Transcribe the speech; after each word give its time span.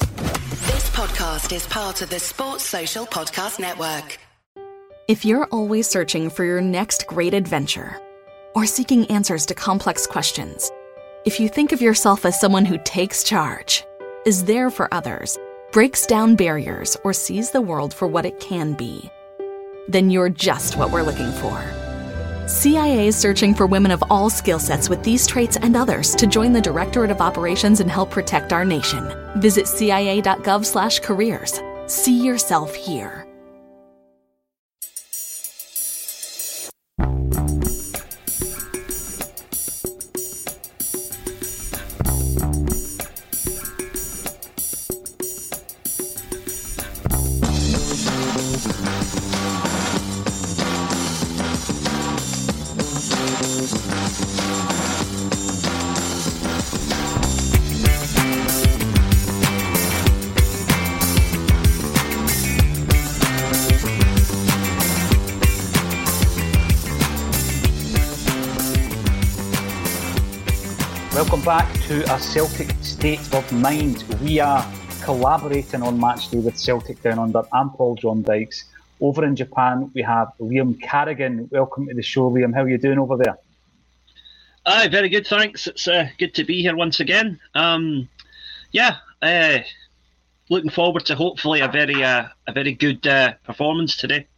This 0.00 0.90
podcast 0.90 1.54
is 1.54 1.66
part 1.66 2.02
of 2.02 2.10
the 2.10 2.18
Sports 2.18 2.64
Social 2.64 3.06
Podcast 3.06 3.58
Network. 3.58 4.18
If 5.08 5.24
you're 5.24 5.46
always 5.46 5.88
searching 5.88 6.30
for 6.30 6.44
your 6.44 6.60
next 6.60 7.06
great 7.06 7.34
adventure 7.34 8.00
or 8.54 8.66
seeking 8.66 9.06
answers 9.06 9.46
to 9.46 9.54
complex 9.54 10.06
questions, 10.06 10.70
if 11.24 11.40
you 11.40 11.48
think 11.48 11.72
of 11.72 11.82
yourself 11.82 12.24
as 12.24 12.38
someone 12.38 12.64
who 12.64 12.78
takes 12.84 13.24
charge, 13.24 13.84
is 14.24 14.44
there 14.44 14.70
for 14.70 14.92
others, 14.92 15.38
breaks 15.72 16.06
down 16.06 16.36
barriers, 16.36 16.96
or 17.04 17.12
sees 17.12 17.50
the 17.50 17.60
world 17.60 17.92
for 17.92 18.06
what 18.06 18.26
it 18.26 18.40
can 18.40 18.74
be, 18.74 19.10
then 19.88 20.10
you're 20.10 20.28
just 20.28 20.76
what 20.76 20.90
we're 20.90 21.02
looking 21.02 21.32
for. 21.32 21.79
CIA 22.50 23.06
is 23.06 23.16
searching 23.16 23.54
for 23.54 23.68
women 23.68 23.92
of 23.92 24.02
all 24.10 24.28
skill 24.28 24.58
sets 24.58 24.88
with 24.88 25.04
these 25.04 25.24
traits 25.24 25.56
and 25.56 25.76
others 25.76 26.16
to 26.16 26.26
join 26.26 26.52
the 26.52 26.60
Directorate 26.60 27.12
of 27.12 27.20
Operations 27.20 27.78
and 27.78 27.88
help 27.88 28.10
protect 28.10 28.52
our 28.52 28.64
nation. 28.64 29.08
Visit 29.36 29.68
cia.gov/careers. 29.68 31.60
See 31.86 32.24
yourself 32.24 32.74
here. 32.74 33.19
To 71.90 72.14
a 72.14 72.20
Celtic 72.20 72.70
state 72.82 73.34
of 73.34 73.50
mind. 73.50 74.04
We 74.22 74.38
are 74.38 74.64
collaborating 75.02 75.82
on 75.82 75.98
Matchday 75.98 76.40
with 76.40 76.56
Celtic 76.56 77.02
Down 77.02 77.18
Under. 77.18 77.42
I'm 77.52 77.70
Paul 77.70 77.96
John 77.96 78.22
Dykes. 78.22 78.66
Over 79.00 79.24
in 79.24 79.34
Japan, 79.34 79.90
we 79.92 80.00
have 80.02 80.28
Liam 80.38 80.80
Carrigan. 80.80 81.48
Welcome 81.50 81.88
to 81.88 81.94
the 81.94 82.02
show, 82.02 82.30
Liam. 82.30 82.54
How 82.54 82.62
are 82.62 82.68
you 82.68 82.78
doing 82.78 83.00
over 83.00 83.16
there? 83.16 83.36
Aye, 84.64 84.86
very 84.86 85.08
good, 85.08 85.26
thanks. 85.26 85.66
It's 85.66 85.88
uh, 85.88 86.06
good 86.16 86.32
to 86.34 86.44
be 86.44 86.62
here 86.62 86.76
once 86.76 87.00
again. 87.00 87.40
Um, 87.56 88.08
yeah, 88.70 88.98
uh, 89.20 89.58
looking 90.48 90.70
forward 90.70 91.06
to 91.06 91.16
hopefully 91.16 91.58
a 91.58 91.66
very 91.66 92.04
uh, 92.04 92.28
a 92.46 92.52
very 92.52 92.72
good 92.72 93.04
uh, 93.04 93.32
performance 93.42 93.96
today. 93.96 94.28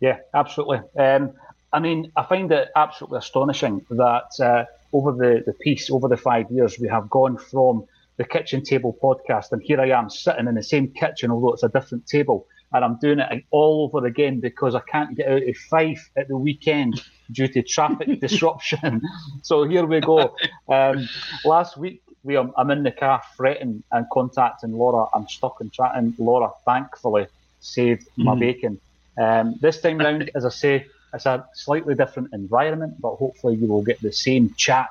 Yeah, 0.00 0.20
absolutely. 0.32 0.78
Um, 0.98 1.34
I 1.74 1.80
mean, 1.80 2.10
I 2.16 2.22
find 2.22 2.50
it 2.52 2.70
absolutely 2.74 3.18
astonishing 3.18 3.84
that 3.90 4.30
uh, 4.40 4.64
over 4.94 5.12
the, 5.12 5.42
the 5.44 5.52
piece, 5.54 5.90
over 5.90 6.08
the 6.08 6.16
five 6.16 6.46
years, 6.50 6.78
we 6.80 6.88
have 6.88 7.10
gone 7.10 7.36
from 7.36 7.84
the 8.16 8.24
kitchen 8.24 8.62
table 8.62 8.96
podcast, 9.02 9.46
and 9.52 9.60
here 9.62 9.80
I 9.80 9.90
am 9.90 10.08
sitting 10.08 10.46
in 10.46 10.54
the 10.54 10.62
same 10.62 10.92
kitchen, 10.92 11.30
although 11.32 11.52
it's 11.52 11.64
a 11.64 11.68
different 11.68 12.06
table, 12.06 12.46
and 12.72 12.84
I'm 12.84 12.96
doing 13.00 13.18
it 13.18 13.44
all 13.50 13.90
over 13.92 14.06
again 14.06 14.40
because 14.40 14.74
I 14.76 14.80
can't 14.90 15.16
get 15.16 15.28
out 15.28 15.42
of 15.42 15.56
Fife 15.70 16.08
at 16.16 16.28
the 16.28 16.38
weekend 16.38 17.02
due 17.32 17.48
to 17.48 17.62
traffic 17.62 18.20
disruption. 18.26 19.00
so 19.42 19.64
here 19.68 19.84
we 19.84 20.00
go. 20.00 20.34
Um, 20.72 21.08
last 21.44 21.76
week, 21.76 22.02
we 22.22 22.36
um, 22.36 22.52
I'm 22.56 22.70
in 22.70 22.84
the 22.84 22.92
car 22.92 23.20
fretting 23.36 23.82
and 23.90 24.06
contacting 24.12 24.72
Laura. 24.72 25.06
I'm 25.14 25.26
stuck 25.28 25.56
and 25.60 25.72
chatting. 25.72 26.14
Laura, 26.18 26.50
thankfully, 26.64 27.26
saved 27.60 28.06
my 28.16 28.34
Mhm. 28.34 28.40
bacon. 28.40 28.80
Um, 29.20 29.54
this 29.60 29.80
time 29.80 29.98
round, 29.98 30.30
as 30.36 30.44
I 30.44 30.50
say, 30.50 30.86
it's 31.14 31.26
a 31.26 31.46
slightly 31.54 31.94
different 31.94 32.30
environment, 32.32 33.00
but 33.00 33.16
hopefully 33.16 33.56
you 33.56 33.66
will 33.66 33.82
get 33.82 34.00
the 34.02 34.12
same 34.12 34.52
chat 34.56 34.90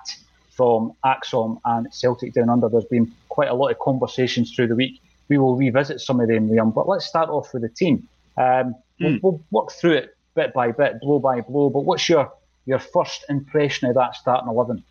from 0.52 0.94
ACSOM 1.04 1.60
and 1.66 1.94
Celtic 1.94 2.34
Down 2.34 2.50
Under. 2.50 2.70
There's 2.70 2.86
been 2.86 3.12
quite 3.30 3.50
a 3.50 3.54
lot 3.54 3.70
of 3.70 3.80
conversations 3.80 4.54
through 4.56 4.68
the 4.68 4.76
week. 4.76 5.02
We 5.30 5.38
will 5.38 5.56
revisit 5.56 6.00
some 6.00 6.20
of 6.20 6.28
them, 6.28 6.50
Liam, 6.50 6.74
but 6.74 6.88
let's 6.88 7.06
start 7.06 7.30
off 7.30 7.54
with 7.54 7.64
the 7.64 7.70
team. 7.70 8.08
Um, 8.38 8.76
we'll, 9.00 9.12
Hmm. 9.12 9.18
we'll 9.22 9.42
work 9.52 9.72
through 9.72 9.94
it 9.94 10.16
bit 10.36 10.54
by 10.54 10.72
bit, 10.72 11.00
blow 11.02 11.20
by 11.20 11.42
blow, 11.42 11.70
but 11.70 11.82
what's 11.82 12.08
your, 12.10 12.32
your 12.66 12.80
first 12.80 13.26
impression 13.30 13.88
of 13.90 13.96
that 13.96 14.16
starting 14.16 14.50
11? 14.50 14.84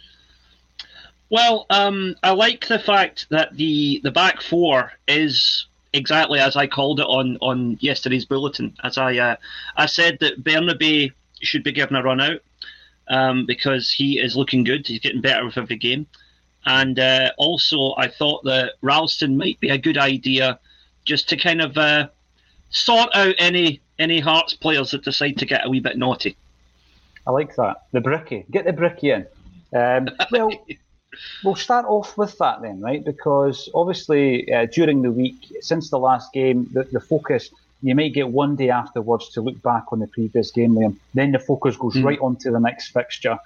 Well, 1.31 1.66
um, 1.71 2.15
I 2.22 2.32
like 2.32 2.66
the 2.69 2.78
fact 2.78 3.26
that 3.31 3.56
the 3.56 4.00
the 4.04 4.10
back 4.10 4.42
four 4.42 4.92
is 5.09 5.66
exactly 5.94 6.38
as 6.38 6.56
I 6.56 6.66
called 6.66 7.00
it 7.00 7.06
on, 7.06 7.38
on 7.41 7.78
yesterday's 7.81 8.26
bulletin. 8.26 8.75
As 8.82 8.98
I 8.98 9.16
uh, 9.16 9.37
I 9.76 9.87
said 9.87 10.19
that 10.21 10.44
Bernabei 10.44 11.12
should 11.42 11.64
be 11.64 11.72
given 11.72 11.97
a 11.97 12.03
run 12.03 12.20
out 12.20 12.41
um, 13.08 13.47
because 13.47 13.91
he 13.91 14.19
is 14.19 14.36
looking 14.36 14.64
good. 14.64 14.86
He's 14.86 15.00
getting 15.00 15.20
better 15.20 15.44
with 15.44 15.58
every 15.58 15.76
game, 15.76 16.06
and 16.64 16.98
uh, 16.98 17.30
also 17.38 17.94
I 17.97 18.08
thought 18.08 18.44
that 18.44 18.75
Ralston 18.82 19.36
might 19.36 19.60
be 19.60 19.70
a 19.70 19.78
good 19.78 19.98
idea 19.98 20.58
just 21.04 21.28
to 21.30 21.36
kind 21.36 21.60
of 21.60 21.76
uh, 21.76 22.08
sort 22.71 23.10
out 23.15 23.34
any 23.39 23.80
any 23.98 24.21
Hearts 24.21 24.54
players 24.54 24.91
that 24.91 25.04
decide 25.04 25.39
to 25.39 25.47
get 25.47 25.65
a 25.65 25.71
wee 25.71 25.80
bit 25.80 25.97
naughty. 25.97 26.36
I 27.27 27.30
like 27.30 27.54
that. 27.56 27.84
The 27.92 28.00
bricky. 28.00 28.44
Get 28.50 28.65
the 28.65 28.72
bricky 28.72 29.10
in. 29.10 29.27
Um, 29.74 30.09
well, 30.33 30.50
we'll 31.44 31.54
start 31.54 31.86
off 31.86 32.16
with 32.18 32.36
that 32.39 32.62
then, 32.62 32.80
right? 32.80 33.04
Because 33.04 33.68
obviously, 33.74 34.53
uh, 34.53 34.66
during 34.66 35.03
the 35.03 35.12
week, 35.12 35.53
since 35.60 35.91
the 35.91 35.98
last 35.98 36.33
game, 36.33 36.68
the, 36.72 36.84
the 36.84 37.00
focus, 37.00 37.50
you 37.82 37.94
might 37.94 38.14
get 38.14 38.30
one 38.30 38.56
day 38.56 38.70
afterwards 38.70 39.30
to 39.30 39.42
look 39.42 39.60
back 39.62 39.84
on 39.92 39.98
the 39.98 40.06
previous 40.14 40.50
game, 40.52 40.74
Liam. 40.74 40.96
Then 41.14 41.32
the 41.32 41.38
focus 41.38 41.76
goes 41.76 41.96
Mm. 41.96 42.04
right 42.04 42.18
on 42.20 42.36
to 42.40 42.50
the 42.50 42.60
next 42.60 42.90
fixture. 42.92 43.36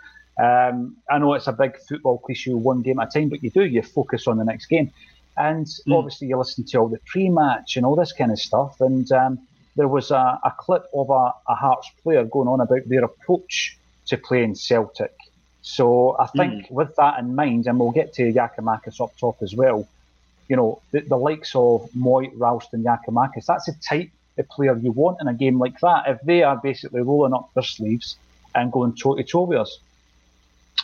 Um, 0.42 0.96
I 1.10 1.18
know 1.18 1.32
it's 1.34 1.46
a 1.46 1.52
big 1.52 1.72
football 1.88 2.18
cliche, 2.18 2.52
one 2.52 2.82
game 2.82 3.00
at 3.00 3.08
a 3.16 3.18
time, 3.18 3.30
but 3.30 3.42
you 3.42 3.50
do, 3.50 3.64
you 3.64 3.82
focus 3.82 4.26
on 4.28 4.36
the 4.36 4.44
next 4.44 4.66
game. 4.66 4.90
And 5.38 5.66
Mm. 5.86 5.94
obviously, 5.96 6.28
you 6.28 6.38
listen 6.38 6.64
to 6.66 6.78
all 6.78 6.88
the 6.88 7.00
pre 7.10 7.30
match 7.30 7.76
and 7.76 7.86
all 7.86 7.96
this 7.96 8.12
kind 8.12 8.30
of 8.30 8.38
stuff. 8.38 8.76
And 8.80 9.10
um, 9.12 9.38
there 9.76 9.88
was 9.88 10.10
a, 10.10 10.38
a 10.44 10.52
clip 10.58 10.84
of 10.94 11.08
a, 11.10 11.32
a 11.48 11.54
Hearts 11.54 11.90
player 12.02 12.24
going 12.24 12.48
on 12.48 12.60
about 12.60 12.82
their 12.86 13.04
approach 13.04 13.78
to 14.08 14.18
playing 14.18 14.54
Celtic. 14.54 15.12
So 15.62 16.16
I 16.20 16.26
think 16.36 16.66
with 16.70 16.94
that 16.96 17.18
in 17.18 17.34
mind, 17.34 17.66
and 17.66 17.78
we'll 17.80 17.90
get 17.90 18.12
to 18.14 18.32
Giakoumakis 18.32 19.00
up 19.00 19.10
top 19.18 19.36
as 19.42 19.54
well, 19.56 19.88
you 20.48 20.56
know, 20.56 20.82
the, 20.92 21.00
the 21.08 21.16
likes 21.16 21.52
of 21.56 21.88
Mooy, 21.96 22.30
Ralston, 22.36 22.84
Giakoumakis, 22.84 23.46
that's 23.48 23.66
the 23.66 23.74
type 23.88 24.10
of 24.38 24.48
player 24.48 24.76
you 24.76 24.92
want 24.92 25.18
in 25.20 25.28
a 25.28 25.34
game 25.34 25.58
like 25.58 25.78
that. 25.80 26.04
If 26.06 26.20
they 26.22 26.42
are 26.42 26.56
basically 26.56 27.02
rolling 27.02 27.34
up 27.34 27.50
their 27.54 27.62
sleeves 27.62 28.16
and 28.54 28.72
going 28.72 28.94
toe 28.94 29.14
to 29.14 29.22
toe 29.22 29.44
with 29.44 29.58
us. 29.58 29.78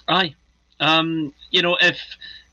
Aye. 0.08 0.34
Um, 0.80 1.32
you 1.50 1.62
know, 1.62 1.76
if 1.80 1.98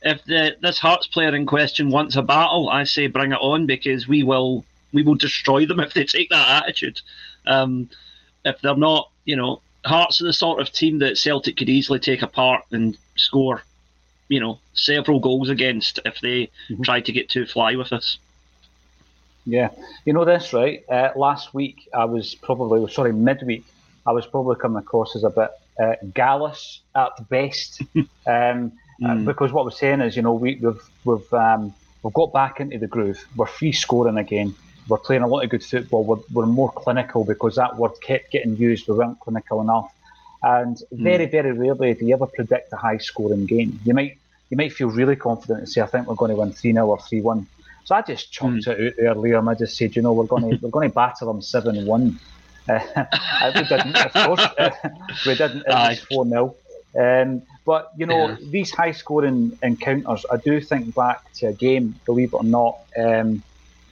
if 0.02 0.24
the 0.26 0.56
this 0.62 0.80
Hearts 0.80 1.08
player 1.08 1.36
in 1.36 1.46
question 1.46 1.90
wants 1.90 2.16
a 2.16 2.22
battle, 2.22 2.70
I 2.70 2.84
say 2.84 3.08
bring 3.08 3.32
it 3.32 3.40
on 3.42 3.66
because 3.66 4.08
we 4.08 4.24
will 4.24 4.66
we 4.94 5.04
will 5.04 5.16
destroy 5.16 5.66
them 5.66 5.80
if 5.80 5.94
they 5.94 6.06
take 6.06 6.30
that 6.30 6.64
attitude. 6.64 7.02
Um, 7.46 7.90
if 8.46 8.62
they're 8.62 8.76
not, 8.76 9.10
you 9.26 9.36
know, 9.36 9.62
Hearts 9.86 10.22
are 10.22 10.26
the 10.26 10.34
sort 10.34 10.60
of 10.60 10.72
team 10.72 11.00
that 11.00 11.18
Celtic 11.18 11.58
could 11.58 11.70
easily 11.70 12.00
take 12.00 12.22
apart 12.22 12.66
and 12.72 12.98
score, 13.16 13.64
you 14.28 14.40
know, 14.40 14.60
several 14.74 15.20
goals 15.20 15.50
against 15.50 16.00
if 16.06 16.20
they 16.22 16.50
mm-hmm. 16.70 16.82
try 16.84 17.02
to 17.02 17.12
get 17.12 17.30
too 17.30 17.46
fly 17.46 17.76
with 17.76 17.92
us. 17.92 18.18
Yeah, 19.50 19.70
you 20.06 20.14
know 20.14 20.26
this, 20.26 20.54
right? 20.54 20.84
Uh, 20.90 21.10
last 21.16 21.54
week 21.54 21.90
I 21.94 22.06
was 22.06 22.36
probably 22.36 22.92
sorry 22.92 23.14
midweek 23.14 23.66
I 24.10 24.12
was 24.12 24.26
probably 24.26 24.56
coming 24.56 24.80
across 24.80 25.16
as 25.16 25.24
a 25.24 25.30
bit 25.30 25.52
uh, 25.80 25.94
gallus 26.14 26.82
at 26.96 27.30
best, 27.30 27.82
um, 27.96 28.72
mm. 29.02 29.26
because 29.26 29.52
what 29.52 29.66
we're 29.66 29.72
saying 29.72 30.02
is, 30.02 30.16
you 30.16 30.22
know, 30.22 30.34
we, 30.34 30.56
have 30.64 30.80
we've 31.06 31.34
um, 31.34 31.74
we've 32.02 32.14
got 32.14 32.34
back 32.34 32.60
into 32.60 32.80
the 32.80 32.88
groove. 32.88 33.24
We're 33.36 33.46
free 33.46 33.72
scoring 33.72 34.18
again. 34.18 34.56
We're 34.88 34.98
playing 34.98 35.22
a 35.22 35.28
lot 35.28 35.44
of 35.44 35.52
good 35.52 35.64
football. 35.64 36.04
We're, 36.04 36.18
we're 36.34 36.48
more 36.48 36.72
clinical 36.72 37.24
because 37.24 37.56
that 37.58 37.78
word 37.78 37.92
kept 38.02 38.32
getting 38.32 38.58
used. 38.58 38.88
We 38.88 38.96
weren't 38.96 39.20
clinical 39.20 39.62
enough. 39.62 39.94
And 40.42 40.82
hmm. 40.92 41.04
very, 41.04 41.28
mm. 41.28 41.32
very 41.32 41.52
rarely 41.52 41.94
do 41.94 42.06
you 42.06 42.16
ever 42.16 42.26
predict 42.26 42.74
a 42.74 42.78
high 42.78 42.98
scoring 42.98 43.46
game. 43.46 43.80
You 43.86 43.94
might 43.94 44.18
you 44.50 44.58
might 44.58 44.74
feel 44.74 44.90
really 44.90 45.16
confident 45.16 45.60
and 45.60 45.70
say, 45.70 45.82
I 45.82 45.86
think 45.86 46.08
we're 46.08 46.16
going 46.16 46.32
to 46.32 46.38
win 46.38 46.52
3 46.52 46.74
0 46.74 46.88
or 46.88 47.00
3 47.00 47.22
1. 47.22 47.48
So 47.86 47.96
I 47.96 48.02
just 48.02 48.32
chucked 48.32 48.66
mm. 48.66 48.68
it 48.68 48.88
out 48.88 48.96
there, 48.98 49.16
Liam. 49.16 49.50
I 49.50 49.56
just 49.56 49.78
said, 49.78 49.96
you 49.96 50.02
know, 50.02 50.14
we're 50.14 50.26
going 50.26 50.50
to 50.50 50.58
we're 50.62 50.70
going 50.70 50.90
to 50.90 50.96
batter 50.96 51.26
them 51.26 51.42
7 51.42 51.86
1. 51.86 52.20
Uh, 52.70 53.52
we 53.56 53.64
didn't, 53.64 53.98
of 53.98 54.14
course. 54.14 54.42
Uh, 54.60 54.70
we 55.26 55.34
didn't. 55.34 55.64
It 55.66 55.70
was 55.70 56.00
4 56.02 56.28
0. 56.28 56.56
Um, 57.00 57.42
but, 57.66 57.92
you 57.98 58.06
know, 58.06 58.30
yeah. 58.30 58.38
these 58.42 58.70
high 58.70 58.92
scoring 58.92 59.58
encounters, 59.64 60.24
I 60.32 60.38
do 60.38 60.62
think 60.62 60.94
back 60.94 61.34
to 61.36 61.48
a 61.48 61.54
game, 61.54 61.96
believe 62.06 62.30
it 62.30 62.36
or 62.36 62.44
not, 62.44 62.78
um, 62.96 63.42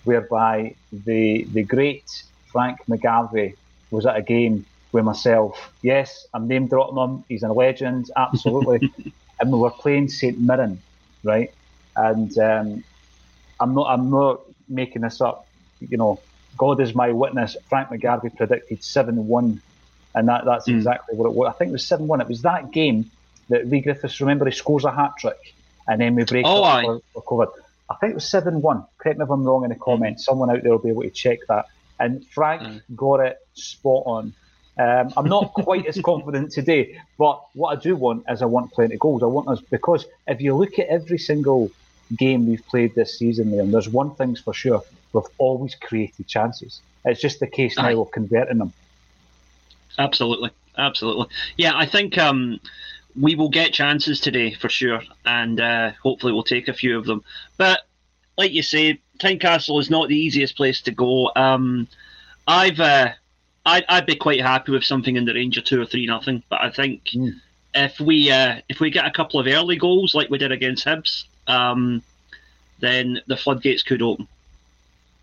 whereby 0.03 0.75
the 0.91 1.45
the 1.53 1.63
great 1.63 2.23
Frank 2.51 2.79
McGarvey 2.87 3.55
was 3.91 4.05
at 4.05 4.15
a 4.15 4.21
game 4.21 4.65
with 4.91 5.03
myself. 5.03 5.71
Yes, 5.81 6.27
I'm 6.33 6.47
name 6.47 6.67
dropping 6.67 6.97
him. 6.97 7.23
He's 7.29 7.43
a 7.43 7.49
legend, 7.49 8.11
absolutely. 8.15 8.91
and 9.39 9.51
we 9.51 9.59
were 9.59 9.71
playing 9.71 10.09
St 10.09 10.39
Mirren, 10.39 10.81
right? 11.23 11.53
And 11.95 12.37
um, 12.37 12.83
I'm 13.59 13.73
not 13.73 13.87
I'm 13.89 14.09
not 14.09 14.41
making 14.67 15.01
this 15.01 15.21
up. 15.21 15.47
You 15.79 15.97
know, 15.97 16.19
God 16.57 16.81
is 16.81 16.95
my 16.95 17.11
witness. 17.11 17.55
Frank 17.69 17.89
McGarvey 17.89 18.35
predicted 18.35 18.83
seven 18.83 19.27
one, 19.27 19.61
and 20.15 20.27
that 20.27 20.45
that's 20.45 20.67
mm. 20.67 20.75
exactly 20.75 21.15
what 21.17 21.27
it 21.27 21.33
was. 21.33 21.53
I 21.53 21.57
think 21.57 21.69
it 21.69 21.73
was 21.73 21.85
seven 21.85 22.07
one. 22.07 22.21
It 22.21 22.27
was 22.27 22.41
that 22.43 22.71
game 22.71 23.11
that 23.49 23.67
Leigh 23.67 23.81
Griffiths. 23.81 24.19
Remember, 24.21 24.45
he 24.45 24.51
scores 24.51 24.85
a 24.85 24.91
hat 24.91 25.13
trick, 25.17 25.53
and 25.87 26.01
then 26.01 26.15
we 26.15 26.23
break 26.23 26.45
oh, 26.45 26.63
up 26.63 26.83
for, 26.83 27.01
for 27.13 27.23
COVID. 27.23 27.51
I 27.89 27.95
think 27.95 28.11
it 28.11 28.15
was 28.15 28.29
7 28.29 28.61
1. 28.61 28.85
Correct 28.97 29.19
me 29.19 29.23
if 29.23 29.29
I'm 29.29 29.43
wrong 29.43 29.63
in 29.63 29.69
the 29.69 29.75
comments. 29.75 30.25
Someone 30.25 30.49
out 30.49 30.61
there 30.61 30.71
will 30.71 30.79
be 30.79 30.89
able 30.89 31.03
to 31.03 31.09
check 31.09 31.39
that. 31.47 31.67
And 31.99 32.25
Frank 32.27 32.61
mm. 32.61 32.81
got 32.95 33.21
it 33.21 33.37
spot 33.53 34.03
on. 34.05 34.33
Um, 34.77 35.13
I'm 35.17 35.27
not 35.27 35.53
quite 35.53 35.87
as 35.87 35.99
confident 36.01 36.51
today, 36.51 36.99
but 37.17 37.41
what 37.53 37.75
I 37.75 37.81
do 37.81 37.95
want 37.95 38.25
is 38.29 38.41
I 38.41 38.45
want 38.45 38.71
plenty 38.71 38.93
of 38.93 38.99
goals. 38.99 39.23
I 39.23 39.25
want 39.25 39.47
us 39.47 39.59
because 39.61 40.05
if 40.27 40.39
you 40.39 40.55
look 40.55 40.77
at 40.77 40.87
every 40.87 41.17
single 41.17 41.71
game 42.15 42.47
we've 42.47 42.65
played 42.67 42.95
this 42.95 43.17
season, 43.17 43.51
there, 43.51 43.65
there's 43.65 43.89
one 43.89 44.15
thing's 44.15 44.39
for 44.39 44.53
sure: 44.53 44.83
we've 45.13 45.23
always 45.37 45.75
created 45.75 46.27
chances. 46.27 46.81
It's 47.05 47.21
just 47.21 47.39
the 47.39 47.47
case 47.47 47.77
now 47.77 48.01
of 48.01 48.11
converting 48.11 48.57
them. 48.57 48.73
Absolutely, 49.97 50.51
absolutely. 50.77 51.27
Yeah, 51.55 51.73
I 51.75 51.85
think 51.85 52.17
um, 52.17 52.59
we 53.19 53.35
will 53.35 53.49
get 53.49 53.73
chances 53.73 54.19
today 54.19 54.53
for 54.53 54.69
sure, 54.69 55.01
and 55.25 55.59
uh, 55.59 55.91
hopefully 56.03 56.33
we'll 56.33 56.43
take 56.43 56.67
a 56.67 56.73
few 56.73 56.97
of 56.97 57.05
them. 57.05 57.23
But 57.57 57.81
like 58.37 58.51
you 58.51 58.61
say, 58.61 58.99
Tynecastle 59.19 59.79
is 59.79 59.89
not 59.89 60.09
the 60.09 60.17
easiest 60.17 60.55
place 60.55 60.81
to 60.81 60.91
go. 60.91 61.31
Um, 61.35 61.87
I've 62.47 62.79
uh, 62.79 63.09
I'd, 63.65 63.85
I'd 63.89 64.05
be 64.05 64.15
quite 64.15 64.41
happy 64.41 64.71
with 64.71 64.85
something 64.85 65.15
in 65.15 65.25
the 65.25 65.33
range 65.33 65.57
of 65.57 65.65
two 65.65 65.81
or 65.81 65.85
three 65.85 66.05
nothing. 66.05 66.43
But 66.49 66.61
I 66.61 66.69
think 66.69 67.05
mm. 67.13 67.33
if 67.73 67.99
we 67.99 68.31
uh, 68.31 68.61
if 68.69 68.79
we 68.79 68.89
get 68.89 69.05
a 69.05 69.11
couple 69.11 69.39
of 69.39 69.47
early 69.47 69.77
goals 69.77 70.13
like 70.13 70.29
we 70.29 70.37
did 70.37 70.51
against 70.51 70.85
Hibs, 70.85 71.25
um, 71.47 72.01
then 72.79 73.21
the 73.27 73.37
floodgates 73.37 73.83
could 73.83 74.01
open. 74.01 74.27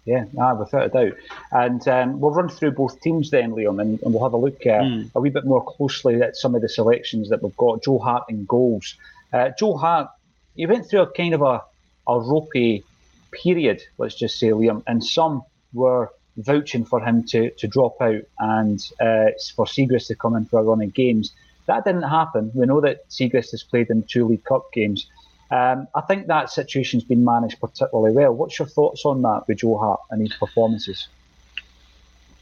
Yeah, 0.05 0.27
ah, 0.39 0.55
without 0.55 0.87
a 0.87 0.89
doubt. 0.91 1.17
And 1.51 1.87
um, 1.89 2.21
we'll 2.21 2.33
run 2.33 2.51
through 2.51 2.73
both 2.73 3.01
teams 3.01 3.31
then, 3.31 3.53
Liam, 3.53 3.81
and, 3.81 4.03
and 4.03 4.13
we'll 4.13 4.23
have 4.23 4.35
a 4.35 4.39
look 4.39 4.61
uh, 4.67 4.81
mm. 4.81 5.11
a 5.15 5.21
wee 5.21 5.31
bit 5.31 5.47
more 5.47 5.65
closely 5.65 6.21
at 6.21 6.37
some 6.37 6.55
of 6.55 6.61
the 6.61 6.69
selections 6.69 7.31
that 7.31 7.43
we've 7.43 7.57
got. 7.57 7.83
Joe 7.83 7.99
Hart 7.99 8.25
in 8.29 8.45
goals. 8.45 8.97
Uh, 9.33 9.51
Joe 9.59 9.77
Hart, 9.77 10.11
he 10.57 10.67
went 10.67 10.89
through 10.89 11.01
a 11.01 11.11
kind 11.11 11.33
of 11.33 11.41
a, 11.41 11.63
a 12.07 12.21
ropey 12.21 12.85
period, 13.33 13.83
let's 13.97 14.15
just 14.15 14.39
say, 14.39 14.49
Liam, 14.49 14.83
and 14.87 15.03
some 15.03 15.43
were 15.73 16.11
vouching 16.37 16.85
for 16.85 17.01
him 17.01 17.25
to, 17.29 17.51
to 17.53 17.67
drop 17.67 18.01
out 18.03 18.23
and 18.39 18.81
uh, 19.01 19.31
for 19.55 19.65
Siegrist 19.65 20.09
to 20.09 20.17
come 20.17 20.37
in 20.37 20.45
for 20.45 20.61
a 20.61 20.63
run 20.63 20.83
of 20.83 20.93
games. 20.93 21.33
That 21.67 21.85
didn't 21.85 22.03
happen. 22.03 22.51
We 22.55 22.67
know 22.67 22.83
that 22.83 23.09
Siegrist 23.09 23.53
has 23.53 23.63
played 23.63 23.89
in 23.89 24.03
two 24.03 24.27
League 24.27 24.45
Cup 24.45 24.71
games. 24.73 25.07
Um, 25.51 25.89
I 25.95 26.01
think 26.03 26.27
that 26.27 26.51
situation's 26.51 27.05
been 27.05 27.25
managed 27.25 27.61
particularly 27.61 28.15
well. 28.15 28.33
What's 28.33 28.59
your 28.59 28.69
thoughts 28.69 29.05
on 29.05 29.23
that 29.23 29.45
with 29.47 29.59
Joe 29.59 29.77
Hart 29.77 30.01
and 30.11 30.21
his 30.21 30.35
performances? 30.35 31.09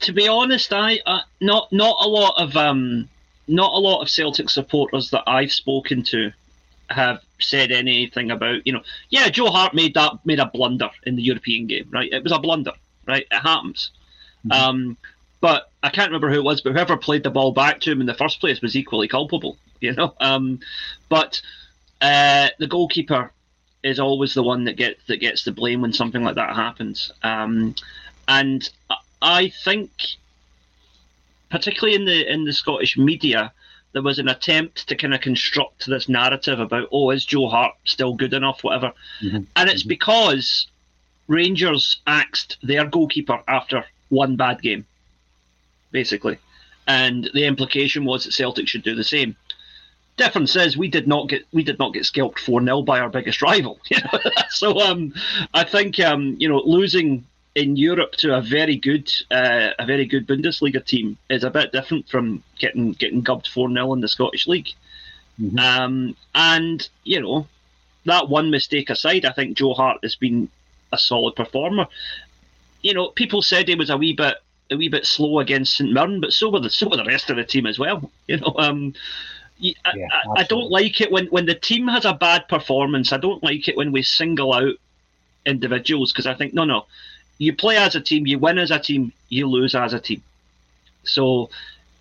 To 0.00 0.12
be 0.12 0.28
honest, 0.28 0.72
I 0.72 1.00
uh, 1.06 1.20
not 1.40 1.72
not 1.72 1.96
a 2.00 2.08
lot 2.08 2.34
of 2.40 2.56
um, 2.56 3.08
not 3.49 3.72
a 3.72 3.78
lot 3.78 4.02
of 4.02 4.10
Celtic 4.10 4.50
supporters 4.50 5.10
that 5.10 5.25
I've 5.26 5.52
spoken 5.52 6.02
to 6.04 6.32
have 6.90 7.20
said 7.40 7.72
anything 7.72 8.31
about 8.31 8.66
you 8.66 8.72
know 8.72 8.82
yeah 9.10 9.28
Joe 9.28 9.50
Hart 9.50 9.75
made 9.75 9.94
that 9.94 10.12
made 10.25 10.38
a 10.38 10.46
blunder 10.46 10.90
in 11.04 11.16
the 11.16 11.22
European 11.22 11.66
game 11.66 11.88
right 11.90 12.12
it 12.12 12.22
was 12.22 12.32
a 12.32 12.38
blunder 12.38 12.72
right 13.06 13.26
it 13.31 13.38
happens 13.38 13.90
mm-hmm. 14.46 14.52
um, 14.52 14.96
but 15.40 15.70
I 15.82 15.90
can't 15.90 16.08
remember 16.08 16.31
who 16.31 16.38
it 16.38 16.44
was 16.44 16.60
but 16.60 16.72
whoever 16.72 16.96
played 16.96 17.22
the 17.22 17.31
ball 17.31 17.52
back 17.52 17.81
to 17.81 17.93
him 17.93 18.00
in 18.00 18.06
the 18.06 18.14
first 18.14 18.40
place 18.40 18.60
was 18.60 18.76
equally 18.76 19.08
culpable 19.08 19.56
you 19.81 19.93
know 19.93 20.14
um, 20.20 20.60
but 21.08 21.40
uh, 22.02 22.49
the 22.58 22.66
goalkeeper 22.66 23.32
is 23.82 23.99
always 23.99 24.34
the 24.34 24.43
one 24.43 24.64
that 24.64 24.76
gets 24.76 25.00
that 25.06 25.19
gets 25.19 25.44
the 25.44 25.52
blame 25.52 25.81
when 25.81 25.93
something 25.93 26.22
like 26.22 26.34
that 26.34 26.54
happens. 26.54 27.12
Um, 27.22 27.75
and 28.28 28.69
I 29.22 29.52
think, 29.64 29.90
particularly 31.50 31.94
in 31.94 32.04
the 32.04 32.30
in 32.30 32.44
the 32.44 32.52
Scottish 32.52 32.99
media, 32.99 33.52
there 33.92 34.02
was 34.02 34.18
an 34.18 34.28
attempt 34.28 34.88
to 34.88 34.97
kind 34.97 35.14
of 35.14 35.21
construct 35.21 35.87
this 35.87 36.09
narrative 36.09 36.61
about, 36.61 36.88
oh, 36.92 37.11
is 37.11 37.25
Joe 37.25 37.49
Hart 37.49 37.75
still 37.85 38.14
good 38.14 38.35
enough, 38.35 38.64
whatever. 38.64 38.92
Mm-hmm. 39.23 39.44
And 39.56 39.71
it's 39.71 39.82
mm-hmm. 39.82 39.88
because 39.88 40.66
Rangers 41.28 42.00
axed 42.06 42.59
their 42.62 42.87
goalkeeper 42.87 43.42
after 43.47 43.85
one 44.09 44.37
bad 44.37 44.61
game, 44.61 44.87
basically. 45.90 46.38
And 46.88 47.30
the 47.32 47.44
implication 47.44 48.04
was 48.04 48.25
that 48.25 48.32
Celtic 48.32 48.66
should 48.66 48.82
do 48.82 48.94
the 48.94 49.04
same 49.04 49.37
difference 50.16 50.57
is 50.57 50.76
we 50.76 50.88
did 50.88 51.09
not 51.09 51.28
get 51.28 51.45
we 51.52 51.64
did 51.64 51.78
not 51.78 51.95
get 51.95 52.04
scalped 52.04 52.40
four 52.40 52.62
0 52.62 52.83
by 52.83 53.00
our 53.00 53.09
biggest 53.09 53.42
rival. 53.42 53.78
so 54.50 54.78
um, 54.81 55.14
I 55.54 55.64
think 55.64 55.99
um, 56.00 56.37
you 56.38 56.49
know 56.49 56.62
losing 56.64 57.25
in 57.54 57.76
Europe 57.76 58.12
to 58.12 58.37
a 58.37 58.40
very 58.40 58.76
good 58.76 59.11
uh, 59.31 59.71
a 59.78 59.87
very 59.87 60.07
good 60.07 60.26
Bundesliga 60.26 60.85
team 60.85 61.19
is 61.28 61.45
a 61.45 61.50
bit 61.50 61.73
different 61.73 62.09
from 62.09 62.42
getting 62.59 62.92
getting 62.92 63.23
gubbed 63.23 63.49
four 63.49 63.71
0 63.71 63.92
in 63.95 64.00
the 64.00 64.09
Scottish 64.09 64.47
League. 64.47 64.71
Mm-hmm. 65.40 65.59
Um, 65.59 66.16
and 66.35 66.88
you 67.04 67.21
know 67.21 67.47
that 68.04 68.28
one 68.28 68.50
mistake 68.50 68.90
aside, 68.90 69.25
I 69.25 69.33
think 69.33 69.57
Joe 69.57 69.75
Hart 69.75 69.99
has 70.02 70.16
been 70.16 70.49
a 70.92 70.99
solid 70.99 71.37
performer. 71.37 71.87
You 72.83 72.95
know, 72.95 73.09
people 73.09 73.42
said 73.42 73.69
he 73.69 73.75
was 73.75 73.90
a 73.90 73.97
wee 73.97 74.12
bit 74.12 74.37
a 74.71 74.76
wee 74.76 74.88
bit 74.88 75.07
slow 75.07 75.38
against 75.38 75.76
St 75.76 75.92
Mirren, 75.92 76.21
but 76.21 76.33
so 76.33 76.50
were 76.50 76.61
the 76.61 76.71
so 76.71 76.88
were 76.88 76.97
the 76.97 77.04
rest 77.04 77.31
of 77.31 77.37
the 77.37 77.45
team 77.45 77.66
as 77.66 77.78
well. 77.78 78.11
You 78.28 78.38
know, 78.38 78.54
um, 78.57 78.95
I, 79.85 79.92
yeah, 79.97 80.09
I, 80.12 80.40
I, 80.40 80.45
don't 80.45 80.71
like 80.71 81.00
it 81.00 81.11
when, 81.11 81.26
when 81.26 81.47
the 81.47 81.54
team 81.54 81.87
has 81.88 82.04
a 82.04 82.14
bad 82.14 82.49
performance. 82.49 83.12
I 83.12 83.16
don't 83.16 83.42
like 83.42 83.69
it 83.69 83.76
when 83.76 83.92
we 83.92 84.02
single 84.02 84.52
out 84.52 84.75
individuals 85.47 86.12
because 86.12 86.26
I 86.26 86.35
think, 86.35 86.54
no, 86.54 86.64
no, 86.64 86.87
you 87.38 87.54
play 87.54 87.76
as 87.76 87.95
a 87.95 88.00
team, 88.00 88.26
you 88.26 88.38
win 88.38 88.59
as 88.59 88.71
a 88.71 88.78
team, 88.78 89.12
you 89.28 89.47
lose 89.49 89.75
as 89.75 89.95
a 89.95 90.00
team. 90.00 90.23
So 91.04 91.50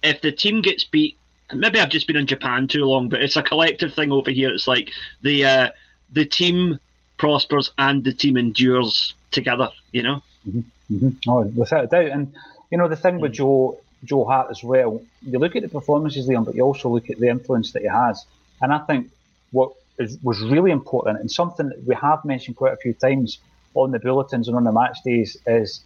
if 0.04 0.22
the 0.22 0.32
team 0.32 0.62
gets 0.62 0.84
beat, 0.84 1.18
maybe 1.54 1.80
I've 1.80 1.90
just 1.90 2.08
been 2.08 2.16
in 2.16 2.28
Japan 2.28 2.68
too 2.68 2.86
long, 2.86 3.10
but 3.10 3.22
it's 3.22 3.36
a 3.36 3.44
collective 3.44 3.94
thing 3.94 4.12
over 4.12 4.32
here. 4.32 4.54
It's 4.54 4.68
like 4.68 4.92
the 5.22 5.46
uh, 5.46 5.70
the 6.12 6.26
team 6.26 6.80
prospers 7.18 7.72
and 7.78 8.04
the 8.04 8.14
team 8.14 8.38
endures 8.38 9.14
together, 9.32 9.70
you 9.92 10.04
know? 10.04 10.24
Mm-hmm. 10.48 10.96
Mm-hmm. 10.96 11.30
Oh, 11.30 11.42
without 11.44 11.86
a 11.86 11.88
doubt. 11.88 12.08
And, 12.08 12.34
you 12.72 12.78
know, 12.78 12.88
the 12.88 12.96
thing 12.96 13.20
with 13.20 13.32
mm. 13.34 13.36
Joe 13.36 13.80
Joe 14.04 14.26
Hart 14.26 14.48
as 14.50 14.64
well. 14.64 15.02
You 15.22 15.40
look 15.40 15.56
at 15.56 15.62
the 15.62 15.70
performances, 15.70 16.28
Liam, 16.28 16.46
but 16.46 16.56
you 16.56 16.64
also 16.64 16.90
look 16.90 17.10
at 17.10 17.20
the 17.20 17.30
influence 17.30 17.72
that 17.74 17.82
he 17.82 17.88
has. 17.88 18.26
And 18.62 18.74
I 18.74 18.80
think 18.80 19.12
what 19.52 19.72
is, 19.98 20.18
was 20.24 20.42
really 20.42 20.72
important 20.72 21.20
and 21.20 21.32
something 21.32 21.70
that 21.70 21.84
we 21.86 21.96
have 21.96 22.24
mentioned 22.26 22.56
quite 22.56 22.74
a 22.74 22.78
few 22.78 22.94
times 22.94 23.40
on 23.74 23.92
the 23.92 24.00
bulletins 24.00 24.48
and 24.48 24.58
on 24.58 24.64
the 24.64 24.72
match 24.72 24.98
days 25.04 25.38
is 25.46 25.82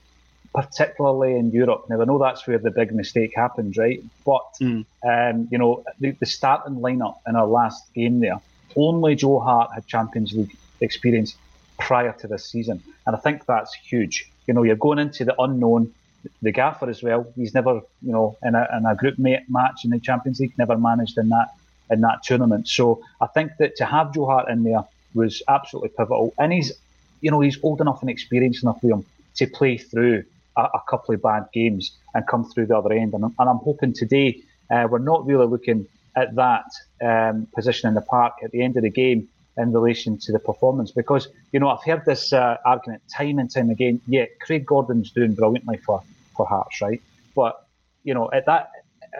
particularly 0.53 1.35
in 1.35 1.51
Europe. 1.51 1.85
Now 1.89 2.01
I 2.01 2.05
know 2.05 2.17
that's 2.17 2.47
where 2.47 2.57
the 2.57 2.71
big 2.71 2.93
mistake 2.93 3.33
happens, 3.35 3.77
right? 3.77 4.03
But 4.25 4.45
mm. 4.61 4.85
um, 5.03 5.47
you 5.51 5.57
know 5.57 5.83
the, 5.99 6.11
the 6.11 6.25
starting 6.25 6.77
lineup 6.77 7.17
in 7.27 7.35
our 7.35 7.47
last 7.47 7.93
game 7.93 8.19
there, 8.21 8.39
only 8.75 9.15
Joe 9.15 9.39
Hart 9.39 9.71
had 9.73 9.85
Champions 9.85 10.33
League 10.33 10.55
experience 10.81 11.35
prior 11.77 12.13
to 12.13 12.27
this 12.27 12.45
season, 12.45 12.81
and 13.05 13.15
I 13.15 13.19
think 13.19 13.45
that's 13.45 13.73
huge. 13.73 14.29
You 14.47 14.53
know, 14.53 14.63
you're 14.63 14.75
going 14.75 14.99
into 14.99 15.25
the 15.25 15.35
unknown. 15.39 15.93
The 16.41 16.51
gaffer 16.51 16.89
as 16.89 17.03
well. 17.03 17.31
He's 17.35 17.53
never, 17.53 17.81
you 18.01 18.11
know, 18.11 18.37
in 18.43 18.55
a, 18.55 18.67
in 18.77 18.85
a 18.85 18.95
group 18.95 19.15
match 19.17 19.85
in 19.85 19.91
the 19.91 19.99
Champions 19.99 20.39
League, 20.39 20.53
never 20.57 20.77
managed 20.77 21.17
in 21.17 21.29
that 21.29 21.49
in 21.91 22.01
that 22.01 22.23
tournament. 22.23 22.67
So 22.67 23.01
I 23.21 23.27
think 23.27 23.51
that 23.59 23.75
to 23.77 23.85
have 23.85 24.13
Joe 24.13 24.25
Hart 24.25 24.49
in 24.49 24.63
there 24.63 24.83
was 25.13 25.41
absolutely 25.47 25.89
pivotal. 25.89 26.33
And 26.37 26.51
he's, 26.51 26.71
you 27.21 27.31
know, 27.31 27.39
he's 27.39 27.59
old 27.63 27.81
enough 27.81 28.01
and 28.01 28.09
experienced 28.09 28.63
enough, 28.63 28.81
Liam, 28.81 29.05
to 29.35 29.47
play 29.47 29.77
through 29.77 30.23
a, 30.57 30.61
a 30.61 30.81
couple 30.89 31.13
of 31.13 31.21
bad 31.21 31.47
games 31.53 31.91
and 32.13 32.25
come 32.27 32.49
through 32.49 32.67
the 32.67 32.77
other 32.77 32.93
end. 32.93 33.13
And, 33.13 33.23
and 33.23 33.33
I'm 33.37 33.57
hoping 33.57 33.93
today 33.93 34.41
uh, 34.69 34.87
we're 34.89 34.99
not 34.99 35.25
really 35.25 35.47
looking 35.47 35.87
at 36.15 36.33
that 36.35 36.65
um, 37.03 37.47
position 37.53 37.87
in 37.89 37.95
the 37.95 38.01
park 38.01 38.33
at 38.43 38.51
the 38.51 38.61
end 38.61 38.77
of 38.77 38.83
the 38.83 38.89
game 38.89 39.27
in 39.57 39.71
relation 39.71 40.17
to 40.17 40.31
the 40.31 40.39
performance 40.39 40.91
because 40.91 41.29
you 41.53 41.59
know 41.59 41.69
I've 41.69 41.83
heard 41.83 42.03
this 42.05 42.33
uh, 42.33 42.57
argument 42.65 43.03
time 43.13 43.39
and 43.39 43.49
time 43.49 43.69
again. 43.69 44.01
Yeah, 44.07 44.25
Craig 44.41 44.65
Gordon's 44.65 45.11
doing 45.11 45.33
brilliantly 45.33 45.77
for 45.77 46.03
for 46.35 46.45
Hearts, 46.45 46.81
right? 46.81 47.01
But 47.35 47.67
you 48.03 48.13
know 48.13 48.29
at 48.31 48.45
that 48.45 48.71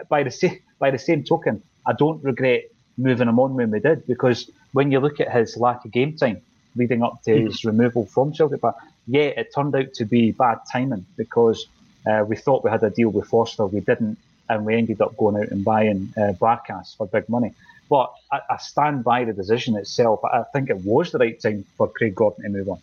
by 0.08 0.22
the 0.22 0.30
same 0.30 0.60
by 0.78 0.90
the 0.90 0.98
same 0.98 1.24
token, 1.24 1.62
I 1.86 1.92
don't 1.92 2.22
regret 2.22 2.64
moving 2.98 3.28
him 3.28 3.38
on 3.38 3.54
when 3.54 3.70
we 3.70 3.80
did 3.80 4.06
because 4.06 4.50
when 4.72 4.90
you 4.90 5.00
look 5.00 5.20
at 5.20 5.30
his 5.30 5.56
lack 5.56 5.84
of 5.84 5.90
game 5.90 6.16
time 6.16 6.40
leading 6.76 7.02
up 7.02 7.22
to 7.24 7.30
mm-hmm. 7.30 7.46
his 7.46 7.64
removal 7.64 8.06
from 8.06 8.34
Celtic 8.34 8.60
Park, 8.60 8.76
yeah, 9.06 9.28
it 9.40 9.52
turned 9.54 9.74
out 9.74 9.92
to 9.94 10.04
be 10.04 10.32
bad 10.32 10.58
timing 10.70 11.06
because 11.16 11.66
uh, 12.06 12.24
we 12.26 12.36
thought 12.36 12.64
we 12.64 12.70
had 12.70 12.82
a 12.82 12.90
deal 12.90 13.08
with 13.08 13.28
Foster, 13.28 13.66
we 13.66 13.80
didn't, 13.80 14.18
and 14.48 14.64
we 14.64 14.76
ended 14.76 15.00
up 15.00 15.16
going 15.16 15.36
out 15.36 15.50
and 15.50 15.64
buying 15.64 16.12
uh, 16.16 16.32
Barkas 16.32 16.96
for 16.96 17.06
big 17.06 17.28
money. 17.28 17.52
But 17.88 18.12
I, 18.32 18.40
I, 18.50 18.56
stand 18.58 19.04
by 19.04 19.24
the 19.24 19.32
decision 19.32 19.76
itself. 19.76 20.24
I 20.24 20.42
think 20.52 20.70
it 20.70 20.78
was 20.78 21.12
the 21.12 21.18
right 21.18 21.40
time 21.40 21.64
for 21.76 21.88
Craig 21.88 22.14
Gordon 22.16 22.42
to 22.42 22.50
move 22.50 22.68
on. 22.68 22.80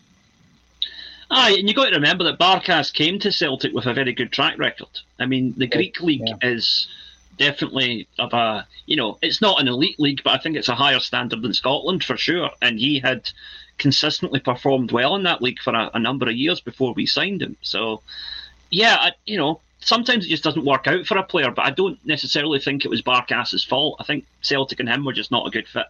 Aye, 1.34 1.56
and 1.58 1.68
you've 1.68 1.76
got 1.76 1.86
to 1.86 1.96
remember 1.96 2.24
that 2.24 2.38
Barkas 2.38 2.92
came 2.92 3.18
to 3.18 3.32
Celtic 3.32 3.72
with 3.72 3.86
a 3.86 3.94
very 3.94 4.12
good 4.12 4.32
track 4.32 4.58
record. 4.58 5.00
I 5.18 5.26
mean, 5.26 5.54
the 5.56 5.66
Greek 5.66 6.00
league 6.00 6.22
yeah. 6.26 6.36
is 6.42 6.86
definitely 7.36 8.06
of 8.20 8.32
a 8.32 8.64
you 8.86 8.96
know 8.96 9.18
it's 9.20 9.40
not 9.40 9.60
an 9.60 9.68
elite 9.68 9.98
league, 9.98 10.22
but 10.22 10.32
I 10.32 10.38
think 10.38 10.56
it's 10.56 10.68
a 10.68 10.74
higher 10.74 11.00
standard 11.00 11.42
than 11.42 11.52
Scotland 11.52 12.04
for 12.04 12.16
sure. 12.16 12.50
And 12.62 12.78
he 12.78 13.00
had 13.00 13.30
consistently 13.78 14.38
performed 14.38 14.92
well 14.92 15.16
in 15.16 15.24
that 15.24 15.42
league 15.42 15.58
for 15.60 15.74
a, 15.74 15.90
a 15.94 15.98
number 15.98 16.28
of 16.28 16.36
years 16.36 16.60
before 16.60 16.94
we 16.94 17.06
signed 17.06 17.42
him. 17.42 17.56
So 17.62 18.02
yeah, 18.70 18.96
I, 19.00 19.12
you 19.26 19.36
know 19.36 19.60
sometimes 19.80 20.24
it 20.24 20.30
just 20.30 20.44
doesn't 20.44 20.64
work 20.64 20.86
out 20.86 21.06
for 21.06 21.18
a 21.18 21.22
player, 21.22 21.50
but 21.50 21.64
I 21.66 21.70
don't 21.70 21.98
necessarily 22.06 22.58
think 22.58 22.84
it 22.84 22.90
was 22.90 23.02
Barkas's 23.02 23.64
fault. 23.64 23.96
I 24.00 24.04
think 24.04 24.24
Celtic 24.40 24.80
and 24.80 24.88
him 24.88 25.04
were 25.04 25.12
just 25.12 25.30
not 25.30 25.46
a 25.46 25.50
good 25.50 25.68
fit. 25.68 25.86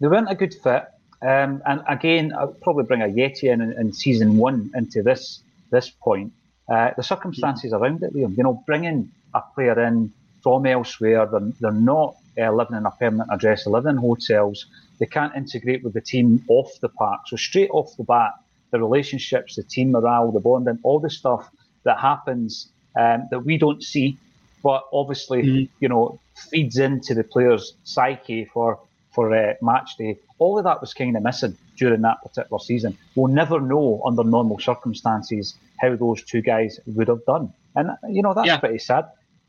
They 0.00 0.08
weren't 0.08 0.30
a 0.30 0.34
good 0.34 0.54
fit. 0.54 0.84
Um, 1.22 1.62
and 1.66 1.82
again, 1.88 2.32
I'll 2.36 2.48
probably 2.48 2.84
bring 2.84 3.00
Ajeti 3.00 3.44
in, 3.44 3.60
in, 3.60 3.72
in 3.78 3.92
season 3.92 4.36
one 4.36 4.70
into 4.74 5.02
this 5.02 5.42
this 5.70 5.90
point. 5.90 6.32
Uh, 6.68 6.90
the 6.96 7.02
circumstances 7.02 7.72
around 7.72 8.02
it, 8.02 8.14
Liam, 8.14 8.36
you 8.36 8.42
know, 8.42 8.62
bringing 8.66 9.10
a 9.34 9.40
player 9.54 9.80
in 9.80 10.12
from 10.42 10.66
elsewhere. 10.66 11.26
They're, 11.26 11.52
they're 11.60 11.72
not 11.72 12.16
uh, 12.38 12.52
living 12.52 12.76
in 12.76 12.86
a 12.86 12.90
permanent 12.90 13.30
address. 13.32 13.64
They 13.64 13.70
live 13.70 13.86
in 13.86 13.96
hotels. 13.96 14.66
They 14.98 15.06
can't 15.06 15.34
integrate 15.36 15.82
with 15.82 15.94
the 15.94 16.00
team 16.00 16.44
off 16.48 16.70
the 16.80 16.88
park. 16.88 17.22
So 17.26 17.36
straight 17.36 17.70
off 17.70 17.96
the 17.96 18.04
bat, 18.04 18.32
the 18.70 18.80
relationships, 18.80 19.56
the 19.56 19.62
team 19.62 19.92
morale, 19.92 20.32
the 20.32 20.40
bonding, 20.40 20.78
all 20.82 21.00
the 21.00 21.10
stuff 21.10 21.48
that 21.84 21.98
happens 21.98 22.68
um, 22.98 23.28
that 23.30 23.40
we 23.44 23.58
don't 23.58 23.82
see, 23.82 24.16
but 24.62 24.84
obviously, 24.92 25.42
mm-hmm. 25.42 25.72
you 25.80 25.88
know, 25.88 26.20
feeds 26.50 26.78
into 26.78 27.14
the 27.14 27.24
player's 27.24 27.74
psyche 27.84 28.44
for 28.44 28.78
for 29.12 29.34
uh, 29.34 29.54
match 29.62 29.96
day. 29.96 30.18
All 30.38 30.58
of 30.58 30.64
that 30.64 30.80
was 30.80 30.94
kind 30.94 31.16
of 31.16 31.22
missing 31.22 31.56
during 31.76 32.02
that 32.02 32.22
particular 32.22 32.58
season. 32.58 32.96
We'll 33.14 33.32
never 33.32 33.60
know 33.60 34.02
under 34.04 34.24
normal 34.24 34.58
circumstances 34.58 35.54
how 35.80 35.96
those 35.96 36.22
two 36.22 36.42
guys 36.42 36.80
would 36.86 37.08
have 37.08 37.24
done, 37.24 37.52
and 37.76 37.90
you 38.08 38.22
know 38.22 38.34
that's 38.34 38.46
yeah. 38.46 38.58
pretty 38.58 38.78
sad 38.78 39.06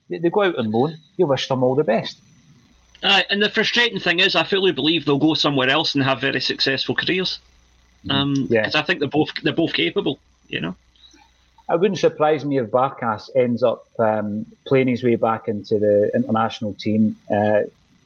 they 0.09 0.29
go 0.29 0.43
out 0.43 0.57
on 0.57 0.71
loan. 0.71 0.97
You 1.17 1.27
wish 1.27 1.47
them 1.47 1.63
all 1.63 1.75
the 1.75 1.83
best. 1.83 2.19
Uh, 3.01 3.21
and 3.29 3.41
the 3.41 3.49
frustrating 3.49 3.99
thing 3.99 4.19
is, 4.19 4.35
I 4.35 4.43
fully 4.43 4.71
believe 4.71 5.05
they'll 5.05 5.17
go 5.17 5.33
somewhere 5.33 5.69
else 5.69 5.95
and 5.95 6.03
have 6.03 6.21
very 6.21 6.39
successful 6.39 6.95
careers. 6.95 7.39
Mm-hmm. 8.05 8.11
Um, 8.11 8.33
because 8.47 8.73
yeah. 8.73 8.79
I 8.79 8.83
think 8.83 8.99
they're 8.99 9.09
both 9.09 9.29
they're 9.43 9.53
both 9.53 9.73
capable. 9.73 10.19
You 10.47 10.61
know. 10.61 10.75
It 11.69 11.79
wouldn't 11.79 11.99
surprise 11.99 12.43
me 12.43 12.57
if 12.57 12.67
Barkas 12.67 13.29
ends 13.35 13.63
up 13.63 13.87
um, 13.97 14.45
playing 14.67 14.89
his 14.89 15.01
way 15.01 15.15
back 15.15 15.47
into 15.47 15.79
the 15.79 16.11
international 16.13 16.73
team. 16.73 17.15
Uh, 17.31 17.61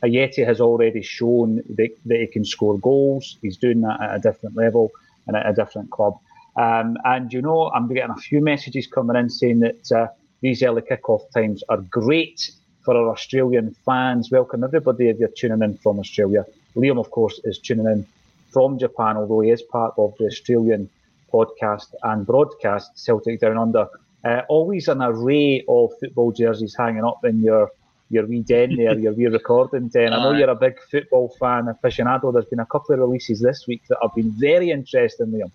Ajeti 0.07 0.45
has 0.45 0.61
already 0.61 1.01
shown 1.01 1.57
that, 1.75 1.89
that, 2.05 2.19
he 2.19 2.27
can 2.27 2.45
score 2.45 2.79
goals. 2.79 3.37
He's 3.41 3.57
doing 3.57 3.81
that 3.81 4.01
at 4.01 4.15
a 4.15 4.19
different 4.19 4.55
level 4.55 4.91
and 5.27 5.35
at 5.35 5.49
a 5.49 5.53
different 5.53 5.91
club. 5.91 6.17
Um, 6.55 6.97
and 7.03 7.31
you 7.31 7.41
know, 7.41 7.69
I'm 7.71 7.87
getting 7.93 8.11
a 8.11 8.21
few 8.29 8.41
messages 8.41 8.87
coming 8.87 9.15
in 9.15 9.29
saying 9.29 9.59
that 9.59 9.91
uh, 9.91 10.07
these 10.41 10.63
early 10.63 10.81
kick-off 10.81 11.23
times 11.33 11.63
are 11.69 11.77
great 11.77 12.51
for 12.83 12.95
our 12.95 13.11
Australian 13.11 13.75
fans. 13.85 14.31
Welcome 14.31 14.63
everybody 14.63 15.09
if 15.09 15.19
you're 15.19 15.29
tuning 15.29 15.61
in 15.61 15.77
from 15.77 15.99
Australia. 15.99 16.45
Liam, 16.75 16.99
of 16.99 17.11
course, 17.11 17.39
is 17.43 17.59
tuning 17.59 17.85
in 17.85 18.05
from 18.51 18.79
Japan, 18.79 19.17
although 19.17 19.41
he 19.41 19.51
is 19.51 19.61
part 19.61 19.93
of 19.97 20.13
the 20.17 20.25
Australian 20.25 20.89
podcast 21.31 21.93
and 22.03 22.25
broadcast 22.25 22.97
Celtic 22.97 23.41
Down 23.41 23.57
Under. 23.57 23.87
Uh, 24.23 24.41
always 24.49 24.87
an 24.87 25.01
array 25.01 25.63
of 25.67 25.91
football 25.99 26.31
jerseys 26.31 26.75
hanging 26.77 27.03
up 27.03 27.19
in 27.23 27.41
your 27.41 27.71
your 28.09 28.25
wee 28.25 28.41
den 28.41 28.75
there, 28.75 28.97
your 28.97 29.13
wee 29.13 29.27
recording 29.27 29.89
den. 29.89 30.13
I 30.13 30.23
know 30.23 30.31
you're 30.31 30.49
a 30.49 30.55
big 30.55 30.79
football 30.89 31.35
fan, 31.39 31.65
aficionado. 31.65 32.31
There's 32.31 32.45
been 32.45 32.59
a 32.59 32.65
couple 32.65 32.93
of 32.93 33.01
releases 33.01 33.41
this 33.41 33.65
week 33.67 33.81
that 33.89 33.97
have 34.01 34.15
been 34.15 34.31
very 34.31 34.71
interesting, 34.71 35.27
Liam. 35.27 35.51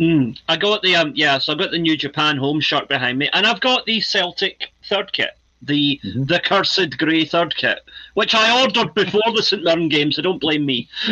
Mm, 0.00 0.38
I 0.48 0.56
got 0.56 0.82
the 0.82 0.96
um 0.96 1.12
yeah, 1.14 1.38
so 1.38 1.52
I've 1.52 1.58
got 1.58 1.70
the 1.70 1.78
New 1.78 1.96
Japan 1.96 2.36
home 2.36 2.60
shirt 2.60 2.88
behind 2.88 3.18
me, 3.18 3.28
and 3.32 3.46
I've 3.46 3.60
got 3.60 3.86
the 3.86 4.00
Celtic 4.00 4.70
third 4.88 5.12
kit, 5.12 5.30
the 5.66 6.00
mm-hmm. 6.04 6.24
the 6.24 6.40
cursed 6.40 6.98
grey 6.98 7.24
third 7.24 7.54
kit, 7.56 7.80
which 8.14 8.34
I 8.34 8.62
ordered 8.62 8.94
before 8.94 9.32
the 9.34 9.42
St 9.42 9.62
Mirren 9.62 9.88
game, 9.88 10.12
so 10.12 10.22
don't 10.22 10.40
blame 10.40 10.66
me. 10.66 10.88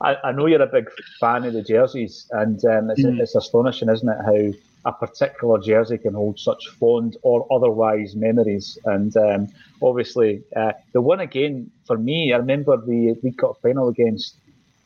I, 0.00 0.16
I, 0.24 0.32
know 0.32 0.46
you're 0.46 0.62
a 0.62 0.66
big 0.66 0.88
fan 1.20 1.44
of 1.44 1.52
the 1.52 1.62
jerseys, 1.62 2.28
and 2.32 2.64
um, 2.64 2.90
it's, 2.90 3.02
mm. 3.02 3.20
it's 3.20 3.34
astonishing, 3.34 3.88
isn't 3.88 4.08
it, 4.08 4.18
how 4.24 4.52
a 4.86 4.92
particular 4.92 5.58
jersey 5.58 5.98
can 5.98 6.14
hold 6.14 6.38
such 6.38 6.68
fond 6.78 7.16
or 7.22 7.46
otherwise 7.52 8.14
memories. 8.14 8.78
And 8.84 9.14
um, 9.16 9.48
obviously, 9.82 10.44
uh, 10.54 10.72
the 10.92 11.00
one 11.00 11.20
again 11.20 11.70
for 11.86 11.98
me, 11.98 12.32
I 12.32 12.36
remember 12.36 12.76
the 12.76 13.16
League 13.22 13.38
Cup 13.38 13.58
final 13.60 13.88
against 13.88 14.36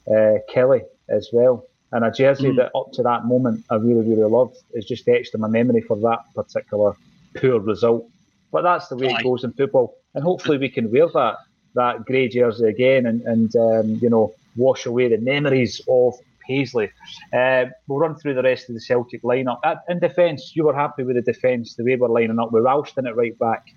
uh, 0.08 0.38
Killie 0.52 0.84
as 1.10 1.28
well. 1.32 1.66
And 1.92 2.04
a 2.04 2.10
jersey 2.10 2.52
mm. 2.52 2.56
that 2.56 2.70
up 2.74 2.92
to 2.92 3.02
that 3.02 3.26
moment 3.26 3.64
I 3.68 3.74
really, 3.74 4.08
really 4.08 4.30
loved 4.30 4.56
is 4.72 4.86
just 4.86 5.06
etched 5.08 5.34
in 5.34 5.40
my 5.40 5.48
memory 5.48 5.82
for 5.82 5.98
that 5.98 6.20
particular 6.34 6.94
poor 7.34 7.60
result. 7.60 8.08
But 8.52 8.62
that's 8.62 8.88
the 8.88 8.96
way 8.96 9.08
it 9.08 9.22
goes 9.22 9.44
in 9.44 9.52
football. 9.52 9.96
And 10.14 10.24
hopefully 10.24 10.58
we 10.58 10.68
can 10.68 10.90
wear 10.90 11.08
that 11.08 11.36
that 11.74 12.04
grey 12.04 12.28
jersey 12.28 12.66
again 12.66 13.06
and, 13.06 13.22
and 13.22 13.54
um, 13.56 13.98
you 14.02 14.10
know, 14.10 14.32
wash 14.56 14.86
away 14.86 15.08
the 15.08 15.18
memories 15.18 15.80
of 15.88 16.14
Paisley. 16.46 16.90
Uh, 17.32 17.66
we'll 17.86 18.00
run 18.00 18.16
through 18.16 18.34
the 18.34 18.42
rest 18.42 18.68
of 18.68 18.74
the 18.74 18.80
Celtic 18.80 19.22
lineup. 19.22 19.60
in 19.88 20.00
defence, 20.00 20.52
you 20.54 20.64
were 20.64 20.74
happy 20.74 21.04
with 21.04 21.16
the 21.16 21.22
defence, 21.22 21.74
the 21.74 21.84
way 21.84 21.96
we're 21.96 22.08
lining 22.08 22.40
up. 22.40 22.50
We're 22.50 22.62
Ralston 22.62 23.06
at 23.06 23.16
right 23.16 23.38
back, 23.38 23.68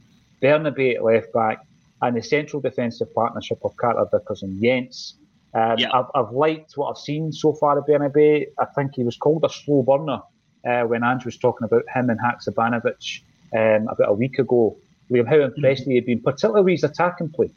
Bernabei 0.41 0.95
at 0.95 1.03
left 1.03 1.31
back, 1.33 1.60
and 2.01 2.17
the 2.17 2.24
central 2.24 2.62
defensive 2.62 3.13
partnership 3.13 3.60
of 3.63 3.75
Carter 3.77 4.05
Vickers 4.12 4.41
and 4.41 4.62
Jenz. 4.62 5.13
Um, 5.53 5.77
yeah. 5.77 5.91
I've, 5.93 6.07
I've 6.15 6.31
liked 6.31 6.74
what 6.75 6.89
I've 6.89 6.98
seen 6.98 7.31
so 7.31 7.53
far 7.53 7.77
of 7.77 7.86
Bernabei. 7.86 8.48
I 8.60 8.65
think 8.75 8.95
he 8.95 9.03
was 9.03 9.17
called 9.17 9.45
a 9.45 9.50
slow 9.50 9.83
burner 9.83 10.22
uh, 10.67 10.88
when 10.88 11.03
Andrew 11.03 11.27
was 11.27 11.38
talking 11.38 11.65
about 11.65 11.83
him 11.93 12.10
and 12.10 12.19
Haksabanovic 12.19 13.22
um, 13.55 13.88
about 13.88 14.10
a 14.10 14.13
week 14.13 14.39
ago. 14.39 14.77
Liam, 15.12 15.27
how 15.27 15.41
impressed 15.41 15.81
mm-hmm. 15.81 15.91
he 15.91 15.95
had 15.95 16.05
been, 16.05 16.22
particularly 16.22 16.63
with 16.63 16.81
his 16.81 16.83
attacking 16.83 17.29
play. 17.29 17.51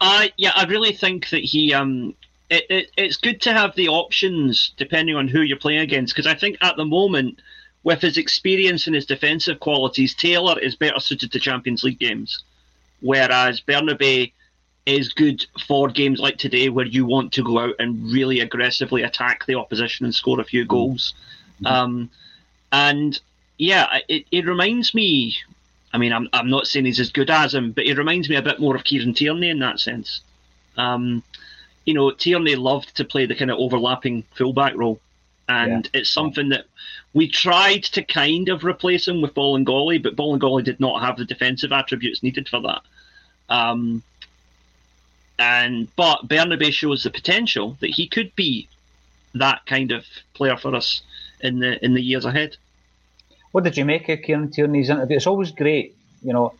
Uh, 0.00 0.28
yeah, 0.36 0.52
I 0.54 0.64
really 0.64 0.92
think 0.92 1.30
that 1.30 1.42
he. 1.42 1.72
Um, 1.72 2.14
it, 2.48 2.64
it, 2.70 2.90
it's 2.96 3.16
good 3.16 3.40
to 3.42 3.52
have 3.52 3.74
the 3.74 3.88
options 3.88 4.72
depending 4.76 5.16
on 5.16 5.26
who 5.26 5.40
you're 5.40 5.56
playing 5.56 5.80
against 5.80 6.14
because 6.14 6.28
I 6.28 6.34
think 6.38 6.56
at 6.60 6.76
the 6.76 6.84
moment, 6.84 7.40
with 7.82 8.00
his 8.00 8.18
experience 8.18 8.86
and 8.86 8.94
his 8.94 9.06
defensive 9.06 9.58
qualities, 9.58 10.14
Taylor 10.14 10.58
is 10.60 10.76
better 10.76 11.00
suited 11.00 11.32
to 11.32 11.40
Champions 11.40 11.82
League 11.82 11.98
games, 11.98 12.44
whereas 13.00 13.60
Bernabei 13.60 14.32
is 14.86 15.12
good 15.12 15.44
for 15.66 15.88
games 15.88 16.20
like 16.20 16.38
today 16.38 16.68
where 16.68 16.86
you 16.86 17.04
want 17.04 17.32
to 17.32 17.42
go 17.42 17.58
out 17.58 17.74
and 17.80 18.10
really 18.12 18.40
aggressively 18.40 19.02
attack 19.02 19.44
the 19.46 19.56
opposition 19.56 20.06
and 20.06 20.14
score 20.14 20.40
a 20.40 20.44
few 20.44 20.62
mm-hmm. 20.62 20.70
goals. 20.70 21.14
Mm-hmm. 21.60 21.66
Um, 21.66 22.10
and 22.72 23.20
yeah, 23.58 23.98
it, 24.08 24.26
it 24.30 24.46
reminds 24.46 24.94
me. 24.94 25.36
I 25.92 25.98
mean, 25.98 26.12
I'm, 26.12 26.28
I'm 26.32 26.50
not 26.50 26.66
saying 26.66 26.84
he's 26.84 27.00
as 27.00 27.10
good 27.10 27.30
as 27.30 27.54
him, 27.54 27.72
but 27.72 27.84
he 27.84 27.94
reminds 27.94 28.28
me 28.28 28.36
a 28.36 28.42
bit 28.42 28.60
more 28.60 28.76
of 28.76 28.84
Kieran 28.84 29.14
Tierney 29.14 29.50
in 29.50 29.60
that 29.60 29.80
sense. 29.80 30.20
Um, 30.76 31.22
you 31.84 31.94
know, 31.94 32.10
Tierney 32.10 32.56
loved 32.56 32.96
to 32.96 33.04
play 33.04 33.26
the 33.26 33.34
kind 33.34 33.50
of 33.50 33.58
overlapping 33.58 34.24
fullback 34.34 34.76
role. 34.76 35.00
And 35.48 35.88
yeah. 35.92 36.00
it's 36.00 36.10
something 36.10 36.48
that 36.50 36.66
we 37.14 37.28
tried 37.28 37.84
to 37.84 38.02
kind 38.02 38.48
of 38.48 38.64
replace 38.64 39.06
him 39.06 39.22
with 39.22 39.32
Bolingoli, 39.34 40.02
but 40.02 40.16
Bolingoli 40.16 40.64
did 40.64 40.80
not 40.80 41.02
have 41.02 41.16
the 41.16 41.24
defensive 41.24 41.72
attributes 41.72 42.22
needed 42.22 42.48
for 42.48 42.60
that. 42.60 42.82
Um, 43.48 44.02
and 45.38 45.88
but 45.96 46.26
Bernabei 46.28 46.72
shows 46.72 47.04
the 47.04 47.10
potential 47.10 47.76
that 47.80 47.90
he 47.90 48.08
could 48.08 48.34
be 48.34 48.68
that 49.34 49.64
kind 49.66 49.92
of 49.92 50.04
player 50.34 50.56
for 50.56 50.74
us 50.74 51.02
in 51.40 51.58
the 51.60 51.82
in 51.84 51.94
the 51.94 52.02
years 52.02 52.24
ahead. 52.24 52.56
What 53.56 53.64
did 53.64 53.78
you 53.78 53.86
make 53.86 54.06
of 54.10 54.20
Kieran 54.20 54.50
Tierney's 54.50 54.90
interview? 54.90 55.16
It's 55.16 55.26
always 55.26 55.50
great, 55.50 55.96
you 56.20 56.34
know, 56.34 56.52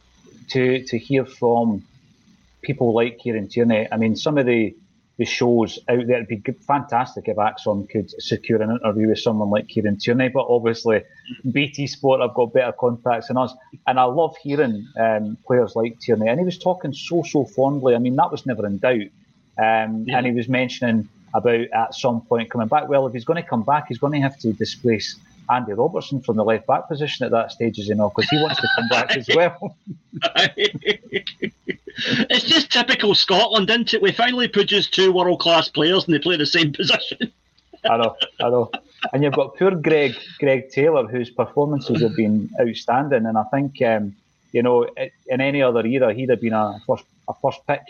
to 0.52 0.82
to 0.82 0.96
hear 0.96 1.26
from 1.26 1.84
people 2.62 2.94
like 2.94 3.18
Kieran 3.18 3.48
Tierney. 3.48 3.86
I 3.92 3.98
mean, 3.98 4.16
some 4.16 4.38
of 4.38 4.46
the 4.46 4.74
the 5.18 5.26
shows 5.26 5.78
out 5.90 6.06
there. 6.06 6.16
It'd 6.16 6.28
be 6.28 6.36
good, 6.36 6.56
fantastic 6.64 7.28
if 7.28 7.36
ACSOM 7.36 7.90
could 7.90 8.10
secure 8.22 8.62
an 8.62 8.70
interview 8.70 9.08
with 9.08 9.18
someone 9.18 9.50
like 9.50 9.68
Kieran 9.68 9.98
Tierney, 9.98 10.30
but 10.30 10.46
obviously 10.48 11.02
BT 11.52 11.86
Sport 11.86 12.22
have 12.22 12.32
got 12.32 12.54
better 12.54 12.72
contacts 12.72 13.28
than 13.28 13.36
us. 13.36 13.52
And 13.86 14.00
I 14.00 14.04
love 14.04 14.34
hearing 14.38 14.88
um, 14.98 15.36
players 15.46 15.76
like 15.76 16.00
Tierney. 16.00 16.28
And 16.28 16.40
he 16.40 16.46
was 16.46 16.56
talking 16.56 16.94
so, 16.94 17.22
so 17.22 17.44
fondly. 17.44 17.94
I 17.94 17.98
mean, 17.98 18.16
that 18.16 18.32
was 18.32 18.46
never 18.46 18.64
in 18.64 18.78
doubt. 18.78 19.10
Um, 19.58 20.06
yeah. 20.06 20.16
And 20.16 20.26
he 20.26 20.32
was 20.32 20.48
mentioning 20.48 21.10
about 21.34 21.66
at 21.74 21.94
some 21.94 22.22
point 22.22 22.50
coming 22.50 22.68
back. 22.68 22.88
Well, 22.88 23.06
if 23.06 23.12
he's 23.12 23.26
going 23.26 23.42
to 23.42 23.46
come 23.46 23.64
back, 23.64 23.88
he's 23.88 23.98
going 23.98 24.14
to 24.14 24.20
have 24.20 24.38
to 24.38 24.54
displace 24.54 25.16
Andy 25.50 25.72
Robertson 25.72 26.20
from 26.22 26.36
the 26.36 26.44
left 26.44 26.66
back 26.66 26.88
position 26.88 27.24
at 27.26 27.32
that 27.32 27.52
stage, 27.52 27.78
as 27.78 27.88
you 27.88 27.94
know, 27.94 28.12
because 28.14 28.28
he 28.30 28.36
wants 28.36 28.60
to 28.60 28.68
come 28.76 28.88
back 28.88 29.16
as 29.16 29.28
well. 29.34 29.76
it's 32.30 32.44
just 32.44 32.70
typical 32.70 33.14
Scotland, 33.14 33.70
isn't 33.70 33.94
it? 33.94 34.02
We 34.02 34.12
finally 34.12 34.48
produce 34.48 34.88
two 34.88 35.12
world 35.12 35.40
class 35.40 35.68
players 35.68 36.04
and 36.04 36.14
they 36.14 36.18
play 36.18 36.36
the 36.36 36.46
same 36.46 36.72
position. 36.76 37.32
I 37.84 37.96
know, 37.98 38.16
I 38.40 38.48
know. 38.50 38.70
And 39.12 39.22
you've 39.22 39.34
got 39.34 39.56
poor 39.56 39.70
Greg 39.72 40.14
Greg 40.40 40.70
Taylor, 40.70 41.06
whose 41.06 41.30
performances 41.30 42.02
have 42.02 42.16
been 42.16 42.50
outstanding. 42.60 43.26
And 43.26 43.38
I 43.38 43.44
think, 43.44 43.80
um, 43.82 44.16
you 44.52 44.62
know, 44.62 44.88
in 45.26 45.40
any 45.40 45.62
other 45.62 45.86
era, 45.86 46.12
he'd 46.12 46.30
have 46.30 46.40
been 46.40 46.52
a 46.52 46.80
first 46.86 47.04
a 47.28 47.34
first 47.34 47.60
pick, 47.66 47.82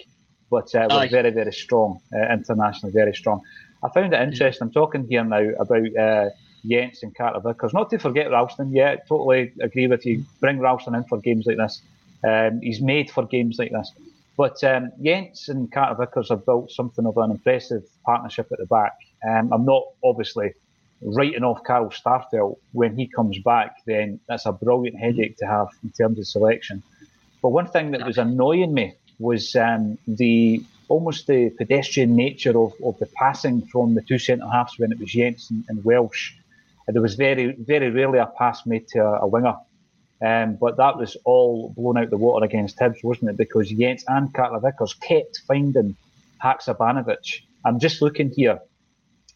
but 0.51 0.75
uh, 0.75 0.87
was 0.91 1.11
very, 1.11 1.31
very 1.31 1.53
strong 1.53 2.01
uh, 2.15 2.33
internationally, 2.33 2.93
very 2.93 3.15
strong. 3.15 3.41
I 3.83 3.89
found 3.91 4.13
it 4.13 4.21
interesting. 4.21 4.67
I'm 4.67 4.73
talking 4.73 5.07
here 5.09 5.25
now 5.25 5.49
about 5.59 5.97
uh, 5.97 6.31
Jenz 6.69 7.03
and 7.03 7.15
Carter 7.15 7.41
Vickers. 7.41 7.73
Not 7.73 7.91
to 7.91 7.99
forget 7.99 8.31
Ralston. 8.31 8.73
Yeah, 8.73 8.97
totally 9.09 9.53
agree 9.61 9.87
with 9.87 10.05
you. 10.07 10.25
Bring 10.41 10.59
Ralston 10.59 10.95
in 10.95 11.05
for 11.05 11.19
games 11.19 11.47
like 11.47 11.57
this. 11.57 11.83
Um, 12.27 12.61
he's 12.63 12.81
made 12.81 13.11
for 13.11 13.25
games 13.27 13.59
like 13.59 13.73
this. 13.73 13.93
But 14.37 14.63
um, 14.65 14.91
Jenz 15.03 15.49
and 15.49 15.71
Carter 15.73 15.95
Vickers 15.95 16.29
have 16.29 16.45
built 16.45 16.71
something 16.71 17.07
of 17.07 17.17
an 17.17 17.31
impressive 17.31 17.85
partnership 18.05 18.49
at 18.53 18.59
the 18.59 18.67
back. 18.67 18.93
Um, 19.27 19.53
I'm 19.53 19.65
not 19.65 19.85
obviously 20.05 20.53
writing 21.01 21.45
off 21.45 21.63
Carl 21.65 21.91
Starfelt 21.91 22.57
when 22.73 22.97
he 22.97 23.07
comes 23.07 23.39
back. 23.39 23.77
Then 23.87 24.21
that's 24.29 24.47
a 24.47 24.53
brilliant 24.53 24.99
headache 24.99 25.39
to 25.39 25.47
have 25.47 25.69
in 25.83 25.91
terms 25.91 26.19
of 26.19 26.27
selection. 26.27 26.83
But 27.43 27.51
one 27.51 27.67
thing 27.67 27.93
that 27.93 28.07
was 28.07 28.19
annoying 28.19 28.75
me 28.75 28.95
was 29.19 29.57
um, 29.57 29.99
the 30.07 30.63
almost 30.89 31.27
the 31.27 31.51
pedestrian 31.51 32.15
nature 32.15 32.59
of, 32.59 32.73
of 32.85 32.99
the 32.99 33.07
passing 33.07 33.63
from 33.67 33.95
the 33.95 34.03
two 34.03 34.19
centre 34.19 34.47
halves 34.47 34.79
when 34.79 34.93
it 34.93 34.99
was 34.99 35.11
Jenz 35.11 35.51
and, 35.51 35.65
and 35.69 35.85
Welsh. 35.85 36.35
There 36.89 37.03
was 37.03 37.15
very 37.15 37.57
very 37.59 37.91
rarely 37.91 38.19
a 38.19 38.27
pass 38.27 38.65
made 38.67 38.89
to 38.89 39.01
a, 39.01 39.21
a 39.23 39.27
winger. 39.27 39.55
Um, 40.25 40.57
but 40.57 40.79
that 40.79 40.97
was 40.97 41.17
all 41.25 41.75
blown 41.77 41.99
out 41.99 42.11
the 42.11 42.17
water 42.17 42.45
against 42.45 42.79
Hibs, 42.79 43.05
wasn't 43.05 43.31
it? 43.31 43.37
Because 43.37 43.71
Jenz 43.71 44.03
and 44.09 44.33
Carter 44.33 44.59
Vickers 44.61 44.95
kept 44.95 45.43
finding 45.47 45.95
Haksabanovic. 46.43 47.43
I'm 47.65 47.79
just 47.79 48.01
looking 48.01 48.31
here. 48.31 48.61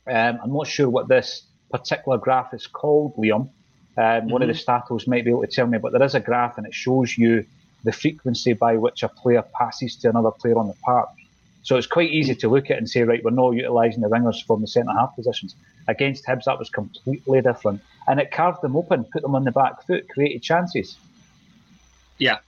Um, 0.06 0.38
I'm 0.42 0.52
not 0.52 0.66
sure 0.66 0.88
what 0.88 1.08
this 1.08 1.42
particular 1.70 2.16
graph 2.18 2.54
is 2.54 2.66
called, 2.66 3.14
Liam. 3.16 3.34
Um, 3.34 3.50
mm-hmm. 3.96 4.30
One 4.30 4.42
of 4.42 4.48
the 4.48 4.54
mm-hmm. 4.54 4.94
statos 4.94 5.06
might 5.06 5.24
be 5.24 5.30
able 5.30 5.42
to 5.42 5.48
tell 5.48 5.66
me, 5.66 5.78
but 5.78 5.92
there 5.92 6.02
is 6.02 6.14
a 6.14 6.20
graph 6.20 6.56
and 6.56 6.66
it 6.66 6.74
shows 6.74 7.16
you 7.18 7.44
the 7.84 7.92
frequency 7.92 8.54
by 8.54 8.76
which 8.76 9.02
a 9.02 9.08
player 9.08 9.42
passes 9.58 9.96
to 9.96 10.08
another 10.08 10.30
player 10.30 10.58
on 10.58 10.68
the 10.68 10.74
park. 10.82 11.10
So 11.62 11.76
it's 11.76 11.86
quite 11.86 12.10
easy 12.10 12.34
to 12.34 12.48
look 12.48 12.70
at 12.70 12.78
and 12.78 12.88
say, 12.88 13.02
right, 13.02 13.22
we're 13.22 13.30
not 13.30 13.50
utilising 13.50 14.00
the 14.00 14.08
wingers 14.08 14.44
from 14.46 14.60
the 14.60 14.66
centre 14.66 14.92
half 14.92 15.14
positions. 15.14 15.54
Against 15.88 16.24
Hibs, 16.26 16.44
that 16.44 16.58
was 16.58 16.70
completely 16.70 17.42
different 17.42 17.82
and 18.10 18.18
it 18.18 18.32
carved 18.32 18.60
them 18.60 18.76
open, 18.76 19.04
put 19.04 19.22
them 19.22 19.34
on 19.34 19.44
the 19.44 19.52
back 19.52 19.86
foot, 19.86 20.08
created 20.08 20.42
chances. 20.42 20.96
Yeah, 22.18 22.38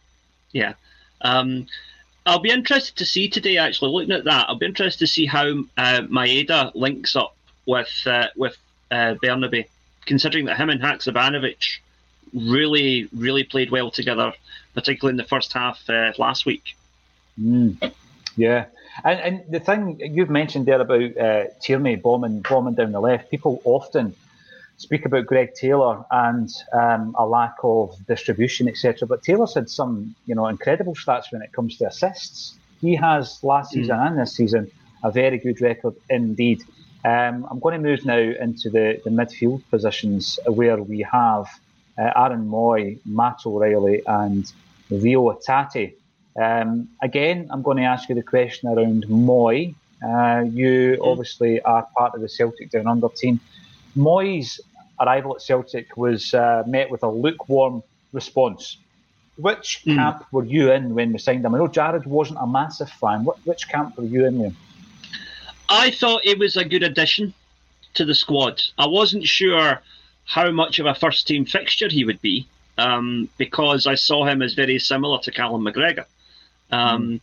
yeah. 0.50 0.74
Um, 1.20 1.66
I'll 2.26 2.40
be 2.40 2.50
interested 2.50 2.96
to 2.96 3.06
see 3.06 3.28
today. 3.28 3.58
Actually, 3.58 3.92
looking 3.92 4.12
at 4.12 4.24
that, 4.24 4.48
I'll 4.48 4.56
be 4.56 4.66
interested 4.66 4.98
to 5.00 5.06
see 5.06 5.26
how 5.26 5.46
uh, 5.76 6.02
Maeda 6.02 6.72
links 6.74 7.14
up 7.14 7.36
with 7.66 7.92
uh, 8.06 8.26
with 8.36 8.56
uh, 8.90 9.14
Bernabei, 9.22 9.66
considering 10.04 10.46
that 10.46 10.56
him 10.56 10.68
and 10.68 10.80
Haksabanovic 10.80 11.78
really, 12.34 13.08
really 13.14 13.44
played 13.44 13.70
well 13.70 13.90
together, 13.90 14.32
particularly 14.74 15.12
in 15.12 15.16
the 15.16 15.28
first 15.28 15.52
half 15.52 15.78
uh, 15.88 16.12
last 16.18 16.44
week. 16.44 16.76
Mm. 17.40 17.92
Yeah, 18.36 18.66
and 19.04 19.20
and 19.20 19.52
the 19.52 19.60
thing 19.60 20.00
you've 20.00 20.30
mentioned 20.30 20.66
there 20.66 20.80
about 20.80 21.16
uh, 21.16 21.44
Tierney 21.60 21.96
bombing 21.96 22.40
bombing 22.40 22.74
down 22.74 22.92
the 22.92 23.00
left, 23.00 23.30
people 23.30 23.60
often 23.64 24.14
speak 24.76 25.06
about 25.06 25.26
Greg 25.26 25.54
Taylor 25.54 26.04
and 26.10 26.50
um, 26.72 27.14
a 27.18 27.26
lack 27.26 27.56
of 27.62 27.94
distribution, 28.06 28.68
etc. 28.68 29.06
But 29.06 29.22
Taylor's 29.22 29.54
had 29.54 29.70
some, 29.70 30.14
you 30.26 30.34
know, 30.34 30.46
incredible 30.48 30.94
stats 30.94 31.32
when 31.32 31.42
it 31.42 31.52
comes 31.52 31.76
to 31.78 31.86
assists. 31.86 32.58
He 32.80 32.96
has 32.96 33.42
last 33.44 33.70
mm. 33.70 33.74
season 33.74 34.00
and 34.00 34.18
this 34.18 34.34
season 34.34 34.70
a 35.04 35.10
very 35.10 35.38
good 35.38 35.60
record 35.60 35.94
indeed. 36.10 36.62
Um, 37.04 37.46
I'm 37.50 37.58
going 37.58 37.74
to 37.74 37.88
move 37.88 38.04
now 38.04 38.18
into 38.18 38.70
the, 38.70 39.00
the 39.04 39.10
midfield 39.10 39.62
positions 39.70 40.38
where 40.46 40.80
we 40.82 41.00
have 41.10 41.46
uh, 41.98 42.10
Aaron 42.16 42.48
Mooy, 42.48 42.98
Matt 43.04 43.40
O'Riley, 43.44 44.02
and 44.06 44.50
Reo 44.90 45.32
Hatate. 45.32 45.94
Um, 46.36 46.88
again, 47.02 47.48
I'm 47.50 47.62
going 47.62 47.76
to 47.78 47.84
ask 47.84 48.08
you 48.08 48.14
the 48.14 48.22
question 48.22 48.68
around 48.68 49.06
Mooy. 49.08 49.74
Uh, 50.02 50.44
you 50.50 50.96
mm. 50.98 51.06
obviously 51.06 51.60
are 51.60 51.86
part 51.96 52.14
of 52.14 52.20
the 52.20 52.28
Celtic 52.28 52.70
Down 52.70 52.86
Under 52.86 53.08
team. 53.08 53.40
Mooy's 53.96 54.60
arrival 55.00 55.36
at 55.36 55.42
Celtic 55.42 55.96
was 55.96 56.34
uh, 56.34 56.62
met 56.66 56.90
with 56.90 57.02
a 57.02 57.08
lukewarm 57.08 57.82
response. 58.12 58.78
Which 59.36 59.82
mm. 59.86 59.94
camp 59.94 60.24
were 60.32 60.44
you 60.44 60.72
in 60.72 60.94
when 60.94 61.12
we 61.12 61.18
signed 61.18 61.44
him? 61.44 61.54
I 61.54 61.58
know 61.58 61.68
Jared 61.68 62.06
wasn't 62.06 62.38
a 62.40 62.46
massive 62.46 62.90
fan. 62.90 63.24
What, 63.24 63.38
which 63.44 63.68
camp 63.68 63.96
were 63.96 64.04
you 64.04 64.26
in, 64.26 64.38
Liam? 64.38 64.54
I 65.68 65.90
thought 65.90 66.24
it 66.24 66.38
was 66.38 66.56
a 66.56 66.64
good 66.64 66.82
addition 66.82 67.32
to 67.94 68.04
the 68.04 68.14
squad. 68.14 68.62
I 68.78 68.86
wasn't 68.86 69.24
sure 69.26 69.80
how 70.24 70.50
much 70.50 70.78
of 70.78 70.86
a 70.86 70.94
first 70.94 71.26
team 71.26 71.44
fixture 71.44 71.88
he 71.88 72.04
would 72.04 72.20
be 72.20 72.46
um, 72.78 73.28
because 73.38 73.86
I 73.86 73.94
saw 73.94 74.24
him 74.24 74.42
as 74.42 74.54
very 74.54 74.78
similar 74.78 75.18
to 75.20 75.30
Callum 75.30 75.64
McGregor. 75.64 76.04
Um, 76.72 77.02
mm. 77.02 77.20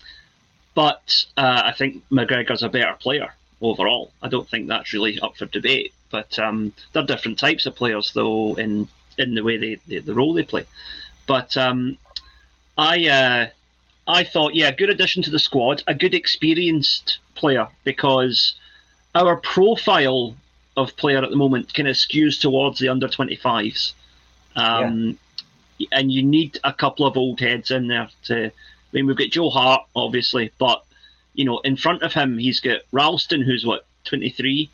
But 0.75 1.25
uh, 1.35 1.63
I 1.65 1.73
think 1.73 2.03
McGregor's 2.09 2.63
a 2.63 2.69
better 2.69 2.95
player 2.99 3.33
overall. 3.62 4.12
I 4.21 4.29
don't 4.29 4.47
think 4.47 4.67
that's 4.67 4.93
really 4.93 5.19
up 5.19 5.35
for 5.35 5.45
debate. 5.45 5.93
But 6.09 6.39
um, 6.39 6.73
they're 6.93 7.03
different 7.03 7.38
types 7.38 7.65
of 7.65 7.75
players, 7.75 8.13
though, 8.13 8.55
in 8.55 8.88
in 9.17 9.35
the 9.35 9.43
way 9.43 9.57
they, 9.57 9.77
they 9.88 9.99
the 9.99 10.13
role 10.13 10.33
they 10.33 10.43
play. 10.43 10.65
But 11.27 11.57
um, 11.57 11.97
I 12.77 13.07
uh, 13.07 13.47
I 14.07 14.23
thought, 14.23 14.55
yeah, 14.55 14.71
good 14.71 14.89
addition 14.89 15.21
to 15.23 15.29
the 15.29 15.39
squad, 15.39 15.83
a 15.85 15.93
good 15.93 16.15
experienced 16.15 17.19
player 17.35 17.67
because 17.83 18.55
our 19.13 19.35
profile 19.38 20.35
of 20.75 20.95
player 20.97 21.23
at 21.23 21.29
the 21.29 21.35
moment 21.35 21.73
kind 21.73 21.88
of 21.88 21.95
skews 21.95 22.39
towards 22.39 22.79
the 22.79 22.89
under 22.89 23.07
25s. 23.07 23.93
Um, 24.55 25.19
yeah. 25.77 25.88
And 25.91 26.12
you 26.12 26.23
need 26.23 26.59
a 26.63 26.73
couple 26.73 27.05
of 27.05 27.17
old 27.17 27.39
heads 27.39 27.71
in 27.71 27.88
there 27.88 28.09
to. 28.25 28.51
I 28.91 28.97
mean, 28.97 29.08
we've 29.08 29.15
got 29.15 29.30
Joe 29.30 29.49
Hart, 29.49 29.84
obviously, 29.95 30.52
but 30.58 30.84
you 31.34 31.45
know, 31.45 31.60
in 31.60 31.78
front 31.78 32.04
of 32.04 32.13
him, 32.13 32.38
he's 32.38 32.60
got 32.60 32.82
Ralston, 32.91 33.41
who's 33.41 33.65
what 33.65 33.86
23, 34.06 34.69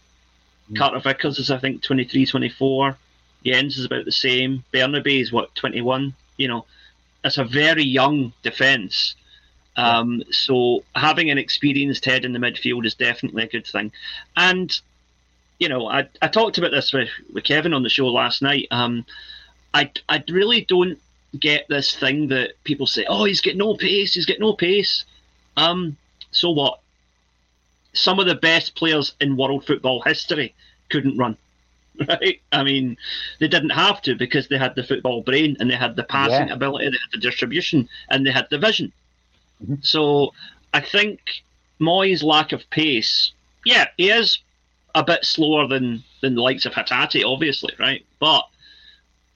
Mm. 0.72 0.78
Carter 0.78 1.00
Vickers 1.00 1.40
is, 1.40 1.52
I 1.52 1.58
think, 1.58 1.82
23, 1.84 2.26
24. 2.26 2.98
Jenz 3.46 3.78
is 3.78 3.86
about 3.86 4.06
the 4.06 4.12
same. 4.12 4.64
Bernabei 4.74 5.22
is, 5.22 5.32
what, 5.32 5.54
21? 5.56 6.14
You 6.38 6.48
know, 6.48 6.66
it's 7.24 7.38
a 7.38 7.44
very 7.44 7.84
young 7.84 8.34
defence. 8.42 9.16
Um, 9.78 10.24
so 10.32 10.84
having 10.96 11.30
an 11.30 11.38
experienced 11.38 12.06
head 12.06 12.26
in 12.26 12.34
the 12.34 12.40
midfield 12.40 12.86
is 12.86 12.96
definitely 12.96 13.44
a 13.44 13.48
good 13.48 13.68
thing. 13.68 13.92
And, 14.36 14.78
you 15.60 15.70
know, 15.70 15.88
I, 15.88 16.08
I 16.22 16.28
talked 16.28 16.58
about 16.58 16.72
this 16.72 16.94
with, 16.94 17.10
with 17.32 17.44
Kevin 17.44 17.74
on 17.74 17.84
the 17.84 17.90
show 17.90 18.08
last 18.08 18.42
night. 18.42 18.68
Um, 18.72 19.06
I, 19.74 19.92
I 20.08 20.24
really 20.30 20.62
don't 20.62 21.00
get 21.40 21.68
this 21.70 21.96
thing 21.96 22.28
that 22.30 22.52
people 22.64 22.88
say, 22.88 23.06
oh, 23.08 23.26
he's 23.26 23.42
got 23.42 23.56
no 23.56 23.76
pace, 23.76 24.14
he's 24.14 24.26
got 24.26 24.40
no 24.40 24.54
pace. 24.54 25.06
Um, 25.58 25.98
so 26.32 26.52
what? 26.52 26.80
some 27.96 28.20
of 28.20 28.28
the 28.28 28.36
best 28.36 28.76
players 28.76 29.16
in 29.20 29.38
world 29.38 29.66
football 29.66 30.02
history 30.02 30.54
couldn't 30.90 31.18
run. 31.18 31.38
Right? 32.10 32.42
I 32.52 32.64
mean, 32.64 32.98
they 33.40 33.48
didn't 33.48 33.70
have 33.70 34.02
to 34.02 34.16
because 34.16 34.50
they 34.50 34.58
had 34.58 34.76
the 34.76 34.84
football 34.84 35.22
brain 35.22 35.56
and 35.62 35.72
they 35.72 35.78
had 35.78 35.96
the 35.96 36.04
passing 36.04 36.50
yeah. 36.50 36.54
ability, 36.54 36.88
they 36.88 36.92
had 36.92 37.14
the 37.14 37.20
distribution, 37.20 37.88
and 38.10 38.28
they 38.28 38.32
had 38.32 38.48
the 38.52 38.58
vision. 38.58 38.92
Mm-hmm. 39.64 39.76
So 39.80 40.34
I 40.74 40.82
think 40.82 41.22
Mooy's 41.80 42.22
lack 42.22 42.52
of 42.52 42.70
pace, 42.70 43.32
yeah, 43.64 43.86
he 43.96 44.10
is 44.10 44.40
a 44.94 45.06
bit 45.06 45.24
slower 45.24 45.70
than 45.70 46.04
than 46.22 46.36
the 46.36 46.42
likes 46.42 46.66
of 46.66 46.74
Hatate, 46.74 47.24
obviously, 47.26 47.74
right? 47.80 48.06
But 48.20 48.44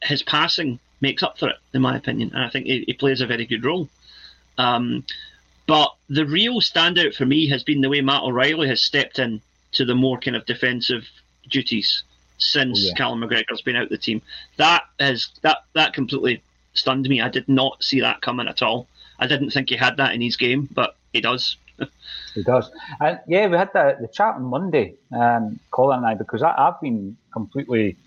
his 0.03 0.21
passing 0.21 0.81
makes 1.01 1.23
up 1.23 1.37
for 1.37 1.49
it, 1.49 1.57
in 1.73 1.81
my 1.81 1.95
opinion, 1.95 2.31
and 2.33 2.43
I 2.43 2.49
think 2.49 2.65
he, 2.65 2.83
he 2.85 2.93
plays 2.93 3.21
a 3.21 3.27
very 3.27 3.45
good 3.45 3.65
role. 3.65 3.89
Um, 4.57 5.05
but 5.67 5.93
the 6.09 6.25
real 6.25 6.61
standout 6.61 7.15
for 7.15 7.25
me 7.25 7.47
has 7.49 7.63
been 7.63 7.81
the 7.81 7.89
way 7.89 8.01
Matt 8.01 8.23
O'Riley 8.23 8.67
has 8.67 8.81
stepped 8.81 9.19
in 9.19 9.41
to 9.73 9.85
the 9.85 9.95
more 9.95 10.19
kind 10.19 10.35
of 10.35 10.45
defensive 10.45 11.07
duties 11.47 12.03
since 12.39 12.79
oh, 12.79 12.87
yeah. 12.87 12.93
Callum 12.95 13.21
McGregor's 13.21 13.61
been 13.61 13.75
out 13.75 13.83
of 13.83 13.89
the 13.89 13.97
team. 13.97 14.21
That 14.57 14.83
has 14.99 15.29
that 15.41 15.59
that 15.73 15.93
completely 15.93 16.41
stunned 16.73 17.07
me. 17.07 17.21
I 17.21 17.29
did 17.29 17.47
not 17.47 17.83
see 17.83 18.01
that 18.01 18.21
coming 18.21 18.47
at 18.47 18.61
all. 18.61 18.87
I 19.19 19.27
didn't 19.27 19.51
think 19.51 19.69
he 19.69 19.75
had 19.75 19.97
that 19.97 20.13
in 20.13 20.21
his 20.21 20.37
game, 20.37 20.67
but 20.71 20.95
he 21.13 21.21
does. 21.21 21.57
he 22.33 22.43
does. 22.43 22.71
And 22.99 23.19
yeah, 23.27 23.47
we 23.47 23.57
had 23.57 23.71
the, 23.73 23.97
the 24.01 24.07
chat 24.07 24.35
on 24.35 24.43
Monday, 24.43 24.95
um, 25.11 25.59
Colin 25.71 25.99
and 25.99 26.07
I, 26.07 26.13
because 26.15 26.41
I, 26.41 26.53
have 26.57 26.81
been 26.81 27.17
completely 27.31 27.97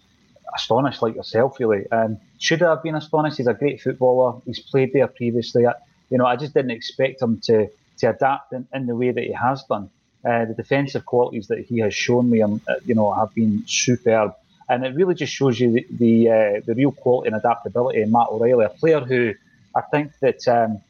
astonished 0.55 1.03
like 1.03 1.15
yourself, 1.15 1.59
really. 1.59 1.87
And 1.91 2.19
should 2.39 2.61
have 2.61 2.83
been 2.83 2.95
astonished. 2.95 3.39
He's 3.39 3.47
a 3.47 3.55
great 3.55 3.81
footballer. 3.81 4.41
He's 4.45 4.61
played 4.61 4.93
there 4.93 5.07
previously. 5.07 5.65
You 6.11 6.19
know, 6.19 6.27
I 6.27 6.37
just 6.37 6.55
didn't 6.55 6.73
expect 6.73 7.23
him 7.23 7.41
to, 7.45 7.69
to 7.99 8.11
adapt 8.11 8.53
in, 8.53 8.67
in 8.75 8.87
the 8.87 8.95
way 8.95 9.11
that 9.11 9.25
he 9.25 9.33
has 9.33 9.63
done. 9.65 9.91
Uh, 10.25 10.45
the 10.45 10.55
defensive 10.55 11.05
qualities 11.05 11.49
that 11.49 11.61
he 11.61 11.81
has 11.81 11.95
shown 11.95 12.31
me, 12.31 12.43
um, 12.43 12.61
uh, 12.69 12.75
you 12.85 12.95
know, 12.95 13.13
have 13.13 13.35
been 13.35 13.65
superb. 13.67 14.35
And 14.69 14.87
it 14.87 14.95
really 14.95 15.15
just 15.15 15.33
shows 15.33 15.59
you 15.59 15.73
the 15.73 15.87
the, 15.91 16.31
uh, 16.31 16.61
the 16.65 16.75
real 16.75 16.93
quality 16.93 17.29
and 17.29 17.37
adaptability 17.37 18.03
in 18.03 18.13
Matt 18.13 18.29
O'Riley, 18.31 18.65
a 18.65 18.69
player 18.69 19.01
who 19.01 19.35
I 19.75 19.81
think 19.81 20.13
that 20.21 20.47
um, 20.47 20.81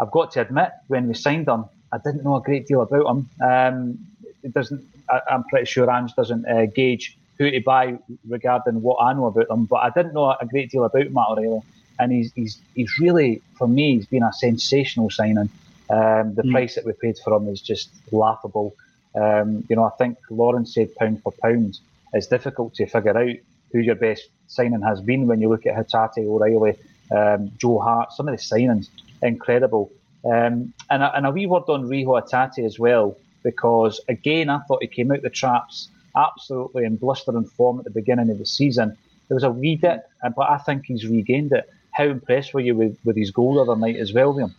I've 0.00 0.10
got 0.10 0.32
to 0.32 0.40
admit, 0.40 0.70
when 0.88 1.06
we 1.06 1.14
signed 1.14 1.48
him, 1.48 1.66
I 1.92 1.98
didn't 1.98 2.24
know 2.24 2.36
a 2.36 2.42
great 2.42 2.66
deal 2.66 2.82
about 2.82 3.06
him. 3.06 3.30
Um, 3.40 3.98
it 4.42 4.52
doesn't. 4.52 4.84
I, 5.08 5.20
am 5.30 5.44
pretty 5.44 5.66
sure 5.66 5.90
Ange 5.90 6.14
doesn't 6.14 6.46
uh, 6.46 6.66
gauge 6.66 7.16
who 7.38 7.50
to 7.50 7.60
buy 7.60 7.98
regarding 8.28 8.82
what 8.82 8.98
I 9.02 9.12
know 9.12 9.26
about 9.26 9.48
them, 9.48 9.66
but 9.66 9.76
I 9.76 9.90
didn't 9.90 10.14
know 10.14 10.30
a 10.30 10.46
great 10.46 10.70
deal 10.70 10.84
about 10.84 11.10
Matt 11.10 11.26
O'Riley, 11.30 11.60
and 11.98 12.12
he's 12.12 12.32
he's 12.32 12.58
he's 12.74 12.98
really 12.98 13.42
for 13.58 13.68
me 13.68 13.96
he's 13.96 14.06
been 14.06 14.22
a 14.22 14.32
sensational 14.32 15.10
signing. 15.10 15.50
Um, 15.88 16.34
the 16.34 16.42
mm. 16.42 16.50
price 16.50 16.74
that 16.74 16.84
we 16.84 16.92
paid 16.92 17.18
for 17.18 17.36
him 17.36 17.48
is 17.48 17.60
just 17.60 17.90
laughable. 18.10 18.74
Um, 19.14 19.64
you 19.68 19.76
know, 19.76 19.84
I 19.84 19.90
think 19.90 20.18
Lawrence 20.30 20.74
said 20.74 20.94
pound 20.96 21.22
for 21.22 21.32
pound. 21.32 21.78
It's 22.12 22.26
difficult 22.26 22.74
to 22.74 22.86
figure 22.86 23.16
out 23.16 23.36
who 23.72 23.78
your 23.78 23.94
best 23.94 24.28
signing 24.46 24.82
has 24.82 25.00
been 25.00 25.26
when 25.26 25.40
you 25.40 25.48
look 25.48 25.66
at 25.66 25.76
Hatate, 25.76 26.26
O'Riley, 26.26 26.76
um, 27.10 27.52
Joe 27.56 27.78
Hart. 27.78 28.12
Some 28.12 28.28
of 28.28 28.36
the 28.36 28.42
signings 28.42 28.88
incredible. 29.22 29.90
Um, 30.24 30.72
and, 30.90 31.02
a, 31.02 31.16
and 31.16 31.26
a 31.26 31.30
wee 31.30 31.46
word 31.46 31.64
on 31.68 31.88
Reo 31.88 32.20
Hatate 32.20 32.64
as 32.64 32.78
well, 32.78 33.16
because 33.42 34.00
again, 34.08 34.50
I 34.50 34.58
thought 34.60 34.82
he 34.82 34.88
came 34.88 35.12
out 35.12 35.22
the 35.22 35.30
traps 35.30 35.88
absolutely 36.16 36.84
in 36.84 36.96
blistering 36.96 37.44
form 37.44 37.78
at 37.78 37.84
the 37.84 37.90
beginning 37.90 38.30
of 38.30 38.38
the 38.38 38.46
season. 38.46 38.96
There 39.28 39.34
was 39.34 39.44
a 39.44 39.50
wee 39.50 39.76
dip, 39.76 40.08
but 40.22 40.50
I 40.50 40.58
think 40.58 40.86
he's 40.86 41.06
regained 41.06 41.52
it. 41.52 41.68
How 41.92 42.04
impressed 42.04 42.54
were 42.54 42.60
you 42.60 42.74
with, 42.74 42.98
with 43.04 43.16
his 43.16 43.30
goal 43.30 43.54
the 43.54 43.62
other 43.62 43.80
night 43.80 43.96
as 43.96 44.12
well, 44.12 44.34
Liam? 44.34 44.54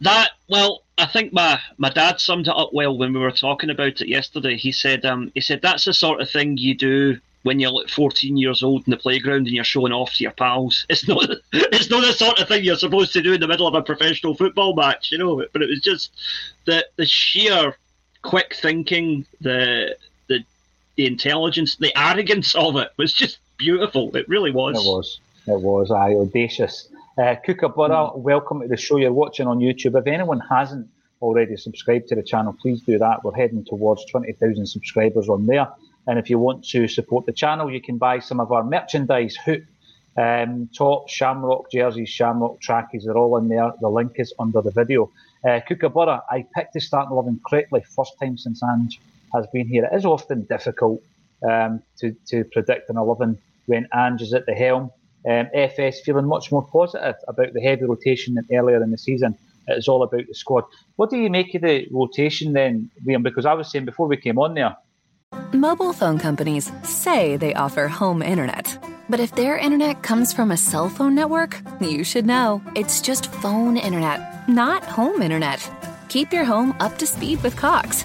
That 0.00 0.32
well, 0.48 0.82
I 0.98 1.06
think 1.06 1.32
my 1.32 1.58
my 1.78 1.88
dad 1.88 2.20
summed 2.20 2.48
it 2.48 2.54
up 2.54 2.70
well 2.74 2.96
when 2.96 3.14
we 3.14 3.20
were 3.20 3.30
talking 3.30 3.70
about 3.70 4.00
it 4.00 4.08
yesterday. 4.08 4.56
He 4.56 4.70
said 4.70 5.06
um, 5.06 5.32
he 5.34 5.40
said 5.40 5.62
that's 5.62 5.86
the 5.86 5.94
sort 5.94 6.20
of 6.20 6.28
thing 6.28 6.58
you 6.58 6.74
do 6.74 7.18
when 7.44 7.60
you're 7.60 7.70
like 7.70 7.88
14 7.88 8.36
years 8.36 8.62
old 8.62 8.84
in 8.86 8.90
the 8.90 8.96
playground 8.96 9.46
and 9.46 9.50
you're 9.50 9.64
showing 9.64 9.92
off 9.92 10.12
to 10.14 10.24
your 10.24 10.32
pals. 10.32 10.84
It's 10.90 11.08
not 11.08 11.24
it's 11.52 11.88
not 11.88 12.04
the 12.04 12.12
sort 12.12 12.40
of 12.40 12.48
thing 12.48 12.64
you're 12.64 12.76
supposed 12.76 13.12
to 13.14 13.22
do 13.22 13.32
in 13.32 13.40
the 13.40 13.48
middle 13.48 13.66
of 13.66 13.74
a 13.74 13.82
professional 13.82 14.34
football 14.34 14.74
match, 14.74 15.12
you 15.12 15.18
know. 15.18 15.42
But 15.52 15.62
it 15.62 15.70
was 15.70 15.80
just 15.80 16.12
the 16.66 16.86
the 16.96 17.06
sheer 17.06 17.74
quick 18.22 18.54
thinking, 18.54 19.24
the 19.40 19.96
the 20.96 21.06
intelligence, 21.06 21.76
the 21.76 21.96
arrogance 21.96 22.54
of 22.54 22.76
it 22.76 22.90
was 22.96 23.12
just 23.12 23.38
beautiful. 23.58 24.14
It 24.16 24.28
really 24.28 24.50
was. 24.50 24.76
It 24.76 24.88
was. 24.88 25.20
It 25.46 25.60
was. 25.60 25.90
I 25.90 26.14
audacious. 26.14 26.88
Uh, 27.18 27.36
Kookaburra, 27.46 28.12
mm. 28.12 28.18
welcome 28.18 28.60
to 28.62 28.68
the 28.68 28.76
show. 28.76 28.96
You're 28.96 29.12
watching 29.12 29.46
on 29.46 29.58
YouTube. 29.58 29.98
If 29.98 30.06
anyone 30.06 30.40
hasn't 30.40 30.88
already 31.20 31.56
subscribed 31.56 32.08
to 32.08 32.14
the 32.14 32.22
channel, 32.22 32.56
please 32.60 32.80
do 32.80 32.98
that. 32.98 33.24
We're 33.24 33.34
heading 33.34 33.64
towards 33.64 34.04
20,000 34.06 34.66
subscribers 34.66 35.28
on 35.28 35.46
there. 35.46 35.68
And 36.06 36.18
if 36.18 36.30
you 36.30 36.38
want 36.38 36.64
to 36.68 36.88
support 36.88 37.26
the 37.26 37.32
channel, 37.32 37.70
you 37.70 37.80
can 37.80 37.98
buy 37.98 38.18
some 38.18 38.40
of 38.40 38.52
our 38.52 38.64
merchandise, 38.64 39.36
hoop, 39.36 39.64
um, 40.16 40.68
top, 40.76 41.08
shamrock 41.08 41.70
jerseys, 41.70 42.08
shamrock 42.08 42.60
trackies. 42.60 43.04
They're 43.04 43.16
all 43.16 43.36
in 43.36 43.48
there. 43.48 43.72
The 43.80 43.88
link 43.88 44.12
is 44.16 44.32
under 44.38 44.62
the 44.62 44.70
video. 44.70 45.10
Uh, 45.44 45.60
Kookaburra, 45.68 46.22
I 46.30 46.46
picked 46.54 46.72
the 46.72 46.80
starting 46.80 47.12
eleven 47.12 47.40
correctly. 47.46 47.82
First 47.94 48.14
time 48.18 48.38
since 48.38 48.62
Ange 48.62 48.98
has 49.34 49.46
been 49.52 49.68
here. 49.68 49.84
It 49.84 49.96
is 49.96 50.04
often 50.04 50.42
difficult 50.42 51.02
um, 51.48 51.82
to, 51.98 52.14
to 52.28 52.44
predict 52.44 52.90
an 52.90 52.96
11 52.96 53.38
when 53.66 53.88
Ange 53.94 54.22
is 54.22 54.32
at 54.32 54.46
the 54.46 54.54
helm. 54.54 54.90
Um, 55.28 55.48
FS 55.52 56.00
feeling 56.02 56.26
much 56.26 56.52
more 56.52 56.64
positive 56.64 57.16
about 57.26 57.52
the 57.52 57.60
heavy 57.60 57.84
rotation 57.84 58.34
than 58.34 58.46
earlier 58.52 58.80
in 58.82 58.90
the 58.90 58.98
season. 58.98 59.36
It's 59.66 59.88
all 59.88 60.02
about 60.04 60.26
the 60.28 60.34
squad. 60.34 60.64
What 60.94 61.10
do 61.10 61.18
you 61.18 61.28
make 61.28 61.54
of 61.54 61.62
the 61.62 61.88
rotation 61.90 62.52
then, 62.52 62.90
Liam? 63.04 63.24
Because 63.24 63.44
I 63.44 63.54
was 63.54 63.70
saying 63.70 63.84
before 63.84 64.06
we 64.06 64.16
came 64.16 64.38
on 64.38 64.54
there. 64.54 64.76
Mobile 65.52 65.92
phone 65.92 66.18
companies 66.18 66.70
say 66.84 67.36
they 67.36 67.54
offer 67.54 67.88
home 67.88 68.22
internet. 68.22 68.78
But 69.08 69.20
if 69.20 69.34
their 69.34 69.56
internet 69.56 70.02
comes 70.02 70.32
from 70.32 70.50
a 70.50 70.56
cell 70.56 70.88
phone 70.88 71.14
network, 71.14 71.60
you 71.80 72.04
should 72.04 72.26
know. 72.26 72.62
It's 72.74 73.00
just 73.00 73.32
phone 73.34 73.76
internet, 73.76 74.48
not 74.48 74.84
home 74.84 75.22
internet. 75.22 75.68
Keep 76.08 76.32
your 76.32 76.44
home 76.44 76.74
up 76.80 76.98
to 76.98 77.06
speed 77.06 77.42
with 77.42 77.56
Cox. 77.56 78.04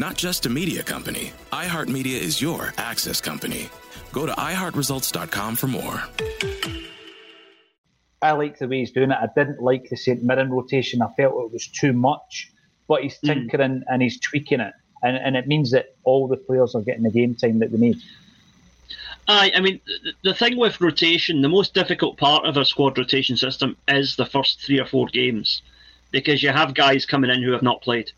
Not 0.00 0.16
just 0.16 0.46
a 0.46 0.48
media 0.48 0.82
company, 0.82 1.30
iHeartMedia 1.52 2.18
is 2.18 2.40
your 2.40 2.72
access 2.78 3.20
company. 3.20 3.68
Go 4.14 4.24
to 4.24 4.32
iHeartResults.com 4.32 5.56
for 5.56 5.66
more. 5.66 6.02
I 8.22 8.32
like 8.32 8.58
the 8.58 8.66
way 8.66 8.78
he's 8.78 8.92
doing 8.92 9.10
it. 9.10 9.18
I 9.20 9.28
didn't 9.36 9.60
like 9.60 9.90
the 9.90 9.98
St. 9.98 10.22
Mirren 10.22 10.50
rotation. 10.50 11.02
I 11.02 11.08
felt 11.18 11.44
it 11.44 11.52
was 11.52 11.66
too 11.66 11.92
much, 11.92 12.50
but 12.88 13.02
he's 13.02 13.18
hmm. 13.18 13.26
tinkering 13.26 13.80
mm. 13.80 13.82
and 13.88 14.00
he's 14.00 14.18
tweaking 14.18 14.60
it. 14.60 14.72
And, 15.02 15.18
and 15.18 15.36
it 15.36 15.46
means 15.46 15.70
that 15.72 15.94
all 16.04 16.28
the 16.28 16.38
players 16.38 16.74
are 16.74 16.80
getting 16.80 17.02
the 17.02 17.10
game 17.10 17.34
time 17.34 17.58
that 17.58 17.70
they 17.70 17.76
need. 17.76 17.98
Aye, 19.28 19.52
I 19.54 19.60
mean, 19.60 19.82
the 20.24 20.32
thing 20.32 20.56
with 20.56 20.80
rotation, 20.80 21.42
the 21.42 21.50
most 21.50 21.74
difficult 21.74 22.16
part 22.16 22.46
of 22.46 22.56
a 22.56 22.64
squad 22.64 22.96
rotation 22.96 23.36
system 23.36 23.76
is 23.86 24.16
the 24.16 24.24
first 24.24 24.62
three 24.62 24.80
or 24.80 24.86
four 24.86 25.08
games 25.08 25.60
because 26.10 26.42
you 26.42 26.48
have 26.48 26.72
guys 26.72 27.04
coming 27.04 27.30
in 27.30 27.42
who 27.42 27.52
have 27.52 27.62
not 27.62 27.82
played. 27.82 28.12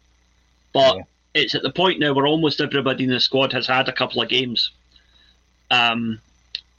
But 0.73 0.99
yeah. 0.99 1.03
It's 1.35 1.55
at 1.55 1.62
the 1.62 1.71
point 1.71 1.99
now 1.99 2.12
where 2.12 2.27
almost 2.27 2.61
everybody 2.61 3.05
in 3.05 3.11
the 3.11 3.21
squad 3.21 3.53
has 3.53 3.66
had 3.66 3.88
a 3.88 3.92
couple 3.92 4.21
of 4.23 4.29
games. 4.29 4.71
Um, 5.71 6.21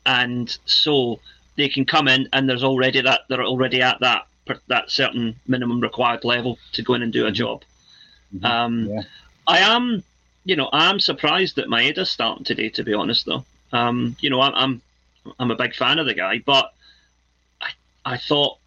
and 0.05 0.55
so 0.65 1.19
they 1.55 1.69
can 1.69 1.85
come 1.85 2.07
in 2.07 2.27
and 2.33 2.47
there's 2.47 2.63
already 2.63 3.01
that 3.01 3.21
they're 3.29 3.43
already 3.43 3.81
at 3.81 3.99
that 3.99 4.27
that 4.67 4.91
certain 4.91 5.35
minimum 5.47 5.79
required 5.79 6.23
level 6.23 6.57
to 6.73 6.81
go 6.83 6.93
in 6.93 7.01
and 7.01 7.13
do 7.13 7.25
a 7.25 7.27
mm-hmm. 7.27 7.35
job. 7.35 7.63
Mm-hmm. 8.35 8.45
Um, 8.45 8.85
yeah. 8.89 9.01
I 9.47 9.59
am, 9.59 10.03
you 10.45 10.55
know, 10.55 10.69
I 10.73 10.89
am 10.89 10.99
surprised 10.99 11.55
that 11.55 11.69
Maeda's 11.69 12.11
starting 12.11 12.43
today. 12.43 12.69
To 12.69 12.83
be 12.83 12.93
honest, 12.93 13.25
though, 13.25 13.45
Um, 13.73 14.15
you 14.19 14.29
know, 14.29 14.39
I'm, 14.39 14.53
I'm 14.55 14.81
I'm 15.39 15.51
a 15.51 15.55
big 15.55 15.75
fan 15.75 15.99
of 15.99 16.05
the 16.05 16.13
guy, 16.13 16.41
but 16.45 16.73
I 17.59 17.69
I 18.05 18.17
thought, 18.17 18.59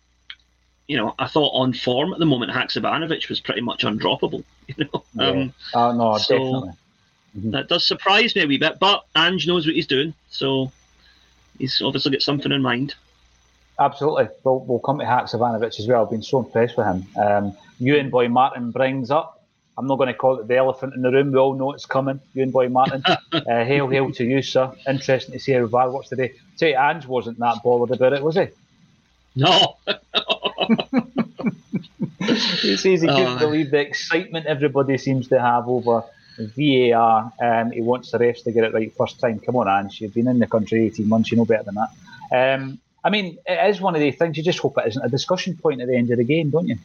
you 0.88 0.96
know, 0.96 1.14
I 1.18 1.26
thought 1.26 1.50
on 1.50 1.72
form 1.72 2.12
at 2.12 2.18
the 2.18 2.26
moment, 2.26 2.52
Haksabanovic 2.52 3.28
was 3.28 3.40
pretty 3.40 3.60
much 3.60 3.84
undroppable. 3.84 4.44
You 4.76 4.84
know, 4.92 5.04
Yeah. 5.14 5.28
um, 5.30 5.54
Oh, 5.74 5.92
no, 5.92 6.18
so- 6.18 6.34
definitely. 6.38 6.70
Mhm. 7.38 7.50
that 7.52 7.68
does 7.68 7.86
surprise 7.86 8.34
me 8.34 8.42
a 8.42 8.46
wee 8.46 8.56
bit. 8.58 8.78
But 8.80 9.04
Ange 9.14 9.46
knows 9.46 9.66
what 9.66 9.74
he's 9.76 9.86
doing, 9.86 10.14
so 10.30 10.72
he's 11.58 11.80
obviously 11.82 12.12
got 12.12 12.22
something 12.22 12.50
in 12.50 12.62
mind. 12.62 12.94
Absolutely. 13.78 14.28
We'll, 14.42 14.60
we'll 14.60 14.78
come 14.78 14.98
to 15.00 15.04
Haksabanovic 15.04 15.78
as 15.78 15.86
well. 15.86 16.02
I've 16.02 16.10
been 16.10 16.22
so 16.22 16.38
impressed 16.38 16.76
with 16.78 16.86
him. 16.86 17.06
Um, 17.22 17.56
Ewan 17.78 18.08
Boy 18.10 18.28
Martin 18.28 18.70
brings 18.70 19.10
up, 19.10 19.44
I'm 19.76 19.86
not 19.86 19.96
going 19.98 20.06
to 20.08 20.14
call 20.14 20.38
it 20.40 20.48
the 20.48 20.56
elephant 20.56 20.94
in 20.94 21.02
the 21.02 21.10
room. 21.12 21.30
We 21.30 21.38
all 21.38 21.52
know 21.54 21.72
it's 21.72 21.84
coming. 21.84 22.18
Ewan 22.32 22.50
Boy 22.50 22.68
Martin. 22.70 23.02
uh, 23.32 23.64
hail, 23.64 23.86
hail 23.88 24.10
to 24.12 24.24
you, 24.24 24.40
sir. 24.40 24.72
Interesting 24.88 25.34
to 25.34 25.38
see 25.38 25.52
how 25.52 25.66
VAR 25.66 25.90
works 25.90 26.08
today. 26.08 26.32
Tell 26.56 26.70
you, 26.70 26.76
Ange 26.76 27.04
wasn't 27.06 27.38
that 27.40 27.62
bothered 27.62 27.94
about 27.94 28.14
it, 28.14 28.22
was 28.22 28.36
he? 28.36 28.46
No, 29.34 29.76
He 32.26 32.76
says 32.76 33.02
he 33.02 33.08
couldn't 33.08 33.38
believe 33.38 33.70
the 33.70 33.80
excitement 33.80 34.46
everybody 34.46 34.98
seems 34.98 35.28
to 35.28 35.40
have 35.40 35.68
over 35.68 36.02
VAR. 36.38 37.32
Um, 37.40 37.70
he 37.70 37.80
wants 37.80 38.10
the 38.10 38.18
refs 38.18 38.42
to 38.44 38.52
get 38.52 38.64
it 38.64 38.74
right 38.74 38.92
first 38.96 39.20
time. 39.20 39.38
Come 39.40 39.56
on, 39.56 39.68
Ange. 39.68 40.00
You've 40.00 40.14
been 40.14 40.28
in 40.28 40.38
the 40.38 40.46
country 40.46 40.86
18 40.86 41.08
months. 41.08 41.30
You 41.30 41.38
know 41.38 41.44
better 41.44 41.64
than 41.64 41.76
that. 41.76 41.90
Um, 42.32 42.78
I 43.04 43.10
mean, 43.10 43.38
it 43.46 43.70
is 43.70 43.80
one 43.80 43.94
of 43.94 44.00
the 44.00 44.10
things. 44.10 44.36
You 44.36 44.42
just 44.42 44.58
hope 44.58 44.76
it 44.78 44.88
isn't 44.88 45.04
a 45.04 45.08
discussion 45.08 45.56
point 45.56 45.80
at 45.80 45.88
the 45.88 45.96
end 45.96 46.10
of 46.10 46.18
the 46.18 46.24
game, 46.24 46.50
don't 46.50 46.66
you? 46.66 46.76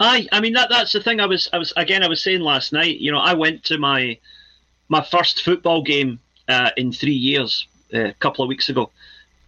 Aye, 0.00 0.26
I 0.32 0.40
mean 0.40 0.54
that 0.54 0.68
that's 0.68 0.92
the 0.92 1.00
thing. 1.00 1.20
I 1.20 1.26
was 1.26 1.48
I 1.52 1.58
was 1.58 1.72
again 1.76 2.02
I 2.02 2.08
was 2.08 2.22
saying 2.22 2.40
last 2.40 2.72
night. 2.72 2.98
You 2.98 3.12
know, 3.12 3.18
I 3.18 3.34
went 3.34 3.64
to 3.64 3.78
my 3.78 4.18
my 4.88 5.02
first 5.02 5.42
football 5.42 5.82
game 5.82 6.18
uh, 6.48 6.70
in 6.76 6.92
three 6.92 7.14
years 7.14 7.66
uh, 7.94 8.06
a 8.06 8.12
couple 8.14 8.42
of 8.42 8.48
weeks 8.48 8.68
ago. 8.68 8.90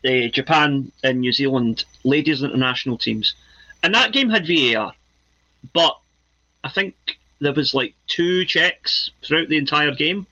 The 0.05 0.31
Japan 0.31 0.93
and 1.03 1.21
New 1.21 1.33
Zealand 1.33 1.85
ladies 2.05 2.43
international 2.43 2.99
teams, 2.99 3.35
and 3.83 3.93
that 3.95 4.13
game 4.13 4.31
had 4.31 4.47
VAR, 4.47 4.95
but 5.73 5.99
I 6.63 6.69
think 6.69 6.95
there 7.41 7.53
was 7.53 7.75
like 7.75 7.95
two 8.07 8.45
checks 8.45 9.11
throughout 9.23 9.49
the 9.49 9.59
entire 9.59 9.95
game. 9.95 10.27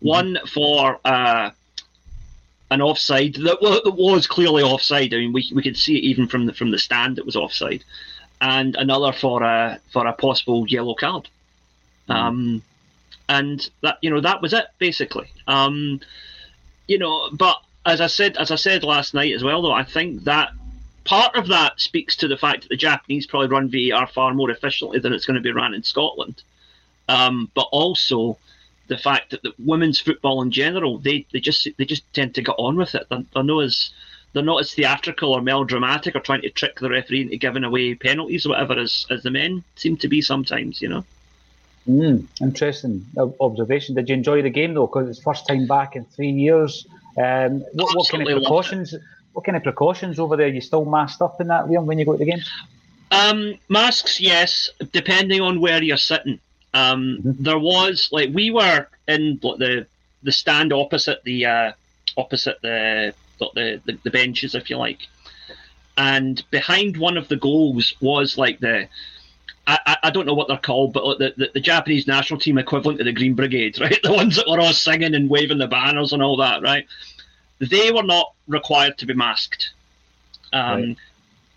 One 0.00 0.38
for 0.46 0.98
uh, 1.04 1.50
an 2.70 2.80
offside 2.80 3.34
that 3.34 3.60
wa- 3.60 3.80
that 3.84 3.94
was 3.94 4.26
clearly 4.26 4.62
offside. 4.62 5.12
I 5.12 5.18
mean, 5.18 5.32
we, 5.32 5.50
we 5.54 5.62
could 5.62 5.76
see 5.76 5.96
it 5.96 6.04
even 6.04 6.26
from 6.26 6.46
the 6.46 6.54
from 6.54 6.70
the 6.70 6.78
stand. 6.78 7.18
It 7.18 7.26
was 7.26 7.36
offside 7.36 7.84
and 8.40 8.76
another 8.76 9.12
for 9.12 9.42
a 9.42 9.80
for 9.92 10.06
a 10.06 10.12
possible 10.12 10.66
yellow 10.68 10.94
card. 10.94 11.28
Um, 12.08 12.62
and 13.28 13.68
that 13.82 13.98
you 14.02 14.10
know 14.10 14.20
that 14.20 14.42
was 14.42 14.52
it 14.52 14.66
basically. 14.78 15.28
Um, 15.46 16.00
you 16.86 16.98
know, 16.98 17.30
but 17.32 17.60
as 17.86 18.00
I 18.00 18.08
said 18.08 18.36
as 18.36 18.50
I 18.50 18.56
said 18.56 18.82
last 18.82 19.14
night 19.14 19.32
as 19.32 19.42
well, 19.42 19.62
though, 19.62 19.72
I 19.72 19.84
think 19.84 20.24
that 20.24 20.50
part 21.04 21.36
of 21.36 21.46
that 21.48 21.80
speaks 21.80 22.16
to 22.16 22.28
the 22.28 22.36
fact 22.36 22.62
that 22.62 22.68
the 22.68 22.76
Japanese 22.76 23.26
probably 23.26 23.48
run 23.48 23.70
VAR 23.70 24.06
far 24.06 24.34
more 24.34 24.50
efficiently 24.50 24.98
than 24.98 25.12
it's 25.12 25.24
going 25.24 25.36
to 25.36 25.40
be 25.40 25.52
run 25.52 25.72
in 25.72 25.82
Scotland. 25.82 26.42
Um, 27.08 27.50
but 27.54 27.68
also 27.70 28.36
the 28.88 28.98
fact 28.98 29.30
that 29.30 29.42
the 29.42 29.52
women's 29.58 30.00
football 30.00 30.42
in 30.42 30.50
general, 30.50 30.98
they, 30.98 31.24
they 31.32 31.40
just 31.40 31.68
they 31.78 31.84
just 31.84 32.12
tend 32.12 32.34
to 32.34 32.42
get 32.42 32.56
on 32.58 32.76
with 32.76 32.94
it. 32.94 33.06
They're, 33.08 33.24
they're 33.32 33.44
not 33.44 33.60
as 33.60 33.90
they're 34.32 34.42
not 34.42 34.60
as 34.60 34.74
theatrical 34.74 35.32
or 35.32 35.40
melodramatic 35.40 36.14
or 36.14 36.20
trying 36.20 36.42
to 36.42 36.50
trick 36.50 36.78
the 36.80 36.90
referee 36.90 37.22
into 37.22 37.36
giving 37.36 37.64
away 37.64 37.94
penalties 37.94 38.44
or 38.44 38.50
whatever 38.50 38.78
as, 38.78 39.06
as 39.08 39.22
the 39.22 39.30
men 39.30 39.64
seem 39.76 39.96
to 39.98 40.08
be 40.08 40.20
sometimes, 40.20 40.82
you 40.82 40.88
know. 40.88 41.04
Mm, 41.88 42.26
interesting 42.40 43.06
observation. 43.40 43.94
Did 43.94 44.08
you 44.08 44.14
enjoy 44.16 44.42
the 44.42 44.50
game 44.50 44.74
though? 44.74 44.88
Because 44.88 45.08
it's 45.08 45.22
first 45.22 45.46
time 45.46 45.66
back 45.66 45.94
in 45.94 46.04
three 46.04 46.30
years. 46.30 46.86
Um, 47.16 47.60
what, 47.72 47.96
what 47.96 48.08
kind 48.10 48.28
of 48.28 48.38
precautions? 48.38 48.94
What 49.32 49.44
kind 49.44 49.56
of 49.56 49.62
precautions 49.62 50.18
over 50.18 50.36
there? 50.36 50.48
You 50.48 50.60
still 50.60 50.84
masked 50.84 51.22
up 51.22 51.40
in 51.40 51.48
that, 51.48 51.66
Liam, 51.66 51.84
when 51.84 51.98
you 51.98 52.04
go 52.04 52.12
to 52.12 52.18
the 52.18 52.24
game? 52.24 52.40
Um, 53.10 53.54
masks, 53.68 54.20
yes, 54.20 54.70
depending 54.92 55.40
on 55.40 55.60
where 55.60 55.82
you're 55.82 55.96
sitting. 55.96 56.40
Um, 56.74 57.18
There 57.22 57.58
was 57.58 58.08
like 58.12 58.30
we 58.34 58.50
were 58.50 58.86
in 59.08 59.38
the 59.42 59.86
the 60.22 60.32
stand 60.32 60.72
opposite 60.72 61.22
the 61.24 61.46
uh, 61.46 61.72
opposite 62.16 62.60
the, 62.62 63.14
the 63.38 63.80
the 63.84 63.98
the 64.04 64.10
benches, 64.10 64.54
if 64.54 64.68
you 64.68 64.76
like, 64.76 65.06
and 65.96 66.42
behind 66.50 66.96
one 66.96 67.16
of 67.16 67.28
the 67.28 67.36
goals 67.36 67.94
was 68.00 68.36
like 68.38 68.60
the. 68.60 68.88
I, 69.66 69.96
I- 70.04 70.10
don't 70.10 70.26
know 70.26 70.34
what 70.34 70.48
they're 70.48 70.56
called, 70.58 70.92
but 70.92 71.18
the, 71.18 71.34
the, 71.36 71.50
the 71.54 71.60
Japanese 71.60 72.06
national 72.06 72.38
team 72.40 72.58
equivalent 72.58 72.98
to 72.98 73.04
the 73.04 73.12
Green 73.12 73.34
Brigade, 73.34 73.78
right? 73.80 73.98
The 74.02 74.12
ones 74.12 74.36
that 74.36 74.48
were 74.48 74.60
all 74.60 74.72
singing 74.72 75.14
and 75.14 75.28
waving 75.28 75.58
the 75.58 75.66
banners 75.66 76.12
and 76.12 76.22
all 76.22 76.36
that, 76.38 76.62
right? 76.62 76.86
They 77.58 77.90
were 77.90 78.02
not 78.02 78.32
required 78.46 78.98
to 78.98 79.06
be 79.06 79.14
masked. 79.14 79.70
Um, 80.52 80.80
Right. 80.80 80.96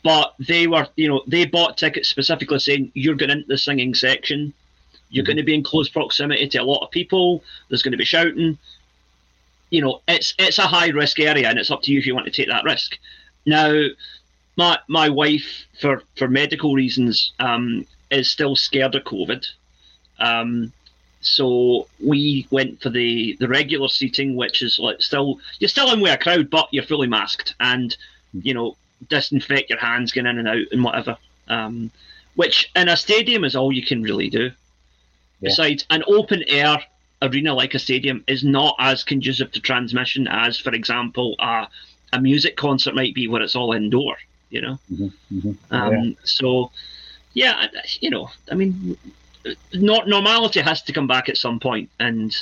but 0.03 0.33
they 0.39 0.65
were, 0.67 0.87
you 0.95 1.07
know, 1.07 1.21
they 1.27 1.45
bought 1.45 1.77
tickets 1.77 2.09
specifically 2.09 2.59
saying 2.59 2.91
you're 2.95 3.15
going 3.15 3.29
into 3.29 3.47
the 3.47 3.57
singing 3.57 3.93
section, 3.93 4.53
you're 5.11 5.25
going 5.25 5.37
to 5.37 5.43
be 5.43 5.53
in 5.53 5.63
close 5.63 5.89
proximity 5.89 6.47
to 6.49 6.57
a 6.59 6.63
lot 6.63 6.83
of 6.83 6.91
people. 6.91 7.43
There's 7.67 7.81
going 7.83 7.91
to 7.93 7.97
be 7.97 8.05
shouting. 8.05 8.57
You 9.71 9.81
know, 9.81 10.01
it's 10.07 10.33
it's 10.39 10.57
a 10.57 10.63
high 10.67 10.87
risk 10.89 11.19
area, 11.19 11.47
and 11.49 11.59
it's 11.59 11.69
up 11.71 11.81
to 11.83 11.91
you 11.91 11.99
if 11.99 12.05
you 12.07 12.15
want 12.15 12.25
to 12.25 12.31
take 12.31 12.47
that 12.47 12.63
risk. 12.63 12.97
Now, 13.45 13.85
my 14.55 14.79
my 14.87 15.09
wife, 15.09 15.65
for 15.79 16.01
for 16.15 16.27
medical 16.27 16.73
reasons, 16.75 17.33
um, 17.39 17.85
is 18.11 18.31
still 18.31 18.55
scared 18.55 18.95
of 18.95 19.03
COVID. 19.03 19.45
Um, 20.19 20.71
so 21.21 21.87
we 22.03 22.47
went 22.49 22.81
for 22.81 22.89
the 22.89 23.35
the 23.39 23.47
regular 23.47 23.89
seating, 23.89 24.35
which 24.35 24.61
is 24.61 24.79
like 24.79 25.01
still 25.01 25.39
you're 25.59 25.67
still 25.67 25.91
in 25.91 26.01
with 26.01 26.13
a 26.13 26.17
crowd, 26.17 26.49
but 26.49 26.69
you're 26.71 26.83
fully 26.83 27.07
masked, 27.07 27.55
and 27.59 27.95
you 28.33 28.53
know 28.53 28.77
disinfect 29.07 29.69
your 29.69 29.79
hands, 29.79 30.11
get 30.11 30.25
in 30.25 30.37
and 30.37 30.47
out, 30.47 30.67
and 30.71 30.83
whatever. 30.83 31.17
Um, 31.47 31.91
which 32.35 32.71
in 32.75 32.87
a 32.87 32.95
stadium 32.95 33.43
is 33.43 33.55
all 33.55 33.71
you 33.71 33.85
can 33.85 34.01
really 34.01 34.29
do. 34.29 34.45
Yeah. 34.45 34.51
Besides, 35.41 35.85
an 35.89 36.03
open 36.07 36.43
air 36.47 36.77
arena 37.21 37.53
like 37.53 37.73
a 37.73 37.79
stadium 37.79 38.23
is 38.27 38.43
not 38.43 38.75
as 38.79 39.03
conducive 39.03 39.51
to 39.51 39.59
transmission 39.59 40.27
as, 40.27 40.57
for 40.57 40.73
example, 40.73 41.35
a, 41.39 41.67
a 42.13 42.21
music 42.21 42.55
concert 42.55 42.95
might 42.95 43.13
be 43.13 43.27
where 43.27 43.41
it's 43.41 43.55
all 43.55 43.73
indoor. 43.73 44.15
You 44.49 44.61
know. 44.61 44.79
Mm-hmm. 44.91 45.51
Um, 45.71 46.17
So, 46.23 46.71
yeah, 47.33 47.67
you 47.99 48.09
know, 48.09 48.29
I 48.51 48.55
mean, 48.55 48.97
nor 49.73 50.05
normality 50.05 50.59
has 50.61 50.81
to 50.83 50.93
come 50.93 51.07
back 51.07 51.29
at 51.29 51.37
some 51.37 51.59
point, 51.59 51.89
and 51.99 52.35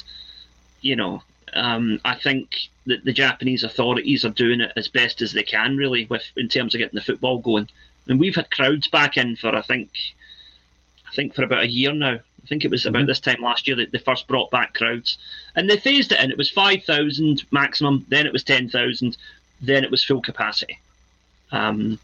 you 0.82 0.95
know, 0.95 1.21
um, 1.54 2.00
I 2.06 2.15
think 2.15 2.56
that 2.86 3.04
the 3.04 3.13
Japanese 3.13 3.63
authorities 3.63 4.23
are 4.23 4.30
doing 4.30 4.62
it 4.62 4.71
as 4.76 4.88
best 4.88 5.21
as 5.21 5.34
they 5.34 5.43
can, 5.43 5.78
really, 5.78 6.06
with 6.06 6.23
in 6.36 6.47
terms 6.47 6.73
of 6.73 6.80
getting 6.80 6.95
the 6.95 7.04
football 7.04 7.39
going. 7.39 7.69
And 8.08 8.19
we've 8.19 8.36
had 8.36 8.52
crowds 8.52 8.88
back 8.88 9.17
in 9.17 9.36
for 9.36 9.54
I 9.54 9.62
think, 9.62 9.89
I 11.10 11.13
think 11.13 11.36
for 11.36 11.43
about 11.43 11.63
a 11.63 11.71
year 11.71 11.93
now. 11.93 12.19
I 12.43 12.47
think 12.47 12.63
it 12.63 12.71
was 12.71 12.86
about 12.86 13.08
this 13.08 13.19
time 13.19 13.41
last 13.41 13.67
year 13.67 13.76
that 13.76 13.91
they 13.91 13.97
first 13.97 14.26
brought 14.26 14.52
back 14.52 14.73
crowds, 14.73 15.17
and 15.58 15.69
they 15.69 15.76
phased 15.76 16.13
it 16.13 16.21
in. 16.21 16.32
It 16.32 16.38
was 16.38 16.50
five 16.50 16.86
thousand 16.86 17.43
maximum, 17.52 18.06
then 18.08 18.26
it 18.26 18.32
was 18.32 18.45
ten 18.45 18.69
thousand, 18.69 19.17
then 19.60 19.84
it 19.84 19.91
was 19.91 20.02
full 20.02 20.21
capacity. 20.21 20.80
Um, 21.52 22.00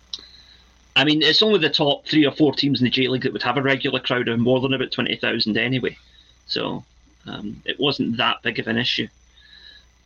I 0.96 1.04
mean, 1.04 1.22
it's 1.22 1.42
only 1.42 1.60
the 1.60 1.70
top 1.70 2.06
three 2.06 2.26
or 2.26 2.32
four 2.32 2.54
teams 2.54 2.80
in 2.80 2.86
the 2.86 2.92
J 2.92 3.08
League 3.08 3.24
that 3.24 3.34
would 3.34 3.44
have 3.44 3.58
a 3.58 3.62
regular 3.62 4.00
crowd 4.00 4.28
of 4.28 4.40
more 4.40 4.60
than 4.60 4.74
about 4.74 4.92
20,000 4.92 5.58
anyway. 5.58 5.98
So 6.46 6.84
um, 7.26 7.62
it 7.66 7.80
wasn't 7.80 8.18
that 8.18 8.44
big 8.44 8.60
of 8.60 8.68
an 8.68 8.78
issue. 8.78 9.08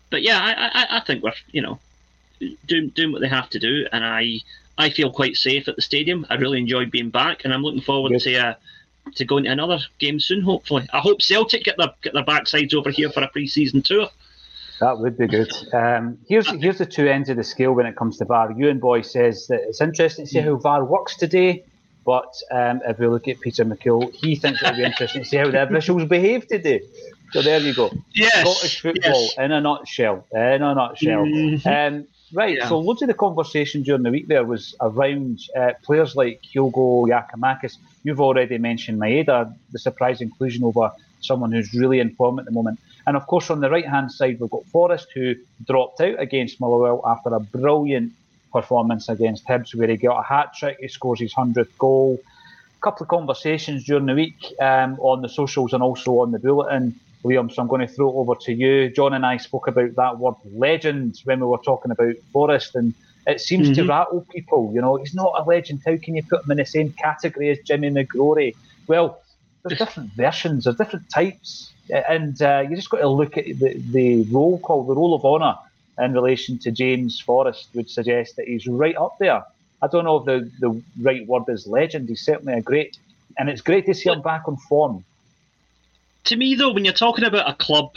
But 0.10 0.22
yeah, 0.22 0.40
I, 0.40 0.82
I, 0.82 0.98
I 0.98 1.00
think 1.02 1.24
we're, 1.24 1.34
you 1.52 1.62
know, 1.62 1.80
doing, 2.66 2.90
doing 2.90 3.12
what 3.12 3.22
they 3.22 3.28
have 3.28 3.50
to 3.50 3.60
do. 3.60 3.86
And 3.92 4.06
I, 4.06 4.40
I 4.78 4.90
feel 4.90 5.12
quite 5.12 5.36
safe 5.36 5.68
at 5.68 5.76
the 5.76 5.82
stadium. 5.82 6.26
I 6.30 6.36
really 6.36 6.60
enjoyed 6.60 6.90
being 6.90 7.10
back. 7.10 7.44
And 7.44 7.54
I'm 7.54 7.64
looking 7.64 7.82
forward 7.82 8.12
Good. 8.12 8.22
to 8.22 8.38
uh, 8.38 8.54
to 9.16 9.26
going 9.26 9.46
to 9.46 9.52
another 9.52 9.80
game 10.00 10.20
soon, 10.20 10.42
hopefully. 10.42 10.88
I 10.94 11.00
hope 11.00 11.22
Celtic 11.22 11.64
get 11.64 11.78
their, 11.78 11.94
get 12.02 12.14
their 12.14 12.26
backsides 12.26 12.74
over 12.74 12.90
here 12.90 13.10
for 13.10 13.24
a 13.24 13.28
pre 13.28 13.48
season 13.48 13.82
tour. 13.82 14.10
That 14.80 15.00
would 15.00 15.18
be 15.18 15.28
good. 15.28 15.52
Um, 15.74 16.20
here's 16.28 16.50
here's 16.50 16.78
the 16.78 16.86
two 16.86 17.08
ends 17.08 17.30
of 17.30 17.38
the 17.38 17.44
scale 17.44 17.74
when 17.74 17.86
it 17.86 17.96
comes 17.96 18.18
to 18.18 18.26
VAR. 18.26 18.52
Ewan 18.52 18.80
Boy 18.80 19.02
says 19.02 19.48
that 19.48 19.62
it's 19.64 19.82
interesting 19.82 20.26
to 20.26 20.32
see 20.32 20.40
how 20.40 20.56
VAR 20.56 20.86
works 20.86 21.18
today, 21.18 21.64
but 22.06 22.34
um, 22.52 22.82
if 22.88 23.00
we 23.00 23.08
look 23.08 23.28
at 23.28 23.40
Peter 23.40 23.66
McKill, 23.66 24.14
he 24.14 24.36
thinks 24.36 24.62
it'll 24.62 24.76
be 24.76 24.84
interesting 24.84 25.24
to 25.24 25.28
see 25.28 25.38
how 25.38 25.50
the 25.50 25.64
officials 25.64 26.06
behave 26.06 26.48
today. 26.48 26.82
So 27.32 27.42
there 27.42 27.60
you 27.60 27.74
go. 27.74 27.92
Yes. 28.14 28.40
Scottish 28.42 28.82
football 28.82 29.22
yes. 29.24 29.38
in 29.38 29.52
a 29.52 29.60
nutshell. 29.60 30.26
In 30.32 30.64
a 30.64 30.76
nutshell. 30.76 31.26
Mhm. 31.26 31.66
Um, 31.66 32.08
right. 32.34 32.58
Yeah. 32.58 32.70
So 32.70 32.80
loads 32.80 33.02
of 33.02 33.08
the 33.08 33.14
conversation 33.14 33.84
during 33.84 34.04
the 34.04 34.12
week 34.12 34.28
there 34.28 34.46
was 34.46 34.76
around 34.80 35.42
uh, 35.56 35.74
players 35.84 36.16
like 36.16 36.42
Kyogo 36.44 37.08
Giakoumakis. 37.08 37.78
You've 38.04 38.22
already 38.22 38.58
mentioned 38.58 39.02
Maeda, 39.02 39.54
the 39.72 39.80
surprise 39.80 40.22
inclusion 40.22 40.64
over 40.64 40.92
someone 41.20 41.52
who's 41.52 41.74
really 41.74 42.00
in 42.00 42.16
form 42.16 42.40
at 42.40 42.46
the 42.46 42.52
moment. 42.52 42.80
And 43.08 43.16
of 43.16 43.26
course, 43.26 43.50
on 43.50 43.62
the 43.62 43.70
right 43.70 43.88
hand 43.88 44.12
side, 44.12 44.38
we've 44.40 44.50
got 44.50 44.66
Forrest, 44.66 45.08
who 45.16 45.34
dropped 45.66 46.02
out 46.02 46.20
against 46.20 46.60
Motherwell 46.60 47.02
after 47.06 47.34
a 47.34 47.40
brilliant 47.40 48.12
performance 48.52 49.08
against 49.08 49.48
Hibs, 49.48 49.74
where 49.74 49.88
he 49.88 49.96
got 49.96 50.20
a 50.20 50.24
hat 50.24 50.54
trick. 50.54 50.78
He 50.82 50.90
scores 50.90 51.22
his 51.22 51.34
100th 51.34 51.76
goal. 51.78 52.20
A 52.78 52.82
couple 52.82 53.06
of 53.06 53.10
conversations 53.10 53.86
during 53.86 54.06
the 54.08 54.14
week 54.14 54.54
um, 54.60 55.00
on 55.00 55.22
the 55.22 55.30
socials 55.30 55.74
and 55.74 55.82
also 55.82 56.20
on 56.20 56.32
the 56.32 56.40
bulletin. 56.40 57.00
Liam. 57.24 57.52
So 57.52 57.62
I'm 57.62 57.68
going 57.68 57.86
to 57.86 57.88
throw 57.88 58.10
it 58.10 58.16
over 58.16 58.36
to 58.36 58.54
you. 58.54 58.90
John 58.90 59.14
and 59.14 59.26
I 59.26 59.38
spoke 59.38 59.68
about 59.68 59.96
that 59.96 60.20
word 60.20 60.36
legend 60.54 61.20
when 61.24 61.40
we 61.40 61.48
were 61.48 61.58
talking 61.58 61.92
about 61.92 62.14
Forrest, 62.32 62.76
and 62.76 62.94
it 63.26 63.42
seems 63.42 63.70
mm-hmm. 63.70 63.82
to 63.82 63.88
rattle 63.88 64.28
people. 64.32 64.72
You 64.74 64.82
know, 64.82 64.98
he's 64.98 65.16
not 65.16 65.34
a 65.38 65.44
legend. 65.44 65.82
How 65.86 65.98
can 65.98 66.16
you 66.16 66.24
put 66.24 66.44
him 66.44 66.52
in 66.52 66.58
the 66.58 66.66
same 66.66 66.94
category 66.94 67.50
as 67.50 67.60
Jimmy 67.60 67.90
McGrory? 67.90 68.56
Well, 68.88 69.22
there's 69.64 69.80
different 69.80 70.12
versions, 70.14 70.64
there's 70.64 70.78
different 70.78 71.10
types, 71.10 71.74
and 71.90 72.42
uh, 72.42 72.64
you 72.70 72.76
just 72.76 72.90
got 72.90 73.00
to 73.00 73.08
look 73.08 73.38
at 73.38 73.46
the, 73.46 73.82
the 73.92 74.24
role 74.24 74.60
called 74.60 74.88
the 74.88 74.96
role 74.96 75.14
of 75.14 75.24
honour 75.24 75.58
in 76.00 76.14
relation 76.14 76.58
to 76.60 76.72
James 76.72 77.20
Forrest 77.20 77.70
would 77.74 77.90
suggest 77.90 78.36
that 78.36 78.48
he's 78.48 78.68
right 78.68 78.96
up 78.96 79.18
there. 79.20 79.44
I 79.82 79.88
don't 79.88 80.06
know 80.06 80.18
if 80.18 80.26
the, 80.26 80.52
the 80.60 80.82
right 81.02 81.26
word 81.28 81.44
is 81.48 81.68
legend. 81.68 82.10
He's 82.10 82.22
certainly 82.22 82.54
a 82.54 82.62
great, 82.62 82.98
and 83.38 83.50
it's 83.50 83.62
great 83.62 83.86
to 83.86 83.94
see 83.94 84.10
him 84.10 84.22
back 84.22 84.48
on 84.48 84.58
form. 84.58 85.04
To 86.26 86.36
me, 86.36 86.56
though, 86.56 86.72
when 86.72 86.84
you're 86.84 86.94
talking 86.94 87.26
about 87.26 87.50
a 87.50 87.56
club 87.56 87.96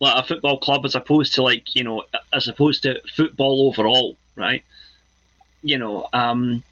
like 0.00 0.24
a 0.24 0.26
football 0.26 0.58
club, 0.58 0.84
as 0.84 0.94
opposed 0.94 1.34
to 1.34 1.42
like 1.42 1.74
you 1.74 1.84
know, 1.84 2.04
as 2.32 2.48
opposed 2.48 2.82
to 2.82 3.00
football 3.14 3.68
overall, 3.68 4.16
right? 4.36 4.64
You 5.62 5.78
know, 5.78 6.08
um, 6.12 6.62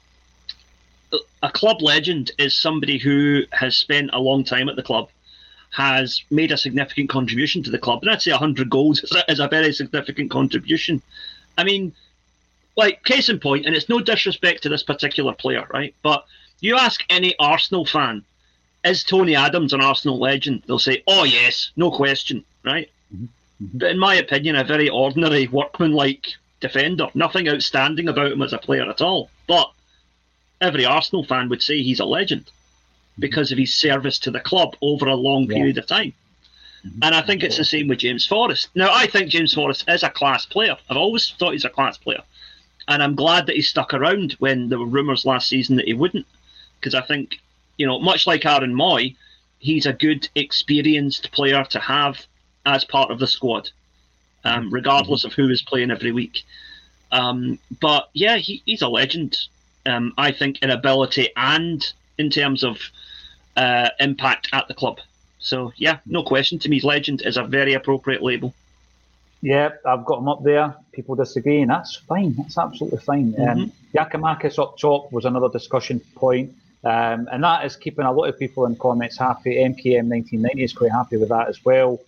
a 1.41 1.49
club 1.49 1.81
legend 1.81 2.31
is 2.37 2.53
somebody 2.53 2.97
who 2.97 3.43
has 3.51 3.77
spent 3.77 4.09
a 4.13 4.19
long 4.19 4.43
time 4.43 4.69
at 4.69 4.75
the 4.75 4.83
club, 4.83 5.09
has 5.71 6.21
made 6.29 6.51
a 6.51 6.57
significant 6.57 7.09
contribution 7.09 7.63
to 7.63 7.71
the 7.71 7.79
club, 7.79 7.99
and 8.01 8.11
I'd 8.11 8.21
say 8.21 8.31
100 8.31 8.69
goals 8.69 9.03
is 9.03 9.11
a, 9.11 9.31
is 9.31 9.39
a 9.39 9.47
very 9.47 9.73
significant 9.73 10.29
contribution. 10.29 11.01
I 11.57 11.63
mean, 11.63 11.93
like 12.77 13.03
case 13.03 13.29
in 13.29 13.39
point, 13.39 13.65
and 13.65 13.75
it's 13.75 13.89
no 13.89 13.99
disrespect 13.99 14.63
to 14.63 14.69
this 14.69 14.83
particular 14.83 15.33
player, 15.33 15.65
right? 15.73 15.95
But 16.01 16.25
you 16.59 16.77
ask 16.77 17.03
any 17.09 17.35
Arsenal 17.39 17.85
fan, 17.85 18.23
is 18.83 19.03
Tony 19.03 19.35
Adams 19.35 19.73
an 19.73 19.81
Arsenal 19.81 20.19
legend? 20.19 20.63
They'll 20.65 20.79
say, 20.79 21.03
"Oh 21.07 21.23
yes, 21.23 21.71
no 21.75 21.91
question," 21.91 22.43
right? 22.63 22.89
Mm-hmm. 23.13 23.25
mm-hmm. 23.25 23.77
But 23.77 23.91
in 23.91 23.99
my 23.99 24.15
opinion, 24.15 24.55
a 24.55 24.63
very 24.63 24.89
ordinary 24.89 25.47
workman-like 25.47 26.27
defender. 26.59 27.07
Nothing 27.13 27.47
outstanding 27.47 28.07
about 28.07 28.31
him 28.31 28.41
as 28.41 28.53
a 28.53 28.57
player 28.57 28.89
at 28.89 29.01
all. 29.01 29.29
But 29.47 29.71
every 30.59 30.85
Arsenal 30.85 31.25
fan 31.25 31.49
would 31.49 31.61
say 31.61 31.81
he's 31.81 31.99
a 31.99 32.05
legend. 32.05 32.49
Because 33.21 33.51
of 33.51 33.57
his 33.57 33.73
service 33.73 34.19
to 34.19 34.31
the 34.31 34.39
club 34.39 34.75
over 34.81 35.07
a 35.07 35.15
long 35.15 35.43
yeah. 35.43 35.55
period 35.57 35.77
of 35.77 35.87
time. 35.87 36.13
Mm-hmm. 36.85 36.99
And 37.03 37.15
I 37.15 37.21
think 37.21 37.43
it's 37.43 37.57
the 37.57 37.65
same 37.65 37.87
with 37.87 37.99
James 37.99 38.25
Forrest. 38.25 38.69
Now, 38.75 38.89
I 38.91 39.05
think 39.07 39.29
James 39.29 39.53
Forrest 39.53 39.85
is 39.87 40.03
a 40.03 40.09
class 40.09 40.45
player. 40.45 40.75
I've 40.89 40.97
always 40.97 41.29
thought 41.37 41.53
he's 41.53 41.65
a 41.65 41.69
class 41.69 41.97
player. 41.97 42.23
And 42.87 43.03
I'm 43.03 43.15
glad 43.15 43.45
that 43.45 43.55
he 43.55 43.61
stuck 43.61 43.93
around 43.93 44.33
when 44.39 44.69
there 44.69 44.79
were 44.79 44.97
rumours 44.97 45.25
last 45.25 45.47
season 45.47 45.75
that 45.75 45.85
he 45.85 45.93
wouldn't. 45.93 46.25
Because 46.79 46.95
I 46.95 47.01
think, 47.01 47.37
you 47.77 47.85
know, 47.85 47.99
much 47.99 48.25
like 48.25 48.45
Aaron 48.45 48.73
Mooy, 48.73 49.15
he's 49.59 49.85
a 49.85 49.93
good, 49.93 50.27
experienced 50.33 51.31
player 51.31 51.63
to 51.65 51.79
have 51.79 52.25
as 52.65 52.83
part 52.83 53.11
of 53.11 53.19
the 53.19 53.27
squad, 53.27 53.69
um, 54.43 54.65
mm-hmm. 54.65 54.73
regardless 54.73 55.23
of 55.23 55.33
who 55.33 55.49
is 55.49 55.61
playing 55.61 55.91
every 55.91 56.11
week. 56.11 56.43
Um, 57.11 57.59
but 57.79 58.09
yeah, 58.13 58.37
he, 58.37 58.63
he's 58.65 58.81
a 58.81 58.87
legend. 58.87 59.37
Um, 59.85 60.13
I 60.17 60.31
think 60.31 60.61
in 60.63 60.71
ability 60.71 61.29
and 61.35 61.85
in 62.17 62.29
terms 62.29 62.63
of 62.63 62.79
uh, 63.57 63.89
impact 63.99 64.49
at 64.53 64.67
the 64.67 64.73
club. 64.73 64.99
So 65.39 65.73
yeah, 65.75 65.99
no 66.05 66.23
question. 66.23 66.59
To 66.59 66.69
me, 66.69 66.79
legend 66.81 67.23
is 67.25 67.37
a 67.37 67.43
very 67.43 67.73
appropriate 67.73 68.21
label. 68.21 68.53
Yeah, 69.41 69.69
I've 69.85 70.05
got 70.05 70.19
him 70.19 70.29
up 70.29 70.43
there. 70.43 70.75
People 70.91 71.15
disagree, 71.15 71.61
and 71.61 71.71
that's 71.71 71.95
fine. 71.95 72.35
That's 72.37 72.57
absolutely 72.57 72.99
fine. 72.99 73.33
Um, 73.39 73.45
mm-hmm. 73.45 73.59
Um, 73.61 73.71
Giakoumakis 73.95 74.59
up 74.61 74.77
top 74.77 75.11
was 75.11 75.25
another 75.25 75.49
discussion 75.49 75.99
point, 76.15 76.53
um, 76.83 77.27
and 77.31 77.43
that 77.43 77.65
is 77.65 77.75
keeping 77.75 78.05
a 78.05 78.11
lot 78.11 78.25
of 78.25 78.37
people 78.37 78.65
in 78.65 78.75
comments 78.75 79.17
happy. 79.17 79.55
MKM 79.55 80.09
1990 80.09 80.63
is 80.63 80.73
quite 80.73 80.91
happy 80.91 81.17
with 81.17 81.29
that 81.29 81.47
as 81.49 81.63
well. 81.65 81.99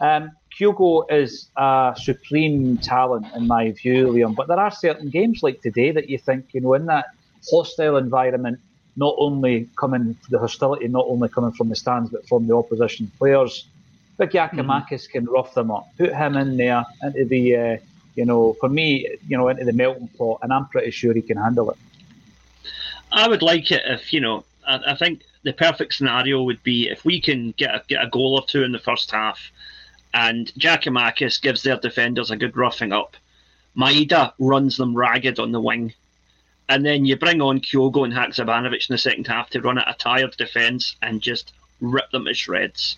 Um, 0.00 0.32
Kyogo 0.58 1.10
is 1.10 1.48
a 1.56 1.94
supreme 1.96 2.76
talent 2.78 3.26
in 3.36 3.46
my 3.46 3.70
view, 3.70 4.08
Liam. 4.08 4.34
But 4.34 4.48
there 4.48 4.58
are 4.58 4.70
certain 4.70 5.10
games 5.10 5.42
like 5.42 5.62
today 5.62 5.92
that 5.92 6.08
you 6.08 6.18
think, 6.18 6.46
you 6.52 6.60
know, 6.60 6.74
in 6.74 6.86
that 6.86 7.06
hostile 7.50 7.96
environment, 7.96 8.58
not 9.00 9.14
only 9.16 9.66
coming 9.76 10.14
the 10.28 10.38
hostility, 10.38 10.86
not 10.86 11.06
only 11.08 11.28
coming 11.30 11.52
from 11.52 11.70
the 11.70 11.74
stands, 11.74 12.10
but 12.10 12.28
from 12.28 12.46
the 12.46 12.54
opposition 12.54 13.10
players. 13.18 13.64
But 14.18 14.30
Giakoumakis 14.30 15.06
mm. 15.06 15.10
can 15.10 15.24
rough 15.24 15.54
them 15.54 15.70
up, 15.70 15.88
put 15.96 16.14
him 16.14 16.36
in 16.36 16.58
there 16.58 16.84
into 17.02 17.24
the, 17.24 17.56
uh, 17.56 17.76
you 18.14 18.26
know, 18.26 18.52
for 18.60 18.68
me, 18.68 19.08
you 19.26 19.38
know, 19.38 19.48
into 19.48 19.64
the 19.64 19.72
melting 19.72 20.08
pot, 20.18 20.40
and 20.42 20.52
I'm 20.52 20.66
pretty 20.66 20.90
sure 20.90 21.14
he 21.14 21.22
can 21.22 21.38
handle 21.38 21.70
it. 21.70 21.78
I 23.10 23.26
would 23.26 23.40
like 23.40 23.72
it 23.72 23.82
if 23.86 24.12
you 24.12 24.20
know. 24.20 24.44
I, 24.68 24.92
I 24.92 24.94
think 24.96 25.22
the 25.44 25.54
perfect 25.54 25.94
scenario 25.94 26.42
would 26.42 26.62
be 26.62 26.90
if 26.90 27.02
we 27.06 27.22
can 27.22 27.52
get 27.52 27.74
a, 27.74 27.82
get 27.88 28.04
a 28.04 28.10
goal 28.10 28.34
or 28.34 28.46
two 28.46 28.64
in 28.64 28.72
the 28.72 28.78
first 28.78 29.10
half, 29.10 29.50
and 30.12 30.52
Giakoumakis 30.58 31.40
gives 31.40 31.62
their 31.62 31.78
defenders 31.78 32.30
a 32.30 32.36
good 32.36 32.54
roughing 32.54 32.92
up. 32.92 33.16
Maeda 33.74 34.34
runs 34.38 34.76
them 34.76 34.94
ragged 34.94 35.38
on 35.38 35.52
the 35.52 35.60
wing 35.60 35.94
and 36.70 36.86
then 36.86 37.04
you 37.04 37.16
bring 37.16 37.42
on 37.42 37.60
Kyogo 37.60 38.04
and 38.04 38.12
Haksabanovic 38.12 38.88
in 38.88 38.94
the 38.94 38.98
second 38.98 39.26
half 39.26 39.50
to 39.50 39.60
run 39.60 39.76
at 39.76 39.90
a 39.90 39.94
tired 39.98 40.36
defence 40.36 40.94
and 41.02 41.20
just 41.20 41.52
rip 41.80 42.08
them 42.12 42.26
to 42.26 42.32
shreds. 42.32 42.96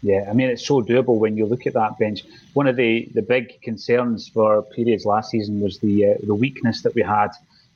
Yeah, 0.00 0.26
I 0.30 0.34
mean 0.34 0.50
it's 0.50 0.64
so 0.64 0.82
doable 0.82 1.18
when 1.18 1.36
you 1.36 1.46
look 1.46 1.66
at 1.66 1.74
that 1.74 1.98
bench. 1.98 2.22
One 2.52 2.68
of 2.68 2.76
the, 2.76 3.08
the 3.12 3.22
big 3.22 3.60
concerns 3.60 4.28
for 4.28 4.62
periods 4.62 5.04
last 5.04 5.30
season 5.30 5.60
was 5.60 5.80
the 5.80 6.06
uh, 6.06 6.14
the 6.22 6.34
weakness 6.34 6.82
that 6.82 6.94
we 6.94 7.02
had 7.02 7.30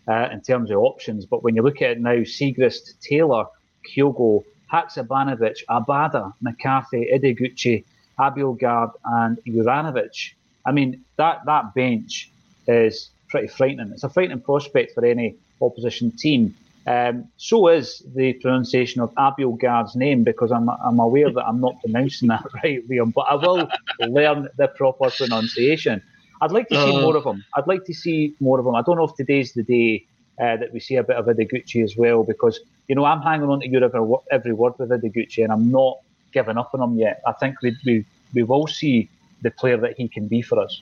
uh, 0.07 0.29
in 0.31 0.43
terms 0.43 0.71
of 0.71 0.77
options. 0.79 1.27
But 1.27 1.43
when 1.43 1.57
you 1.57 1.63
look 1.63 1.83
at 1.83 1.91
it 1.91 2.01
now, 2.01 2.19
Siegrist, 2.19 3.01
Taylor, 3.01 3.47
Kyogo, 3.89 4.45
Haksabanovic, 4.73 5.65
Abada, 5.69 6.33
McCarthy, 6.41 7.09
Ideguchi, 7.13 7.85
Abildgaard, 8.21 8.93
and 9.05 9.39
Juranovic. 9.45 10.35
I 10.65 10.71
mean 10.71 11.03
that 11.17 11.41
that 11.47 11.75
bench 11.75 12.31
is 12.69 13.11
pretty 13.29 13.49
frightening. 13.49 13.91
It's 13.93 14.05
a 14.05 14.09
frightening 14.09 14.41
prospect 14.41 14.93
for 14.95 15.05
any 15.05 15.37
opposition 15.61 16.13
team. 16.17 16.55
Um, 16.87 17.29
so 17.37 17.69
is 17.69 18.03
the 18.15 18.33
pronunciation 18.35 19.03
of 19.03 19.13
Abildgaard's 19.19 19.95
name 19.95 20.25
because 20.25 20.51
I'm, 20.51 20.71
I'm 20.71 20.99
aware 20.99 21.31
that 21.31 21.47
I'm 21.47 21.61
not 21.61 21.75
pronouncing 21.83 22.29
that 22.29 22.45
right, 22.65 22.81
Liam, 22.89 23.13
but 23.13 23.27
I 23.29 23.35
will 23.35 23.69
learn 24.09 24.49
the 24.57 24.69
proper 24.69 25.11
pronunciation. 25.11 26.03
I'd 26.41 26.53
like 26.53 26.69
to 26.69 26.77
see 26.77 26.91
uh, 26.91 27.01
more 27.01 27.17
of 27.17 27.27
him. 27.27 27.45
I'd 27.57 27.67
like 27.67 27.85
to 27.85 27.95
see 27.95 28.35
more 28.41 28.59
of 28.59 28.67
him. 28.67 28.75
I 28.75 28.83
don't 28.83 28.97
know 28.97 29.05
if 29.05 29.15
today's 29.17 29.53
the 29.53 29.65
day 29.65 30.07
uh, 30.41 30.57
that 30.57 30.73
we 30.73 30.81
see 30.81 30.97
a 30.97 31.03
bit 31.03 31.17
of 31.17 31.27
Ideguchi 31.27 31.85
as 31.85 31.97
well 31.97 32.23
because, 32.23 32.59
you 32.87 32.95
know, 32.95 33.05
I'm 33.05 33.21
hanging 33.21 33.51
on 33.51 33.61
to 33.61 33.69
your 33.69 33.85
every, 33.85 34.01
every 34.31 34.53
word 34.55 34.75
with 34.79 34.91
Ideguchi 34.91 35.43
and 35.43 35.53
I'm 35.53 35.71
not 35.71 35.97
giving 36.33 36.57
up 36.57 36.71
on 36.73 36.81
him 36.81 36.99
yet. 36.99 37.21
I 37.27 37.33
think 37.33 37.57
we, 37.63 37.77
we, 37.85 38.07
we 38.33 38.45
will 38.45 38.67
see 38.67 39.11
the 39.43 39.51
player 39.51 39.77
that 39.79 39.95
he 39.99 40.09
can 40.09 40.29
be 40.29 40.41
for 40.41 40.59
us 40.59 40.81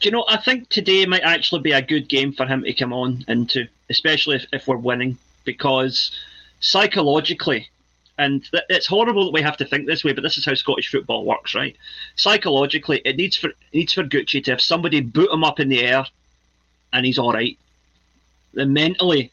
you 0.00 0.10
know, 0.10 0.24
I 0.28 0.38
think 0.38 0.68
today 0.68 1.06
might 1.06 1.22
actually 1.22 1.62
be 1.62 1.72
a 1.72 1.82
good 1.82 2.08
game 2.08 2.32
for 2.32 2.46
him 2.46 2.64
to 2.64 2.72
come 2.72 2.92
on 2.92 3.24
into, 3.28 3.68
especially 3.90 4.36
if, 4.36 4.46
if 4.52 4.66
we're 4.66 4.76
winning, 4.76 5.18
because 5.44 6.10
psychologically, 6.60 7.68
and 8.18 8.44
th- 8.50 8.64
it's 8.68 8.86
horrible 8.86 9.24
that 9.26 9.32
we 9.32 9.42
have 9.42 9.56
to 9.58 9.64
think 9.64 9.86
this 9.86 10.04
way, 10.04 10.12
but 10.12 10.22
this 10.22 10.36
is 10.36 10.44
how 10.44 10.54
Scottish 10.54 10.90
football 10.90 11.24
works, 11.24 11.54
right? 11.54 11.76
Psychologically, 12.16 13.02
it 13.04 13.16
needs 13.16 13.36
for 13.36 13.48
it 13.48 13.56
needs 13.72 13.92
for 13.92 14.02
Gucci 14.02 14.42
to 14.44 14.52
have 14.52 14.60
somebody 14.60 15.00
boot 15.00 15.30
him 15.30 15.44
up 15.44 15.60
in 15.60 15.68
the 15.68 15.82
air, 15.82 16.04
and 16.92 17.06
he's 17.06 17.18
all 17.18 17.32
right. 17.32 17.58
Then 18.52 18.72
mentally, 18.72 19.32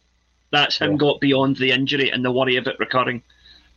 that's 0.52 0.78
him 0.78 0.92
yeah. 0.92 0.98
got 0.98 1.22
beyond 1.22 1.58
the 1.58 1.72
injury 1.72 2.10
and 2.12 2.24
the 2.24 2.32
worry 2.32 2.58
of 2.58 2.68
it 2.68 2.80
recurring. 2.80 3.24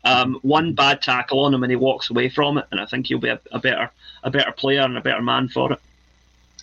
Um, 0.05 0.39
one 0.43 0.75
bad 0.75 1.01
tackle 1.01 1.45
on 1.45 1.55
him 1.55 1.63
and 1.63 1.71
he 1.71 1.77
walks 1.77 2.11
away 2.11 2.29
from 2.29 2.59
it, 2.59 2.67
and 2.71 2.79
I 2.79 2.85
think 2.85 3.07
he'll 3.07 3.19
be 3.19 3.29
a, 3.29 3.41
a 3.53 3.59
better 3.59 3.91
a 4.23 4.31
better 4.31 4.53
player 4.53 4.83
and 4.83 4.99
a 4.99 5.03
better 5.03 5.23
man 5.23 5.49
for 5.49 5.73
it. 5.73 5.81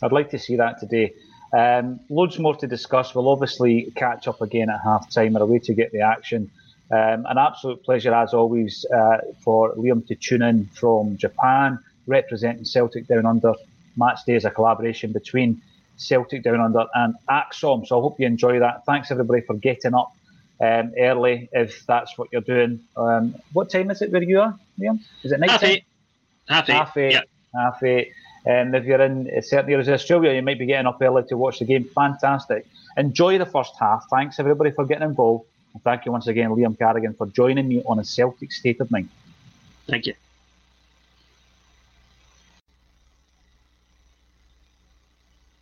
I'd 0.02 0.12
like 0.12 0.30
to 0.32 0.40
see 0.40 0.56
that 0.58 0.80
today. 0.80 1.14
Um, 1.54 2.00
loads 2.10 2.40
more 2.40 2.56
to 2.56 2.68
discuss. 2.68 3.14
We'll 3.14 3.30
obviously 3.30 3.92
catch 3.96 4.28
up 4.28 4.42
again 4.42 4.70
at 4.70 4.80
half 4.82 5.12
time 5.12 5.36
or 5.36 5.42
a 5.42 5.46
way 5.46 5.60
to 5.60 5.74
get 5.74 5.92
the 5.92 6.02
action. 6.02 6.50
Um, 6.92 7.26
an 7.30 7.38
absolute 7.38 7.84
pleasure, 7.84 8.14
as 8.14 8.34
always, 8.34 8.86
uh, 8.94 9.18
for 9.44 9.74
Liam 9.76 10.06
to 10.08 10.16
tune 10.16 10.42
in 10.42 10.66
from 10.68 11.18
Japan, 11.18 11.80
representing 12.08 12.66
Celtic 12.66 13.08
Down 13.08 13.26
Under. 13.26 13.54
Match 13.98 14.20
day 14.26 14.36
is 14.36 14.46
a 14.46 14.52
collaboration 14.52 15.12
between 15.12 15.62
Celtic 15.98 16.44
Down 16.44 16.60
Under 16.60 16.86
and 16.96 17.16
ACSOM. 17.30 17.86
So 17.88 18.00
I 18.00 18.02
hope 18.02 18.20
you 18.20 18.26
enjoy 18.26 18.60
that. 18.60 18.86
Thanks, 18.86 19.12
everybody, 19.12 19.42
for 19.42 19.56
getting 19.56 19.94
up 19.94 20.14
um, 20.62 20.94
early 20.98 21.50
if 21.52 21.86
that's 21.86 22.18
what 22.18 22.30
you're 22.32 22.42
doing. 22.42 22.82
Um, 22.96 23.36
what 23.54 23.70
time 23.70 23.92
is 23.92 24.02
it 24.02 24.12
where 24.12 24.24
you 24.24 24.42
are, 24.42 24.58
Liam? 24.80 25.00
Is 25.24 25.32
it 25.32 25.40
night 25.40 25.52
half 25.52 25.62
time? 25.62 25.70
Eight. 25.70 25.84
Half 26.48 26.70
eight. 26.70 26.74
Half 26.74 26.98
eight. 26.98 27.12
Yeah. 27.14 27.22
Half 27.56 27.84
eight. 27.84 28.14
Um, 28.48 28.74
if 28.74 28.86
you're 28.86 29.02
in 29.02 29.30
certain 29.44 29.72
areas 29.72 29.88
of 29.88 29.94
Australia, 29.94 30.34
you 30.34 30.42
might 30.42 30.58
be 30.58 30.66
getting 30.66 30.88
up 30.88 31.00
early 31.02 31.24
to 31.30 31.38
watch 31.38 31.60
the 31.60 31.66
game. 31.66 31.86
Fantastic. 31.96 32.66
Enjoy 32.98 33.38
the 33.38 33.46
first 33.46 33.74
half. 33.80 34.06
Thanks 34.10 34.40
everybody 34.40 34.72
for 34.72 34.86
getting 34.86 35.08
involved. 35.08 35.46
And 35.74 35.84
thank 35.84 36.06
you 36.06 36.12
once 36.12 36.28
again, 36.28 36.50
Liam 36.50 36.78
Carrigan, 36.78 37.14
for 37.14 37.28
joining 37.28 37.68
me 37.68 37.84
on 37.86 38.00
a 38.00 38.04
Celtic 38.04 38.52
State 38.52 38.82
of 38.82 38.90
Mind. 38.90 39.10
Thank 39.88 40.08
you. 40.08 40.16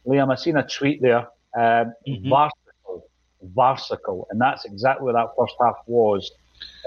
Liam, 0.07 0.32
I 0.32 0.36
seen 0.36 0.57
a 0.57 0.67
tweet 0.67 1.01
there. 1.01 1.27
Um, 1.55 1.93
mm-hmm. 2.07 2.30
Varsical, 2.30 3.07
Varsical, 3.41 4.27
and 4.32 4.39
that's 4.39 4.65
exactly 4.65 5.05
what 5.05 5.13
that 5.13 5.30
first 5.38 5.55
half 5.61 5.77
was. 5.86 6.32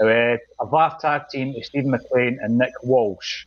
Uh, 0.01 0.05
a 0.59 0.65
VAR 0.65 0.97
tag 0.99 1.29
team, 1.29 1.55
Steven 1.63 1.91
McLean 1.91 2.39
and 2.41 2.57
Nick 2.57 2.73
Walsh. 2.83 3.45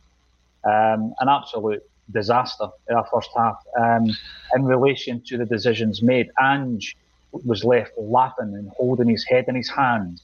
Um, 0.63 1.13
an 1.19 1.29
absolute 1.29 1.83
disaster 2.11 2.67
in 2.89 2.95
our 2.95 3.07
first 3.11 3.29
half 3.35 3.57
um, 3.79 4.09
in 4.55 4.65
relation 4.65 5.21
to 5.27 5.37
the 5.37 5.45
decisions 5.45 6.01
made. 6.01 6.29
Ange 6.41 6.95
was 7.31 7.63
left 7.63 7.91
laughing 7.97 8.53
and 8.53 8.69
holding 8.77 9.09
his 9.09 9.25
head 9.25 9.45
in 9.47 9.55
his 9.55 9.69
hands. 9.69 10.21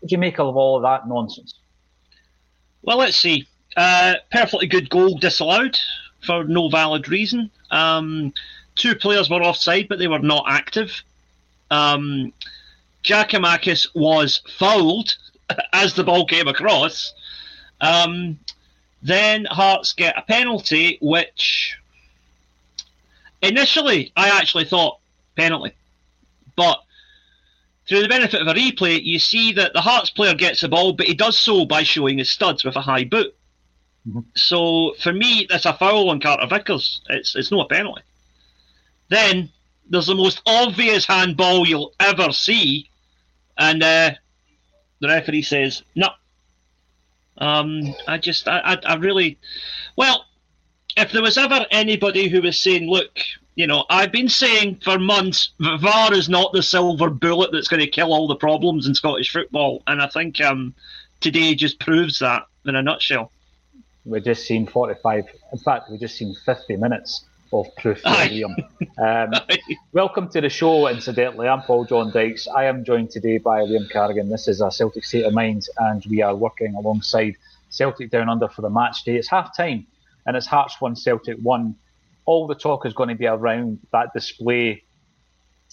What 0.00 0.08
do 0.08 0.14
you 0.14 0.18
make 0.18 0.38
of 0.38 0.56
all 0.56 0.76
of 0.76 0.82
that 0.82 1.08
nonsense? 1.08 1.54
Well, 2.82 2.98
let's 2.98 3.16
see. 3.16 3.46
Uh, 3.76 4.14
perfectly 4.32 4.66
good 4.66 4.90
goal 4.90 5.16
disallowed 5.18 5.78
for 6.24 6.44
no 6.44 6.68
valid 6.68 7.08
reason. 7.08 7.50
Um, 7.70 8.32
two 8.74 8.94
players 8.94 9.30
were 9.30 9.42
offside, 9.42 9.88
but 9.88 9.98
they 9.98 10.08
were 10.08 10.18
not 10.18 10.44
active. 10.48 11.02
Um, 11.70 12.32
Giakoumakis 13.04 13.88
was 13.94 14.42
fouled 14.58 15.16
as 15.72 15.94
the 15.94 16.04
ball 16.04 16.26
came 16.26 16.48
across. 16.48 17.14
Um, 17.80 18.38
then 19.02 19.46
Hearts 19.46 19.92
get 19.92 20.18
a 20.18 20.22
penalty, 20.22 20.98
which 21.00 21.76
initially 23.42 24.12
I 24.16 24.28
actually 24.38 24.64
thought 24.64 24.98
penalty. 25.36 25.74
But 26.56 26.82
through 27.88 28.02
the 28.02 28.08
benefit 28.08 28.42
of 28.42 28.48
a 28.48 28.54
replay, 28.54 29.02
you 29.02 29.18
see 29.18 29.52
that 29.52 29.72
the 29.72 29.80
Hearts 29.80 30.10
player 30.10 30.34
gets 30.34 30.60
the 30.60 30.68
ball, 30.68 30.92
but 30.92 31.06
he 31.06 31.14
does 31.14 31.38
so 31.38 31.64
by 31.64 31.82
showing 31.82 32.18
his 32.18 32.30
studs 32.30 32.64
with 32.64 32.76
a 32.76 32.80
high 32.80 33.04
boot. 33.04 33.34
Mm-hmm. 34.08 34.20
So 34.34 34.94
for 35.02 35.12
me, 35.12 35.46
that's 35.48 35.66
a 35.66 35.74
foul 35.74 36.10
on 36.10 36.20
Carter 36.20 36.46
Vickers. 36.46 37.00
It's 37.08 37.36
it's 37.36 37.50
not 37.50 37.66
a 37.66 37.74
penalty. 37.74 38.02
Then 39.08 39.50
there's 39.88 40.06
the 40.06 40.14
most 40.14 40.40
obvious 40.46 41.04
handball 41.04 41.66
you'll 41.66 41.92
ever 41.98 42.32
see, 42.32 42.88
and 43.58 43.82
uh, 43.82 44.12
the 45.00 45.08
referee 45.08 45.42
says 45.42 45.82
no. 45.94 46.08
Um, 47.40 47.94
I 48.06 48.18
just 48.18 48.48
I, 48.48 48.60
I 48.60 48.78
I 48.84 48.94
really 48.96 49.38
well, 49.96 50.26
if 50.96 51.12
there 51.12 51.22
was 51.22 51.38
ever 51.38 51.66
anybody 51.70 52.28
who 52.28 52.42
was 52.42 52.60
saying, 52.60 52.88
look, 52.88 53.18
you 53.54 53.66
know, 53.66 53.84
I've 53.90 54.12
been 54.12 54.28
saying 54.28 54.80
for 54.82 54.98
months 54.98 55.50
VAR 55.58 56.12
is 56.14 56.28
not 56.28 56.52
the 56.52 56.62
silver 56.62 57.10
bullet 57.10 57.50
that's 57.52 57.68
going 57.68 57.80
to 57.80 57.86
kill 57.86 58.12
all 58.12 58.28
the 58.28 58.36
problems 58.36 58.86
in 58.86 58.94
Scottish 58.94 59.32
football, 59.32 59.82
and 59.86 60.00
I 60.00 60.06
think 60.08 60.40
um, 60.40 60.74
today 61.20 61.54
just 61.54 61.80
proves 61.80 62.18
that 62.20 62.44
in 62.66 62.76
a 62.76 62.82
nutshell. 62.82 63.32
We've 64.04 64.24
just 64.24 64.46
seen 64.46 64.66
45. 64.66 65.24
In 65.52 65.58
fact, 65.58 65.90
we've 65.90 66.00
just 66.00 66.16
seen 66.16 66.34
50 66.34 66.76
minutes 66.76 67.24
of 67.52 67.66
proof 67.76 68.02
there, 68.02 68.28
Liam. 68.28 68.54
Um, 68.98 69.40
welcome 69.92 70.28
to 70.30 70.40
the 70.40 70.48
show, 70.48 70.88
incidentally. 70.88 71.48
I'm 71.48 71.62
Paul 71.62 71.84
John 71.84 72.12
Dykes. 72.12 72.48
I 72.48 72.64
am 72.64 72.84
joined 72.84 73.10
today 73.10 73.38
by 73.38 73.60
Liam 73.60 73.90
Carrigan. 73.90 74.28
This 74.28 74.48
is 74.48 74.60
a 74.60 74.70
Celtic 74.70 75.04
State 75.04 75.24
of 75.24 75.34
Mind, 75.34 75.66
and 75.78 76.04
we 76.06 76.22
are 76.22 76.34
working 76.34 76.74
alongside 76.74 77.36
Celtic 77.70 78.10
Down 78.10 78.28
Under 78.28 78.48
for 78.48 78.62
the 78.62 78.70
match 78.70 79.04
day. 79.04 79.16
It's 79.16 79.28
half 79.28 79.56
time, 79.56 79.86
and 80.26 80.36
it's 80.36 80.46
Hearts 80.46 80.80
1, 80.80 80.96
Celtic 80.96 81.38
1 81.38 81.74
all 82.30 82.46
the 82.46 82.54
talk 82.54 82.86
is 82.86 82.92
going 82.92 83.08
to 83.08 83.16
be 83.16 83.26
around 83.26 83.80
that 83.92 84.12
display 84.12 84.84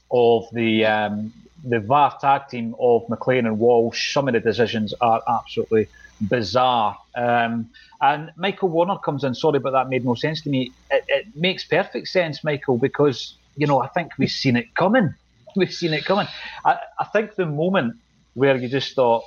of 0.10 0.48
the 0.54 0.86
um, 0.86 1.32
the 1.64 1.80
VAR 1.80 2.18
tag 2.20 2.48
team 2.50 2.76
of 2.80 3.08
McLean 3.10 3.46
and 3.46 3.60
Walsh. 3.60 4.14
Some 4.14 4.28
of 4.28 4.34
the 4.34 4.40
decisions 4.40 4.94
are 5.00 5.22
absolutely 5.28 5.88
bizarre. 6.22 6.98
Um, 7.16 7.70
and 8.02 8.32
Michael 8.36 8.70
Warner 8.70 8.98
comes 8.98 9.24
in. 9.24 9.36
Sorry, 9.36 9.60
but 9.60 9.72
that 9.72 9.90
made 9.90 10.06
no 10.06 10.16
sense 10.16 10.42
to 10.42 10.50
me. 10.50 10.72
It, 10.92 11.06
it, 11.08 11.36
makes 11.36 11.66
perfect 11.66 12.08
sense, 12.08 12.44
Michael, 12.44 12.78
because 12.78 13.36
you 13.56 13.68
know 13.68 13.82
I 13.82 13.88
think 13.88 14.14
we've 14.18 14.32
seen 14.32 14.56
it 14.56 14.74
coming. 14.76 15.14
We've 15.56 15.74
seen 15.74 15.94
it 15.94 16.06
coming. 16.06 16.28
I, 16.64 16.78
I 17.00 17.06
think 17.06 17.34
the 17.34 17.48
moment 17.48 17.96
where 18.36 18.56
you 18.58 18.68
just 18.68 18.94
thought 18.94 19.24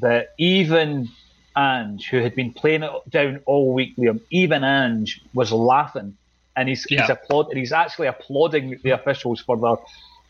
that 0.00 0.32
even 0.36 1.08
Ange, 1.56 2.08
who 2.08 2.18
had 2.18 2.34
been 2.34 2.52
playing 2.52 2.82
it 2.82 2.90
down 3.08 3.40
all 3.46 3.72
week, 3.72 3.94
Liam, 3.96 4.20
even 4.30 4.64
Ange 4.64 5.20
was 5.34 5.52
laughing 5.52 6.16
and 6.56 6.68
he's 6.68 6.86
yeah. 6.90 7.02
he's 7.02 7.10
applauding. 7.10 7.58
He's 7.58 7.72
actually 7.72 8.08
applauding 8.08 8.78
the 8.82 8.90
officials 8.90 9.40
for 9.40 9.56
their 9.56 9.76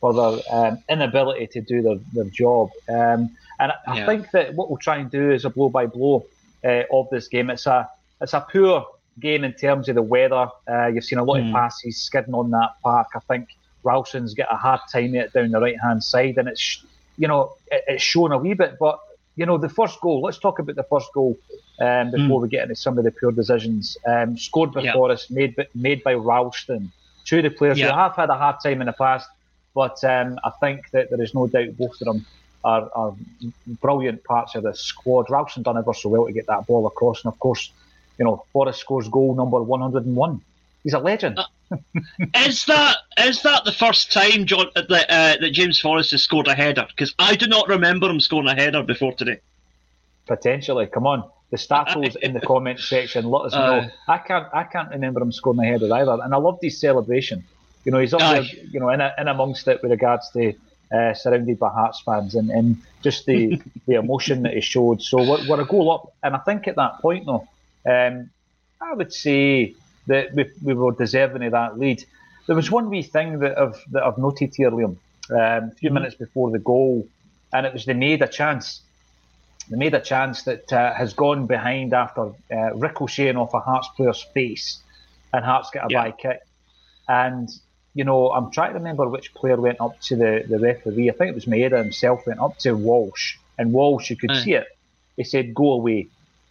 for 0.02 0.12
their 0.12 0.42
um, 0.50 0.82
inability 0.90 1.46
to 1.46 1.60
do 1.60 1.80
their, 1.80 1.96
their 2.12 2.30
job. 2.30 2.70
Um, 2.88 3.30
and 3.60 3.72
I, 3.86 3.98
yeah. 3.98 4.06
think 4.06 4.32
that 4.32 4.54
what 4.54 4.68
we'll 4.68 4.78
try 4.78 4.96
and 4.96 5.08
do 5.08 5.30
is 5.30 5.44
a 5.44 5.50
blow 5.50 5.68
by 5.68 5.86
blow 5.86 6.26
uh, 6.64 6.82
of 6.92 7.08
this 7.10 7.28
game. 7.28 7.48
It's 7.50 7.66
a 7.66 7.88
it's 8.20 8.34
a 8.34 8.40
poor 8.52 8.84
game 9.20 9.44
in 9.44 9.52
terms 9.52 9.88
of 9.88 9.94
the 9.94 10.02
weather. 10.02 10.48
Uh, 10.68 10.88
you've 10.88 11.04
seen 11.04 11.20
a 11.20 11.24
lot 11.24 11.36
mm. 11.36 11.42
of 11.42 11.46
hmm. 11.46 11.52
passes 11.54 11.96
skidding 11.96 12.34
on 12.34 12.50
that 12.50 12.70
park. 12.82 13.08
I 13.14 13.20
think 13.20 13.50
Ralston's 13.84 14.34
got 14.34 14.52
a 14.52 14.56
hard 14.56 14.80
time 14.92 15.14
it 15.14 15.32
down 15.32 15.52
the 15.52 15.60
right 15.60 15.80
hand 15.80 16.02
side, 16.02 16.36
and 16.36 16.48
it's 16.48 16.84
you 17.16 17.28
know 17.28 17.54
it, 17.70 17.84
it's 17.86 18.02
shown 18.02 18.32
a 18.32 18.38
wee 18.38 18.54
bit, 18.54 18.76
but 18.80 18.98
you 19.36 19.46
know, 19.46 19.58
the 19.58 19.68
first 19.68 20.00
goal, 20.00 20.20
let's 20.20 20.38
talk 20.38 20.58
about 20.58 20.76
the 20.76 20.82
first 20.84 21.12
goal 21.14 21.38
um, 21.80 22.10
before 22.10 22.38
mm. 22.38 22.42
we 22.42 22.48
get 22.48 22.64
into 22.64 22.74
some 22.74 22.98
of 22.98 23.04
the 23.04 23.10
poor 23.10 23.32
decisions. 23.32 23.96
Um, 24.06 24.36
scored 24.36 24.72
before 24.72 25.10
us, 25.10 25.30
made, 25.30 25.56
made 25.74 26.02
by 26.02 26.14
Ralston. 26.14 26.92
Two 27.24 27.38
of 27.38 27.44
the 27.44 27.50
players 27.50 27.78
who 27.80 27.86
have 27.86 28.16
had 28.16 28.28
a 28.30 28.34
hard 28.34 28.56
time 28.62 28.80
in 28.82 28.86
the 28.86 28.92
past, 28.92 29.28
but 29.74 30.02
um, 30.04 30.38
I 30.44 30.50
think 30.60 30.90
that 30.90 31.10
there 31.10 31.22
is 31.22 31.34
no 31.34 31.46
doubt 31.46 31.76
both 31.76 32.00
of 32.00 32.06
them 32.06 32.26
are, 32.64 32.90
are 32.94 33.14
brilliant 33.80 34.24
parts 34.24 34.54
of 34.54 34.62
the 34.64 34.74
squad. 34.74 35.30
Ralston 35.30 35.62
done 35.62 35.78
ever 35.78 35.94
so 35.94 36.08
well 36.08 36.26
to 36.26 36.32
get 36.32 36.46
that 36.46 36.66
ball 36.66 36.86
across, 36.86 37.24
and 37.24 37.32
of 37.32 37.38
course, 37.38 37.72
you 38.18 38.24
know, 38.24 38.44
Forrest 38.52 38.80
scores 38.80 39.08
goal 39.08 39.34
number 39.34 39.62
101. 39.62 40.40
He's 40.82 40.94
a 40.94 40.98
legend. 40.98 41.38
Uh, 41.38 41.78
is 42.34 42.64
that 42.66 42.96
is 43.18 43.42
that 43.42 43.64
the 43.64 43.72
first 43.72 44.12
time 44.12 44.46
John 44.46 44.66
uh, 44.74 44.82
that, 44.88 45.10
uh, 45.10 45.36
that 45.40 45.50
James 45.52 45.78
Forrest 45.78 46.10
has 46.10 46.22
scored 46.22 46.48
a 46.48 46.54
header? 46.54 46.86
Because 46.88 47.14
I 47.18 47.36
do 47.36 47.46
not 47.46 47.68
remember 47.68 48.10
him 48.10 48.20
scoring 48.20 48.48
a 48.48 48.54
header 48.54 48.82
before 48.82 49.12
today. 49.14 49.38
Potentially, 50.26 50.86
come 50.86 51.06
on. 51.06 51.28
The 51.50 51.56
Stackles 51.56 52.16
in 52.22 52.32
the 52.32 52.40
comment 52.40 52.80
section, 52.80 53.26
let 53.26 53.46
us 53.46 53.52
know. 53.52 53.58
Uh, 53.58 53.88
I 54.08 54.18
can't 54.18 54.48
I 54.52 54.64
can't 54.64 54.90
remember 54.90 55.20
him 55.20 55.32
scoring 55.32 55.60
a 55.60 55.66
header 55.66 55.92
either, 55.92 56.18
and 56.22 56.34
I 56.34 56.36
loved 56.38 56.62
his 56.62 56.80
celebration. 56.80 57.44
You 57.84 57.92
know, 57.92 57.98
he's 57.98 58.14
up 58.14 58.20
there, 58.20 58.42
you 58.42 58.80
know, 58.80 58.90
in, 58.90 59.00
a, 59.00 59.12
in 59.18 59.28
amongst 59.28 59.66
it 59.68 59.82
with 59.82 59.90
regards 59.90 60.30
to 60.30 60.54
uh, 60.92 61.14
surrounded 61.14 61.58
by 61.58 61.70
Hearts 61.70 62.00
fans 62.00 62.34
and, 62.34 62.50
and 62.50 62.76
just 63.02 63.26
the 63.26 63.60
the 63.86 63.94
emotion 63.94 64.42
that 64.42 64.54
he 64.54 64.60
showed. 64.60 65.02
So 65.02 65.18
we're, 65.18 65.48
we're, 65.48 65.60
a 65.62 65.66
goal 65.66 65.90
up, 65.90 66.14
and 66.22 66.34
I 66.34 66.38
think 66.38 66.68
at 66.68 66.76
that 66.76 67.00
point 67.00 67.26
though, 67.26 67.48
um, 67.88 68.30
I 68.80 68.94
would 68.94 69.12
say 69.12 69.74
that 70.06 70.34
we, 70.34 70.50
we 70.62 70.74
were 70.74 70.92
deserving 70.92 71.44
of 71.44 71.52
that 71.52 71.78
lead. 71.78 72.04
There 72.46 72.56
was 72.56 72.70
one 72.70 72.90
wee 72.90 73.02
thing 73.02 73.38
that 73.38 73.58
I've 73.58 73.80
that 73.92 74.02
I've 74.02 74.18
noted 74.18 74.54
here, 74.54 74.70
Liam, 74.70 74.84
um, 74.84 74.98
a 75.30 75.70
few 75.70 75.88
mm-hmm. 75.88 75.94
minutes 75.94 76.14
before 76.14 76.50
the 76.50 76.58
goal, 76.58 77.08
and 77.52 77.64
it 77.64 77.72
was 77.72 77.84
they 77.86 77.94
made 77.94 78.22
a 78.22 78.28
chance. 78.28 78.82
They 79.70 79.76
made 79.76 79.94
a 79.94 80.00
chance 80.00 80.42
that 80.42 80.72
uh, 80.72 80.92
has 80.92 81.14
gone 81.14 81.46
behind 81.46 81.94
after 81.94 82.32
uh, 82.52 82.74
ricocheting 82.74 83.36
off 83.36 83.54
a 83.54 83.60
Hearts 83.60 83.88
player's 83.96 84.22
face, 84.34 84.82
and 85.32 85.44
Hearts 85.44 85.70
get 85.72 85.84
a 85.84 85.88
yeah. 85.88 86.02
by 86.02 86.10
kick. 86.10 86.40
And 87.08 87.48
you 87.94 88.04
know, 88.04 88.30
I'm 88.32 88.50
trying 88.50 88.70
to 88.72 88.78
remember 88.78 89.08
which 89.08 89.34
player 89.34 89.60
went 89.60 89.80
up 89.80 90.00
to 90.02 90.16
the, 90.16 90.44
the 90.48 90.58
referee. 90.58 91.10
I 91.10 91.12
think 91.12 91.30
it 91.30 91.34
was 91.34 91.44
Maeda 91.46 91.78
himself 91.78 92.26
went 92.26 92.40
up 92.40 92.58
to 92.58 92.72
Walsh, 92.74 93.36
and 93.58 93.72
Walsh, 93.72 94.10
you 94.10 94.16
could 94.16 94.30
mm. 94.30 94.44
see 94.44 94.54
it. 94.54 94.66
He 95.16 95.24
said, 95.24 95.54
"Go 95.54 95.72
away." 95.72 96.08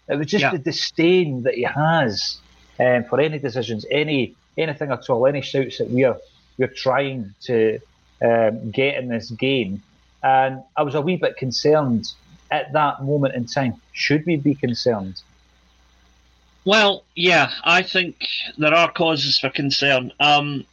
It 0.08 0.16
was 0.16 0.28
just 0.28 0.44
yeah. 0.44 0.52
the 0.52 0.60
disdain 0.60 1.44
that 1.44 1.56
he 1.56 1.64
has 1.64 2.38
um, 2.80 3.06
for 3.06 3.20
any 3.20 3.40
decisions, 3.40 3.86
any 3.90 4.36
anything 4.58 4.92
at 4.92 5.10
all, 5.10 5.26
any 5.26 5.42
shouts 5.42 5.80
that 5.80 5.90
we're 5.90 6.18
we're 6.58 6.68
trying 6.68 7.34
to 7.42 7.80
um, 8.24 8.72
get 8.72 8.98
in 8.98 9.08
this 9.08 9.32
game. 9.32 9.82
And 10.24 10.62
I 10.78 10.84
was 10.84 10.94
a 10.94 11.02
wee 11.02 11.16
bit 11.16 11.38
concerned 11.38 12.06
at 12.52 12.74
that 12.74 13.04
moment 13.04 13.34
in 13.34 13.46
time. 13.46 13.82
Should 13.94 14.26
we 14.26 14.36
be 14.36 14.54
concerned? 14.54 15.22
Well, 16.64 17.04
yeah, 17.16 17.52
I 17.64 17.82
think 17.82 18.28
there 18.58 18.74
are 18.74 18.92
causes 18.92 19.40
for 19.40 19.50
concern. 19.50 20.12
Um, 20.20 20.66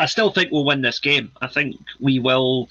I 0.00 0.06
still 0.06 0.30
think 0.30 0.50
we'll 0.50 0.64
win 0.64 0.80
this 0.80 0.98
game. 0.98 1.30
I 1.42 1.46
think 1.46 1.76
we 2.00 2.18
will. 2.18 2.70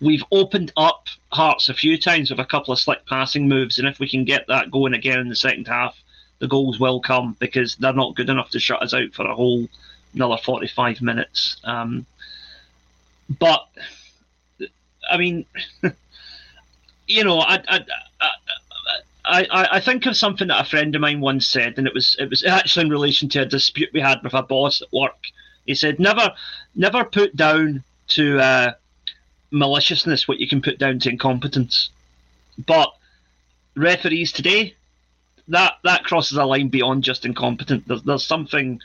We've 0.00 0.24
opened 0.30 0.72
up 0.76 1.08
Hearts 1.32 1.68
a 1.68 1.74
few 1.74 1.98
times 1.98 2.30
with 2.30 2.38
a 2.38 2.44
couple 2.44 2.72
of 2.72 2.78
slick 2.78 3.04
passing 3.06 3.48
moves, 3.48 3.78
and 3.78 3.88
if 3.88 3.98
we 3.98 4.08
can 4.08 4.24
get 4.24 4.46
that 4.46 4.70
going 4.70 4.94
again 4.94 5.18
in 5.18 5.28
the 5.28 5.34
second 5.34 5.66
half, 5.66 6.00
the 6.38 6.46
goals 6.46 6.78
will 6.78 7.00
come 7.00 7.36
because 7.40 7.74
they're 7.76 7.92
not 7.92 8.14
good 8.14 8.30
enough 8.30 8.50
to 8.50 8.60
shut 8.60 8.80
us 8.80 8.94
out 8.94 9.12
for 9.12 9.26
a 9.26 9.34
whole 9.34 9.68
another 10.14 10.36
45 10.36 11.02
minutes. 11.02 11.56
Um, 11.64 12.06
but 13.40 13.66
I 15.10 15.16
mean, 15.16 15.46
you 17.08 17.24
know, 17.24 17.40
I, 17.40 17.60
I, 17.68 17.84
I, 19.24 19.68
I, 19.72 19.80
think 19.80 20.06
of 20.06 20.16
something 20.16 20.48
that 20.48 20.60
a 20.60 20.68
friend 20.68 20.94
of 20.94 21.00
mine 21.00 21.20
once 21.20 21.48
said, 21.48 21.74
and 21.78 21.88
it 21.88 21.94
was 21.94 22.14
it 22.20 22.30
was 22.30 22.44
actually 22.44 22.86
in 22.86 22.92
relation 22.92 23.28
to 23.30 23.42
a 23.42 23.46
dispute 23.46 23.90
we 23.92 24.00
had 24.00 24.22
with 24.22 24.34
a 24.34 24.42
boss 24.42 24.80
at 24.80 24.92
work. 24.92 25.16
He 25.66 25.74
said, 25.74 25.98
"Never, 25.98 26.32
never 26.74 27.04
put 27.04 27.36
down 27.36 27.84
to 28.08 28.38
uh, 28.40 28.72
maliciousness 29.50 30.26
what 30.26 30.38
you 30.38 30.48
can 30.48 30.62
put 30.62 30.78
down 30.78 30.98
to 31.00 31.10
incompetence." 31.10 31.90
But 32.66 32.92
referees 33.74 34.32
today, 34.32 34.74
that 35.48 35.74
that 35.84 36.04
crosses 36.04 36.36
a 36.36 36.44
line 36.44 36.68
beyond 36.68 37.04
just 37.04 37.24
incompetent. 37.24 37.86
There's, 37.88 38.02
there's 38.02 38.24
something, 38.24 38.80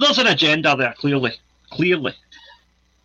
there's 0.00 0.18
an 0.18 0.26
agenda 0.26 0.76
there. 0.76 0.94
Clearly, 0.98 1.34
clearly. 1.70 2.14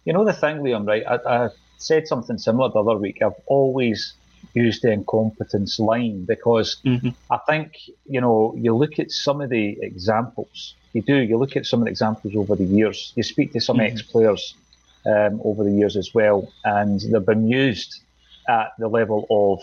You 0.05 0.13
know 0.13 0.25
the 0.25 0.33
thing, 0.33 0.57
Liam. 0.57 0.85
Right? 0.87 1.03
I, 1.07 1.45
I 1.45 1.49
said 1.77 2.07
something 2.07 2.37
similar 2.37 2.69
the 2.69 2.79
other 2.79 2.97
week. 2.97 3.21
I've 3.21 3.39
always 3.45 4.13
use 4.53 4.81
the 4.81 4.91
incompetence 4.91 5.79
line 5.79 6.25
because 6.25 6.77
mm-hmm. 6.85 7.09
I 7.31 7.37
think, 7.47 7.77
you 8.05 8.21
know, 8.21 8.53
you 8.57 8.75
look 8.75 8.99
at 8.99 9.11
some 9.11 9.41
of 9.41 9.49
the 9.49 9.77
examples, 9.81 10.75
you 10.93 11.01
do, 11.01 11.15
you 11.15 11.37
look 11.37 11.55
at 11.55 11.65
some 11.65 11.81
of 11.81 11.85
the 11.85 11.91
examples 11.91 12.35
over 12.35 12.55
the 12.55 12.63
years, 12.63 13.13
you 13.15 13.23
speak 13.23 13.53
to 13.53 13.61
some 13.61 13.77
mm-hmm. 13.77 13.93
ex 13.93 14.01
players 14.01 14.55
um, 15.05 15.41
over 15.43 15.63
the 15.63 15.71
years 15.71 15.97
as 15.97 16.13
well, 16.13 16.51
and 16.63 17.01
they've 17.01 17.25
been 17.25 17.47
used 17.47 18.01
at 18.47 18.73
the 18.77 18.87
level 18.87 19.25
of 19.29 19.61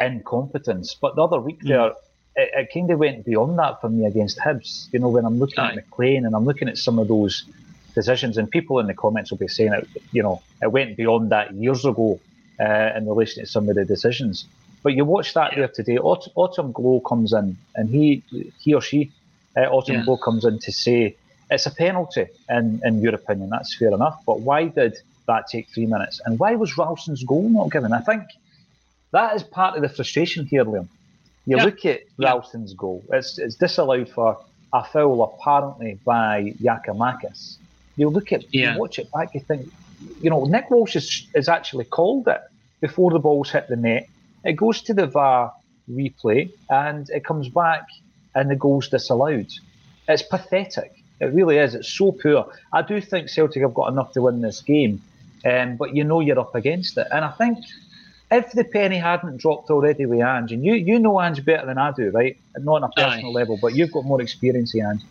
incompetence. 0.00 0.96
But 1.00 1.16
the 1.16 1.22
other 1.22 1.40
week 1.40 1.58
mm-hmm. 1.58 1.68
there, 1.68 1.92
it, 2.36 2.50
it 2.54 2.68
kind 2.72 2.90
of 2.90 2.98
went 2.98 3.24
beyond 3.24 3.58
that 3.58 3.80
for 3.80 3.88
me 3.88 4.06
against 4.06 4.38
Hibs. 4.38 4.92
You 4.92 5.00
know, 5.00 5.08
when 5.08 5.24
I'm 5.24 5.38
looking 5.38 5.60
Aye. 5.60 5.70
at 5.70 5.74
McLean 5.76 6.26
and 6.26 6.34
I'm 6.34 6.44
looking 6.44 6.68
at 6.68 6.78
some 6.78 6.98
of 6.98 7.08
those 7.08 7.44
decisions, 7.94 8.38
and 8.38 8.50
people 8.50 8.78
in 8.80 8.86
the 8.86 8.94
comments 8.94 9.30
will 9.30 9.38
be 9.38 9.48
saying 9.48 9.72
it, 9.72 9.88
you 10.12 10.22
know, 10.22 10.42
it 10.62 10.70
went 10.70 10.96
beyond 10.96 11.30
that 11.30 11.54
years 11.54 11.84
ago 11.84 12.20
uh, 12.60 12.90
in 12.96 13.06
relation 13.06 13.42
to 13.42 13.50
some 13.50 13.68
of 13.68 13.76
the 13.76 13.84
decisions. 13.84 14.46
But 14.82 14.92
you 14.94 15.04
watch 15.04 15.32
that 15.34 15.52
yeah. 15.52 15.60
there 15.60 15.68
today. 15.68 15.96
Aut- 15.96 16.28
Autumn 16.34 16.72
Glow 16.72 17.00
comes 17.00 17.32
in, 17.32 17.56
and 17.74 17.88
he 17.88 18.22
he 18.58 18.74
or 18.74 18.82
she, 18.82 19.12
uh, 19.56 19.60
Autumn 19.62 20.04
yeah. 20.06 20.16
Comes 20.24 20.44
in 20.44 20.58
to 20.60 20.72
say 20.72 21.16
it's 21.50 21.66
a 21.66 21.70
penalty 21.70 22.26
in 22.48 22.80
in 22.84 23.00
your 23.00 23.14
opinion. 23.14 23.50
That's 23.50 23.74
fair 23.74 23.92
enough. 23.92 24.22
But 24.26 24.40
why 24.40 24.66
did 24.66 24.98
that 25.26 25.48
take 25.48 25.68
three 25.70 25.86
minutes? 25.86 26.20
And 26.24 26.38
why 26.38 26.54
was 26.54 26.76
Ralston's 26.76 27.24
goal 27.24 27.48
not 27.48 27.70
given? 27.70 27.92
I 27.92 28.00
think 28.00 28.24
that 29.12 29.34
is 29.34 29.42
part 29.42 29.76
of 29.76 29.82
the 29.82 29.88
frustration 29.88 30.46
here, 30.46 30.64
Liam. 30.64 30.88
You 31.46 31.58
yeah. 31.58 31.64
look 31.64 31.84
at 31.84 32.00
Ralston's 32.18 32.74
goal. 32.74 33.04
It's 33.12 33.38
it's 33.38 33.54
disallowed 33.54 34.08
for 34.08 34.38
a 34.72 34.82
foul 34.84 35.22
apparently 35.22 35.98
by 36.04 36.54
Giakoumakis. 36.62 37.58
You 37.96 38.08
look 38.08 38.32
at 38.32 38.52
you 38.52 38.74
watch 38.76 38.98
it 38.98 39.10
back. 39.12 39.34
You 39.34 39.40
think 39.40 39.70
you 40.20 40.30
know, 40.30 40.44
Nick 40.44 40.70
Walsh 40.70 40.94
has, 40.94 41.26
has 41.34 41.48
actually 41.48 41.84
called 41.84 42.28
it 42.28 42.40
before 42.80 43.10
the 43.10 43.18
ball's 43.18 43.50
hit 43.50 43.68
the 43.68 43.76
net. 43.76 44.08
It 44.44 44.54
goes 44.54 44.82
to 44.82 44.94
the 44.94 45.06
VAR 45.06 45.52
replay 45.90 46.50
and 46.68 47.08
it 47.10 47.24
comes 47.24 47.48
back 47.48 47.86
and 48.34 48.50
the 48.50 48.56
goal's 48.56 48.88
disallowed. 48.88 49.50
It's 50.08 50.22
pathetic. 50.22 50.92
It 51.20 51.26
really 51.26 51.58
is. 51.58 51.74
It's 51.74 51.88
so 51.88 52.12
poor. 52.12 52.52
I 52.72 52.82
do 52.82 53.00
think 53.00 53.28
Celtic 53.28 53.62
have 53.62 53.74
got 53.74 53.92
enough 53.92 54.12
to 54.12 54.22
win 54.22 54.40
this 54.40 54.60
game, 54.60 55.00
um, 55.44 55.76
but 55.76 55.94
you 55.94 56.04
know 56.04 56.20
you're 56.20 56.40
up 56.40 56.54
against 56.54 56.98
it. 56.98 57.06
And 57.12 57.24
I 57.24 57.30
think 57.30 57.58
if 58.30 58.52
the 58.52 58.64
penny 58.64 58.98
hadn't 58.98 59.38
dropped 59.38 59.70
already 59.70 60.06
with 60.06 60.20
Ange, 60.20 60.52
and 60.52 60.64
you, 60.64 60.74
you 60.74 60.98
know 60.98 61.20
Ange 61.20 61.44
better 61.44 61.66
than 61.66 61.78
I 61.78 61.92
do, 61.92 62.10
right? 62.10 62.36
Not 62.58 62.82
on 62.82 62.84
a 62.84 62.88
personal 62.88 63.30
Aye. 63.30 63.40
level, 63.40 63.58
but 63.60 63.74
you've 63.74 63.92
got 63.92 64.04
more 64.04 64.20
experience 64.20 64.74
in 64.74 64.84
Ange. 64.84 65.02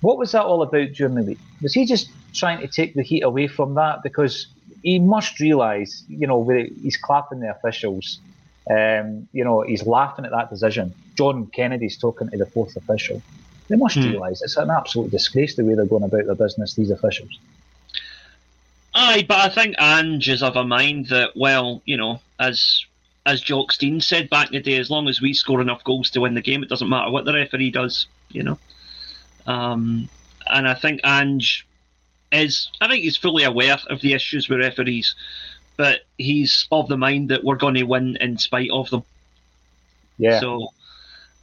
What 0.00 0.18
was 0.18 0.32
that 0.32 0.42
all 0.42 0.62
about 0.62 0.92
during 0.92 1.14
the 1.14 1.22
week? 1.22 1.38
Was 1.62 1.72
he 1.72 1.86
just 1.86 2.10
trying 2.34 2.60
to 2.60 2.66
take 2.66 2.94
the 2.94 3.02
heat 3.02 3.22
away 3.22 3.46
from 3.46 3.74
that? 3.74 4.02
Because 4.02 4.48
he 4.82 4.98
must 4.98 5.38
realise, 5.38 6.04
you 6.08 6.26
know, 6.26 6.46
he's 6.82 6.96
clapping 6.96 7.40
the 7.40 7.50
officials. 7.50 8.18
Um, 8.68 9.28
you 9.32 9.44
know, 9.44 9.62
he's 9.62 9.86
laughing 9.86 10.24
at 10.24 10.32
that 10.32 10.50
decision. 10.50 10.92
John 11.22 11.46
Kennedy's 11.46 11.96
talking 11.96 12.28
to 12.30 12.36
the 12.36 12.46
fourth 12.46 12.74
official. 12.74 13.22
They 13.68 13.76
must 13.76 13.94
hmm. 13.94 14.08
realise 14.10 14.42
it's 14.42 14.56
an 14.56 14.70
absolute 14.70 15.12
disgrace 15.12 15.54
the 15.54 15.64
way 15.64 15.74
they're 15.74 15.86
going 15.86 16.02
about 16.02 16.26
their 16.26 16.34
business, 16.34 16.74
these 16.74 16.90
officials. 16.90 17.38
Aye, 18.92 19.24
but 19.28 19.38
I 19.38 19.48
think 19.48 19.76
Ange 19.78 20.28
is 20.28 20.42
of 20.42 20.56
a 20.56 20.64
mind 20.64 21.06
that, 21.10 21.30
well, 21.36 21.80
you 21.84 21.96
know, 21.96 22.20
as 22.40 22.84
as 23.24 23.40
Jock 23.40 23.70
Stein 23.70 24.00
said 24.00 24.30
back 24.30 24.48
in 24.48 24.54
the 24.54 24.60
day, 24.60 24.78
as 24.78 24.90
long 24.90 25.08
as 25.08 25.20
we 25.20 25.32
score 25.32 25.60
enough 25.60 25.84
goals 25.84 26.10
to 26.10 26.20
win 26.20 26.34
the 26.34 26.42
game, 26.42 26.64
it 26.64 26.68
doesn't 26.68 26.88
matter 26.88 27.12
what 27.12 27.24
the 27.24 27.32
referee 27.32 27.70
does, 27.70 28.08
you 28.30 28.42
know. 28.42 28.58
Um, 29.46 30.08
and 30.48 30.66
I 30.66 30.74
think 30.74 31.02
Ange 31.04 31.64
is, 32.32 32.68
I 32.80 32.88
think 32.88 33.04
he's 33.04 33.16
fully 33.16 33.44
aware 33.44 33.78
of 33.88 34.00
the 34.00 34.14
issues 34.14 34.48
with 34.48 34.58
referees, 34.58 35.14
but 35.76 36.00
he's 36.18 36.66
of 36.72 36.88
the 36.88 36.96
mind 36.96 37.28
that 37.30 37.44
we're 37.44 37.54
going 37.54 37.74
to 37.74 37.84
win 37.84 38.16
in 38.16 38.38
spite 38.38 38.70
of 38.72 38.90
them. 38.90 39.04
Yeah. 40.18 40.40
So, 40.40 40.72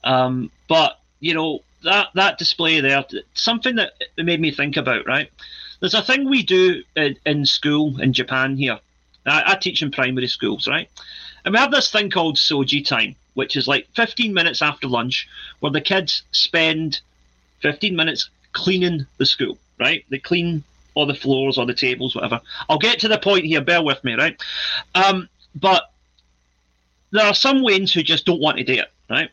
um, 0.04 0.52
but 0.68 1.00
you 1.20 1.34
know 1.34 1.60
that 1.84 2.10
that 2.16 2.38
display 2.38 2.80
there, 2.82 3.06
something 3.34 3.76
that 3.76 3.94
made 4.18 4.40
me 4.40 4.52
think 4.52 4.78
about. 4.78 5.06
Right, 5.06 5.32
there's 5.80 5.94
a 5.94 6.02
thing 6.02 6.30
we 6.30 6.44
do 6.44 6.84
in, 6.96 7.18
in 7.26 7.46
school 7.46 8.00
in 8.02 8.14
Japan 8.14 8.58
here. 8.58 8.80
I, 9.26 9.54
I 9.54 9.56
teach 9.56 9.82
in 9.82 9.92
primary 9.92 10.28
schools, 10.28 10.68
right, 10.68 10.90
and 11.46 11.54
we 11.54 11.60
have 11.60 11.72
this 11.72 11.92
thing 11.92 12.10
called 12.10 12.36
soji 12.36 12.86
time, 12.86 13.16
which 13.34 13.56
is 13.56 13.68
like 13.68 13.88
15 13.96 14.34
minutes 14.34 14.62
after 14.62 14.88
lunch, 14.88 15.28
where 15.60 15.72
the 15.72 15.82
kids 15.82 16.24
spend 16.32 17.02
15 17.62 17.96
minutes 17.96 18.30
cleaning 18.54 19.06
the 19.18 19.26
school, 19.26 19.58
right? 19.80 20.06
They 20.10 20.20
clean 20.20 20.64
all 20.96 21.06
the 21.06 21.14
floors 21.14 21.58
or 21.58 21.66
the 21.66 21.74
tables, 21.74 22.16
whatever. 22.16 22.42
I'll 22.68 22.80
get 22.80 23.00
to 23.00 23.08
the 23.08 23.18
point 23.18 23.46
here, 23.46 23.62
bear 23.62 23.82
with 23.82 24.04
me, 24.04 24.16
right? 24.16 24.42
Um, 24.96 25.30
but 25.56 25.92
there 27.12 27.26
are 27.26 27.34
some 27.34 27.58
Waynes 27.58 27.94
who 27.94 28.04
just 28.04 28.26
don't 28.26 28.42
want 28.42 28.58
to 28.58 28.64
do 28.64 28.74
it, 28.74 28.92
right? 29.10 29.30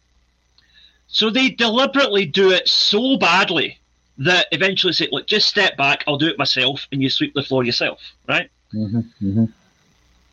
So 1.08 1.30
they 1.30 1.50
deliberately 1.50 2.26
do 2.26 2.50
it 2.50 2.68
so 2.68 3.16
badly 3.16 3.78
that 4.18 4.46
eventually 4.52 4.92
say, 4.92 5.08
look, 5.12 5.26
just 5.26 5.48
step 5.48 5.76
back, 5.76 6.04
I'll 6.06 6.18
do 6.18 6.28
it 6.28 6.38
myself, 6.38 6.86
and 6.90 7.02
you 7.02 7.10
sweep 7.10 7.34
the 7.34 7.42
floor 7.42 7.64
yourself, 7.64 8.00
right? 8.28 8.50
Mm-hmm, 8.74 8.98
mm-hmm. 8.98 9.44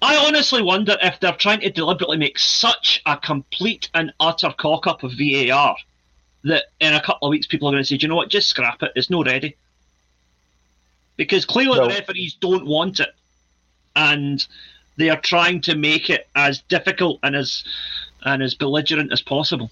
I 0.02 0.18
honestly 0.18 0.62
wonder 0.62 0.98
if 1.02 1.20
they're 1.20 1.32
trying 1.34 1.62
to 1.62 1.70
deliberately 1.70 2.18
make 2.18 2.38
such 2.38 3.02
a 3.06 3.16
complete 3.16 3.90
and 3.94 4.14
utter 4.20 4.54
cock 4.58 4.88
up 4.88 5.04
of 5.04 5.14
VAR 5.14 5.78
that 6.44 6.66
in 6.82 6.94
a 6.94 7.02
couple 7.02 7.28
of 7.28 7.32
weeks 7.32 7.48
people 7.48 7.70
are 7.70 7.72
going 7.72 7.84
to 7.84 7.88
say, 7.88 7.98
Do 7.98 8.04
you 8.04 8.10
know 8.10 8.16
what, 8.16 8.30
just 8.30 8.50
scrap 8.50 8.84
it, 8.84 8.92
it's 8.96 9.10
not 9.10 9.28
ready. 9.28 9.56
Because 11.16 11.46
clearly 11.46 11.80
the 11.80 11.88
referees 11.88 12.34
don't 12.34 12.66
want 12.66 13.00
it. 13.00 13.16
And 13.96 14.46
they 14.98 15.10
are 15.10 15.22
trying 15.22 15.62
to 15.62 15.76
make 15.76 16.10
it 16.10 16.28
as 16.36 16.62
difficult 16.64 17.20
and 17.24 17.36
as 17.36 17.64
and 18.24 18.42
as 18.42 18.56
belligerent 18.56 19.12
as 19.12 19.22
possible. 19.22 19.70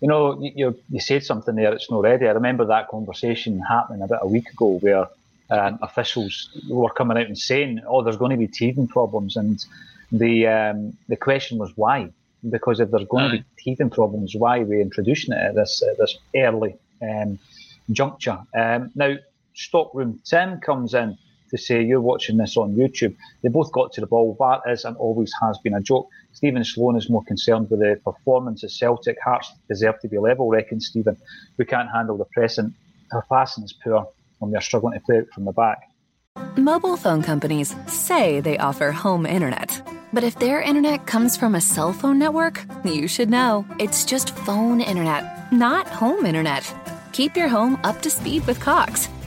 You 0.00 0.08
know, 0.08 0.38
you, 0.40 0.78
you 0.90 1.00
said 1.00 1.24
something 1.24 1.54
there, 1.54 1.72
it's 1.72 1.90
not 1.90 2.02
ready. 2.02 2.26
I 2.26 2.32
remember 2.32 2.66
that 2.66 2.88
conversation 2.88 3.60
happening 3.60 4.02
about 4.02 4.22
a 4.22 4.26
week 4.26 4.50
ago 4.50 4.78
where 4.80 5.08
um, 5.50 5.78
officials 5.80 6.50
were 6.68 6.90
coming 6.90 7.16
out 7.16 7.26
and 7.26 7.38
saying, 7.38 7.80
"Oh, 7.86 8.02
there's 8.02 8.16
going 8.16 8.32
to 8.32 8.36
be 8.36 8.48
teething 8.48 8.88
problems," 8.88 9.36
and 9.36 9.64
the 10.12 10.46
um, 10.48 10.96
the 11.08 11.16
question 11.16 11.58
was 11.58 11.72
why 11.76 12.10
because 12.50 12.80
if 12.80 12.90
there's 12.90 13.06
going 13.08 13.30
to 13.30 13.38
be 13.38 13.44
teething 13.58 13.90
problems, 13.90 14.34
why 14.34 14.60
are 14.60 14.64
we 14.64 14.80
introducing 14.80 15.34
it 15.34 15.38
at 15.38 15.54
this 15.54 15.82
at 15.82 15.98
this 15.98 16.16
early 16.34 16.76
um, 17.02 17.38
juncture? 17.90 18.38
Um, 18.54 18.90
now, 18.94 19.16
Stockroom 19.54 20.20
Tim 20.24 20.60
comes 20.60 20.94
in 20.94 21.16
to 21.50 21.58
say 21.58 21.82
you're 21.82 22.00
watching 22.00 22.36
this 22.36 22.56
on 22.56 22.74
YouTube. 22.74 23.16
They 23.42 23.48
both 23.48 23.72
got 23.72 23.92
to 23.92 24.00
the 24.00 24.06
ball. 24.06 24.36
That 24.38 24.70
is 24.70 24.84
and 24.84 24.96
always 24.96 25.32
has 25.42 25.58
been 25.58 25.74
a 25.74 25.80
joke. 25.80 26.08
Stephen 26.32 26.64
Sloan 26.64 26.96
is 26.96 27.10
more 27.10 27.24
concerned 27.24 27.70
with 27.70 27.80
the 27.80 28.00
performance 28.04 28.62
of 28.62 28.70
Celtic. 28.70 29.16
Hearts 29.24 29.52
deserve 29.68 30.00
to 30.00 30.08
be 30.08 30.18
level, 30.18 30.48
reckons 30.48 30.86
Stephen. 30.88 31.16
We 31.56 31.64
can't 31.64 31.90
handle 31.90 32.16
the 32.16 32.26
pressing. 32.26 32.74
Our 33.12 33.24
passing 33.30 33.64
is 33.64 33.72
poor 33.72 34.08
when 34.38 34.50
we 34.50 34.56
are 34.56 34.62
struggling 34.62 34.98
to 34.98 35.04
play 35.04 35.18
out 35.18 35.28
from 35.34 35.44
the 35.44 35.52
back. 35.52 35.78
Mobile 36.56 36.96
phone 36.96 37.22
companies 37.22 37.74
say 37.86 38.40
they 38.40 38.58
offer 38.58 38.92
home 38.92 39.26
internet. 39.26 39.82
But 40.12 40.24
if 40.24 40.38
their 40.38 40.60
internet 40.60 41.06
comes 41.06 41.36
from 41.36 41.54
a 41.54 41.60
cell 41.60 41.92
phone 41.92 42.18
network, 42.18 42.64
you 42.84 43.08
should 43.08 43.30
know. 43.30 43.66
It's 43.78 44.04
just 44.04 44.30
phone 44.30 44.80
internet, 44.80 45.52
not 45.52 45.86
home 45.88 46.24
internet. 46.24 46.72
Keep 47.12 47.36
your 47.36 47.48
home 47.48 47.78
up 47.84 48.00
to 48.02 48.10
speed 48.10 48.46
with 48.46 48.60
Cox. 48.60 49.08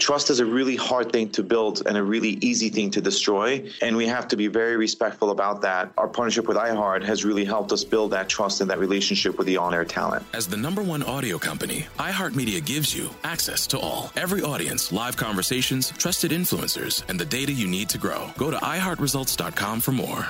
Trust 0.00 0.30
is 0.30 0.40
a 0.40 0.46
really 0.46 0.76
hard 0.76 1.12
thing 1.12 1.28
to 1.32 1.42
build 1.42 1.86
and 1.86 1.94
a 1.94 2.02
really 2.02 2.38
easy 2.40 2.70
thing 2.70 2.90
to 2.92 3.02
destroy. 3.02 3.70
And 3.82 3.94
we 3.94 4.06
have 4.06 4.26
to 4.28 4.36
be 4.36 4.46
very 4.46 4.78
respectful 4.78 5.30
about 5.30 5.60
that. 5.60 5.92
Our 5.98 6.08
partnership 6.08 6.48
with 6.48 6.56
iHeart 6.56 7.04
has 7.04 7.22
really 7.22 7.44
helped 7.44 7.70
us 7.70 7.84
build 7.84 8.12
that 8.12 8.26
trust 8.30 8.62
and 8.62 8.70
that 8.70 8.78
relationship 8.78 9.36
with 9.36 9.46
the 9.46 9.58
on 9.58 9.74
air 9.74 9.84
talent. 9.84 10.24
As 10.32 10.48
the 10.48 10.56
number 10.56 10.82
one 10.82 11.02
audio 11.02 11.36
company, 11.36 11.86
iHeartMedia 11.98 12.64
gives 12.64 12.96
you 12.96 13.10
access 13.24 13.66
to 13.68 13.78
all. 13.78 14.10
Every 14.16 14.40
audience, 14.40 14.90
live 14.90 15.18
conversations, 15.18 15.90
trusted 15.90 16.30
influencers, 16.30 17.06
and 17.10 17.20
the 17.20 17.26
data 17.26 17.52
you 17.52 17.68
need 17.68 17.90
to 17.90 17.98
grow. 17.98 18.30
Go 18.38 18.50
to 18.50 18.56
iHeartResults.com 18.56 19.80
for 19.80 19.92
more. 19.92 20.26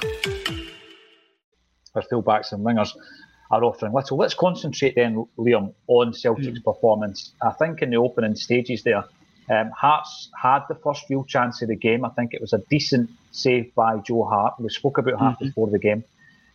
Our 1.94 2.02
fullbacks 2.02 2.50
and 2.50 2.66
wingers 2.66 2.90
are 3.52 3.62
offering 3.62 3.92
little. 3.92 4.16
Let's 4.16 4.34
concentrate 4.34 4.96
then, 4.96 5.26
Liam, 5.38 5.74
on 5.86 6.12
Celtic's 6.12 6.58
mm. 6.58 6.64
performance. 6.64 7.34
I 7.40 7.50
think 7.50 7.82
in 7.82 7.90
the 7.90 7.96
opening 7.96 8.34
stages 8.34 8.82
there, 8.82 9.04
um, 9.50 9.70
Hearts 9.72 10.30
had 10.40 10.60
the 10.68 10.76
first 10.76 11.04
real 11.10 11.24
chance 11.24 11.60
of 11.62 11.68
the 11.68 11.76
game. 11.76 12.04
I 12.04 12.10
think 12.10 12.34
it 12.34 12.40
was 12.40 12.52
a 12.52 12.58
decent 12.70 13.10
save 13.32 13.74
by 13.74 13.98
Joe 13.98 14.24
Hart. 14.24 14.54
We 14.58 14.68
spoke 14.68 14.98
about 14.98 15.14
Hart 15.14 15.34
mm-hmm. 15.36 15.46
before 15.46 15.68
the 15.68 15.78
game. 15.78 16.04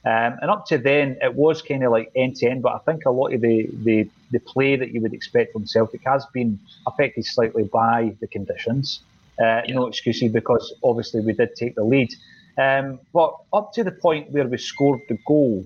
Um, 0.06 0.38
and 0.42 0.52
up 0.52 0.68
to 0.68 0.78
then, 0.78 1.18
it 1.22 1.34
was 1.34 1.64
kind 1.64 1.84
of 1.84 1.92
like 1.92 2.12
end 2.16 2.36
to 2.38 2.48
end, 2.48 2.62
but 2.62 2.74
I 2.74 2.78
think 2.80 3.06
a 3.06 3.12
lot 3.12 3.34
of 3.34 3.42
the, 3.42 3.68
the, 3.84 4.08
the 4.32 4.40
play 4.40 4.76
that 4.76 4.92
you 4.92 5.02
would 5.02 5.14
expect 5.14 5.54
from 5.54 5.66
Celtic 5.66 6.02
has 6.06 6.26
been 6.28 6.60
affected 6.86 7.26
slightly 7.26 7.64
by 7.64 8.16
the 8.22 8.28
conditions. 8.28 9.02
Uh, 9.40 9.62
yeah. 9.66 9.74
No 9.74 9.88
excuses 9.88 10.32
because 10.32 10.74
obviously 10.84 11.22
we 11.22 11.34
did 11.34 11.56
take 11.56 11.76
the 11.76 11.84
lead. 11.84 12.14
Um, 12.58 13.00
but 13.14 13.36
up 13.52 13.74
to 13.74 13.84
the 13.84 13.92
point 13.92 14.32
where 14.32 14.48
we 14.48 14.58
scored 14.58 15.02
the 15.10 15.18
goal, 15.26 15.66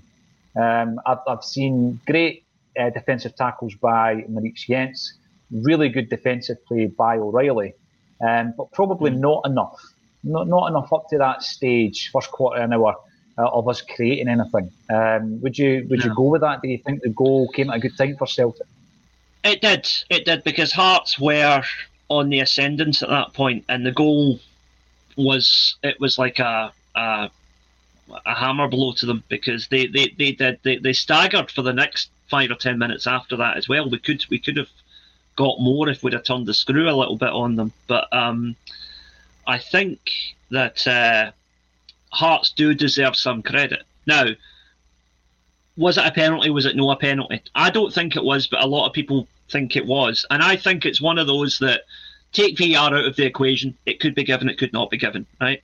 um, 0.56 1.00
I've, 1.06 1.20
I've, 1.28 1.44
seen 1.44 2.00
great 2.08 2.44
uh, 2.80 2.90
defensive 2.90 3.36
tackles 3.36 3.76
by 3.76 4.26
Moritz 4.28 4.66
Jenz, 4.66 5.14
really 5.52 5.90
good 5.90 6.10
defensive 6.10 6.64
play 6.66 6.88
by 6.88 7.18
O'Riley, 7.18 7.74
um, 8.22 8.54
but 8.58 8.72
probably 8.72 9.12
mm. 9.12 9.20
not 9.20 9.46
enough. 9.46 9.82
Not, 10.24 10.48
not 10.48 10.68
enough 10.68 10.92
up 10.92 11.10
to 11.10 11.18
that 11.18 11.44
stage, 11.44 12.10
first 12.12 12.30
quarter 12.32 12.62
an 12.62 12.74
hour, 12.74 12.96
uh, 13.38 13.48
of 13.48 13.70
us 13.70 13.82
creating 13.82 14.28
anything. 14.28 14.70
Um, 14.90 15.40
would 15.42 15.58
you 15.58 15.88
would 15.90 16.00
no. 16.00 16.06
you 16.06 16.16
go 16.16 16.24
with 16.24 16.42
that? 16.42 16.62
Do 16.62 16.68
you 16.68 16.78
think 16.78 17.02
the 17.02 17.10
goal 17.10 17.50
came 17.50 17.70
at 17.70 17.78
a 17.78 17.80
good 17.80 17.98
time 17.98 18.18
for 18.18 18.28
Celtic? 18.28 18.68
It 19.44 19.62
did. 19.62 19.90
It 20.10 20.26
did 20.26 20.44
because 20.44 20.74
Hearts 20.74 21.18
were 21.18 21.64
on 22.10 22.30
the 22.30 22.42
ascendance 22.42 23.02
at 23.02 23.10
that 23.10 23.34
point, 23.34 23.64
and 23.70 23.86
the 23.86 23.94
goal 23.94 24.40
was 25.16 25.78
it 25.84 26.00
was 26.02 26.20
like 26.20 26.40
a 26.40 26.74
a, 26.96 27.30
a 28.26 28.36
hammer 28.36 28.68
blow 28.68 28.92
to 28.94 29.06
them 29.06 29.24
because 29.30 29.68
they 29.68 29.88
they, 29.88 30.14
they 30.18 30.34
did 30.34 30.60
they, 30.64 30.78
they 30.78 30.94
staggered 30.94 31.50
for 31.50 31.62
the 31.62 31.74
next 31.74 32.10
five 32.30 32.52
or 32.52 32.56
ten 32.56 32.78
minutes 32.78 33.08
after 33.08 33.38
that 33.38 33.56
as 33.56 33.70
well. 33.70 33.90
We 33.90 34.00
could 34.00 34.26
we 34.30 34.40
could 34.40 34.58
have 34.58 34.70
got 35.40 35.62
more 35.62 35.88
if 35.88 36.04
we'd 36.04 36.12
have 36.12 36.26
turned 36.26 36.46
the 36.46 36.54
screw 36.54 36.90
a 36.90 36.92
little 36.92 37.16
bit 37.16 37.30
on 37.30 37.56
them, 37.56 37.72
but 37.88 38.12
um, 38.12 38.58
I 39.48 39.58
think 39.58 40.12
that 40.52 40.86
uh, 40.86 41.32
Hearts 42.10 42.52
do 42.52 42.74
deserve 42.74 43.16
some 43.16 43.42
credit. 43.42 43.84
Now, 44.06 44.26
was 45.78 45.98
it 45.98 46.06
a 46.06 46.12
penalty? 46.12 46.50
Was 46.50 46.66
it 46.66 46.76
no 46.76 46.92
a 46.92 46.98
penalty? 46.98 47.42
I 47.56 47.70
don't 47.70 47.94
think 47.94 48.18
it 48.18 48.24
was, 48.24 48.48
but 48.48 48.62
a 48.62 48.68
lot 48.68 48.86
of 48.86 48.92
people 48.92 49.30
think 49.50 49.78
it 49.78 49.86
was. 49.86 50.26
And 50.30 50.44
I 50.44 50.58
think 50.58 50.86
it's 50.86 51.00
one 51.00 51.18
of 51.18 51.28
those 51.28 51.60
that 51.60 51.84
take 52.34 52.58
VAR 52.58 52.94
out 52.94 53.06
of 53.06 53.16
the 53.16 53.26
equation. 53.26 53.78
It 53.86 54.02
could 54.02 54.16
be 54.16 54.26
given, 54.26 54.50
it 54.50 54.58
could 54.58 54.74
not 54.74 54.90
be 54.90 54.98
given, 54.98 55.26
right? 55.40 55.64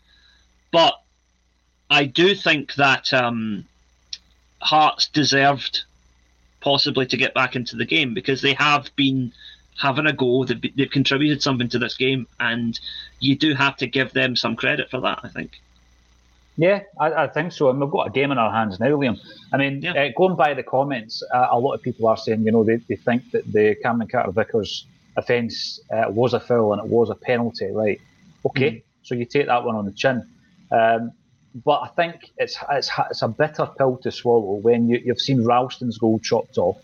But 0.72 0.94
I 1.90 2.06
do 2.06 2.34
think 2.34 2.76
that 2.76 3.14
um, 3.14 3.66
Hearts 4.62 5.10
deserved 5.10 5.84
possibly 6.62 7.06
to 7.08 7.18
get 7.18 7.34
back 7.34 7.58
into 7.58 7.76
the 7.76 7.86
game 7.86 8.14
because 8.14 8.42
they 8.42 8.54
have 8.54 8.90
been 8.96 9.34
having 9.78 10.06
a 10.06 10.14
go. 10.14 10.46
They've, 10.46 10.76
they've 10.76 10.90
contributed 10.90 11.42
something 11.42 11.70
to 11.70 11.80
this 11.80 11.96
game, 11.96 12.28
and 12.40 12.80
you 13.20 13.36
do 13.36 13.54
have 13.54 13.78
to 13.78 13.88
give 13.88 14.14
them 14.14 14.36
some 14.36 14.56
credit 14.56 14.90
for 14.90 15.02
that, 15.02 15.20
I 15.24 15.30
think. 15.30 15.60
Yeah, 16.58 16.84
I, 17.00 17.24
I, 17.24 17.28
think 17.28 17.52
so. 17.52 17.70
And 17.70 17.82
we've 17.82 17.90
got 17.90 18.08
a 18.08 18.12
game 18.12 18.32
in 18.32 18.38
our 18.38 18.52
hands 18.52 18.80
now, 18.80 18.88
Liam. 18.88 19.20
I 19.52 19.58
mean, 19.58 19.82
yeah. 19.82 19.92
uh, 19.92 20.10
going 20.16 20.38
by 20.38 20.54
the 20.54 20.64
comments, 20.64 21.22
uh, 21.34 21.48
a 21.52 21.60
lot 21.60 21.74
of 21.74 21.82
people 21.82 22.08
are 22.08 22.16
saying, 22.16 22.46
you 22.46 22.52
know, 22.52 22.64
they, 22.64 22.78
they 22.78 22.96
think 22.96 23.32
that 23.32 23.52
the 23.52 23.76
Cameron 23.84 24.08
Carter 24.08 24.32
Vickers 24.32 24.86
offence 25.18 25.82
uh, 25.92 26.06
was 26.10 26.34
a 26.34 26.40
foul 26.40 26.72
and 26.72 26.82
it 26.82 26.88
was 26.88 27.10
a 27.10 27.16
penalty, 27.16 27.68
right? 27.72 28.00
Okay, 28.46 28.72
mm 28.72 28.82
so 29.06 29.14
you 29.14 29.24
take 29.24 29.46
that 29.46 29.64
one 29.64 29.76
on 29.76 29.86
the 29.86 29.92
chin. 29.92 30.28
Um, 30.72 31.12
but 31.64 31.82
I 31.84 31.88
think 31.90 32.32
it's, 32.38 32.58
it's 32.72 32.90
it's 33.12 33.22
a 33.22 33.28
bitter 33.28 33.68
pill 33.78 33.98
to 33.98 34.12
swallow 34.12 34.56
when 34.56 34.90
you, 34.90 35.00
you've 35.06 35.22
seen 35.22 35.46
Ralston's 35.46 36.00
goal 36.00 36.20
chopped 36.20 36.58
off, 36.58 36.78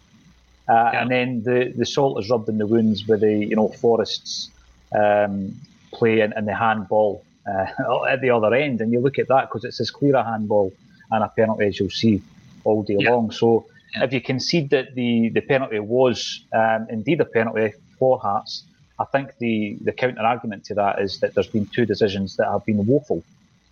uh, 0.72 0.92
yeah. 0.94 1.02
and 1.02 1.12
then 1.12 1.44
the, 1.44 1.74
the 1.76 1.86
salt 1.86 2.18
is 2.20 2.30
rubbed 2.30 2.48
in 2.48 2.58
the 2.58 2.66
wounds 2.66 3.06
with 3.06 3.20
the 3.22 3.34
you 3.34 3.56
know 3.56 3.68
Forrest's 3.68 4.50
um, 4.98 5.60
play 5.92 6.22
and, 6.22 6.34
and 6.34 6.48
the 6.48 6.56
handball 6.56 7.26
uh, 7.46 8.06
at 8.10 8.22
the 8.22 8.30
other 8.30 8.54
end. 8.54 8.80
And 8.80 8.92
you 8.92 9.00
look 9.00 9.20
at 9.20 9.28
that 9.28 9.50
because 9.50 9.66
it's 9.66 9.82
as 9.82 9.92
clear 9.92 10.16
a 10.16 10.24
handball 10.24 10.72
and 11.10 11.24
a 11.24 11.28
penalty 11.28 11.66
as 11.66 11.80
you'll 11.80 11.90
see 11.90 12.22
all 12.64 12.84
day 12.84 12.98
yeah. 13.00 13.12
long. 13.12 13.32
So 13.32 13.66
yeah. 13.96 14.06
if 14.06 14.14
you 14.14 14.22
concede 14.22 14.70
that 14.70 14.96
the, 14.96 15.30
the 15.30 15.42
penalty 15.42 15.80
was 15.80 16.44
um, 16.54 16.88
indeed 16.90 17.20
a 17.20 17.26
penalty 17.26 17.74
for 18.00 18.20
Hearts, 18.20 18.64
I 19.00 19.06
think 19.06 19.38
the, 19.40 19.78
the 19.82 19.92
counter 19.92 20.22
argument 20.22 20.64
to 20.66 20.76
that 20.76 21.02
is 21.02 21.20
that 21.20 21.34
there's 21.34 21.48
been 21.48 21.66
two 21.66 21.86
decisions 21.86 22.38
that 22.38 22.48
have 22.48 22.66
been 22.66 22.86
woeful. 22.86 23.24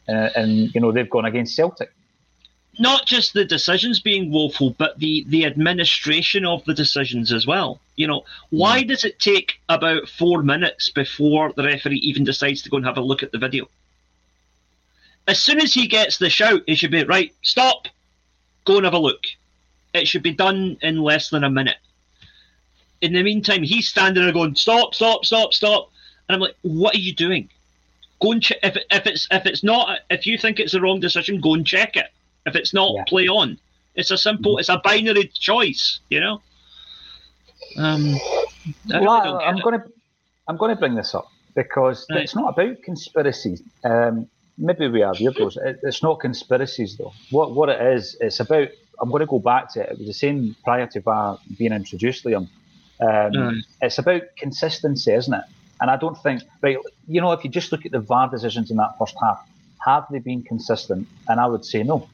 Uh, 0.08 0.30
and, 0.36 0.74
you 0.74 0.82
know, 0.82 0.92
they've 0.92 1.10
gone 1.10 1.26
against 1.26 1.56
Celtic 1.56 1.92
not 2.80 3.06
just 3.06 3.34
the 3.34 3.44
decisions 3.44 4.00
being 4.00 4.32
woeful, 4.32 4.74
but 4.78 4.98
the 5.00 5.26
the 5.28 5.46
administration 5.46 6.46
of 6.46 6.64
the 6.66 6.74
decisions 6.74 7.32
as 7.32 7.46
well. 7.46 7.80
You 7.98 8.08
know, 8.08 8.24
why 8.50 8.84
mm. 8.84 8.88
does 8.88 9.04
it 9.04 9.20
take 9.20 9.60
about 9.68 10.08
four 10.08 10.42
minutes 10.42 10.90
before 10.90 11.52
the 11.52 11.64
referee 11.64 11.98
even 11.98 12.24
decides 12.24 12.62
to 12.62 12.70
go 12.70 12.78
and 12.78 12.86
have 12.86 12.98
a 12.98 13.02
look 13.02 13.22
at 13.22 13.32
the 13.32 13.38
video? 13.38 13.68
As 15.28 15.40
soon 15.40 15.62
as 15.62 15.74
he 15.74 15.88
gets 15.88 16.18
the 16.18 16.30
shout, 16.30 16.64
he 16.66 16.76
should 16.76 16.92
be 16.92 17.04
right. 17.04 17.36
Stop. 17.42 17.88
Go 18.66 18.78
and 18.78 18.86
have 18.86 18.94
a 18.94 19.00
look. 19.00 19.26
It 19.94 20.08
should 20.08 20.24
be 20.24 20.34
done 20.34 20.78
in 20.82 21.04
less 21.04 21.30
than 21.30 21.44
a 21.44 21.50
minute. 21.50 21.78
In 23.02 23.14
the 23.14 23.24
meantime, 23.24 23.64
he's 23.64 23.88
standing 23.88 24.24
there 24.24 24.34
going, 24.34 24.56
"Stop! 24.56 24.96
Stop! 24.96 25.26
Stop! 25.26 25.54
Stop!" 25.54 25.92
And 26.28 26.36
I'm 26.36 26.42
like, 26.42 26.56
"What 26.62 26.96
are 26.96 27.00
you 27.00 27.14
doing? 27.14 27.50
Go 28.22 28.32
and 28.32 28.42
check. 28.42 28.60
If, 28.64 28.78
if 28.90 29.06
it's 29.06 29.28
if 29.32 29.46
it's 29.46 29.64
not 29.64 30.00
if 30.10 30.26
you 30.26 30.38
think 30.38 30.60
it's 30.60 30.72
the 30.72 30.82
wrong 30.82 31.02
decision, 31.02 31.42
go 31.42 31.54
and 31.54 31.68
check 31.68 31.98
it." 31.98 32.08
If 32.46 32.56
it's 32.56 32.74
not, 32.74 32.94
yeah. 32.96 33.04
play 33.06 33.28
on. 33.28 33.60
It's 33.96 34.12
a 34.12 34.18
simple, 34.18 34.54
mm-hmm. 34.54 34.60
it's 34.60 34.70
a 34.70 34.82
binary 34.84 35.32
choice, 35.34 36.00
you 36.10 36.20
know. 36.20 36.42
Um, 37.78 38.16
I 38.94 39.02
well, 39.02 39.40
I'm 39.40 39.60
going 39.60 39.80
to, 39.80 39.86
I'm 40.48 40.58
going 40.58 40.74
to 40.74 40.80
bring 40.80 40.96
this 40.96 41.14
up 41.14 41.28
because 41.56 42.06
right. 42.10 42.22
it's 42.22 42.36
not 42.36 42.54
about 42.54 42.82
conspiracies. 42.84 43.62
Um, 43.84 44.28
maybe 44.58 44.88
we 44.88 45.02
are 45.02 45.14
weirdos. 45.14 45.58
It, 45.58 45.80
it's 45.84 46.02
not 46.02 46.20
conspiracies 46.20 46.98
though. 46.98 47.14
What 47.30 47.54
what 47.54 47.70
it 47.70 47.82
is, 47.96 48.18
it's 48.20 48.40
about. 48.40 48.70
I'm 49.02 49.10
going 49.10 49.22
to 49.22 49.28
go 49.28 49.40
back 49.40 49.72
to 49.74 49.82
it. 49.82 49.92
It 49.92 49.98
was 49.98 50.08
the 50.08 50.14
same 50.14 50.56
prior 50.64 50.86
to 50.88 51.00
VAR 51.00 51.40
being 51.58 51.72
introduced, 51.72 52.26
Liam. 52.26 52.50
Um, 53.00 53.32
mm. 53.32 53.62
It's 53.82 53.98
about 53.98 54.24
consistency, 54.38 55.14
isn't 55.14 55.34
it? 55.34 55.44
And 55.80 55.90
I 55.90 55.96
don't 55.96 56.22
think, 56.22 56.44
right, 56.62 56.78
you 57.08 57.22
know, 57.22 57.32
if 57.32 57.46
you 57.46 57.50
just 57.50 57.72
look 57.72 57.86
at 57.86 57.94
the 57.94 58.02
VAR 58.02 58.30
decisions 58.30 58.72
in 58.72 58.78
that 58.78 58.98
first 59.00 59.16
half, 59.24 59.40
have 59.86 60.06
they 60.12 60.20
been 60.20 60.44
consistent? 60.44 61.08
And 61.30 61.40
I 61.40 61.48
would 61.48 61.64
say 61.64 61.84
no. 61.84 62.10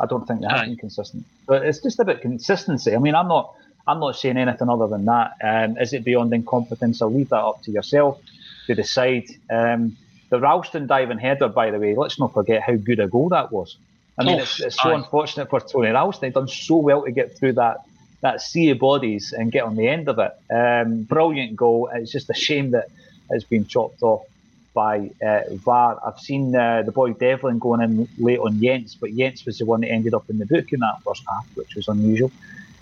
I 0.00 0.06
don't 0.06 0.26
think 0.26 0.40
they 0.40 0.46
have 0.48 0.66
been 0.66 0.76
consistent. 0.76 1.24
But 1.46 1.64
it's 1.64 1.80
just 1.80 1.98
about 1.98 2.20
consistency. 2.20 2.94
I 2.94 2.98
mean, 2.98 3.14
I'm 3.14 3.28
not 3.28 3.54
I'm 3.86 4.00
not 4.00 4.16
saying 4.16 4.36
anything 4.36 4.68
other 4.68 4.86
than 4.86 5.06
that. 5.06 5.32
Um, 5.42 5.78
is 5.78 5.92
it 5.92 6.04
beyond 6.04 6.32
incompetence? 6.32 7.00
I'll 7.00 7.12
leave 7.12 7.30
that 7.30 7.42
up 7.42 7.62
to 7.64 7.70
yourself 7.70 8.20
to 8.66 8.74
decide. 8.74 9.24
Um, 9.50 9.96
the 10.30 10.38
Ralston 10.38 10.86
diving 10.86 11.18
header, 11.18 11.48
by 11.48 11.70
the 11.70 11.78
way, 11.78 11.94
let's 11.96 12.18
not 12.18 12.34
forget 12.34 12.62
how 12.62 12.74
good 12.74 13.00
a 13.00 13.08
goal 13.08 13.30
that 13.30 13.50
was. 13.50 13.78
I 14.18 14.24
mean, 14.24 14.38
oh, 14.38 14.42
it's, 14.42 14.60
it's, 14.60 14.76
so 14.76 14.90
aye. 14.90 14.94
unfortunate 14.94 15.48
for 15.48 15.60
Tony 15.60 15.88
Ralston. 15.88 16.28
He's 16.28 16.34
done 16.34 16.48
so 16.48 16.76
well 16.76 17.04
to 17.04 17.12
get 17.12 17.36
through 17.38 17.54
that 17.54 17.78
that 18.20 18.40
sea 18.40 18.70
of 18.70 18.80
bodies 18.80 19.32
and 19.32 19.52
get 19.52 19.62
on 19.62 19.76
the 19.76 19.88
end 19.88 20.08
of 20.08 20.18
it. 20.18 20.32
Um, 20.52 21.04
brilliant 21.04 21.56
goal. 21.56 21.88
It's 21.94 22.10
just 22.10 22.28
a 22.28 22.34
shame 22.34 22.72
that 22.72 22.88
it's 23.30 23.44
been 23.44 23.64
chopped 23.66 24.02
off 24.02 24.26
by 24.74 25.10
uh, 25.24 25.40
VAR. 25.50 26.00
I've 26.06 26.18
seen 26.18 26.54
uh, 26.54 26.82
the 26.82 26.92
boy 26.92 27.12
Devlin 27.12 27.58
going 27.58 27.80
in 27.80 28.08
late 28.18 28.38
on 28.38 28.60
Jenz, 28.60 28.96
but 28.98 29.10
Jenz 29.10 29.44
was 29.44 29.58
the 29.58 29.66
one 29.66 29.80
that 29.80 29.88
ended 29.88 30.14
up 30.14 30.28
in 30.30 30.38
the 30.38 30.46
book 30.46 30.72
in 30.72 30.80
that 30.80 31.02
first 31.04 31.22
half, 31.28 31.46
which 31.54 31.74
was 31.74 31.88
unusual. 31.88 32.30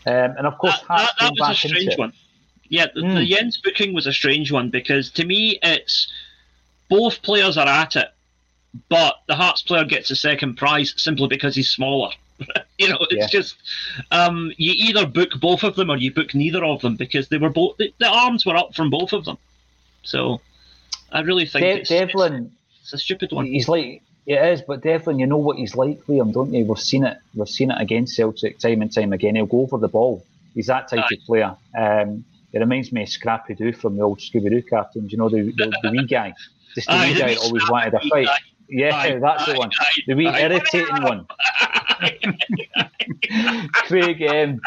Um, 0.07 0.35
and 0.39 0.47
of 0.47 0.59
course, 0.59 0.79
that, 0.89 0.89
that, 0.89 1.13
that 1.21 1.33
was 1.39 1.65
a 1.65 1.69
strange 1.69 1.97
one. 1.99 2.13
Yeah, 2.69 2.87
the, 2.95 3.01
mm. 3.01 3.15
the 3.15 3.21
hmm. 3.21 3.33
Jenz 3.33 3.63
booking 3.63 3.95
was 3.95 4.07
a 4.07 4.13
strange 4.13 4.51
one 4.53 4.71
because 4.71 5.11
to 5.13 5.25
me, 5.25 5.59
it's 5.63 6.11
both 6.89 7.23
players 7.23 7.57
are 7.57 7.67
at 7.67 7.97
it, 7.97 8.09
but 8.89 9.17
the 9.29 9.35
Hearts 9.35 9.63
player 9.63 9.85
gets 9.85 10.11
a 10.11 10.17
second 10.17 10.57
prize 10.57 10.95
simply 10.97 11.29
because 11.29 11.55
he's 11.55 11.71
smaller. 11.71 12.11
you 12.79 12.89
know, 12.89 12.99
it's 13.11 13.33
yeah. 13.33 13.41
just 13.41 13.57
um, 14.11 14.53
you 14.57 14.73
either 14.77 15.07
book 15.07 15.31
both 15.41 15.63
of 15.63 15.75
them 15.77 15.91
or 15.91 15.97
you 15.97 16.13
book 16.13 16.35
neither 16.35 16.65
of 16.65 16.83
them 16.83 16.97
because 16.97 17.29
they 17.29 17.39
were 17.39 17.51
both 17.51 17.77
the, 17.79 17.93
the 17.99 18.09
arms 18.09 18.45
were 18.45 18.57
up 18.57 18.75
from 18.75 18.91
both 18.91 19.13
of 19.13 19.25
them. 19.25 19.39
So 20.03 20.41
I 21.13 21.21
really 21.21 21.47
think 21.47 21.65
De- 21.65 21.81
it's, 21.81 21.89
Devlin. 21.89 22.53
It's, 22.69 22.83
it's, 22.83 22.93
a 22.95 22.99
stupid 22.99 23.33
one. 23.33 23.47
He's 23.47 23.69
like 23.69 24.03
it 24.27 24.45
is, 24.45 24.63
but 24.63 24.83
Devlin, 24.83 25.21
you 25.21 25.27
know 25.27 25.37
what 25.37 25.57
he's 25.57 25.77
like, 25.77 26.05
Liam, 26.07 26.33
don't 26.33 26.53
you? 26.53 26.65
We've 26.65 26.79
seen 26.79 27.05
it. 27.05 27.17
We've 27.35 27.49
seen 27.49 27.71
it 27.71 27.81
against 27.81 28.17
Celtic 28.17 28.59
time 28.59 28.83
and 28.83 28.93
time 28.93 29.13
again. 29.13 29.37
He'll 29.37 29.47
go 29.47 29.69
for 29.69 29.79
the 29.79 29.89
ball. 29.89 30.25
He's 30.55 30.67
that 30.67 30.89
type 30.89 31.05
Aye. 31.05 31.15
of 31.15 31.27
player. 31.27 31.57
Um, 31.79 32.25
it 32.53 32.59
reminds 32.59 32.91
me 32.91 33.03
of 33.05 33.09
Scrappy 33.09 33.55
Doo 33.55 33.73
from 33.73 33.97
the 33.97 34.03
old 34.03 34.19
Scooby 34.19 34.51
Doo 34.51 34.63
cartoons. 34.63 35.13
You 35.13 35.19
know 35.19 35.29
the, 35.29 35.43
the, 35.43 35.73
the 35.83 35.91
wee 35.91 36.07
guy, 36.07 36.35
just 36.75 36.89
the 36.89 36.95
Aye, 36.95 37.13
wee 37.13 37.19
guy 37.19 37.35
always 37.37 37.71
wanted 37.71 37.95
a 37.95 38.01
fight. 38.01 38.29
Yeah, 38.69 38.97
Aye, 38.97 39.19
that's 39.23 39.47
the 39.47 39.55
one. 39.55 39.71
The 40.09 40.15
wee 40.15 40.27
irritating 40.27 41.03
one. 41.03 41.27
Craig, 43.73 44.23
um, 44.23 44.61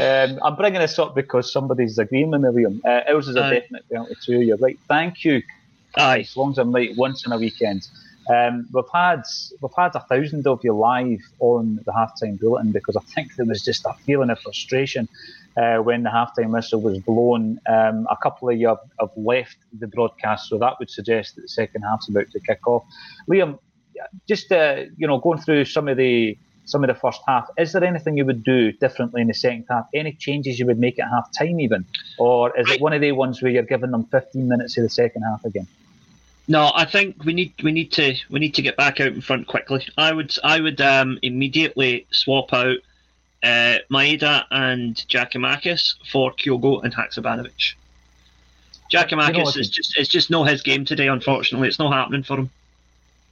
um, 0.00 0.38
I'm 0.42 0.56
bringing 0.56 0.80
this 0.80 0.98
up 0.98 1.14
because 1.14 1.52
somebody's 1.52 1.98
agreeing 1.98 2.30
with 2.30 2.40
me, 2.40 2.48
Liam. 2.48 2.80
Uh, 2.84 3.12
ours 3.12 3.28
is 3.28 3.36
a 3.36 3.50
definite 3.50 3.86
penalty 3.90 4.16
too. 4.24 4.40
You're 4.40 4.56
right. 4.56 4.78
Thank 4.88 5.24
you, 5.24 5.42
Aye. 5.96 6.20
As 6.20 6.36
long 6.36 6.52
as 6.52 6.58
I'm 6.58 6.72
late 6.72 6.96
once 6.96 7.26
in 7.26 7.32
a 7.32 7.38
weekend. 7.38 7.88
Um, 8.30 8.68
we've 8.72 8.84
had 8.92 9.22
we've 9.60 9.72
had 9.76 9.94
a 9.96 10.00
thousand 10.00 10.46
of 10.46 10.60
you 10.62 10.72
live 10.72 11.20
on 11.40 11.80
the 11.84 11.92
halftime 11.92 12.38
bulletin 12.38 12.70
because 12.70 12.96
I 12.96 13.00
think 13.00 13.34
there 13.34 13.46
was 13.46 13.64
just 13.64 13.84
a 13.84 13.94
feeling 14.06 14.30
of 14.30 14.38
frustration 14.38 15.08
uh, 15.56 15.78
when 15.78 16.04
the 16.04 16.10
halftime 16.10 16.50
whistle 16.50 16.80
was 16.80 16.98
blown. 17.00 17.58
Um, 17.68 18.06
a 18.10 18.16
couple 18.22 18.48
of 18.48 18.58
you 18.58 18.68
have, 18.68 18.78
have, 19.00 19.10
left 19.16 19.56
the 19.78 19.88
broadcast, 19.88 20.48
so 20.48 20.58
that 20.58 20.74
would 20.78 20.88
suggest 20.88 21.34
that 21.34 21.42
the 21.42 21.48
second 21.48 21.82
half's 21.82 22.08
about 22.08 22.30
to 22.30 22.40
kick 22.40 22.64
off. 22.66 22.84
Liam, 23.28 23.58
just 24.28 24.52
uh, 24.52 24.84
you 24.96 25.08
know, 25.08 25.18
going 25.18 25.38
through 25.38 25.64
some 25.64 25.88
of 25.88 25.96
the 25.96 26.38
some 26.64 26.84
of 26.84 26.88
the 26.88 26.94
first 26.94 27.20
half. 27.26 27.48
Is 27.58 27.72
there 27.72 27.82
anything 27.82 28.16
you 28.16 28.24
would 28.24 28.44
do 28.44 28.70
differently 28.70 29.20
in 29.20 29.26
the 29.26 29.34
second 29.34 29.66
half? 29.68 29.86
Any 29.92 30.12
changes 30.12 30.60
you 30.60 30.66
would 30.66 30.78
make 30.78 31.00
at 31.00 31.08
half 31.08 31.28
time, 31.36 31.58
even? 31.58 31.84
Or 32.18 32.56
is 32.56 32.70
it 32.70 32.80
one 32.80 32.92
of 32.92 33.00
the 33.00 33.10
ones 33.10 33.42
where 33.42 33.50
you're 33.50 33.64
giving 33.64 33.90
them 33.90 34.04
15 34.06 34.48
minutes 34.48 34.76
of 34.78 34.84
the 34.84 34.88
second 34.88 35.22
half 35.22 35.44
again? 35.44 35.66
No, 36.48 36.72
I 36.74 36.84
think 36.84 37.24
we 37.24 37.34
need 37.34 37.54
we 37.62 37.72
need 37.72 37.92
to 37.92 38.16
we 38.28 38.40
need 38.40 38.54
to 38.54 38.62
get 38.62 38.76
back 38.76 39.00
out 39.00 39.08
in 39.12 39.20
front 39.20 39.46
quickly. 39.46 39.86
I 39.96 40.12
would 40.12 40.36
I 40.42 40.60
would 40.60 40.80
um, 40.80 41.18
immediately 41.22 42.06
swap 42.10 42.52
out 42.52 42.78
uh, 43.42 43.78
Maeda 43.90 44.44
and 44.50 44.96
Giakoumakis 45.08 45.94
for 46.10 46.32
Kyogo 46.32 46.82
and 46.82 46.94
Haksabanovic. 46.94 47.74
Giakoumakis 48.92 49.36
you 49.36 49.44
know 49.44 49.48
is 49.50 49.68
just 49.68 49.96
it's 49.96 50.08
just 50.08 50.30
not 50.30 50.48
his 50.48 50.62
game 50.62 50.84
today. 50.84 51.06
Unfortunately, 51.06 51.68
it's 51.68 51.78
not 51.78 51.92
happening 51.92 52.24
for 52.24 52.38
him. 52.38 52.50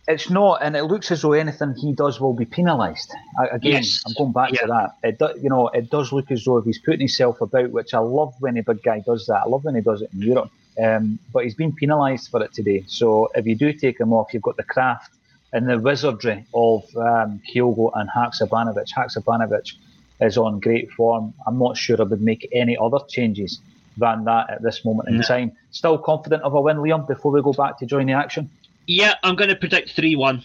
It's 0.08 0.30
not, 0.30 0.62
and 0.62 0.76
it 0.76 0.84
looks 0.84 1.12
as 1.12 1.22
though 1.22 1.34
anything 1.34 1.74
he 1.76 1.92
does 1.92 2.20
will 2.20 2.32
be 2.32 2.44
penalised. 2.44 3.14
Again, 3.52 3.74
yes. 3.74 4.02
I'm 4.06 4.14
going 4.14 4.32
back 4.32 4.52
yeah. 4.52 4.62
to 4.62 4.66
that. 4.66 4.96
It 5.04 5.18
do, 5.18 5.28
you 5.40 5.48
know, 5.48 5.68
it 5.68 5.90
does 5.90 6.10
look 6.12 6.30
as 6.30 6.44
though 6.44 6.56
if 6.56 6.64
he's 6.64 6.78
putting 6.78 7.00
himself 7.00 7.40
about, 7.40 7.70
which 7.70 7.94
I 7.94 7.98
love 7.98 8.34
when 8.40 8.56
a 8.56 8.62
big 8.62 8.82
guy 8.82 9.00
does 9.06 9.26
that. 9.26 9.42
I 9.44 9.48
love 9.48 9.64
when 9.64 9.74
he 9.74 9.82
does 9.82 10.02
it 10.02 10.10
in 10.12 10.22
Europe. 10.22 10.50
Um, 10.82 11.18
but 11.32 11.44
he's 11.44 11.54
been 11.54 11.72
penalised 11.72 12.30
for 12.30 12.42
it 12.42 12.52
today. 12.52 12.84
So 12.86 13.28
if 13.34 13.46
you 13.46 13.54
do 13.54 13.72
take 13.72 14.00
him 14.00 14.12
off, 14.12 14.32
you've 14.32 14.42
got 14.42 14.56
the 14.56 14.64
craft 14.64 15.14
and 15.52 15.68
the 15.68 15.78
wizardry 15.78 16.46
of 16.54 16.84
um, 16.96 17.40
Kyogo 17.52 17.90
and 17.94 18.08
Haksabanovic. 18.08 18.88
Haksabanovic 18.96 19.74
is 20.20 20.38
on 20.38 20.60
great 20.60 20.90
form. 20.92 21.34
I'm 21.46 21.58
not 21.58 21.76
sure 21.76 21.96
I 22.00 22.04
would 22.04 22.22
make 22.22 22.48
any 22.52 22.76
other 22.76 22.98
changes 23.08 23.60
than 23.96 24.24
that 24.24 24.50
at 24.50 24.62
this 24.62 24.84
moment 24.84 25.08
in 25.08 25.20
time. 25.22 25.52
Still 25.70 25.98
confident 25.98 26.42
of 26.42 26.54
a 26.54 26.60
win, 26.60 26.78
Liam, 26.78 27.06
before 27.06 27.32
we 27.32 27.42
go 27.42 27.52
back 27.52 27.78
to 27.78 27.86
join 27.86 28.06
the 28.06 28.12
action? 28.12 28.48
Yeah, 28.86 29.14
I'm 29.22 29.36
going 29.36 29.50
to 29.50 29.56
predict 29.56 29.90
3 29.90 30.16
1. 30.16 30.44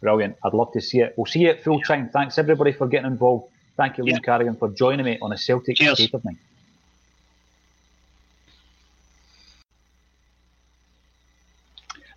Brilliant. 0.00 0.36
I'd 0.44 0.54
love 0.54 0.72
to 0.72 0.80
see 0.80 1.00
it. 1.00 1.14
We'll 1.16 1.26
see 1.26 1.40
you 1.40 1.50
at 1.50 1.62
full 1.62 1.80
time. 1.80 2.08
Thanks, 2.08 2.38
everybody, 2.38 2.72
for 2.72 2.86
getting 2.86 3.10
involved. 3.10 3.52
Thank 3.76 3.98
you, 3.98 4.04
Liam 4.04 4.12
yeah. 4.12 4.18
Carrigan, 4.18 4.56
for 4.56 4.68
joining 4.70 5.04
me 5.04 5.18
on 5.20 5.32
a 5.32 5.38
Celtic 5.38 5.76
Cheers. 5.76 5.98
State 5.98 6.14
of 6.14 6.24
Mind. 6.24 6.38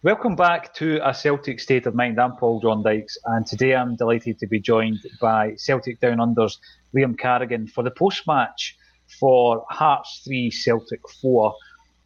Welcome 0.02 0.38
back 0.38 0.74
to 0.76 1.06
a 1.06 1.14
Celtic 1.14 1.60
State 1.60 1.86
of 1.86 1.94
Mind. 1.94 2.22
I'm 2.22 2.38
Paul 2.38 2.62
John 2.62 2.84
Dykes, 2.84 3.18
and 3.26 3.46
today 3.46 3.76
I'm 3.76 3.98
delighted 3.98 4.40
to 4.40 4.48
be 4.48 4.58
joined 4.58 5.00
by 5.20 5.56
Celtic 5.58 6.00
Down 6.00 6.22
Under's 6.22 6.58
Liam 6.96 7.20
Carrigan 7.20 7.68
for 7.68 7.84
the 7.84 7.92
post 7.92 8.26
match 8.26 8.78
for 9.20 9.66
Hearts 9.70 10.22
3, 10.24 10.52
Celtic 10.52 11.02
4. 11.22 11.54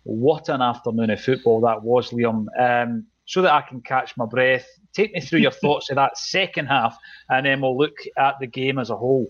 What 0.05 0.49
an 0.49 0.63
afternoon 0.63 1.11
of 1.11 1.21
football 1.21 1.61
that 1.61 1.83
was, 1.83 2.09
Liam. 2.09 2.47
Um, 2.59 3.05
so 3.25 3.43
that 3.43 3.53
I 3.53 3.61
can 3.61 3.79
catch 3.79 4.17
my 4.17 4.25
breath, 4.25 4.65
take 4.93 5.13
me 5.13 5.21
through 5.21 5.41
your 5.41 5.51
thoughts 5.61 5.91
of 5.91 5.97
that 5.97 6.17
second 6.17 6.65
half, 6.65 6.97
and 7.29 7.45
then 7.45 7.61
we'll 7.61 7.77
look 7.77 7.97
at 8.17 8.39
the 8.39 8.47
game 8.47 8.79
as 8.79 8.89
a 8.89 8.97
whole. 8.97 9.27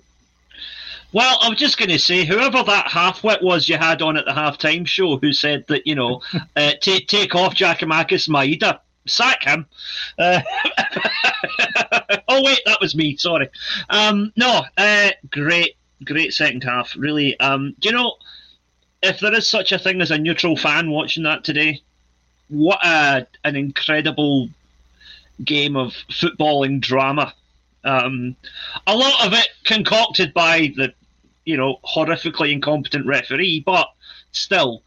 Well, 1.12 1.38
I 1.42 1.50
was 1.50 1.60
just 1.60 1.78
going 1.78 1.90
to 1.90 2.00
say, 2.00 2.26
whoever 2.26 2.64
that 2.64 2.88
half-wit 2.88 3.44
was 3.44 3.70
you 3.70 3.78
had 3.78 4.02
on 4.02 4.18
at 4.18 4.26
the 4.26 4.34
half-time 4.34 4.86
show 4.86 5.18
who 5.18 5.32
said 5.32 5.66
that, 5.68 5.86
you 5.86 5.94
know, 5.94 6.22
uh, 6.56 6.72
take, 6.82 7.08
take 7.08 7.36
off 7.36 7.54
Giakoumakis 7.54 8.28
Maeda, 8.28 8.80
sack 9.06 9.44
him. 9.44 9.68
Uh, 10.18 10.42
oh, 12.28 12.44
wait, 12.44 12.62
that 12.66 12.82
was 12.82 12.96
me, 12.96 13.16
sorry. 13.18 13.50
Um, 13.90 14.34
no, 14.36 14.64
uh, 14.76 15.12
great, 15.30 15.76
great 16.04 16.34
second 16.34 16.64
half, 16.64 16.96
really. 16.98 17.40
Um, 17.40 17.76
do 17.80 17.90
you 17.90 17.96
know, 17.96 18.16
if 19.04 19.20
there 19.20 19.36
is 19.36 19.48
such 19.48 19.72
a 19.72 19.78
thing 19.78 20.02
as 20.02 20.10
a 20.10 20.18
neutral 20.18 20.56
fan 20.56 20.90
watching 20.90 21.24
that 21.24 21.44
today, 21.44 21.82
what 22.48 22.80
a, 22.84 23.28
an 23.44 23.56
incredible 23.56 24.50
game 25.44 25.76
of 25.76 25.94
footballing 26.10 26.80
drama. 26.80 27.34
Um, 27.84 28.36
a 28.88 28.96
lot 28.96 29.26
of 29.26 29.34
it 29.34 29.50
concocted 29.66 30.34
by 30.34 30.74
the, 30.76 30.94
you 31.46 31.58
know, 31.58 31.80
horrifically 31.84 32.52
incompetent 32.52 33.06
referee, 33.06 33.62
but 33.66 33.88
still 34.32 34.84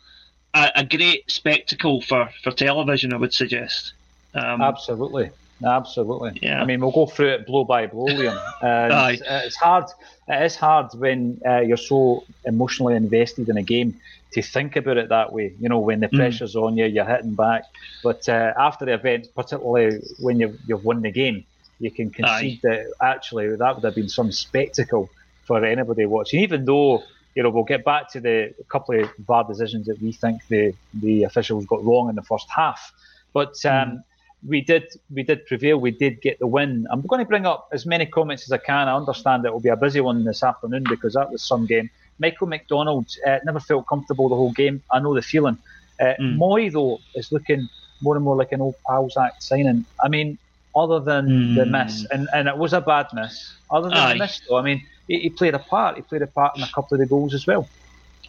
a, 0.55 0.71
a 0.77 0.85
great 0.85 1.31
spectacle 1.31 2.01
for, 2.01 2.29
for 2.43 2.51
television, 2.53 3.13
I 3.13 3.17
would 3.17 3.35
suggest. 3.35 3.93
Um, 4.35 4.63
Absolutely. 4.63 5.31
Absolutely. 5.65 6.39
Yeah. 6.43 6.61
I 6.61 6.65
mean, 6.67 6.81
we'll 6.81 6.91
go 6.91 7.07
through 7.07 7.29
it 7.29 7.47
blow 7.47 7.65
by 7.65 7.87
blow, 7.87 8.07
Liam. 8.07 8.39
Aye. 8.63 9.19
It's 9.45 9.57
hard. 9.57 9.85
It 10.29 10.43
is 10.43 10.57
hard 10.57 10.89
when 10.95 11.41
uh, 11.47 11.61
you're 11.61 11.77
so 11.79 12.25
emotionally 12.45 12.95
invested 12.95 13.49
in 13.49 13.57
a 13.57 13.63
game 13.63 13.99
to 14.33 14.43
think 14.43 14.77
about 14.77 14.99
it 14.99 15.09
that 15.09 15.33
way. 15.33 15.55
You 15.59 15.69
know, 15.71 15.79
when 15.79 16.01
the 16.01 16.09
mm. 16.09 16.17
pressure's 16.17 16.55
mm. 16.55 16.63
on 16.63 16.77
you, 16.77 16.85
you're 16.85 17.07
hitting 17.07 17.35
back. 17.35 17.65
But 18.03 18.29
uh, 18.29 18.53
after 18.59 18.85
the 18.85 18.95
event, 18.95 19.29
particularly 19.35 20.01
when 20.19 20.41
you've, 20.41 20.59
you've 20.67 20.85
won 20.85 21.01
the 21.01 21.11
game, 21.11 21.47
you 21.79 21.91
can 21.91 22.11
concede 22.11 22.61
Aye. 22.65 22.69
that 22.69 22.93
actually 23.01 23.55
that 23.55 23.75
would 23.75 23.85
have 23.85 23.95
been 23.95 24.09
some 24.09 24.33
spectacle 24.33 25.11
for 25.45 25.65
anybody 25.65 26.07
watching. 26.07 26.41
Even 26.41 26.65
though 26.65 27.03
you 27.35 27.43
know 27.43 27.51
we'll 27.51 27.65
get 27.65 27.85
back 27.85 28.11
to 28.13 28.21
the 28.21 28.55
couple 28.69 29.01
of 29.01 29.11
bad 29.19 29.47
decisions 29.49 29.87
that 29.87 30.01
we 30.01 30.13
think 30.13 30.47
the 30.49 30.75
the 30.95 31.25
officials 31.25 31.67
got 31.67 31.85
wrong 31.85 32.09
in 32.09 32.17
the 32.17 32.23
first 32.23 32.49
half, 32.51 32.93
but. 33.33 33.55
Um, 33.65 33.89
mm 33.89 34.03
we 34.47 34.61
did 34.61 34.85
we 35.13 35.23
did 35.23 35.47
prevail. 35.47 35.79
We 35.79 35.91
did 35.91 36.21
get 36.21 36.39
the 36.39 36.47
win. 36.47 36.87
I'm 36.91 37.01
going 37.03 37.21
to 37.21 37.29
bring 37.29 37.47
up 37.47 37.69
as 37.73 37.87
many 37.87 38.07
comments 38.07 38.45
as 38.45 38.53
I 38.53 38.59
can. 38.59 38.89
I 38.89 38.95
understand 38.95 39.45
it 39.45 39.53
will 39.53 39.61
be 39.61 39.69
a 39.71 39.77
busy 39.77 40.01
one 40.01 40.25
this 40.25 40.43
afternoon 40.43 40.85
because 40.89 41.15
that 41.15 41.31
was 41.31 41.43
some 41.43 41.67
game. 41.67 41.91
Michael 42.19 42.47
McDonald 42.47 43.07
uh, 43.27 43.39
never 43.45 43.61
felt 43.61 43.87
comfortable 43.87 44.29
the 44.29 44.37
whole 44.37 44.53
game. 44.53 44.83
I 44.93 45.01
know 45.01 45.15
the 45.15 45.23
feeling. 45.23 45.59
Uh, 46.01 46.15
mm. 46.21 46.37
Mooy 46.37 46.73
though 46.73 47.01
is 47.15 47.33
looking 47.33 47.69
more 48.01 48.17
and 48.17 48.25
more 48.25 48.37
like 48.37 48.53
an 48.53 48.61
old 48.61 48.77
pals 48.87 49.17
act 49.17 49.43
signing. 49.43 49.85
I 50.03 50.09
mean, 50.09 50.39
other 50.77 51.01
than 51.01 51.27
mm. 51.27 51.55
the 51.57 51.67
miss, 51.67 52.07
and, 52.11 52.29
and 52.35 52.49
it 52.49 52.57
was 52.57 52.73
a 52.73 52.81
bad 52.81 53.07
miss. 53.15 53.55
Other 53.71 53.89
than 53.89 53.99
Aye. 53.99 54.13
the 54.13 54.19
miss, 54.21 54.41
though, 54.49 54.57
I 54.57 54.63
mean, 54.63 54.87
he, 55.09 55.21
he, 55.21 55.31
played 55.31 55.55
a 55.55 55.59
part. 55.59 55.97
He 55.97 56.03
played 56.03 56.23
a 56.23 56.27
part 56.27 56.57
in 56.57 56.63
a 56.63 56.69
couple 56.69 56.95
of 56.95 57.01
the 57.01 57.07
goals 57.07 57.35
as 57.35 57.47
well. 57.47 57.69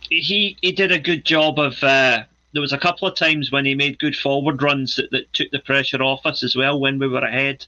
He 0.10 0.58
he 0.62 0.72
did 0.72 0.92
a 0.92 1.00
good 1.00 1.26
job 1.26 1.60
of. 1.60 1.84
Uh 1.84 2.24
there 2.54 2.62
was 2.62 2.74
a 2.74 2.78
couple 2.78 3.08
of 3.08 3.16
times 3.16 3.52
when 3.52 3.66
he 3.66 3.76
made 3.76 4.00
good 4.00 4.16
forward 4.16 4.64
runs 4.64 4.96
that, 4.96 5.12
that 5.12 5.32
took 5.34 5.52
the 5.52 5.60
pressure 5.60 6.02
off 6.02 6.26
us 6.26 6.44
as 6.44 6.56
well 6.56 6.80
when 6.80 6.98
we 6.98 7.08
were 7.08 7.20
ahead. 7.20 7.66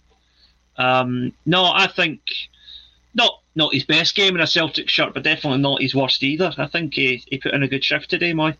Um, 0.77 1.33
no, 1.45 1.65
I 1.65 1.87
think 1.87 2.21
not 3.13 3.41
not 3.55 3.73
his 3.73 3.83
best 3.83 4.15
game 4.15 4.35
in 4.35 4.41
a 4.41 4.47
Celtic 4.47 4.89
shirt, 4.89 5.13
but 5.13 5.23
definitely 5.23 5.59
not 5.59 5.81
his 5.81 5.93
worst 5.93 6.23
either. 6.23 6.53
I 6.57 6.67
think 6.67 6.93
he, 6.93 7.23
he 7.27 7.37
put 7.37 7.53
in 7.53 7.61
a 7.61 7.67
good 7.67 7.83
shift 7.83 8.09
today, 8.09 8.31
Mooy. 8.31 8.55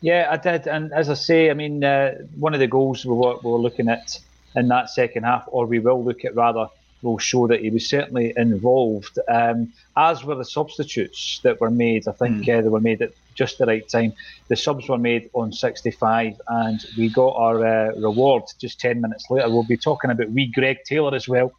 Yeah, 0.00 0.28
I 0.30 0.36
did, 0.36 0.66
and 0.66 0.92
as 0.92 1.08
I 1.08 1.14
say, 1.14 1.50
I 1.50 1.54
mean, 1.54 1.82
uh, 1.82 2.14
one 2.36 2.54
of 2.54 2.60
the 2.60 2.66
goals 2.66 3.04
we 3.04 3.14
were, 3.14 3.36
we 3.42 3.50
were 3.50 3.58
looking 3.58 3.88
at 3.88 4.18
in 4.58 4.68
that 4.68 4.90
second 4.90 5.24
half, 5.24 5.44
or 5.46 5.66
we 5.66 5.78
will 5.78 6.04
look 6.04 6.24
at 6.24 6.34
rather, 6.34 6.66
will 7.02 7.18
show 7.18 7.46
that 7.46 7.60
he 7.60 7.70
was 7.70 7.88
certainly 7.88 8.32
involved. 8.36 9.18
Um, 9.28 9.72
as 9.96 10.24
were 10.24 10.34
the 10.34 10.44
substitutes 10.44 11.40
that 11.44 11.60
were 11.60 11.70
made. 11.70 12.08
I 12.08 12.12
think 12.12 12.44
mm. 12.44 12.58
uh, 12.58 12.62
they 12.62 12.68
were 12.68 12.80
made 12.80 13.02
at 13.02 13.12
just 13.34 13.58
the 13.58 13.66
right 13.66 13.88
time. 13.88 14.12
The 14.48 14.56
subs 14.56 14.88
were 14.88 14.98
made 14.98 15.30
on 15.32 15.52
65, 15.52 16.40
and 16.48 16.84
we 16.96 17.08
got 17.08 17.36
our 17.36 17.64
uh, 17.64 17.92
reward 17.96 18.44
just 18.58 18.80
10 18.80 19.00
minutes 19.00 19.26
later. 19.30 19.48
We'll 19.48 19.62
be 19.62 19.76
talking 19.76 20.10
about 20.10 20.30
wee 20.30 20.50
Greg 20.52 20.78
Taylor 20.84 21.14
as 21.14 21.28
well, 21.28 21.52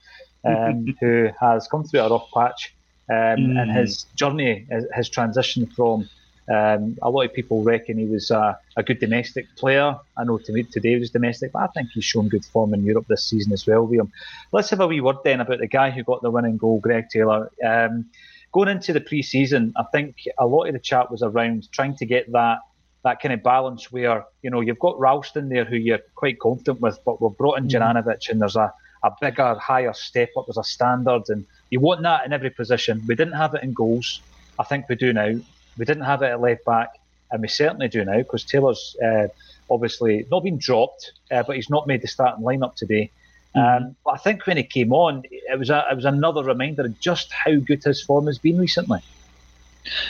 um, 0.44 0.94
who 1.00 1.30
has 1.40 1.68
come 1.68 1.86
through 1.86 2.02
a 2.02 2.10
rough 2.10 2.30
patch, 2.34 2.76
um, 3.10 3.16
mm. 3.16 3.62
and 3.62 3.72
his 3.72 4.04
journey, 4.16 4.68
his 4.94 5.10
transition 5.10 5.66
from. 5.68 6.10
Um, 6.50 6.98
a 7.04 7.10
lot 7.12 7.26
of 7.26 7.34
people 7.34 7.62
reckon 7.64 8.00
he 8.00 8.06
was 8.06 8.32
a, 8.32 8.58
a, 8.76 8.82
good 8.82 9.00
domestic 9.00 9.56
player. 9.56 9.96
I 10.18 10.24
know 10.24 10.40
to 10.40 10.52
me 10.52 10.64
today 10.64 10.94
he 10.94 11.00
was 11.00 11.12
domestic, 11.12 11.52
but 11.52 11.62
I 11.62 11.68
think 11.68 11.92
he's 11.92 12.06
shown 12.06 12.28
good 12.28 12.44
form 12.44 12.74
in 12.74 12.84
Europe 12.84 13.06
this 13.08 13.24
season 13.24 13.54
as 13.54 13.68
well, 13.68 13.88
Liam. 13.88 14.10
Let's 14.52 14.72
have 14.72 14.80
a 14.80 14.88
wee 14.88 15.00
word 15.00 15.18
then 15.24 15.42
about 15.42 15.60
the 15.60 15.68
guy 15.68 15.92
who 15.92 16.04
got 16.04 16.24
the 16.24 16.32
winning 16.32 16.58
goal, 16.58 16.80
Greg 16.80 17.10
Taylor. 17.10 17.52
Um, 17.64 18.10
going 18.52 18.68
into 18.68 18.94
the 18.94 19.02
pre-season, 19.02 19.74
I 19.78 19.84
think 19.92 20.16
a 20.40 20.48
lot 20.48 20.66
of 20.66 20.74
the 20.74 20.80
chat 20.80 21.12
was 21.12 21.22
around 21.22 21.72
trying 21.72 21.96
to 21.98 22.06
get 22.06 22.32
that 22.32 22.60
that 23.04 23.22
kind 23.22 23.34
of 23.34 23.42
balance 23.44 23.92
where 23.92 24.26
you 24.42 24.50
know 24.50 24.60
you've 24.60 24.80
got 24.80 25.00
Ralston 25.00 25.50
there 25.50 25.66
who 25.66 25.76
you're 25.76 26.02
quite 26.16 26.40
confident 26.40 26.82
with, 26.82 27.00
but 27.06 27.22
we've 27.22 27.38
brought 27.38 27.60
in 27.60 27.68
mm. 27.68 27.72
Juranovic 27.72 28.28
and 28.30 28.42
there's 28.42 28.56
a, 28.56 28.74
a 29.04 29.12
bigger, 29.22 29.56
higher 29.56 29.94
step 29.94 30.30
up. 30.36 30.48
There's 30.48 30.58
a 30.58 30.64
standard, 30.64 31.24
and 31.30 31.46
you 31.70 31.80
want 31.80 32.02
that 32.02 32.26
in 32.26 32.34
every 32.34 32.50
position. 32.50 33.04
We 33.08 33.16
didn't 33.16 33.36
have 33.36 33.54
it 33.54 33.64
in 33.64 33.74
goals. 33.74 34.22
I 34.58 34.64
think 34.64 34.90
we 34.90 34.96
do 34.96 35.14
now. 35.14 35.40
We 35.80 35.86
didn't 35.86 36.04
have 36.04 36.22
it 36.22 36.28
at 36.28 36.42
left 36.42 36.66
back, 36.66 37.00
and 37.32 37.42
we 37.42 37.48
certainly 37.48 37.88
do 37.88 38.04
now 38.06 38.18
because 38.18 38.44
Taylor's 38.44 38.96
uh, 39.04 39.30
obviously 39.70 40.28
not 40.30 40.44
been 40.44 40.58
dropped, 40.58 41.14
uh, 41.32 41.42
but 41.44 41.56
he's 41.56 41.70
not 41.70 41.88
made 41.88 42.02
the 42.02 42.08
starting 42.08 42.44
lineup 42.44 42.76
today. 42.76 43.10
Mm-hmm. 43.56 43.86
Um, 43.86 43.96
but 44.04 44.12
I 44.12 44.18
think 44.18 44.46
when 44.46 44.58
he 44.58 44.64
came 44.64 44.94
on, 44.94 45.24
it 45.32 45.58
was 45.58 45.70
a, 45.70 45.88
it 45.90 45.96
was 45.96 46.06
another 46.06 46.44
reminder 46.44 46.84
of 46.84 47.00
just 47.00 47.32
how 47.32 47.56
good 47.56 47.84
his 47.84 48.04
form 48.04 48.28
has 48.28 48.38
been 48.38 48.60
recently. 48.60 49.00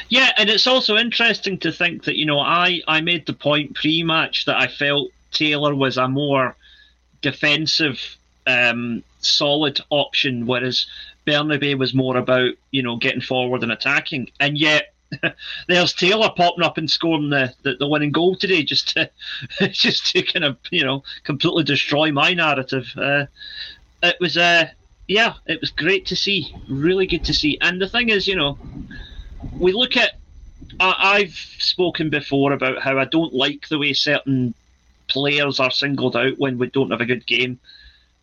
Yeah, 0.09 0.32
and 0.38 0.49
it's 0.49 0.67
also 0.67 0.97
interesting 0.97 1.59
to 1.59 1.72
think 1.72 2.05
that 2.05 2.17
you 2.17 2.26
know 2.26 2.39
I 2.39 2.82
I 2.88 3.01
made 3.01 3.26
the 3.26 3.34
point 3.34 3.76
pre-match 3.76 4.45
that 4.45 4.57
I 4.57 4.67
felt 4.67 5.11
Taylor 5.32 5.76
was 5.76 5.97
a 5.97 6.07
more 6.07 6.55
defensive, 7.22 8.17
um, 8.47 9.03
solid 9.20 9.80
option, 9.89 10.47
whereas 10.47 10.88
Bernabei 11.28 11.78
was 11.78 11.93
more 11.93 12.17
about 12.17 12.53
you 12.72 12.82
know 12.82 12.97
getting 12.97 13.22
forward 13.22 13.63
and 13.63 13.72
attacking, 13.72 14.32
and 14.39 14.57
yet 14.57 14.93
there's 15.68 15.93
Taylor 15.93 16.30
popping 16.36 16.64
up 16.64 16.78
and 16.78 16.89
scoring 16.89 17.30
the, 17.30 17.53
the, 17.64 17.76
the, 17.76 17.88
winning 17.88 18.12
goal 18.12 18.36
today, 18.36 18.64
just 18.64 18.89
to 18.89 19.10
just 19.72 20.12
to 20.12 20.22
kind 20.22 20.45
of 20.45 20.57
you 20.72 20.84
know 20.84 21.03
completely 21.24 21.64
destroy 21.64 22.12
my 22.12 22.34
narrative. 22.34 22.88
Uh, 22.95 23.26
it 24.03 24.18
was 24.20 24.38
uh, 24.38 24.70
yeah, 25.07 25.34
it 25.47 25.60
was 25.60 25.72
great 25.72 26.05
to 26.07 26.16
see. 26.16 26.55
Really 26.68 27.07
good 27.07 27.26
to 27.26 27.34
see. 27.34 27.57
And 27.62 27.82
the 27.82 27.89
thing 27.89 28.10
is, 28.10 28.28
you 28.28 28.36
know, 28.36 28.57
we 29.57 29.72
look 29.72 29.97
at. 29.97 30.14
I've 30.82 31.36
spoken 31.57 32.10
before 32.10 32.53
about 32.53 32.82
how 32.82 32.99
I 32.99 33.05
don't 33.05 33.34
like 33.34 33.68
the 33.68 33.80
way 33.80 33.91
certain 33.91 34.53
players 35.07 35.60
are 35.60 35.72
singled 35.72 36.16
out 36.16 36.38
when 36.38 36.57
we 36.57 36.70
don't 36.70 36.91
have 36.91 37.01
a 37.01 37.05
good 37.05 37.26
game. 37.26 37.60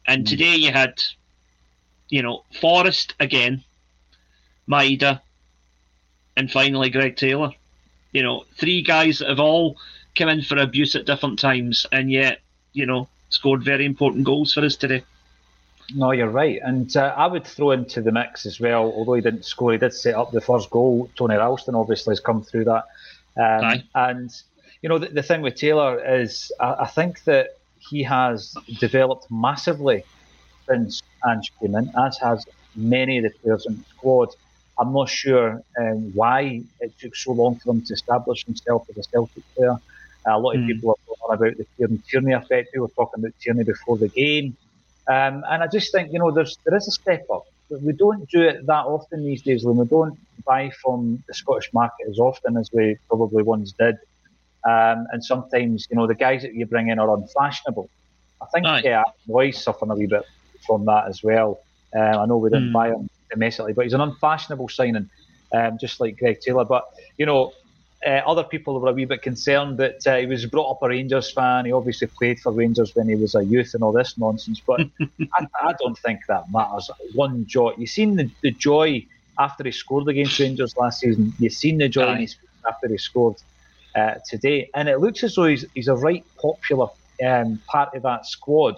And 0.06 0.24
mm. 0.24 0.28
today 0.28 0.54
you 0.54 0.72
had, 0.72 1.02
you 2.08 2.22
know, 2.22 2.44
Forrest 2.60 3.14
again, 3.20 3.64
Maeda, 4.68 5.20
and 6.36 6.50
finally 6.50 6.90
Greg 6.90 7.16
Taylor. 7.16 7.50
You 8.12 8.22
know, 8.22 8.44
three 8.56 8.82
guys 8.82 9.18
that 9.18 9.28
have 9.28 9.40
all 9.40 9.76
come 10.14 10.28
in 10.28 10.42
for 10.42 10.56
abuse 10.58 10.94
at 10.96 11.06
different 11.06 11.38
times, 11.38 11.86
and 11.92 12.10
yet, 12.10 12.40
you 12.72 12.86
know, 12.86 13.08
scored 13.28 13.62
very 13.62 13.84
important 13.84 14.24
goals 14.24 14.52
for 14.52 14.64
us 14.64 14.76
today. 14.76 15.02
No, 15.94 16.10
you're 16.10 16.28
right. 16.28 16.60
And 16.62 16.94
uh, 16.96 17.14
I 17.16 17.26
would 17.26 17.46
throw 17.46 17.70
into 17.70 18.02
the 18.02 18.10
mix 18.10 18.44
as 18.44 18.58
well, 18.58 18.84
although 18.84 19.14
he 19.14 19.20
didn't 19.20 19.44
score, 19.44 19.72
he 19.72 19.78
did 19.78 19.94
set 19.94 20.14
up 20.14 20.32
the 20.32 20.40
first 20.40 20.70
goal. 20.70 21.10
Tony 21.16 21.36
Ralston 21.36 21.74
obviously 21.74 22.12
has 22.12 22.20
come 22.20 22.42
through 22.42 22.64
that. 22.64 22.84
Um, 23.36 23.82
and, 23.94 24.42
you 24.82 24.88
know, 24.88 24.98
the, 24.98 25.08
the, 25.08 25.22
thing 25.22 25.42
with 25.42 25.56
Taylor 25.56 26.02
is 26.02 26.50
I, 26.58 26.74
I, 26.80 26.86
think 26.86 27.22
that 27.24 27.58
he 27.78 28.02
has 28.02 28.56
developed 28.80 29.30
massively 29.30 30.04
since 30.66 31.02
Ange 31.28 31.52
came 31.60 31.74
in, 31.74 31.92
as 31.98 32.18
has 32.18 32.46
many 32.74 33.18
of 33.18 33.24
the 33.24 33.30
players 33.30 33.66
in 33.66 33.76
the 33.76 33.84
squad. 33.90 34.30
I'm 34.78 34.92
not 34.92 35.08
sure 35.08 35.62
um, 35.78 36.12
why 36.14 36.62
it 36.80 36.92
took 36.98 37.16
so 37.16 37.32
long 37.32 37.56
for 37.56 37.70
him 37.70 37.82
to 37.82 37.94
establish 37.94 38.44
himself 38.44 38.86
as 38.90 38.98
a 38.98 39.02
Celtic 39.04 39.42
player. 39.54 39.72
Uh, 40.26 40.36
a 40.36 40.38
lot 40.38 40.56
of 40.56 40.62
mm. 40.62 40.66
people 40.66 40.90
are 40.90 41.16
talking 41.16 41.46
about 41.46 41.56
the 41.56 41.66
Kieran 41.76 42.02
Tierney 42.08 42.32
effect. 42.32 42.70
We 42.74 42.80
were 42.80 42.88
talking 42.88 43.24
about 43.24 43.32
Tierney 43.40 43.64
before 43.64 43.96
the 43.96 44.08
game. 44.08 44.56
Um, 45.08 45.44
and 45.48 45.62
I 45.62 45.66
just 45.66 45.92
think, 45.92 46.12
you 46.12 46.18
know, 46.18 46.30
there's 46.30 46.58
there 46.64 46.76
is 46.76 46.88
a 46.88 46.90
step 46.90 47.26
up. 47.32 47.46
We 47.70 47.92
don't 47.92 48.28
do 48.28 48.42
it 48.42 48.66
that 48.66 48.84
often 48.84 49.24
these 49.24 49.42
days, 49.42 49.64
When 49.64 49.76
We 49.76 49.86
don't 49.86 50.18
buy 50.44 50.70
from 50.82 51.22
the 51.26 51.34
Scottish 51.34 51.72
market 51.72 52.08
as 52.08 52.18
often 52.18 52.56
as 52.56 52.70
we 52.72 52.96
probably 53.08 53.42
once 53.42 53.72
did. 53.72 53.96
Um, 54.64 55.06
and 55.12 55.24
sometimes, 55.24 55.86
you 55.90 55.96
know, 55.96 56.06
the 56.06 56.14
guys 56.14 56.42
that 56.42 56.54
you 56.54 56.66
bring 56.66 56.88
in 56.88 56.98
are 56.98 57.14
unfashionable. 57.16 57.88
I 58.42 58.46
think 58.46 58.66
Aye. 58.66 58.82
yeah, 58.84 59.04
Roy's 59.28 59.62
suffering 59.62 59.90
a 59.90 59.94
wee 59.94 60.06
bit 60.06 60.24
from 60.66 60.84
that 60.86 61.06
as 61.08 61.22
well. 61.22 61.60
Uh, 61.94 62.00
I 62.00 62.26
know 62.26 62.36
we 62.36 62.50
didn't 62.50 62.70
mm. 62.70 62.72
buy 62.72 62.88
him 62.90 63.08
domestically, 63.30 63.72
but 63.72 63.84
he's 63.84 63.94
an 63.94 64.00
unfashionable 64.00 64.68
signing, 64.68 65.10
um, 65.52 65.78
just 65.78 66.00
like 66.00 66.18
Greg 66.18 66.40
Taylor. 66.40 66.64
But 66.64 66.88
you 67.18 67.26
know, 67.26 67.52
uh, 68.06 68.22
other 68.26 68.44
people 68.44 68.78
were 68.78 68.88
a 68.88 68.92
wee 68.92 69.04
bit 69.04 69.22
concerned 69.22 69.78
that 69.78 70.06
uh, 70.06 70.16
he 70.16 70.26
was 70.26 70.46
brought 70.46 70.70
up 70.70 70.82
a 70.82 70.88
Rangers 70.88 71.32
fan. 71.32 71.64
He 71.64 71.72
obviously 71.72 72.06
played 72.06 72.38
for 72.40 72.52
Rangers 72.52 72.94
when 72.94 73.08
he 73.08 73.14
was 73.14 73.34
a 73.34 73.44
youth 73.44 73.74
and 73.74 73.82
all 73.82 73.92
this 73.92 74.16
nonsense. 74.18 74.60
But 74.64 74.80
I, 75.00 75.46
I, 75.60 75.72
don't 75.78 75.98
think 75.98 76.20
that 76.28 76.50
matters 76.52 76.90
one 77.14 77.46
jot. 77.46 77.78
You've 77.78 77.90
seen 77.90 78.16
the, 78.16 78.30
the 78.42 78.52
joy 78.52 79.06
after 79.38 79.64
he 79.64 79.72
scored 79.72 80.08
against 80.08 80.38
Rangers 80.38 80.76
last 80.76 81.00
season. 81.00 81.32
You've 81.38 81.52
seen 81.52 81.78
the 81.78 81.88
joy 81.88 82.12
in 82.12 82.20
his 82.20 82.36
after 82.68 82.88
he 82.88 82.98
scored 82.98 83.36
uh, 83.94 84.14
today, 84.28 84.70
and 84.74 84.88
it 84.88 85.00
looks 85.00 85.24
as 85.24 85.34
though 85.34 85.46
he's, 85.46 85.64
he's 85.74 85.88
a 85.88 85.94
right 85.94 86.24
popular 86.40 86.88
um, 87.24 87.60
part 87.66 87.94
of 87.94 88.02
that 88.02 88.26
squad. 88.26 88.76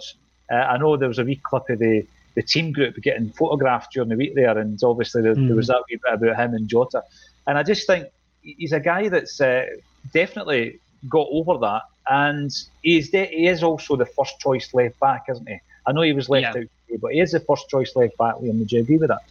Uh, 0.51 0.55
I 0.55 0.77
know 0.77 0.97
there 0.97 1.07
was 1.07 1.19
a 1.19 1.23
wee 1.23 1.39
clip 1.43 1.69
of 1.69 1.79
the 1.79 2.05
the 2.39 2.43
team 2.43 2.71
group 2.71 2.95
getting 3.01 3.29
photographed 3.31 3.91
during 3.91 4.07
the 4.07 4.15
week 4.15 4.33
there, 4.33 4.57
and 4.57 4.81
obviously 4.81 5.21
there, 5.21 5.35
mm. 5.35 5.47
there 5.47 5.57
was 5.57 5.67
that 5.67 5.83
wee 5.89 5.99
bit 6.01 6.13
about 6.13 6.39
him 6.39 6.53
and 6.53 6.69
Jota. 6.69 7.03
And 7.45 7.57
I 7.57 7.63
just 7.63 7.85
think 7.85 8.07
he's 8.41 8.71
a 8.71 8.79
guy 8.79 9.09
that's 9.09 9.41
uh, 9.41 9.65
definitely 10.13 10.79
got 11.09 11.27
over 11.29 11.57
that, 11.57 11.81
and 12.09 12.49
he's 12.81 13.09
de- 13.09 13.25
he 13.25 13.47
is 13.47 13.61
also 13.61 13.97
the 13.97 14.05
first 14.05 14.39
choice 14.39 14.73
left 14.73 14.97
back, 15.01 15.25
isn't 15.29 15.49
he? 15.49 15.57
I 15.85 15.91
know 15.91 16.01
he 16.01 16.13
was 16.13 16.29
left 16.29 16.43
yeah. 16.43 16.49
out, 16.49 16.53
today, 16.87 16.97
but 17.01 17.11
he 17.11 17.19
is 17.19 17.33
the 17.33 17.41
first 17.41 17.67
choice 17.67 17.93
left 17.97 18.17
back. 18.17 18.35
Liam, 18.35 18.59
would 18.59 18.71
you 18.71 18.79
agree 18.79 18.95
with 18.95 19.09
that? 19.09 19.23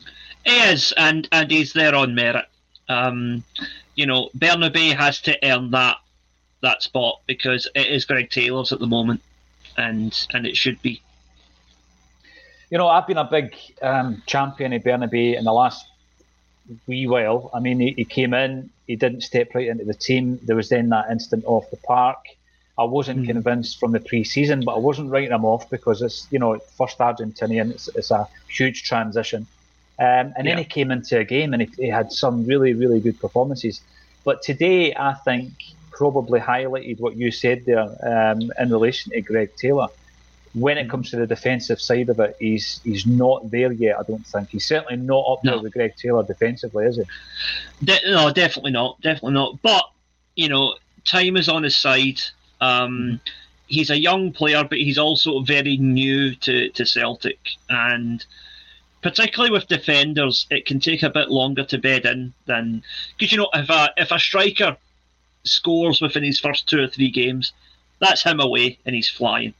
He 0.44 0.58
is, 0.70 0.92
and 0.98 1.26
and 1.32 1.50
he's 1.50 1.72
there 1.72 1.94
on 1.94 2.14
merit. 2.14 2.44
Um, 2.90 3.42
you 3.94 4.04
know, 4.04 4.28
Bernabei 4.36 4.94
has 4.94 5.22
to 5.22 5.38
earn 5.42 5.70
that 5.70 5.96
that 6.60 6.82
spot 6.82 7.22
because 7.26 7.66
it 7.74 7.86
is 7.86 8.04
Greg 8.04 8.28
Taylor's 8.28 8.70
at 8.70 8.80
the 8.80 8.86
moment, 8.86 9.22
and 9.78 10.26
and 10.34 10.46
it 10.46 10.58
should 10.58 10.82
be. 10.82 11.00
You 12.70 12.78
know, 12.78 12.88
I've 12.88 13.06
been 13.06 13.18
a 13.18 13.24
big 13.24 13.54
um, 13.80 14.22
champion 14.26 14.72
of 14.72 14.82
Bernabei 14.82 15.36
in 15.36 15.44
the 15.44 15.52
last 15.52 15.86
wee 16.86 17.06
while. 17.06 17.50
I 17.54 17.60
mean, 17.60 17.80
he, 17.80 17.92
he, 17.92 18.04
came 18.04 18.34
in, 18.34 18.70
he 18.86 18.96
didn't 18.96 19.22
step 19.22 19.54
right 19.54 19.68
into 19.68 19.84
the 19.84 19.94
team. 19.94 20.38
There 20.42 20.56
was 20.56 20.68
then 20.68 20.90
that 20.90 21.10
incident 21.10 21.44
off 21.46 21.70
the 21.70 21.78
park. 21.78 22.18
I 22.76 22.84
wasn't 22.84 23.22
mm. 23.22 23.26
convinced 23.26 23.80
from 23.80 23.92
the 23.92 24.00
pre-season, 24.00 24.64
but 24.64 24.74
I 24.74 24.78
wasn't 24.78 25.10
writing 25.10 25.32
him 25.32 25.44
off 25.44 25.68
because 25.68 26.00
it's 26.00 26.28
you 26.30 26.38
know 26.38 26.58
first 26.76 26.98
Argentinian. 26.98 27.70
It's, 27.70 27.88
it's 27.88 28.12
a 28.12 28.28
huge 28.48 28.84
transition, 28.84 29.46
um, 29.98 30.06
and 30.06 30.34
yeah. 30.36 30.54
then 30.54 30.58
he 30.58 30.64
came 30.64 30.92
into 30.92 31.18
a 31.18 31.24
game 31.24 31.54
and 31.54 31.62
he, 31.62 31.68
he 31.76 31.88
had 31.88 32.12
some 32.12 32.46
really 32.46 32.74
really 32.74 33.00
good 33.00 33.18
performances. 33.18 33.80
But 34.24 34.42
today, 34.42 34.94
I 34.94 35.14
think 35.14 35.50
probably 35.90 36.38
highlighted 36.38 37.00
what 37.00 37.16
you 37.16 37.32
said 37.32 37.64
there 37.64 37.88
um, 38.06 38.52
in 38.56 38.70
relation 38.70 39.10
to 39.10 39.20
Greg 39.22 39.56
Taylor 39.56 39.88
when 40.54 40.78
it 40.78 40.88
comes 40.88 41.10
to 41.10 41.16
the 41.16 41.26
defensive 41.26 41.80
side 41.80 42.08
of 42.08 42.20
it, 42.20 42.36
he's 42.38 42.80
he's 42.84 43.06
not 43.06 43.50
there 43.50 43.72
yet. 43.72 43.98
I 43.98 44.02
don't 44.02 44.26
think 44.26 44.50
he's 44.50 44.66
certainly 44.66 44.96
not 44.96 45.24
up 45.28 45.44
no. 45.44 45.52
there 45.52 45.62
with 45.62 45.72
Greg 45.72 45.96
Taylor 45.96 46.22
defensively, 46.22 46.86
is 46.86 46.96
he? 46.96 47.04
De- 47.84 48.10
no, 48.10 48.32
definitely 48.32 48.72
not, 48.72 49.00
definitely 49.00 49.34
not. 49.34 49.60
But 49.62 49.84
you 50.36 50.48
know, 50.48 50.74
time 51.04 51.36
is 51.36 51.48
on 51.48 51.62
his 51.62 51.76
side. 51.76 52.20
Um, 52.60 53.20
he's 53.66 53.90
a 53.90 53.98
young 53.98 54.32
player, 54.32 54.64
but 54.64 54.78
he's 54.78 54.98
also 54.98 55.40
very 55.40 55.76
new 55.76 56.34
to, 56.36 56.70
to 56.70 56.84
Celtic, 56.84 57.38
and 57.68 58.24
particularly 59.02 59.52
with 59.52 59.68
defenders, 59.68 60.46
it 60.50 60.66
can 60.66 60.80
take 60.80 61.02
a 61.02 61.10
bit 61.10 61.30
longer 61.30 61.64
to 61.64 61.78
bed 61.78 62.04
in 62.06 62.32
than 62.46 62.82
because 63.16 63.32
you 63.32 63.38
know 63.38 63.50
if 63.54 63.68
a 63.70 63.90
if 63.96 64.10
a 64.10 64.18
striker 64.18 64.76
scores 65.44 66.00
within 66.00 66.24
his 66.24 66.40
first 66.40 66.68
two 66.68 66.82
or 66.82 66.88
three 66.88 67.10
games, 67.10 67.52
that's 68.00 68.22
him 68.22 68.40
away 68.40 68.78
and 68.84 68.94
he's 68.94 69.08
flying 69.08 69.54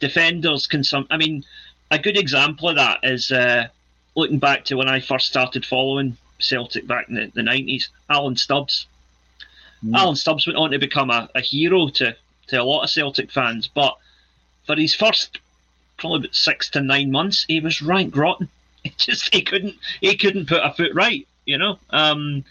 defenders 0.00 0.66
can 0.66 0.82
some. 0.82 1.06
I 1.10 1.16
mean, 1.16 1.44
a 1.90 1.98
good 1.98 2.16
example 2.16 2.68
of 2.68 2.76
that 2.76 3.00
is 3.02 3.30
uh, 3.30 3.68
looking 4.16 4.38
back 4.38 4.64
to 4.66 4.76
when 4.76 4.88
I 4.88 5.00
first 5.00 5.26
started 5.26 5.64
following 5.64 6.16
Celtic 6.38 6.86
back 6.86 7.08
in 7.08 7.14
the, 7.14 7.30
the 7.34 7.42
90s, 7.42 7.88
Alan 8.08 8.36
Stubbs. 8.36 8.86
Mm. 9.84 9.96
Alan 9.96 10.16
Stubbs 10.16 10.46
went 10.46 10.58
on 10.58 10.70
to 10.72 10.78
become 10.78 11.10
a, 11.10 11.28
a 11.34 11.40
hero 11.40 11.88
to, 11.88 12.16
to 12.48 12.56
a 12.56 12.64
lot 12.64 12.82
of 12.82 12.90
Celtic 12.90 13.30
fans, 13.30 13.68
but 13.68 13.96
for 14.66 14.76
his 14.76 14.94
first 14.94 15.38
probably 15.98 16.20
about 16.20 16.34
six 16.34 16.70
to 16.70 16.80
nine 16.80 17.10
months, 17.10 17.44
he 17.46 17.60
was 17.60 17.82
rank 17.82 18.16
rotten. 18.16 18.48
He 18.82 18.94
just 18.96 19.34
he 19.34 19.42
couldn't 19.42 19.74
he 20.00 20.16
couldn't 20.16 20.48
put 20.48 20.64
a 20.64 20.72
foot 20.72 20.94
right, 20.94 21.28
you 21.44 21.58
know. 21.58 21.78
Um, 21.90 22.46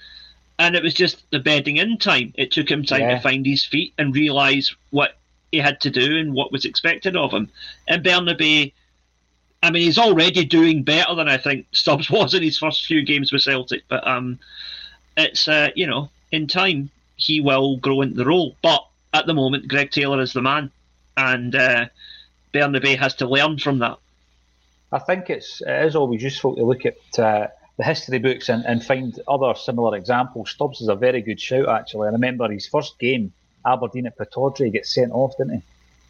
and 0.59 0.75
it 0.75 0.83
was 0.83 0.93
just 0.93 1.23
the 1.31 1.39
bedding 1.39 1.77
in 1.77 1.97
time. 1.97 2.35
It 2.37 2.51
took 2.51 2.69
him 2.69 2.83
time 2.83 3.01
yeah. 3.01 3.15
to 3.15 3.19
find 3.19 3.43
his 3.43 3.65
feet 3.65 3.93
and 3.97 4.13
realise 4.13 4.75
what 4.91 5.17
he 5.51 5.57
had 5.57 5.81
to 5.81 5.89
do 5.89 6.17
and 6.17 6.33
what 6.33 6.51
was 6.51 6.65
expected 6.65 7.15
of 7.15 7.31
him. 7.31 7.49
And 7.87 8.03
Bernabei, 8.03 8.73
I 9.61 9.71
mean, 9.71 9.83
he's 9.83 9.97
already 9.97 10.45
doing 10.45 10.83
better 10.83 11.15
than 11.15 11.27
I 11.27 11.37
think 11.37 11.65
Stubbs 11.71 12.09
was 12.09 12.33
in 12.33 12.43
his 12.43 12.57
first 12.57 12.85
few 12.85 13.03
games 13.03 13.31
with 13.31 13.41
Celtic. 13.41 13.83
But 13.87 14.07
um, 14.07 14.39
it's 15.17 15.47
uh, 15.47 15.69
you 15.75 15.87
know, 15.87 16.09
in 16.31 16.47
time 16.47 16.89
he 17.15 17.41
will 17.41 17.77
grow 17.77 18.01
into 18.01 18.15
the 18.15 18.25
role. 18.25 18.55
But 18.61 18.85
at 19.13 19.25
the 19.25 19.33
moment, 19.33 19.67
Greg 19.67 19.91
Taylor 19.91 20.21
is 20.21 20.33
the 20.33 20.41
man, 20.41 20.71
and 21.17 21.55
uh, 21.55 21.87
Bernabei 22.53 22.97
has 22.97 23.15
to 23.15 23.27
learn 23.27 23.57
from 23.57 23.79
that. 23.79 23.97
I 24.91 24.99
think 24.99 25.29
it's 25.29 25.61
it 25.61 25.85
is 25.85 25.95
always 25.95 26.23
useful 26.23 26.55
to 26.55 26.63
look 26.63 26.85
at 26.85 27.19
uh, 27.19 27.47
the 27.77 27.83
history 27.83 28.19
books 28.19 28.49
and, 28.49 28.65
and 28.65 28.83
find 28.83 29.19
other 29.27 29.53
similar 29.55 29.95
examples. 29.95 30.51
Stubbs 30.51 30.81
is 30.81 30.87
a 30.87 30.95
very 30.95 31.21
good 31.21 31.39
shout 31.39 31.69
actually. 31.69 32.07
I 32.07 32.11
remember 32.11 32.49
his 32.49 32.67
first 32.67 32.97
game 32.99 33.33
Aberdeen 33.65 34.07
at 34.07 34.17
Pittodrie 34.17 34.71
gets 34.71 34.93
sent 34.93 35.11
off, 35.11 35.37
didn't 35.37 35.55
he? 35.55 35.61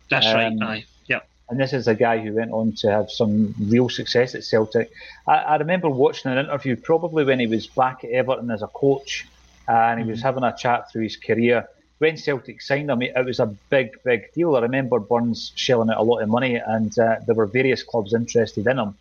That's 0.09 0.27
um, 0.27 0.33
right. 0.35 0.61
Aye. 0.61 0.85
Yeah. 1.07 1.19
And 1.49 1.59
this 1.59 1.73
is 1.73 1.87
a 1.87 1.95
guy 1.95 2.19
who 2.19 2.33
went 2.33 2.51
on 2.51 2.73
to 2.77 2.91
have 2.91 3.09
some 3.09 3.55
real 3.59 3.89
success 3.89 4.35
at 4.35 4.43
Celtic. 4.43 4.91
I, 5.27 5.35
I 5.37 5.55
remember 5.57 5.89
watching 5.89 6.31
an 6.31 6.37
interview, 6.37 6.75
probably 6.75 7.23
when 7.23 7.39
he 7.39 7.47
was 7.47 7.67
back 7.67 8.03
at 8.03 8.11
Everton 8.11 8.51
as 8.51 8.61
a 8.61 8.67
coach, 8.67 9.27
and 9.67 9.99
he 9.99 10.03
mm-hmm. 10.03 10.11
was 10.11 10.21
having 10.21 10.43
a 10.43 10.55
chat 10.55 10.91
through 10.91 11.03
his 11.03 11.17
career. 11.17 11.67
When 11.99 12.17
Celtic 12.17 12.61
signed 12.61 12.89
him, 12.89 13.01
it 13.01 13.25
was 13.25 13.39
a 13.39 13.47
big, 13.69 14.01
big 14.03 14.31
deal. 14.33 14.55
I 14.55 14.61
remember 14.61 14.99
Burns 14.99 15.51
shelling 15.55 15.89
out 15.89 15.97
a 15.97 16.03
lot 16.03 16.19
of 16.19 16.29
money, 16.29 16.55
and 16.55 16.97
uh, 16.97 17.17
there 17.25 17.35
were 17.35 17.45
various 17.45 17.83
clubs 17.83 18.13
interested 18.13 18.65
in 18.65 18.79
him 18.79 18.95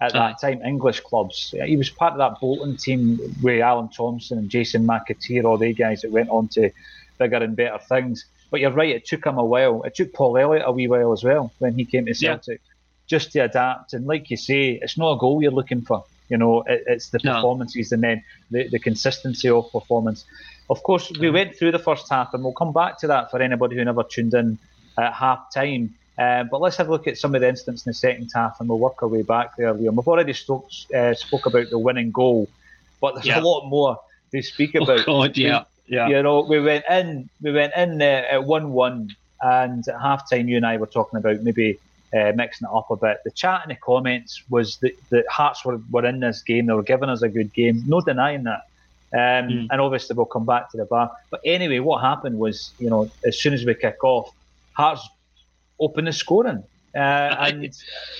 at 0.00 0.14
that 0.14 0.40
time, 0.40 0.62
English 0.62 1.00
clubs. 1.00 1.54
He 1.64 1.76
was 1.76 1.90
part 1.90 2.12
of 2.12 2.18
that 2.18 2.40
Bolton 2.40 2.76
team 2.76 3.20
with 3.42 3.60
Alan 3.60 3.88
Thompson 3.88 4.38
and 4.38 4.48
Jason 4.48 4.86
McAteer, 4.86 5.44
all 5.44 5.58
the 5.58 5.74
guys 5.74 6.00
that 6.02 6.10
went 6.10 6.30
on 6.30 6.48
to 6.48 6.70
bigger 7.20 7.36
and 7.36 7.54
better 7.54 7.78
things. 7.78 8.24
But 8.50 8.58
you're 8.60 8.72
right, 8.72 8.96
it 8.96 9.06
took 9.06 9.24
him 9.24 9.38
a 9.38 9.44
while. 9.44 9.82
It 9.84 9.94
took 9.94 10.12
Paul 10.12 10.36
Elliott 10.36 10.64
a 10.66 10.72
wee 10.72 10.88
while 10.88 11.12
as 11.12 11.22
well 11.22 11.52
when 11.60 11.74
he 11.78 11.84
came 11.84 12.06
to 12.06 12.14
Celtic, 12.14 12.60
yeah. 12.64 12.74
just 13.06 13.30
to 13.32 13.40
adapt. 13.40 13.92
And 13.92 14.06
like 14.06 14.28
you 14.30 14.36
say, 14.36 14.80
it's 14.82 14.98
not 14.98 15.12
a 15.12 15.18
goal 15.18 15.40
you're 15.40 15.52
looking 15.52 15.82
for. 15.82 16.04
You 16.28 16.38
know, 16.38 16.62
it, 16.62 16.82
it's 16.86 17.10
the 17.10 17.20
no. 17.22 17.34
performances 17.34 17.92
and 17.92 18.02
then 18.02 18.24
the, 18.50 18.68
the 18.68 18.80
consistency 18.80 19.48
of 19.48 19.70
performance. 19.70 20.24
Of 20.68 20.82
course, 20.82 21.12
we 21.20 21.30
went 21.30 21.56
through 21.56 21.72
the 21.72 21.78
first 21.78 22.08
half, 22.10 22.34
and 22.34 22.42
we'll 22.42 22.52
come 22.54 22.72
back 22.72 22.98
to 23.00 23.06
that 23.08 23.30
for 23.30 23.40
anybody 23.42 23.76
who 23.76 23.84
never 23.84 24.02
tuned 24.04 24.34
in 24.34 24.58
at 24.98 25.12
half 25.12 25.52
time. 25.52 25.94
Um, 26.18 26.48
but 26.50 26.60
let's 26.60 26.76
have 26.76 26.88
a 26.88 26.92
look 26.92 27.06
at 27.06 27.18
some 27.18 27.34
of 27.34 27.40
the 27.40 27.48
incidents 27.48 27.86
in 27.86 27.90
the 27.90 27.94
second 27.94 28.30
half, 28.34 28.60
and 28.60 28.68
we'll 28.68 28.78
work 28.78 29.02
our 29.02 29.08
way 29.08 29.22
back 29.22 29.56
there, 29.56 29.72
Liam. 29.74 29.94
We've 29.96 30.06
already 30.06 30.32
spoke, 30.32 30.68
uh, 30.94 31.14
spoke 31.14 31.46
about 31.46 31.70
the 31.70 31.78
winning 31.78 32.10
goal, 32.10 32.48
but 33.00 33.14
there's 33.14 33.26
Yeah. 33.26 33.40
a 33.40 33.42
lot 33.42 33.68
more 33.68 33.98
to 34.32 34.42
speak 34.42 34.76
Oh, 34.76 34.84
about. 34.84 35.06
God, 35.06 35.36
yeah, 35.36 35.64
yeah. 35.90 36.08
You 36.08 36.22
know, 36.22 36.40
we 36.42 36.60
went 36.60 36.84
in, 36.88 37.28
we 37.42 37.52
went 37.52 37.72
in 37.76 38.00
at 38.00 38.44
one-one, 38.44 39.10
and 39.42 39.86
at 39.88 40.00
half-time, 40.00 40.48
you 40.48 40.56
and 40.56 40.64
I 40.64 40.76
were 40.76 40.86
talking 40.86 41.18
about 41.18 41.42
maybe 41.42 41.78
uh, 42.14 42.32
mixing 42.34 42.68
it 42.68 42.74
up 42.74 42.90
a 42.90 42.96
bit. 42.96 43.18
The 43.24 43.32
chat 43.32 43.62
in 43.64 43.70
the 43.70 43.74
comments 43.74 44.42
was 44.48 44.76
that, 44.78 44.92
that 45.10 45.28
Hearts 45.28 45.64
were, 45.64 45.80
were 45.90 46.06
in 46.06 46.20
this 46.20 46.42
game; 46.42 46.66
they 46.66 46.72
were 46.74 46.84
giving 46.84 47.08
us 47.08 47.22
a 47.22 47.28
good 47.28 47.52
game. 47.52 47.82
No 47.86 48.00
denying 48.00 48.44
that. 48.44 48.66
Um, 49.12 49.50
Mm. 49.50 49.66
And 49.72 49.80
obviously, 49.80 50.14
we'll 50.14 50.26
come 50.26 50.46
back 50.46 50.70
to 50.70 50.76
the 50.76 50.84
bar. 50.84 51.10
But 51.30 51.40
anyway, 51.44 51.80
what 51.80 52.00
happened 52.00 52.38
was, 52.38 52.70
you 52.78 52.88
know, 52.88 53.10
as 53.26 53.36
soon 53.40 53.52
as 53.52 53.64
we 53.64 53.74
kick 53.74 54.04
off, 54.04 54.32
Hearts 54.74 55.08
open 55.80 56.04
the 56.04 56.12
scoring. 56.12 56.62
Uh, 56.94 56.98
and 57.40 57.76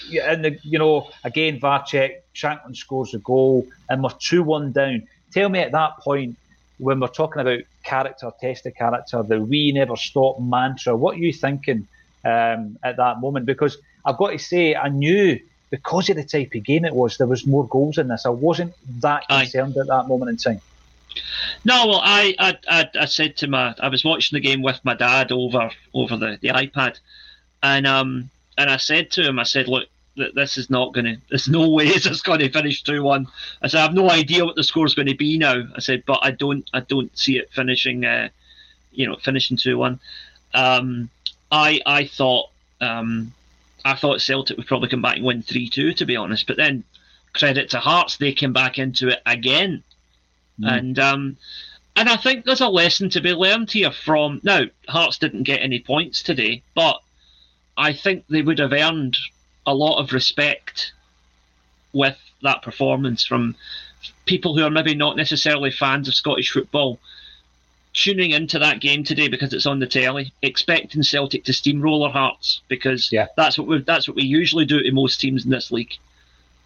yeah, 0.09 0.33
and 0.33 0.45
the, 0.45 0.59
you 0.65 0.81
know, 0.81 1.09
again, 1.23 1.61
Varchek, 1.61 2.23
Shankland 2.35 2.77
scores 2.77 3.15
a 3.15 3.19
goal, 3.19 3.69
and 3.89 4.03
we're 4.03 4.11
two 4.19 4.43
one 4.43 4.73
down. 4.73 5.07
Tell 5.33 5.49
me 5.49 5.61
at 5.61 5.71
that 5.71 5.99
point 5.99 6.37
when 6.81 7.01
we're 7.01 7.09
talking 7.09 7.41
about 7.41 7.61
character, 7.85 8.31
test 8.41 8.67
of 8.67 8.75
character, 8.75 9.23
the 9.23 9.41
we 9.41 9.73
never 9.73 9.97
stop 9.97 10.41
mantra. 10.41 10.97
What 10.97 11.17
are 11.17 11.21
you 11.21 11.33
thinking 11.33 11.87
um, 12.25 12.79
at 12.83 12.97
that 12.97 13.21
moment? 13.21 13.47
Because 13.47 13.79
I've 14.05 14.17
got 14.17 14.31
to 14.31 14.39
say, 14.39 14.75
I 14.75 14.89
knew 14.89 15.39
because 15.71 16.11
of 16.11 16.17
the 16.17 16.25
type 16.25 16.53
of 16.55 16.65
game 16.65 16.85
it 16.85 16.95
was, 16.95 17.17
there 17.17 17.27
was 17.27 17.47
more 17.47 17.67
goals 17.69 17.99
in 17.99 18.09
this. 18.09 18.27
I 18.27 18.31
wasn't 18.31 18.75
that 19.01 19.25
Aye. 19.29 19.43
concerned 19.43 19.77
at 19.77 19.87
that 19.87 20.09
moment 20.09 20.31
in 20.31 20.37
time. 20.37 20.61
No, 21.65 21.87
well, 21.87 22.01
I, 22.03 22.35
I, 22.39 22.59
I, 22.69 22.89
I 23.01 23.05
said 23.05 23.37
to 23.39 23.49
my, 23.49 23.75
I 23.81 23.89
was 23.89 24.05
watching 24.05 24.37
the 24.37 24.41
game 24.41 24.63
with 24.63 24.81
my 24.85 24.95
dad 24.95 25.33
over 25.33 25.71
over 25.93 26.17
the, 26.17 26.39
the 26.41 26.49
iPad, 26.49 26.99
and 27.63 27.87
um, 27.87 28.31
and 28.57 28.71
I 28.71 28.77
said 28.77 29.11
to 29.13 29.23
him, 29.23 29.39
I 29.39 29.43
said, 29.43 29.69
look, 29.69 29.89
th- 30.21 30.35
this 30.35 30.57
is 30.57 30.71
not 30.71 30.95
going 30.95 31.07
to, 31.07 31.17
there's 31.29 31.49
no 31.49 31.69
way 31.69 31.87
this 31.89 32.07
is 32.07 32.23
going 32.23 32.41
to 32.41 32.51
finish 32.51 32.83
two 32.83 33.03
one. 33.03 33.27
I 33.63 33.69
said, 33.69 33.79
I 33.79 33.83
have 33.83 33.95
no 33.95 34.11
idea 34.11 34.45
what 34.45 34.57
the 34.57 34.65
score's 34.65 34.95
going 34.95 35.09
to 35.09 35.17
be 35.17 35.39
now. 35.39 35.65
I 35.75 35.81
said, 35.81 36.05
but 36.07 36.21
I 36.23 36.31
don't, 36.31 36.69
I 36.73 36.81
don't 36.81 37.17
see 37.19 37.39
it 37.39 37.53
finishing, 37.53 38.05
uh, 38.05 38.29
you 38.93 39.07
know, 39.07 39.17
finishing 39.17 39.57
two 39.57 39.79
one. 39.79 40.01
Um, 40.55 41.11
I, 41.51 41.81
I 41.85 42.07
thought, 42.07 42.51
um, 42.81 43.33
I 43.85 43.95
thought 43.95 44.21
Celtic 44.21 44.57
would 44.57 44.67
probably 44.67 44.89
come 44.89 45.03
back 45.03 45.17
and 45.17 45.25
win 45.25 45.43
three 45.43 45.69
two, 45.69 45.93
to 45.95 46.07
be 46.07 46.17
honest. 46.17 46.47
But 46.47 46.57
then, 46.57 46.85
credit 47.33 47.71
to 47.71 47.81
Hearts, 47.81 48.17
they 48.17 48.33
came 48.33 48.53
back 48.53 48.79
into 48.79 49.09
it 49.09 49.21
again 49.27 49.83
and 50.63 50.99
um, 50.99 51.37
and 51.97 52.09
I 52.09 52.17
think 52.17 52.45
there's 52.45 52.61
a 52.61 52.69
lesson 52.69 53.11
to 53.11 53.21
be 53.21 53.33
learned 53.33 53.71
here 53.71 53.91
from 53.91 54.41
now. 54.43 54.63
Hearts 54.89 55.19
didn't 55.19 55.45
get 55.45 55.63
any 55.63 55.81
points 55.81 56.23
today, 56.23 56.63
but 56.75 57.01
I 57.77 57.93
think 57.93 58.25
they 58.29 58.43
would 58.43 58.59
have 58.59 58.73
earned 58.73 59.17
a 59.67 59.75
lot 59.75 59.99
of 59.99 60.13
respect 60.13 60.93
with 61.93 62.17
that 62.43 62.63
performance 62.63 63.25
from 63.25 63.55
people 64.27 64.57
who 64.57 64.65
are 64.65 64.71
maybe 64.71 64.95
not 64.95 65.17
necessarily 65.17 65.71
fans 65.71 66.09
of 66.09 66.15
Scottish 66.15 66.51
football. 66.53 66.99
Tuning 67.93 68.31
into 68.31 68.61
that 68.61 68.81
game 68.81 69.03
today 69.03 69.27
because 69.27 69.53
it's 69.53 69.67
on 69.67 69.81
the 69.81 69.87
telly, 69.87 70.33
expecting 70.43 71.03
Celtic 71.03 71.43
to 71.45 71.53
steamroller 71.53 72.09
Hearts 72.09 72.61
because 72.69 73.11
Yeah. 73.11 73.27
that's 73.37 73.59
what 73.59 73.67
we 73.67 73.79
that's 73.81 74.07
what 74.07 74.15
we 74.15 74.23
usually 74.23 74.65
do 74.65 74.81
to 74.81 74.93
most 74.93 75.21
teams 75.21 75.45
in 75.45 75.51
this 75.51 75.73
league. 75.73 75.95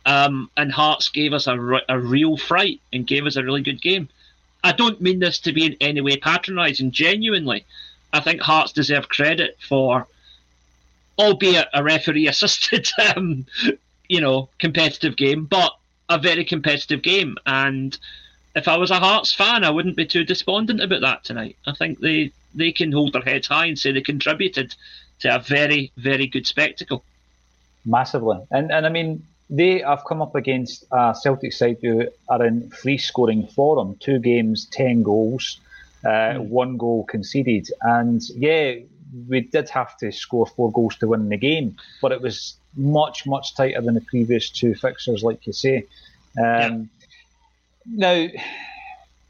Um, 0.04 0.50
and 0.54 0.70
Hearts 0.70 1.08
gave 1.08 1.32
us 1.32 1.46
a, 1.46 1.58
a 1.88 1.98
real 1.98 2.36
fright 2.36 2.82
and 2.92 3.06
gave 3.06 3.24
us 3.24 3.36
a 3.36 3.42
really 3.42 3.62
good 3.62 3.80
game. 3.80 4.10
I 4.62 4.72
don't 4.72 5.00
mean 5.00 5.18
this 5.18 5.38
to 5.40 5.52
be 5.54 5.64
in 5.64 5.76
any 5.80 6.02
way 6.02 6.18
patronising. 6.18 6.90
Genuinely, 6.90 7.64
I 8.12 8.20
think 8.20 8.42
Hearts 8.42 8.72
deserve 8.72 9.08
credit 9.08 9.56
for, 9.66 10.06
albeit 11.18 11.68
a 11.72 11.82
referee-assisted, 11.82 12.88
um, 13.16 13.46
you 14.08 14.20
know, 14.20 14.48
competitive 14.58 15.16
game, 15.16 15.44
but 15.44 15.72
a 16.08 16.18
very 16.18 16.44
competitive 16.44 17.02
game. 17.02 17.36
And 17.46 17.96
if 18.54 18.68
I 18.68 18.76
was 18.76 18.90
a 18.90 19.00
Hearts 19.00 19.32
fan, 19.32 19.64
I 19.64 19.70
wouldn't 19.70 19.96
be 19.96 20.06
too 20.06 20.24
despondent 20.24 20.80
about 20.80 21.00
that 21.00 21.24
tonight. 21.24 21.56
I 21.66 21.72
think 21.74 22.00
they 22.00 22.32
they 22.54 22.70
can 22.70 22.92
hold 22.92 23.12
their 23.12 23.22
heads 23.22 23.48
high 23.48 23.66
and 23.66 23.76
say 23.78 23.90
they 23.90 24.00
contributed 24.00 24.76
to 25.20 25.34
a 25.34 25.40
very 25.40 25.92
very 25.96 26.26
good 26.26 26.46
spectacle. 26.46 27.04
Massively. 27.84 28.38
And 28.50 28.70
and 28.70 28.86
I 28.86 28.90
mean, 28.90 29.24
they 29.50 29.80
have 29.80 30.04
come 30.04 30.22
up 30.22 30.34
against 30.34 30.84
a 30.90 31.14
Celtic 31.14 31.52
side 31.52 31.78
who 31.82 32.08
are 32.28 32.44
in 32.44 32.70
free 32.70 32.98
scoring 32.98 33.46
form. 33.48 33.96
Two 34.00 34.18
games, 34.18 34.66
10 34.72 35.02
goals, 35.02 35.60
uh, 36.04 36.34
one 36.34 36.76
goal 36.76 37.04
conceded. 37.04 37.68
And 37.82 38.22
yeah, 38.30 38.76
we 39.28 39.40
did 39.42 39.68
have 39.70 39.96
to 39.98 40.10
score 40.12 40.46
four 40.46 40.72
goals 40.72 40.96
to 40.96 41.08
win 41.08 41.28
the 41.28 41.36
game, 41.36 41.76
but 42.02 42.12
it 42.12 42.20
was 42.20 42.56
much, 42.76 43.26
much 43.26 43.54
tighter 43.56 43.80
than 43.80 43.94
the 43.94 44.00
previous 44.02 44.50
two 44.50 44.74
fixtures, 44.74 45.22
like 45.22 45.46
you 45.46 45.52
say. 45.52 45.86
Um, 46.42 46.90
Now, 47.86 48.26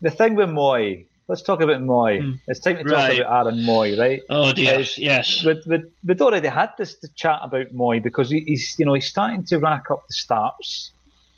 the 0.00 0.10
thing 0.10 0.34
with 0.36 0.48
Mooy, 0.48 1.06
let's 1.28 1.42
talk 1.42 1.60
about 1.60 1.80
Mooy. 1.82 2.38
It's 2.46 2.60
time 2.60 2.76
to 2.76 2.84
talk 2.84 2.92
Right. 2.92 3.20
about 3.20 3.46
Aaron 3.46 3.58
Mooy, 3.64 3.98
right? 3.98 4.22
Oh 4.30 4.52
dear, 4.52 4.84
yes. 4.96 5.44
We'd, 5.44 5.58
we'd, 5.66 5.84
we'd 6.04 6.20
already 6.22 6.48
had 6.48 6.70
this 6.78 6.94
to 7.00 7.08
chat 7.14 7.40
about 7.42 7.74
Mooy 7.74 8.02
because 8.02 8.30
he, 8.30 8.40
he's 8.46 8.76
you 8.78 8.86
know 8.86 8.94
he's 8.94 9.06
starting 9.08 9.44
to 9.46 9.58
rack 9.58 9.90
up 9.90 10.04
the 10.08 10.14
starts, 10.14 10.92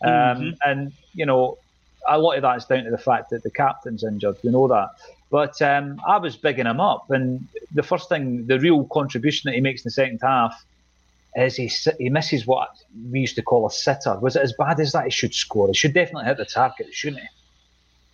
um, 0.05 0.11
Mhm. 0.13 0.57
and 0.65 0.93
you 1.15 1.25
know 1.27 1.57
a 2.09 2.19
lot 2.19 2.37
of 2.37 2.43
that 2.43 2.59
is 2.59 2.65
down 2.67 2.85
to 2.85 2.91
the 2.91 2.99
fact 2.99 3.31
that 3.31 3.43
the 3.43 3.51
captain's 3.51 4.05
injured. 4.05 4.37
We 4.45 4.51
know 4.51 4.69
that, 4.69 4.91
but 5.31 5.61
um, 5.63 6.01
I 6.07 6.19
was 6.19 6.37
bigging 6.37 6.67
him 6.67 6.81
up, 6.81 7.11
and 7.11 7.47
the 7.73 7.83
first 7.83 8.09
thing, 8.09 8.47
the 8.47 8.59
real 8.61 8.85
contribution 8.85 9.49
that 9.49 9.55
he 9.55 9.61
makes 9.61 9.83
in 9.83 9.89
the 9.89 9.93
second 9.93 10.21
half. 10.23 10.65
Is 11.39 11.55
he, 11.55 11.71
he 11.99 12.09
misses 12.09 12.47
what 12.47 12.71
we 13.11 13.21
used 13.21 13.37
to 13.37 13.43
call 13.43 13.67
a 13.67 13.71
sitter? 13.71 14.19
Was 14.21 14.37
it 14.37 14.43
as 14.43 14.55
bad 14.55 14.81
as 14.81 14.93
that? 14.93 15.05
He 15.05 15.11
should 15.11 15.35
score. 15.35 15.69
He 15.69 15.75
should 15.75 15.93
definitely 15.93 16.25
hit 16.25 16.39
the 16.39 16.47
target, 16.47 16.95
shouldn't 16.95 17.21
he? 17.21 17.29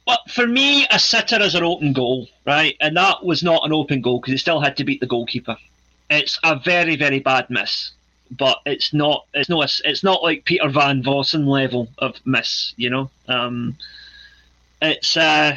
Well, 0.07 0.19
for 0.29 0.47
me, 0.47 0.87
a 0.91 0.99
sitter 0.99 1.41
is 1.41 1.55
an 1.55 1.63
open 1.63 1.93
goal, 1.93 2.29
right? 2.47 2.77
And 2.81 2.97
that 2.97 3.25
was 3.25 3.43
not 3.43 3.65
an 3.65 3.73
open 3.73 4.01
goal 4.01 4.19
because 4.19 4.33
he 4.33 4.39
still 4.39 4.61
had 4.61 4.77
to 4.79 4.85
beat 4.85 5.01
the 5.01 5.07
goalkeeper. 5.07 5.57
It's 6.11 6.39
a 6.43 6.59
very, 6.59 6.97
very 6.97 7.21
bad 7.21 7.49
miss, 7.49 7.93
but 8.31 8.59
it's 8.67 8.93
not. 8.93 9.27
It's 9.33 9.49
no. 9.49 9.63
It's 9.63 10.03
not 10.03 10.23
like 10.23 10.45
Peter 10.45 10.69
Van 10.69 11.03
Vossen 11.03 11.47
level 11.47 11.89
of 11.99 12.17
miss. 12.25 12.75
You 12.77 12.91
know, 12.91 13.11
um, 13.29 13.77
it's. 14.81 15.17
Uh, 15.17 15.57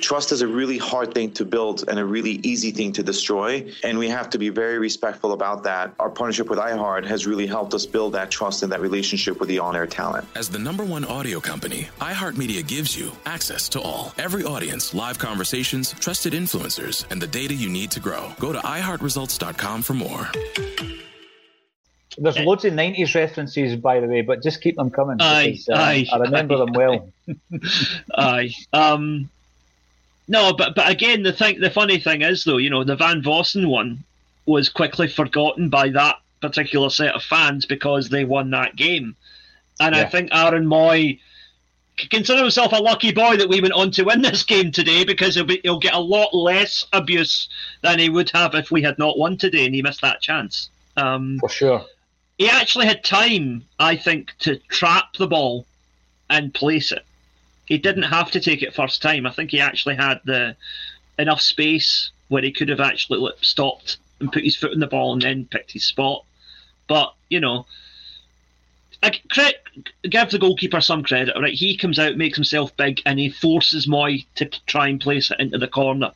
Trust 0.00 0.32
is 0.32 0.42
a 0.42 0.46
really 0.46 0.78
hard 0.78 1.14
thing 1.14 1.30
to 1.32 1.44
build 1.44 1.88
and 1.88 1.98
a 1.98 2.04
really 2.04 2.40
easy 2.42 2.70
thing 2.70 2.92
to 2.92 3.02
destroy. 3.02 3.70
And 3.82 3.98
we 3.98 4.08
have 4.08 4.28
to 4.30 4.38
be 4.38 4.48
very 4.48 4.78
respectful 4.78 5.32
about 5.32 5.62
that. 5.62 5.94
Our 5.98 6.10
partnership 6.10 6.50
with 6.50 6.58
iHeart 6.58 7.06
has 7.06 7.26
really 7.26 7.46
helped 7.46 7.72
us 7.72 7.86
build 7.86 8.12
that 8.14 8.30
trust 8.30 8.62
and 8.62 8.72
that 8.72 8.80
relationship 8.80 9.40
with 9.40 9.48
the 9.48 9.58
on 9.58 9.76
air 9.76 9.86
talent. 9.86 10.26
As 10.34 10.48
the 10.50 10.58
number 10.58 10.84
one 10.84 11.04
audio 11.04 11.40
company, 11.40 11.88
iHeartMedia 12.00 12.66
gives 12.66 12.96
you 12.98 13.12
access 13.26 13.68
to 13.70 13.80
all. 13.80 14.12
Every 14.18 14.44
audience, 14.44 14.92
live 14.92 15.18
conversations, 15.18 15.92
trusted 15.92 16.32
influencers, 16.32 17.10
and 17.10 17.20
the 17.20 17.26
data 17.26 17.54
you 17.54 17.70
need 17.70 17.90
to 17.92 18.00
grow. 18.00 18.32
Go 18.38 18.52
to 18.52 18.58
iHeartResults.com 18.58 19.82
for 19.82 19.94
more. 19.94 20.28
There's 22.18 22.38
loads 22.38 22.64
of 22.66 22.74
'90s 22.74 23.14
references, 23.14 23.76
by 23.76 24.00
the 24.00 24.06
way, 24.06 24.20
but 24.20 24.42
just 24.42 24.60
keep 24.60 24.76
them 24.76 24.90
coming. 24.90 25.16
Aye, 25.20 25.52
because, 25.52 25.68
uh, 25.70 25.74
aye, 25.74 26.06
I 26.12 26.18
remember 26.18 26.56
aye. 26.56 26.58
them 26.58 26.72
well. 26.74 27.12
Aye. 28.14 28.50
Um, 28.74 29.30
no, 30.28 30.52
but 30.52 30.74
but 30.74 30.90
again, 30.90 31.22
the 31.22 31.32
thing, 31.32 31.60
the 31.60 31.70
funny 31.70 31.98
thing 31.98 32.22
is 32.22 32.44
though, 32.44 32.58
you 32.58 32.70
know, 32.70 32.84
the 32.84 32.96
Van 32.96 33.22
Vossen 33.22 33.68
one 33.68 34.04
was 34.46 34.68
quickly 34.68 35.08
forgotten 35.08 35.68
by 35.68 35.88
that 35.90 36.16
particular 36.40 36.90
set 36.90 37.14
of 37.14 37.22
fans 37.22 37.66
because 37.66 38.08
they 38.08 38.24
won 38.24 38.50
that 38.50 38.76
game, 38.76 39.16
and 39.80 39.94
I 39.94 40.04
think 40.04 40.30
Aaron 40.32 40.66
Mooy 40.66 41.20
consider 42.10 42.42
himself 42.42 42.72
a 42.72 42.76
lucky 42.76 43.12
boy 43.12 43.36
that 43.36 43.48
we 43.48 43.60
went 43.60 43.74
on 43.74 43.90
to 43.92 44.04
win 44.04 44.22
this 44.22 44.42
game 44.42 44.72
today 44.72 45.04
because 45.04 45.34
he'll, 45.34 45.44
be, 45.44 45.60
he'll 45.62 45.78
get 45.78 45.94
a 45.94 46.00
lot 46.00 46.34
less 46.34 46.84
abuse 46.92 47.48
than 47.82 47.98
he 47.98 48.08
would 48.08 48.30
have 48.30 48.54
if 48.54 48.70
we 48.70 48.82
had 48.82 48.98
not 48.98 49.18
won 49.18 49.36
today 49.36 49.66
and 49.66 49.74
he 49.74 49.82
missed 49.82 50.00
that 50.00 50.20
chance. 50.20 50.70
Um, 50.96 51.38
For 51.38 51.48
sure. 51.48 51.84
he 52.38 52.48
actually 52.48 52.86
had 52.86 53.04
time, 53.04 53.64
I 53.78 53.96
think, 53.96 54.32
to 54.40 54.56
trap 54.68 55.14
the 55.16 55.26
ball 55.26 55.66
and 56.28 56.52
place 56.52 56.92
it. 56.92 57.04
He 57.72 57.78
didn't 57.78 58.02
have 58.02 58.30
to 58.32 58.40
take 58.40 58.62
it 58.62 58.74
first 58.74 59.00
time. 59.00 59.24
I 59.24 59.30
think 59.30 59.50
he 59.50 59.58
actually 59.58 59.94
had 59.94 60.20
the 60.26 60.54
enough 61.18 61.40
space 61.40 62.10
where 62.28 62.42
he 62.42 62.52
could 62.52 62.68
have 62.68 62.80
actually 62.80 63.32
stopped 63.40 63.96
and 64.20 64.30
put 64.30 64.44
his 64.44 64.56
foot 64.56 64.72
in 64.72 64.78
the 64.80 64.86
ball 64.86 65.14
and 65.14 65.22
then 65.22 65.46
picked 65.46 65.72
his 65.72 65.86
spot. 65.86 66.26
But 66.86 67.14
you 67.30 67.40
know, 67.40 67.64
I 69.02 69.18
give 70.02 70.28
the 70.28 70.38
goalkeeper 70.38 70.82
some 70.82 71.02
credit. 71.02 71.34
Right, 71.34 71.54
he 71.54 71.74
comes 71.78 71.98
out, 71.98 72.18
makes 72.18 72.36
himself 72.36 72.76
big, 72.76 73.00
and 73.06 73.18
he 73.18 73.30
forces 73.30 73.86
Mooy 73.86 74.26
to 74.34 74.50
try 74.66 74.88
and 74.88 75.00
place 75.00 75.30
it 75.30 75.40
into 75.40 75.56
the 75.56 75.66
corner, 75.66 76.12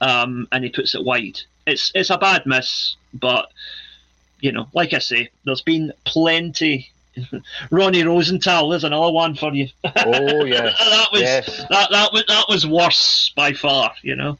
um, 0.00 0.46
and 0.52 0.62
he 0.62 0.70
puts 0.70 0.94
it 0.94 1.02
wide. 1.02 1.40
It's 1.66 1.90
it's 1.96 2.10
a 2.10 2.16
bad 2.16 2.46
miss, 2.46 2.94
but 3.12 3.50
you 4.40 4.52
know, 4.52 4.68
like 4.72 4.92
I 4.92 5.00
say, 5.00 5.30
there's 5.44 5.62
been 5.62 5.92
plenty. 6.04 6.92
Ronnie 7.70 8.04
Rosenthal 8.04 8.68
there's 8.68 8.84
another 8.84 9.10
one 9.10 9.34
for 9.34 9.52
you. 9.52 9.68
Oh 9.84 10.44
yeah, 10.44 10.62
that 10.78 11.08
was 11.12 11.22
yes. 11.22 11.66
that 11.70 11.90
that 11.90 12.12
was 12.12 12.24
that 12.28 12.44
was 12.48 12.66
worse 12.66 13.32
by 13.34 13.52
far. 13.52 13.92
You 14.02 14.16
know. 14.16 14.38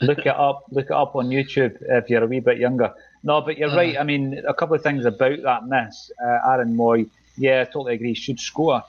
look 0.00 0.20
it 0.20 0.28
up. 0.28 0.64
Look 0.70 0.86
it 0.86 0.92
up 0.92 1.14
on 1.16 1.28
YouTube 1.28 1.76
if 1.80 2.08
you're 2.08 2.24
a 2.24 2.26
wee 2.26 2.40
bit 2.40 2.58
younger. 2.58 2.92
No, 3.22 3.40
but 3.40 3.58
you're 3.58 3.70
uh, 3.70 3.76
right. 3.76 3.98
I 3.98 4.02
mean, 4.02 4.42
a 4.46 4.54
couple 4.54 4.74
of 4.74 4.82
things 4.82 5.04
about 5.04 5.42
that 5.42 5.66
miss. 5.66 6.10
Uh, 6.22 6.50
Aaron 6.50 6.74
Mooy, 6.74 7.08
yeah, 7.36 7.60
I 7.60 7.64
totally 7.64 7.94
agree, 7.94 8.14
should 8.14 8.40
score. 8.40 8.82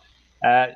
Uh, 0.43 0.67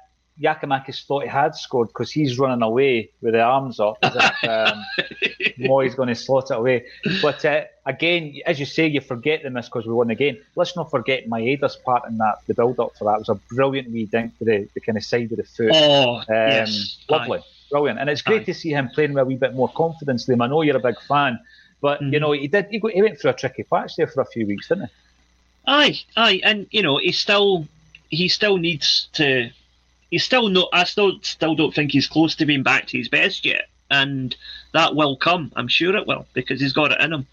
Giakoumakis 0.41 1.05
thought 1.05 1.23
he 1.23 1.29
had 1.29 1.55
scored 1.55 1.87
because 1.89 2.11
he's 2.11 2.37
running 2.37 2.61
away 2.61 3.09
with 3.21 3.33
the 3.33 3.41
arms 3.41 3.79
up 3.79 3.97
if 4.03 4.43
um, 4.49 4.83
Mooy's 5.57 5.95
going 5.95 6.09
to 6.09 6.15
slot 6.15 6.51
it 6.51 6.57
away. 6.57 6.85
But 7.21 7.43
uh, 7.45 7.63
again, 7.85 8.35
as 8.45 8.59
you 8.59 8.65
say, 8.65 8.87
you 8.87 9.01
forget 9.01 9.43
the 9.43 9.49
miss 9.49 9.67
because 9.67 9.85
we 9.85 9.93
won 9.93 10.07
the 10.07 10.15
game. 10.15 10.37
Let's 10.55 10.75
not 10.75 10.91
forget 10.91 11.27
Maeda's 11.29 11.77
part 11.77 12.07
in 12.09 12.17
that, 12.17 12.39
the 12.47 12.53
build 12.53 12.79
up 12.79 12.95
for 12.97 13.05
that. 13.05 13.15
It 13.15 13.19
was 13.19 13.29
a 13.29 13.35
brilliant 13.53 13.91
wee 13.91 14.05
dink 14.05 14.37
to 14.39 14.45
the, 14.45 14.67
the 14.73 14.81
kind 14.81 14.97
of 14.97 15.03
side 15.03 15.31
of 15.31 15.37
the 15.37 15.43
foot. 15.43 15.71
Oh, 15.73 16.17
um, 16.17 16.25
yes. 16.29 16.97
Lovely. 17.09 17.39
Aye. 17.39 17.43
Brilliant. 17.71 17.99
And 17.99 18.09
it's 18.09 18.21
great 18.21 18.41
Aye. 18.41 18.45
to 18.45 18.53
see 18.53 18.71
him 18.71 18.89
playing 18.89 19.13
with 19.13 19.23
a 19.23 19.25
wee 19.25 19.37
bit 19.37 19.53
more 19.53 19.69
confidence. 19.69 20.27
Liam, 20.27 20.43
I 20.43 20.47
know 20.47 20.61
you're 20.61 20.77
a 20.77 20.81
big 20.81 20.99
fan. 21.01 21.39
But 21.81 22.01
mm-hmm. 22.01 22.13
you 22.13 22.19
know, 22.19 22.31
he 22.31 22.47
did. 22.47 22.67
He, 22.71 22.81
he 22.93 23.01
went 23.01 23.19
through 23.19 23.31
a 23.31 23.35
tricky 23.35 23.63
patch 23.63 23.95
there 23.95 24.07
for 24.07 24.21
a 24.21 24.25
few 24.25 24.47
weeks, 24.47 24.69
didn't 24.69 24.85
he? 24.85 24.91
Aye, 25.67 25.99
aye, 26.15 26.41
and 26.43 26.67
you 26.71 26.81
know, 26.81 26.97
he 26.97 27.11
still 27.11 27.67
he 28.09 28.27
still 28.27 28.57
needs 28.57 29.07
to. 29.13 29.51
He's 30.11 30.23
still 30.23 30.49
not. 30.49 30.69
I 30.73 30.83
still 30.83 31.19
still 31.21 31.55
don't 31.55 31.73
think 31.73 31.91
he's 31.91 32.07
close 32.07 32.35
to 32.35 32.45
being 32.45 32.63
back 32.63 32.87
to 32.87 32.97
his 32.97 33.09
best 33.09 33.45
yet, 33.45 33.69
and 33.89 34.35
that 34.73 34.95
will 34.95 35.17
come. 35.17 35.51
I'm 35.55 35.67
sure 35.67 35.95
it 35.95 36.07
will 36.07 36.25
because 36.33 36.61
he's 36.61 36.73
got 36.73 36.91
it 36.91 37.01
in 37.01 37.13
him, 37.13 37.27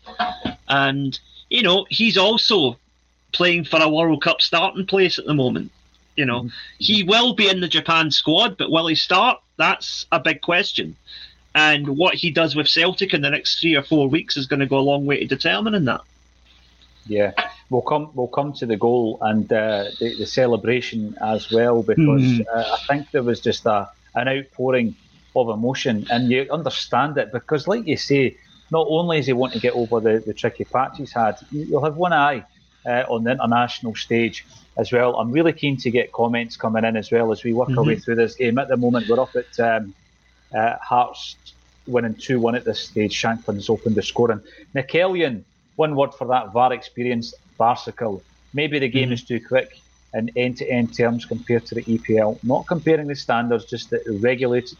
and 0.68 1.18
you 1.50 1.62
know, 1.62 1.86
he's 1.90 2.16
also 2.16 2.78
playing 3.32 3.64
for 3.64 3.80
a 3.80 3.88
World 3.88 4.22
Cup 4.22 4.40
starting 4.40 4.86
place 4.86 5.18
at 5.18 5.26
the 5.26 5.34
moment. 5.34 5.70
You 6.16 6.24
know, 6.24 6.40
mm-hmm. 6.40 6.48
he 6.78 7.02
will 7.02 7.34
be 7.34 7.48
in 7.48 7.60
the 7.60 7.68
Japan 7.68 8.10
squad, 8.10 8.56
but 8.56 8.70
will 8.70 8.86
he 8.86 8.94
start? 8.94 9.40
That's 9.56 10.06
a 10.12 10.20
big 10.20 10.40
question. 10.40 10.96
And 11.54 11.96
what 11.98 12.14
he 12.14 12.30
does 12.30 12.56
with 12.56 12.68
Celtic 12.68 13.12
in 13.12 13.20
the 13.20 13.30
next 13.30 13.60
three 13.60 13.76
or 13.76 13.82
four 13.82 14.08
weeks 14.08 14.36
is 14.36 14.46
going 14.46 14.60
to 14.60 14.66
go 14.66 14.78
a 14.78 14.80
long 14.80 15.04
way 15.04 15.20
to 15.20 15.26
determining 15.26 15.84
that. 15.84 16.00
Yeah, 17.06 17.32
we'll 17.72 17.88
come 17.92 18.10
we'll 18.14 18.34
come 18.38 18.52
to 18.52 18.66
the 18.66 18.76
goal 18.76 19.18
and 19.22 19.52
uh, 19.52 19.84
the, 19.98 20.14
the, 20.18 20.26
celebration 20.26 21.16
as 21.20 21.50
well 21.50 21.82
because 21.82 22.22
mm. 22.22 22.44
uh, 22.54 22.76
I 22.76 22.78
think 22.86 23.10
there 23.10 23.22
was 23.22 23.40
just 23.40 23.64
a 23.66 23.90
an 24.14 24.28
outpouring 24.28 24.94
of 25.34 25.48
emotion 25.48 26.06
and 26.10 26.30
you 26.30 26.46
understand 26.50 27.16
it 27.16 27.32
because, 27.32 27.66
like 27.66 27.86
you 27.86 27.96
say, 27.96 28.36
not 28.70 28.86
only 28.88 29.18
is 29.18 29.26
he 29.26 29.32
want 29.32 29.52
to 29.54 29.60
get 29.60 29.74
over 29.74 30.00
the, 30.00 30.22
the 30.26 30.34
tricky 30.34 30.64
patch 30.64 30.98
he's 30.98 31.12
had, 31.12 31.36
you'll 31.50 31.84
have 31.84 31.96
one 31.96 32.12
eye 32.12 32.44
uh, 32.86 33.04
on 33.08 33.24
the 33.24 33.30
international 33.30 33.94
stage 33.94 34.44
as 34.76 34.92
well. 34.92 35.16
I'm 35.16 35.30
really 35.32 35.52
keen 35.52 35.76
to 35.78 35.90
get 35.90 36.12
comments 36.12 36.56
coming 36.56 36.84
in 36.84 36.96
as 36.96 37.10
well 37.10 37.32
as 37.32 37.44
we 37.44 37.52
work 37.52 37.68
mm-hmm. 37.68 37.78
our 37.78 37.84
way 37.84 37.98
through 37.98 38.16
this 38.16 38.34
game. 38.34 38.58
At 38.58 38.68
the 38.68 38.76
moment, 38.76 39.08
we're 39.08 39.20
up 39.20 39.34
at 39.36 39.60
um, 39.60 39.94
uh, 40.54 40.76
Hearts 40.76 41.36
winning 41.86 42.14
2 42.14 42.38
1 42.40 42.54
at 42.54 42.64
this 42.64 42.80
stage. 42.80 43.20
Shankland's 43.20 43.68
opened 43.70 43.94
the 43.94 44.02
scoring. 44.02 44.40
McEllion, 44.74 45.44
one 45.76 45.96
word 45.96 46.14
for 46.14 46.26
that 46.28 46.52
VAR 46.52 46.72
experience, 46.72 47.34
farcical. 47.62 48.22
Maybe 48.52 48.78
the 48.78 48.88
game 48.88 49.04
mm-hmm. 49.04 49.12
is 49.12 49.24
too 49.24 49.40
quick 49.52 49.80
in 50.14 50.30
end 50.36 50.58
to 50.58 50.64
end 50.68 50.88
terms 50.96 51.24
compared 51.24 51.64
to 51.66 51.74
the 51.76 51.84
EPL. 51.84 52.42
Not 52.42 52.66
comparing 52.66 53.06
the 53.06 53.14
standards, 53.14 53.64
just 53.64 53.90
the 53.90 54.00
regulate, 54.20 54.74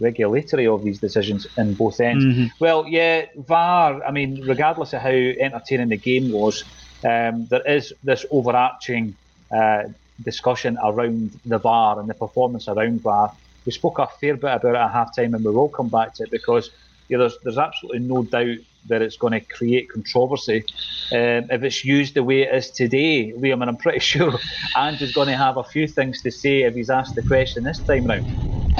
regulatory 0.00 0.66
of 0.66 0.84
these 0.84 1.00
decisions 1.00 1.46
in 1.58 1.74
both 1.74 2.00
ends. 2.00 2.24
Mm-hmm. 2.24 2.46
Well, 2.58 2.86
yeah, 2.88 3.26
VAR, 3.36 4.02
I 4.04 4.10
mean, 4.10 4.30
regardless 4.46 4.94
of 4.94 5.02
how 5.02 5.18
entertaining 5.46 5.90
the 5.90 5.98
game 6.10 6.32
was, 6.32 6.64
um, 7.04 7.46
there 7.46 7.66
is 7.76 7.92
this 8.02 8.24
overarching 8.30 9.14
uh, 9.50 9.84
discussion 10.22 10.78
around 10.82 11.38
the 11.44 11.58
VAR 11.58 12.00
and 12.00 12.08
the 12.08 12.14
performance 12.14 12.68
around 12.68 13.02
VAR 13.02 13.32
we 13.64 13.72
spoke 13.72 13.98
a 13.98 14.06
fair 14.06 14.34
bit 14.34 14.44
about 14.44 14.64
it 14.64 14.74
at 14.74 14.90
half 14.90 15.14
time, 15.14 15.34
and 15.34 15.44
we 15.44 15.50
will 15.50 15.68
come 15.68 15.88
back 15.88 16.14
to 16.14 16.24
it 16.24 16.30
because 16.30 16.70
yeah, 17.08 17.18
there's 17.18 17.36
there's 17.42 17.58
absolutely 17.58 18.00
no 18.00 18.22
doubt 18.22 18.58
that 18.86 19.02
it's 19.02 19.16
going 19.16 19.32
to 19.32 19.40
create 19.40 19.88
controversy 19.90 20.64
um, 21.12 21.46
if 21.50 21.62
it's 21.62 21.84
used 21.84 22.14
the 22.14 22.22
way 22.22 22.42
it 22.42 22.54
is 22.54 22.70
today, 22.70 23.32
Liam. 23.36 23.60
And 23.60 23.70
I'm 23.70 23.76
pretty 23.76 23.98
sure 24.00 24.38
Andrew's 24.76 25.12
going 25.12 25.28
to 25.28 25.36
have 25.36 25.56
a 25.56 25.64
few 25.64 25.86
things 25.86 26.22
to 26.22 26.30
say 26.30 26.62
if 26.62 26.74
he's 26.74 26.90
asked 26.90 27.14
the 27.14 27.22
question 27.22 27.64
this 27.64 27.82
time 27.82 28.06
round. 28.06 28.26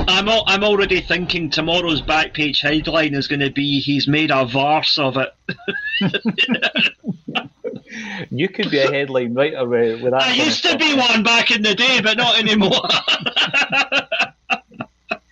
I'm 0.08 0.28
al- 0.28 0.44
I'm 0.46 0.64
already 0.64 1.00
thinking 1.00 1.50
tomorrow's 1.50 2.02
back 2.02 2.34
page 2.34 2.60
headline 2.60 3.14
is 3.14 3.28
going 3.28 3.40
to 3.40 3.50
be 3.50 3.80
he's 3.80 4.08
made 4.08 4.30
a 4.30 4.46
verse 4.46 4.98
of 4.98 5.16
it. 5.18 5.30
you 8.30 8.48
could 8.48 8.70
be 8.70 8.78
a 8.78 8.90
headline 8.90 9.34
writer 9.34 9.68
with, 9.68 10.02
with 10.02 10.12
that. 10.12 10.22
I 10.22 10.32
used 10.32 10.64
to 10.64 10.78
be 10.78 10.94
one 10.94 11.22
back 11.22 11.50
in 11.50 11.62
the 11.62 11.74
day, 11.74 12.00
but 12.00 12.16
not 12.16 12.38
anymore. 12.38 12.72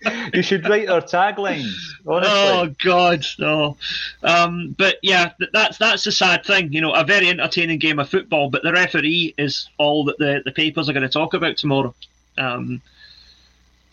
you 0.33 0.41
should 0.41 0.67
write 0.67 0.89
our 0.89 1.01
taglines. 1.01 1.75
Honestly. 2.07 2.33
Oh 2.33 2.73
God, 2.83 3.25
no. 3.39 3.77
Um, 4.23 4.75
but 4.77 4.97
yeah, 5.01 5.33
that's 5.53 5.77
that's 5.77 6.03
the 6.03 6.11
sad 6.11 6.45
thing. 6.45 6.73
You 6.73 6.81
know, 6.81 6.93
a 6.93 7.03
very 7.03 7.29
entertaining 7.29 7.79
game 7.79 7.99
of 7.99 8.09
football, 8.09 8.49
but 8.49 8.63
the 8.63 8.71
referee 8.71 9.35
is 9.37 9.69
all 9.77 10.05
that 10.05 10.17
the, 10.17 10.41
the 10.43 10.51
papers 10.51 10.89
are 10.89 10.93
going 10.93 11.03
to 11.03 11.09
talk 11.09 11.33
about 11.33 11.57
tomorrow. 11.57 11.93
Um, 12.37 12.81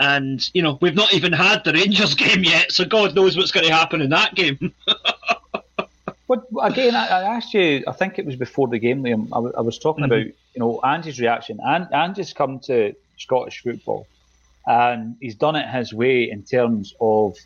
and 0.01 0.49
you 0.55 0.63
know, 0.63 0.79
we've 0.81 0.95
not 0.95 1.13
even 1.13 1.33
had 1.33 1.65
the 1.65 1.73
Rangers 1.73 2.15
game 2.27 2.45
yet, 2.45 2.73
so 2.73 2.85
God 2.85 3.15
knows 3.15 3.37
what's 3.37 3.53
going 3.53 3.67
to 3.67 3.75
happen 3.75 4.01
in 4.01 4.11
that 4.11 4.35
game. 4.35 4.73
But 6.29 6.45
again, 6.63 6.95
I, 6.95 7.07
I, 7.07 7.37
asked 7.37 7.55
you. 7.55 7.83
I 7.89 7.93
think 7.93 8.19
it 8.19 8.27
was 8.27 8.37
before 8.37 8.69
the 8.69 8.79
game, 8.79 9.03
Liam. 9.03 9.29
I, 9.29 9.37
w- 9.37 9.55
I 9.57 9.63
was 9.63 9.79
talking 9.79 10.05
mm-hmm. 10.05 10.13
about 10.13 10.27
you 10.27 10.61
know 10.61 10.79
Andy's 10.83 11.19
reaction. 11.19 11.59
And 11.65 11.91
Andy's 11.91 12.35
come 12.35 12.59
to 12.67 12.95
Scottish 13.17 13.63
football 13.63 14.07
and 14.69 15.17
he's 15.21 15.35
done 15.35 15.57
it 15.57 15.67
his 15.69 15.93
way 15.95 16.31
in 16.31 16.43
terms 16.43 16.95
of 17.01 17.37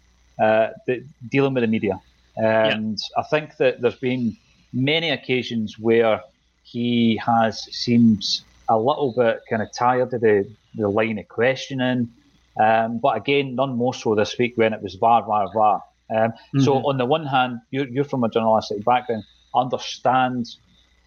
uh, 0.43 0.71
the, 0.87 1.05
dealing 1.31 1.55
with 1.55 1.63
the 1.63 1.69
media. 1.69 2.01
And 2.37 2.99
yeah. 2.99 3.21
I 3.21 3.23
think 3.23 3.57
that 3.59 3.81
there's 3.81 3.95
been 3.95 4.37
many 4.73 5.11
occasions 5.11 5.79
where 5.79 6.23
he 6.65 7.21
has 7.25 7.63
seemed 7.73 8.25
a 8.69 8.77
little 8.77 9.13
bit 9.17 9.41
kind 9.49 9.63
of 9.63 9.73
tired 9.73 10.13
of 10.13 10.21
the, 10.21 10.51
the 10.75 10.89
line 10.89 11.19
of 11.19 11.29
questioning. 11.29 12.11
Um, 12.61 12.99
but 12.99 13.17
again, 13.17 13.55
none 13.55 13.77
more 13.77 13.95
so 13.95 14.15
this 14.15 14.37
week 14.37 14.57
when 14.57 14.73
it 14.73 14.83
was 14.83 14.95
VAR, 14.97 15.23
VAR, 15.23 15.49
VAR. 15.53 15.83
Um, 16.11 16.17
mm-hmm. 16.17 16.61
So 16.61 16.75
on 16.79 16.99
the 16.99 17.07
one 17.07 17.27
hand, 17.27 17.61
you're, 17.71 17.87
you're 17.89 18.05
from 18.05 18.25
a 18.25 18.29
journalistic 18.29 18.85
background, 18.85 19.25
understand 19.55 20.47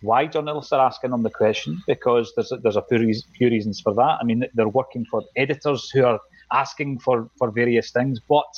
why 0.05 0.27
journalists 0.27 0.71
are 0.71 0.85
asking 0.85 1.11
them 1.11 1.23
the 1.23 1.29
question 1.29 1.81
because 1.87 2.31
there's 2.35 2.51
a, 2.51 2.57
there's 2.57 2.75
a 2.75 2.81
few, 2.83 3.13
few 3.37 3.49
reasons 3.49 3.79
for 3.79 3.93
that. 3.93 4.17
I 4.21 4.23
mean, 4.23 4.45
they're 4.53 4.67
working 4.67 5.05
for 5.05 5.23
editors 5.35 5.89
who 5.89 6.05
are 6.05 6.19
asking 6.51 6.99
for, 6.99 7.29
for 7.37 7.51
various 7.51 7.91
things, 7.91 8.19
but 8.19 8.51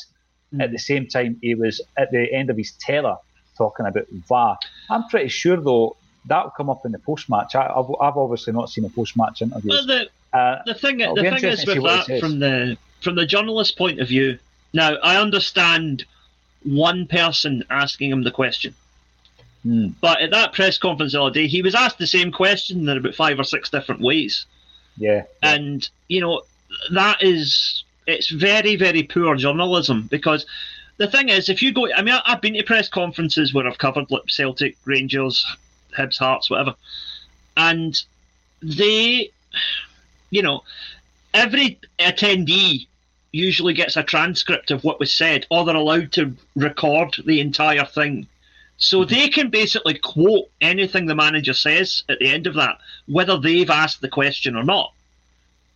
mm. 0.54 0.62
at 0.62 0.72
the 0.72 0.80
same 0.80 1.08
time, 1.08 1.38
he 1.42 1.56
was 1.56 1.82
at 1.98 2.12
the 2.12 2.32
end 2.34 2.50
of 2.50 2.58
his 2.58 2.74
terror 2.80 3.16
talking 3.58 3.86
about 3.86 4.06
VAR. 4.28 4.58
I'm 4.90 5.08
pretty 5.10 5.30
sure 5.30 5.58
though 5.58 5.98
that'll 6.26 6.52
come 6.52 6.70
up 6.70 6.86
in 6.86 6.92
the 6.92 7.00
post 7.00 7.30
match. 7.30 7.56
I've, 7.56 7.86
I've 8.02 8.18
obviously 8.18 8.54
not 8.54 8.70
seen 8.70 8.86
a 8.86 8.90
post 8.90 9.18
match 9.18 9.42
interview. 9.42 9.70
Well, 9.70 9.86
the, 9.86 10.10
uh, 10.38 10.62
the 10.66 10.74
thing, 10.74 10.98
the 10.98 11.16
thing 11.16 11.44
is 11.46 11.66
with 11.66 11.84
that 11.84 12.20
from 12.20 12.40
the 12.40 12.78
from 13.02 13.16
the 13.16 13.26
journalist 13.26 13.78
point 13.78 14.00
of 14.00 14.08
view. 14.08 14.40
Now, 14.74 14.96
I 14.98 15.18
understand 15.18 16.06
one 16.64 17.08
person 17.08 17.64
asking 17.70 18.12
him 18.12 18.24
the 18.24 18.32
question. 18.32 18.74
Hmm. 19.68 19.90
But 20.00 20.22
at 20.22 20.32
that 20.32 20.54
press 20.54 20.78
conference 20.78 21.12
the 21.12 21.22
other 21.22 21.34
day, 21.34 21.48
he 21.48 21.62
was 21.62 21.76
asked 21.76 21.98
the 21.98 22.08
same 22.08 22.32
question 22.32 22.88
in 22.88 22.98
about 22.98 23.16
five 23.16 23.38
or 23.38 23.44
six 23.44 23.70
different 23.70 24.00
ways. 24.00 24.46
Yeah. 24.96 25.24
yeah. 25.44 25.56
And, 25.56 25.90
you 26.08 26.22
know, 26.22 26.44
that 26.92 27.22
is, 27.22 27.84
it's 28.06 28.30
very, 28.30 28.78
very 28.78 29.04
poor 29.04 29.36
journalism 29.36 30.08
because 30.10 30.46
the 30.96 31.08
thing 31.08 31.28
is, 31.28 31.50
if 31.50 31.62
you 31.62 31.74
go, 31.74 31.92
I 31.94 32.02
mean, 32.02 32.16
I've 32.26 32.40
been 32.40 32.54
to 32.54 32.64
press 32.64 32.88
conferences 32.88 33.54
where 33.54 33.68
I've 33.68 33.78
covered 33.78 34.10
like 34.10 34.30
Celtic, 34.30 34.78
Rangers, 34.86 35.46
Hibs, 35.98 36.18
Hearts, 36.18 36.50
whatever, 36.50 36.74
and 37.58 38.02
they, 38.62 39.32
you 40.30 40.42
know, 40.42 40.64
every 41.34 41.78
attendee 42.00 42.88
usually 43.34 43.74
gets 43.74 43.98
a 43.98 44.04
transcript 44.04 44.72
of 44.72 44.86
what 44.86 45.00
was 45.00 45.12
said, 45.12 45.46
or 45.52 45.66
they're 45.66 45.76
allowed 45.76 46.14
to 46.14 46.34
record 46.56 47.18
the 47.26 47.42
entire 47.42 47.86
thing 47.86 48.28
so 48.78 49.04
they 49.04 49.28
can 49.30 49.50
basically 49.50 49.96
quote 49.96 50.50
anything 50.62 51.08
the 51.08 51.16
manager 51.16 51.54
says 51.54 52.04
at 52.10 52.20
the 52.20 52.30
end 52.30 52.46
of 52.48 52.54
that, 52.54 52.78
whether 53.08 53.38
they've 53.38 53.70
asked 53.70 54.02
the 54.02 54.10
question 54.10 54.56
or 54.56 54.64
not. 54.64 54.94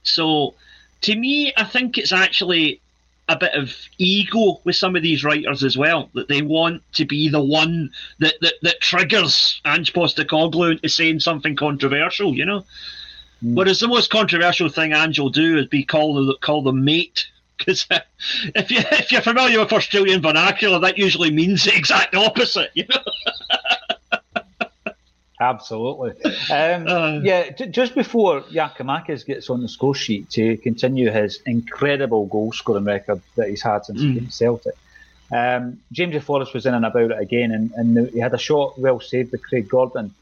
So 0.03 0.53
to 1.01 1.15
me, 1.15 1.51
I 1.57 1.63
think 1.63 1.97
it's 1.97 2.11
actually 2.11 2.79
a 3.27 3.35
bit 3.35 3.53
of 3.53 3.73
ego 3.97 4.59
with 4.63 4.75
some 4.75 4.95
of 4.95 5.01
these 5.01 5.23
writers 5.23 5.63
as 5.63 5.77
well 5.77 6.09
that 6.13 6.27
they 6.27 6.41
want 6.41 6.83
to 6.93 7.05
be 7.05 7.29
the 7.29 7.43
one 7.43 7.91
that 8.19 8.35
that, 8.41 8.55
that 8.61 8.81
triggers 8.81 9.61
Ange 9.65 9.93
Postecoglou 9.93 10.71
into 10.71 10.89
saying 10.89 11.21
something 11.21 11.55
controversial, 11.55 12.35
you 12.35 12.45
know. 12.45 12.65
Mm. 13.43 13.55
Whereas 13.55 13.79
the 13.79 13.87
most 13.87 14.11
controversial 14.11 14.69
thing 14.69 14.93
Ange 14.93 15.19
will 15.19 15.29
do 15.29 15.57
is 15.57 15.67
be 15.67 15.83
call 15.83 16.35
call 16.41 16.61
them 16.61 16.83
mate. 16.83 17.27
Because 17.65 17.87
if 18.55 18.71
you 18.71 18.79
if 18.91 19.11
you're 19.11 19.21
familiar 19.21 19.59
with 19.59 19.71
Australian 19.73 20.21
vernacular, 20.21 20.79
that 20.79 20.97
usually 20.97 21.31
means 21.31 21.63
the 21.63 21.75
exact 21.75 22.15
opposite, 22.15 22.71
you 22.73 22.85
know. 22.89 22.99
Absolutely. 25.39 26.11
Um, 26.51 26.87
uh, 26.87 27.19
yeah, 27.23 27.49
j- 27.49 27.67
just 27.67 27.95
before 27.95 28.41
Giakoumakis 28.41 29.25
gets 29.25 29.49
on 29.49 29.63
the 29.63 29.67
score 29.67 29.95
sheet 29.95 30.29
to 30.31 30.55
continue 30.57 31.09
his 31.09 31.41
incredible 31.47 32.27
goal 32.27 32.51
scoring 32.51 32.83
record 32.83 33.21
that 33.37 33.49
he's 33.49 33.63
had 33.63 33.83
since 33.83 34.01
mm. 34.01 34.09
he 34.09 34.19
came 34.19 34.25
to 34.27 34.31
Celtic, 34.31 34.75
um, 35.31 35.79
James 35.91 36.21
Forrest 36.23 36.53
was 36.53 36.65
in 36.65 36.73
and 36.73 36.85
about 36.85 37.11
it 37.11 37.19
again, 37.19 37.51
and, 37.51 37.71
and 37.71 38.09
he 38.09 38.19
had 38.19 38.33
a 38.33 38.37
shot 38.37 38.77
well 38.77 38.99
saved 38.99 39.31
by 39.31 39.37
Craig 39.37 39.69
Gordon. 39.69 40.13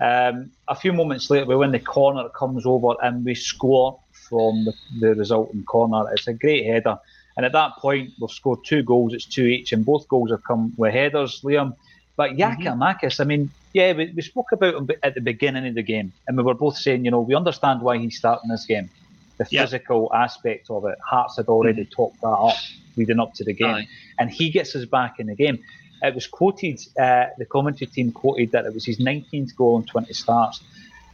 Um, 0.00 0.52
a 0.68 0.74
few 0.74 0.92
moments 0.92 1.30
later, 1.30 1.46
we 1.46 1.56
win 1.56 1.72
the 1.72 1.80
corner, 1.80 2.26
it 2.26 2.34
comes 2.34 2.66
over, 2.66 2.94
and 3.02 3.24
we 3.24 3.34
score 3.34 3.98
from 4.28 4.64
the, 4.64 4.74
the 5.00 5.14
resulting 5.14 5.64
corner. 5.64 6.10
It's 6.12 6.28
a 6.28 6.34
great 6.34 6.66
header. 6.66 6.98
And 7.36 7.46
at 7.46 7.52
that 7.52 7.76
point, 7.76 8.12
we've 8.20 8.30
scored 8.30 8.64
two 8.64 8.82
goals. 8.82 9.14
It's 9.14 9.24
two 9.24 9.44
each, 9.44 9.72
and 9.72 9.84
both 9.84 10.08
goals 10.08 10.30
have 10.30 10.42
come 10.42 10.74
with 10.76 10.92
headers, 10.92 11.40
Liam. 11.42 11.76
But 12.16 12.32
Giakoumakis, 12.32 13.00
mm-hmm. 13.00 13.22
I 13.22 13.24
mean, 13.24 13.50
yeah, 13.72 13.92
we, 13.92 14.12
we 14.14 14.22
spoke 14.22 14.50
about 14.50 14.74
him 14.74 14.90
at 15.04 15.14
the 15.14 15.20
beginning 15.20 15.66
of 15.68 15.74
the 15.74 15.82
game, 15.82 16.12
and 16.26 16.36
we 16.36 16.42
were 16.42 16.54
both 16.54 16.76
saying, 16.76 17.04
you 17.04 17.12
know, 17.12 17.20
we 17.20 17.36
understand 17.36 17.80
why 17.80 17.96
he's 17.98 18.16
starting 18.16 18.50
this 18.50 18.66
game. 18.66 18.90
The 19.36 19.46
yeah. 19.50 19.62
physical 19.62 20.10
aspect 20.12 20.68
of 20.68 20.84
it, 20.86 20.98
Hearts 20.98 21.36
had 21.36 21.46
already 21.46 21.84
mm. 21.84 21.90
talked 21.92 22.20
that 22.22 22.26
up 22.26 22.56
leading 22.96 23.20
up 23.20 23.34
to 23.34 23.44
the 23.44 23.52
game, 23.52 23.68
Aye. 23.68 23.88
and 24.18 24.28
he 24.28 24.50
gets 24.50 24.74
us 24.74 24.84
back 24.84 25.20
in 25.20 25.28
the 25.28 25.36
game. 25.36 25.62
It 26.02 26.14
was 26.14 26.26
quoted, 26.26 26.80
uh, 27.00 27.26
the 27.38 27.44
commentary 27.44 27.86
team 27.86 28.10
quoted 28.10 28.50
that 28.50 28.66
it 28.66 28.74
was 28.74 28.84
his 28.84 28.98
19th 28.98 29.54
goal 29.54 29.76
in 29.78 29.84
20 29.84 30.12
starts. 30.12 30.60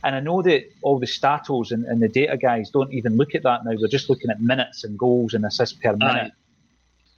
And 0.04 0.14
I 0.14 0.20
know 0.20 0.42
that 0.42 0.70
all 0.82 0.98
the 0.98 1.06
statos 1.06 1.72
and, 1.72 1.84
and, 1.86 2.00
the 2.02 2.08
data 2.08 2.36
guys 2.36 2.70
don't 2.70 2.92
even 2.92 3.16
look 3.16 3.34
at 3.34 3.42
that 3.42 3.64
now. 3.64 3.72
They're 3.78 3.88
just 3.88 4.10
looking 4.10 4.30
at 4.30 4.40
minutes 4.40 4.84
and 4.84 4.98
goals 4.98 5.32
and 5.32 5.44
assists 5.46 5.78
per 5.82 5.96
minute. 5.96 6.32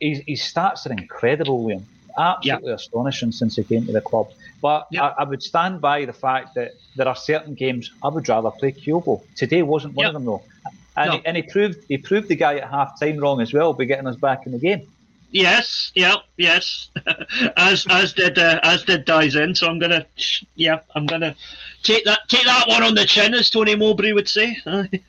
His, 0.01 0.23
his 0.27 0.41
stats 0.41 0.87
are 0.87 0.93
incredible, 0.93 1.67
Liam 1.67 1.83
absolutely 2.19 2.71
yep. 2.71 2.79
astonishing 2.79 3.33
since 3.33 3.57
he 3.57 3.65
came 3.65 3.87
to 3.87 3.93
the 3.93 4.01
club. 4.01 4.31
But 4.63 4.87
yep. 4.91 5.03
I, 5.19 5.23
I, 5.23 5.25
would 5.25 5.43
stand 5.43 5.81
by 5.81 6.05
the 6.05 6.13
fact 6.13 6.55
that 6.55 6.73
there 6.97 7.07
are 7.07 7.17
certain 7.17 7.55
games 7.55 7.93
I 8.03 8.09
would 8.09 8.29
rather 8.29 8.51
play 8.51 8.73
Kyogo. 8.73 9.23
Today 9.35 9.63
wasn't 9.63 9.95
one 9.95 10.05
yep. 10.05 10.11
of 10.11 10.15
them 10.15 10.25
though, 10.25 10.43
and, 10.97 11.11
no. 11.11 11.17
he, 11.19 11.27
and 11.27 11.37
he 11.37 11.43
proved 11.43 11.85
he 11.89 11.99
proved 11.99 12.29
the 12.29 12.37
guy 12.37 12.57
at 12.57 12.71
half 12.71 12.99
time 12.99 13.19
wrong 13.19 13.41
as 13.41 13.53
well 13.53 13.73
by 13.73 13.85
getting 13.85 14.07
us 14.07 14.17
back 14.17 14.47
in 14.47 14.53
the 14.53 14.59
game. 14.59 14.89
Yes, 15.37 15.93
yeah, 15.95 16.17
yes. 16.39 16.89
as 17.59 17.87
as 17.91 18.15
did 18.15 18.39
uh, 18.39 18.59
as 18.63 18.85
did 18.85 19.05
Daizen. 19.05 19.55
So 19.55 19.69
I'm 19.69 19.79
gonna, 19.79 20.07
yeah, 20.55 20.81
I'm 20.95 21.05
gonna 21.05 21.37
take 21.83 22.07
that 22.07 22.21
take 22.29 22.47
that 22.47 22.67
one 22.69 22.83
on 22.83 22.95
the 22.95 23.05
chin, 23.05 23.35
as 23.35 23.51
Tony 23.51 23.77
Mowbray 23.77 24.13
would 24.13 24.31
say. 24.31 24.57
the, 24.65 25.01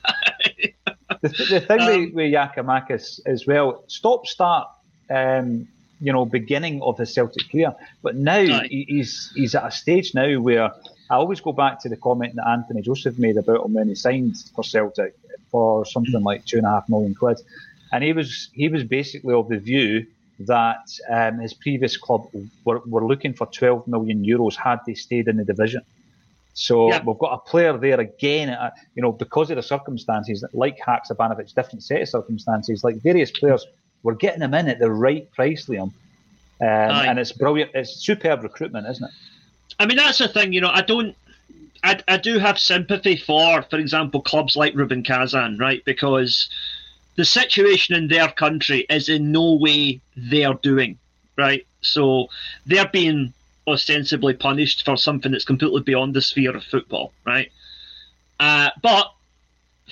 the 1.22 1.64
thing 1.66 1.80
um, 1.80 1.86
with, 1.86 2.12
with 2.12 2.32
Giakoumakis 2.34 3.20
as 3.24 3.46
well, 3.46 3.84
stop 3.86 4.26
start. 4.26 4.68
Um, 5.08 5.66
you 6.00 6.12
know, 6.12 6.26
beginning 6.26 6.82
of 6.82 6.98
his 6.98 7.12
Celtic 7.14 7.50
career. 7.50 7.74
But 8.02 8.14
now 8.14 8.44
right. 8.44 8.70
he's 8.70 9.32
he's 9.34 9.54
at 9.54 9.66
a 9.66 9.70
stage 9.70 10.14
now 10.14 10.38
where 10.40 10.70
I 11.10 11.14
always 11.14 11.40
go 11.40 11.52
back 11.52 11.80
to 11.82 11.88
the 11.88 11.96
comment 11.96 12.36
that 12.36 12.46
Anthony 12.46 12.82
Joseph 12.82 13.18
made 13.18 13.38
about 13.38 13.64
him 13.64 13.72
when 13.72 13.88
he 13.88 13.94
signed 13.94 14.36
for 14.54 14.62
Celtic 14.62 15.14
for 15.50 15.86
something 15.86 16.20
mm. 16.20 16.24
like 16.24 16.44
two 16.44 16.58
and 16.58 16.66
a 16.66 16.70
half 16.70 16.88
million 16.90 17.14
quid, 17.14 17.40
and 17.92 18.04
he 18.04 18.12
was 18.12 18.50
he 18.52 18.68
was 18.68 18.84
basically 18.84 19.32
of 19.32 19.48
the 19.48 19.58
view 19.58 20.06
that 20.40 20.88
um, 21.10 21.40
his 21.40 21.54
previous 21.54 21.96
club 21.96 22.28
were, 22.64 22.80
were 22.86 23.06
looking 23.06 23.34
for 23.34 23.46
12 23.46 23.86
million 23.88 24.24
euros 24.24 24.54
had 24.54 24.78
they 24.86 24.94
stayed 24.94 25.28
in 25.28 25.36
the 25.36 25.44
division. 25.44 25.82
So 26.54 26.88
yeah. 26.88 27.02
we've 27.04 27.18
got 27.18 27.32
a 27.34 27.38
player 27.38 27.76
there 27.76 28.00
again, 28.00 28.50
uh, 28.50 28.70
you 28.94 29.02
know, 29.02 29.12
because 29.12 29.50
of 29.50 29.56
the 29.56 29.62
circumstances, 29.62 30.44
like 30.52 30.78
Haksabanovic, 30.78 31.54
different 31.54 31.82
set 31.82 32.02
of 32.02 32.08
circumstances, 32.08 32.82
like 32.82 32.96
various 32.96 33.30
players 33.30 33.64
we're 34.02 34.14
getting 34.14 34.42
him 34.42 34.54
in 34.54 34.68
at 34.68 34.78
the 34.78 34.90
right 34.90 35.30
price, 35.32 35.66
Liam. 35.66 35.92
Um, 35.92 35.92
and 36.60 37.18
it's 37.18 37.32
brilliant. 37.32 37.70
It's 37.74 38.04
superb 38.04 38.42
recruitment, 38.42 38.88
isn't 38.88 39.04
it? 39.04 39.10
I 39.78 39.86
mean, 39.86 39.96
that's 39.96 40.18
the 40.18 40.28
thing. 40.28 40.52
You 40.52 40.60
know, 40.60 40.70
I 40.72 40.82
don't. 40.82 41.16
I, 41.84 42.00
I 42.08 42.16
do 42.16 42.38
have 42.38 42.58
sympathy 42.58 43.16
for, 43.16 43.62
for 43.62 43.76
example, 43.76 44.20
clubs 44.20 44.56
like 44.56 44.74
Rubin 44.74 45.04
Kazan, 45.04 45.58
right? 45.58 45.84
Because 45.84 46.48
the 47.18 47.24
situation 47.24 47.96
in 47.96 48.06
their 48.06 48.28
country 48.28 48.86
is 48.88 49.08
in 49.08 49.32
no 49.32 49.54
way 49.54 50.00
their 50.16 50.54
doing, 50.54 50.96
right? 51.36 51.66
So 51.80 52.28
they're 52.64 52.86
being 52.86 53.34
ostensibly 53.66 54.34
punished 54.34 54.84
for 54.84 54.96
something 54.96 55.32
that's 55.32 55.44
completely 55.44 55.82
beyond 55.82 56.14
the 56.14 56.22
sphere 56.22 56.56
of 56.56 56.62
football, 56.62 57.12
right? 57.26 57.50
Uh, 58.38 58.70
but 58.80 59.12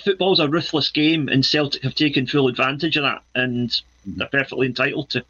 football's 0.05 0.39
a 0.39 0.47
ruthless 0.47 0.87
game, 0.87 1.27
and 1.27 1.45
Celtic 1.45 1.83
have 1.83 1.95
taken 1.95 2.27
full 2.27 2.47
advantage 2.47 2.95
of 2.95 3.03
that, 3.03 3.23
and 3.35 3.81
they're 4.05 4.27
perfectly 4.27 4.65
entitled 4.65 5.09
to. 5.09 5.25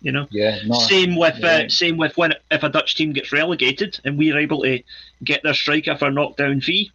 You 0.00 0.10
know. 0.10 0.26
Yeah. 0.32 0.58
Same 0.88 1.14
with 1.14 1.38
yeah. 1.38 1.66
uh, 1.66 1.68
same 1.68 1.98
with 1.98 2.16
when 2.16 2.34
if 2.50 2.64
a 2.64 2.68
Dutch 2.68 2.96
team 2.96 3.12
gets 3.12 3.30
relegated 3.30 4.00
and 4.04 4.18
we're 4.18 4.40
able 4.40 4.62
to 4.62 4.82
get 5.22 5.44
their 5.44 5.54
striker 5.54 5.96
for 5.96 6.06
a 6.06 6.10
knockdown 6.10 6.60
fee, 6.60 6.90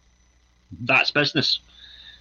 that's 0.82 1.10
business. 1.10 1.60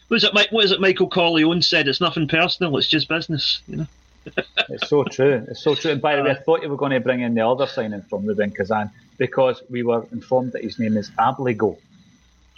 What 0.07 0.17
is 0.17 0.23
it? 0.23 0.34
What 0.34 0.65
is 0.65 0.71
it? 0.71 0.79
Michael 0.79 1.09
Corleone 1.09 1.61
said, 1.61 1.88
"It's 1.88 2.01
nothing 2.01 2.27
personal. 2.27 2.77
It's 2.77 2.88
just 2.88 3.09
business." 3.09 3.61
You 3.67 3.77
know. 3.77 3.88
it's 4.69 4.89
so 4.89 5.03
true. 5.03 5.45
It's 5.49 5.63
so 5.63 5.75
true. 5.75 5.91
And 5.91 6.01
by 6.01 6.15
the 6.15 6.23
way, 6.23 6.31
I 6.31 6.35
thought 6.35 6.61
you 6.61 6.69
were 6.69 6.77
going 6.77 6.91
to 6.91 6.99
bring 6.99 7.21
in 7.21 7.34
the 7.34 7.47
other 7.47 7.67
signing 7.67 8.01
from 8.03 8.25
Rubin 8.25 8.51
Kazan 8.51 8.89
because 9.17 9.61
we 9.69 9.84
were 9.84 10.05
informed 10.11 10.51
that 10.53 10.63
his 10.63 10.79
name 10.79 10.97
is 10.97 11.09
Abligo. 11.11 11.77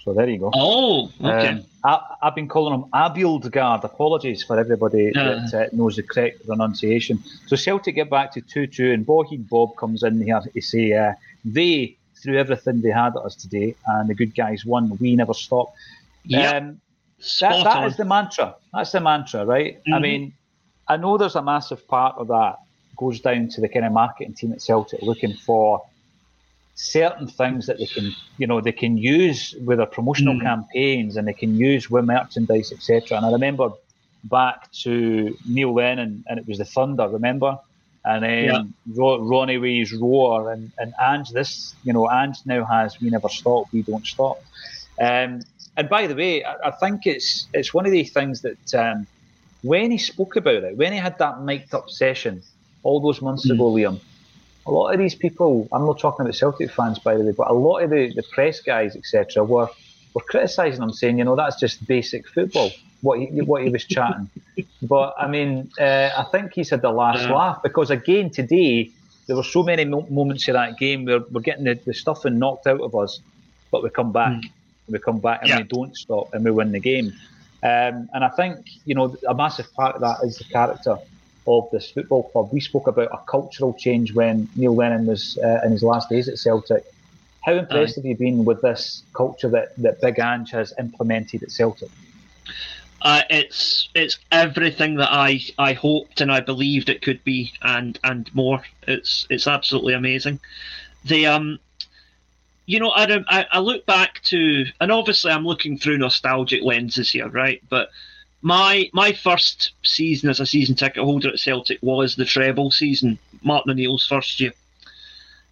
So 0.04 0.14
there 0.14 0.30
you 0.30 0.40
go. 0.40 0.52
Oh, 0.54 1.12
okay. 1.22 1.50
Um, 1.50 1.64
I, 1.84 2.16
have 2.24 2.36
been 2.36 2.48
calling 2.48 2.74
him 2.74 2.90
Abildgaard. 2.94 3.84
Apologies 3.84 4.44
for 4.44 4.58
everybody 4.58 5.12
that 5.12 5.54
uh, 5.54 5.76
knows 5.76 5.98
the 5.98 6.04
correct 6.04 6.46
pronunciation. 6.48 7.22
So 7.48 7.56
Celtic 7.56 7.96
get 7.96 8.10
back 8.10 8.32
to 8.34 8.42
2 8.42 8.68
2, 8.68 8.92
and 8.92 9.06
Boheed 9.06 9.50
Bob 9.50 9.76
comes 9.76 10.04
in 10.04 10.22
here 10.22 10.40
to 10.40 10.62
say 10.62 10.94
uh, 10.94 11.14
they 11.44 11.98
threw 12.16 12.38
everything 12.38 12.82
they 12.82 12.92
had 12.92 13.16
at 13.16 13.24
us 13.24 13.36
today, 13.36 13.76
and 13.88 14.10
the 14.10 14.14
good 14.14 14.36
guys 14.36 14.66
won. 14.66 14.98
We 15.00 15.16
never 15.16 15.34
stop. 15.34 15.74
Yeah. 16.24 16.52
Um, 16.58 16.82
that, 17.42 17.64
that 17.64 17.88
is 17.88 17.98
the 17.98 18.06
mantra. 18.06 18.56
That's 18.74 18.92
the 18.92 19.02
mantra, 19.02 19.46
right? 19.46 19.80
Mm-hmm. 19.80 19.94
I 19.94 20.00
mean, 20.00 20.34
I 20.88 20.98
know 20.98 21.18
there's 21.18 21.36
a 21.36 21.42
massive 21.42 21.88
part 21.88 22.18
of 22.18 22.28
that 22.28 22.58
goes 22.98 23.22
down 23.22 23.48
to 23.48 23.62
the 23.62 23.70
kind 23.70 23.86
of 23.86 23.94
marketing 23.94 24.34
team 24.34 24.52
at 24.52 24.62
Celtic 24.62 25.02
looking 25.02 25.34
for 25.34 25.82
certain 26.76 27.28
things 27.28 27.66
that 27.68 27.78
they 27.78 27.86
can, 27.86 28.14
you 28.38 28.48
know, 28.48 28.62
they 28.62 28.72
can 28.72 28.98
use 28.98 29.56
with 29.66 29.78
their 29.78 29.88
promotional 29.88 30.36
mm. 30.36 30.42
campaigns 30.42 31.18
and 31.18 31.28
they 31.28 31.34
can 31.34 31.56
use 31.56 31.90
with 31.90 32.06
merchandise, 32.06 32.72
etc. 32.72 33.18
And 33.18 33.26
I 33.26 33.32
remember 33.32 33.70
back 34.26 34.72
to 34.84 35.36
Neil 35.48 35.74
Lennon 35.74 36.24
and 36.28 36.40
it 36.40 36.48
was 36.48 36.58
the 36.58 36.66
Thunder, 36.66 37.08
remember? 37.08 37.58
And 38.06 38.24
then 38.24 38.74
yeah. 38.94 39.18
Ronnie 39.20 39.58
Way's 39.58 39.94
Roar 39.94 40.52
and, 40.52 40.72
and 40.78 40.94
Ange, 41.02 41.32
this, 41.32 41.76
you 41.84 41.94
know, 41.94 42.10
Ange 42.10 42.38
now 42.46 42.64
has 42.64 43.00
We 43.02 43.10
Never 43.10 43.30
Stop, 43.30 43.68
We 43.74 43.82
Don't 43.82 44.06
Stop. 44.06 44.42
Um, 45.00 45.42
and 45.80 45.88
by 45.88 46.08
the 46.08 46.16
way, 46.16 46.44
I, 46.44 46.56
I, 46.66 46.72
think 46.72 47.08
it's 47.08 47.48
it's 47.54 47.74
one 47.74 47.86
of 47.86 47.94
these 47.94 48.12
things 48.12 48.42
that 48.42 48.76
um, 48.76 49.08
when 49.62 49.92
he 49.92 49.98
spoke 49.98 50.36
about 50.36 50.64
it, 50.64 50.76
when 50.76 50.92
he 50.92 51.00
had 51.00 51.18
that 51.20 51.42
mic'd 51.42 51.74
up 51.74 51.90
session 51.90 52.44
all 52.84 53.00
those 53.00 53.22
months 53.22 53.48
mm. 53.48 53.54
ago, 53.54 53.72
Liam, 53.72 54.02
a 54.68 54.72
lot 54.72 54.92
of 54.92 55.00
these 55.00 55.16
people, 55.16 55.70
I'm 55.72 55.86
not 55.86 55.98
talking 55.98 56.26
about 56.26 56.36
Celtic 56.36 56.70
fans 56.70 57.00
by 57.00 57.16
the 57.16 57.24
way, 57.24 57.32
but 57.32 57.50
a 57.50 57.54
lot 57.54 57.80
of 57.80 57.92
the, 57.92 58.12
the 58.14 58.24
press 58.24 58.60
guys, 58.60 58.98
etc., 58.98 59.46
were 59.46 59.70
were 60.14 60.22
criticising 60.22 60.84
him, 60.84 60.92
saying, 60.92 61.18
you 61.18 61.24
know, 61.24 61.38
that's 61.38 61.58
just 61.58 61.88
basic 61.88 62.28
football. 62.28 62.72
What 63.02 63.20
he, 63.20 63.28
what 63.42 63.64
he 63.64 63.70
was 63.70 63.86
chatting, 63.86 64.30
but 64.82 65.16
I 65.18 65.28
mean, 65.30 65.72
uh, 65.80 66.10
I 66.18 66.26
think 66.30 66.52
he's 66.56 66.72
had 66.72 66.82
the 66.82 66.92
last 66.92 67.22
yeah. 67.22 67.34
laugh 67.34 67.64
because 67.64 67.90
again 67.90 68.32
today 68.32 68.92
there 69.28 69.38
were 69.38 69.44
so 69.44 69.64
many 69.64 69.86
mo- 69.86 70.08
moments 70.10 70.46
of 70.50 70.56
that 70.56 70.78
game 70.78 71.06
where 71.06 71.22
we're 71.32 71.40
getting 71.40 71.64
the, 71.64 71.76
the 71.86 71.94
stuffing 71.94 72.38
knocked 72.38 72.68
out 72.68 72.82
of 72.82 72.94
us, 72.96 73.22
but 73.72 73.82
we 73.82 73.90
come 73.90 74.12
back, 74.12 74.34
mm. 74.34 74.52
We 74.92 75.00
come 75.00 75.20
back, 75.20 75.42
and 75.42 75.50
yeah. 75.50 75.58
we 75.58 75.64
don't 75.64 75.96
stop, 75.96 76.34
and 76.34 76.44
we 76.44 76.52
win 76.52 76.72
the 76.72 76.80
game. 76.80 77.14
Um, 77.62 78.10
and 78.14 78.24
I 78.24 78.30
think 78.30 78.66
you 78.86 78.96
know 78.96 79.16
a 79.28 79.34
massive 79.34 79.72
part 79.74 79.96
of 79.96 80.02
that 80.02 80.18
is 80.24 80.38
the 80.38 80.46
character 80.46 80.98
of 81.48 81.70
this 81.72 81.92
football 81.92 82.24
club. 82.30 82.50
We 82.52 82.60
spoke 82.60 82.88
about 82.88 83.10
a 83.12 83.20
cultural 83.30 83.74
change 83.74 84.14
when 84.14 84.48
Neil 84.56 84.76
Lennon 84.76 85.08
was 85.08 85.38
uh, 85.44 85.62
in 85.66 85.72
his 85.72 85.84
last 85.84 86.10
days 86.10 86.30
at 86.30 86.38
Celtic. 86.38 86.84
How 87.42 87.54
impressed 87.54 87.98
Aye. 87.98 88.02
have 88.02 88.06
you 88.06 88.16
been 88.16 88.46
with 88.46 88.62
this 88.62 89.04
culture 89.14 89.50
that, 89.50 89.76
that 89.78 90.02
Big 90.02 90.20
Ange 90.20 90.52
has 90.52 90.74
implemented 90.78 91.42
at 91.42 91.52
Celtic? 91.52 91.90
Uh, 93.02 93.22
it's 93.30 93.90
it's 93.96 94.20
everything 94.32 94.96
that 94.96 95.10
I, 95.12 95.40
I 95.58 95.74
hoped 95.74 96.20
and 96.20 96.32
I 96.32 96.42
believed 96.42 96.90
it 96.90 97.02
could 97.02 97.24
be 97.24 97.54
and 97.62 97.98
and 98.04 98.34
more. 98.36 98.62
It's 98.88 99.26
it's 99.30 99.48
absolutely 99.48 99.94
amazing. 99.94 100.40
The 101.06 101.28
um, 101.28 101.60
you 102.70 102.80
know, 102.80 102.92
I, 102.92 103.48
I 103.52 103.60
look 103.62 103.88
back 103.88 104.22
to 104.26 104.64
and 104.80 104.92
obviously 104.92 105.32
I'm 105.32 105.44
looking 105.44 105.76
through 105.76 105.98
nostalgic 105.98 106.62
lenses 106.62 107.10
here, 107.10 107.28
right? 107.28 107.64
But 107.68 107.90
my 108.44 108.92
my 108.94 109.12
first 109.12 109.72
season 109.82 110.30
as 110.30 110.40
a 110.40 110.46
season 110.46 110.76
ticket 110.76 111.04
holder 111.04 111.30
at 111.30 111.40
Celtic 111.40 111.80
was 111.82 112.16
the 112.16 112.26
treble 112.26 112.70
season, 112.70 113.18
Martin 113.42 113.72
O'Neill's 113.72 114.06
first 114.06 114.40
year. 114.40 114.52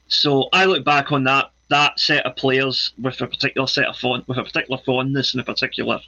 So 0.07 0.49
I 0.53 0.65
look 0.65 0.85
back 0.85 1.11
on 1.11 1.23
that 1.23 1.49
that 1.69 1.99
set 1.99 2.23
of 2.23 2.35
players 2.35 2.93
with 3.01 3.19
a 3.19 3.25
particular 3.25 3.65
set 3.65 3.87
of 3.87 3.97
fond, 3.97 4.23
with 4.27 4.37
a 4.37 4.43
particular 4.43 4.79
fondness 4.85 5.33
and 5.33 5.41
a 5.41 5.43
particular, 5.43 5.99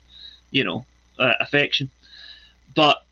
you 0.51 0.63
know, 0.63 0.85
uh, 1.17 1.33
affection. 1.39 1.89
But 2.75 3.03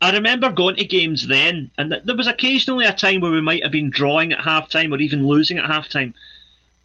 I 0.00 0.12
remember 0.12 0.52
going 0.52 0.76
to 0.76 0.84
games 0.84 1.26
then, 1.26 1.72
and 1.76 1.90
there 2.04 2.16
was 2.16 2.28
occasionally 2.28 2.84
a 2.84 2.92
time 2.92 3.22
where 3.22 3.32
we 3.32 3.40
might 3.40 3.64
have 3.64 3.72
been 3.72 3.90
drawing 3.90 4.32
at 4.32 4.44
half 4.44 4.70
time 4.70 4.94
or 4.94 5.00
even 5.00 5.26
losing 5.26 5.58
at 5.58 5.66
half 5.66 5.88
time. 5.88 6.14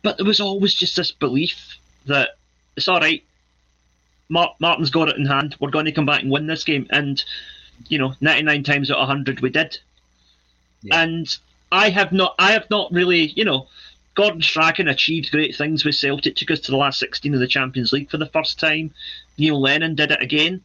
But 0.03 0.17
there 0.17 0.25
was 0.25 0.39
always 0.39 0.73
just 0.73 0.95
this 0.95 1.11
belief 1.11 1.77
that 2.05 2.31
it's 2.75 2.87
all 2.87 2.99
right. 2.99 3.23
Martin's 4.29 4.89
got 4.89 5.09
it 5.09 5.17
in 5.17 5.25
hand. 5.25 5.55
We're 5.59 5.69
going 5.71 5.85
to 5.85 5.91
come 5.91 6.05
back 6.05 6.21
and 6.21 6.31
win 6.31 6.47
this 6.47 6.63
game. 6.63 6.87
And, 6.89 7.23
you 7.87 7.97
know, 7.97 8.13
99 8.19 8.63
times 8.63 8.91
out 8.91 8.97
of 8.97 9.07
100, 9.07 9.41
we 9.41 9.49
did. 9.49 9.77
Yeah. 10.81 11.01
And 11.01 11.37
I 11.71 11.89
have 11.89 12.11
not, 12.11 12.35
I 12.39 12.51
have 12.51 12.69
not 12.69 12.91
really, 12.91 13.27
you 13.27 13.45
know, 13.45 13.67
Gordon 14.15 14.41
Strachan 14.41 14.87
achieved 14.87 15.31
great 15.31 15.55
things 15.55 15.85
with 15.85 15.95
Celtic, 15.95 16.35
took 16.35 16.51
us 16.51 16.59
to 16.61 16.71
the 16.71 16.77
last 16.77 16.99
16 16.99 17.33
of 17.33 17.39
the 17.39 17.47
Champions 17.47 17.93
League 17.93 18.09
for 18.09 18.17
the 18.17 18.27
first 18.27 18.59
time. 18.59 18.91
Neil 19.37 19.59
Lennon 19.59 19.95
did 19.95 20.11
it 20.11 20.21
again. 20.21 20.61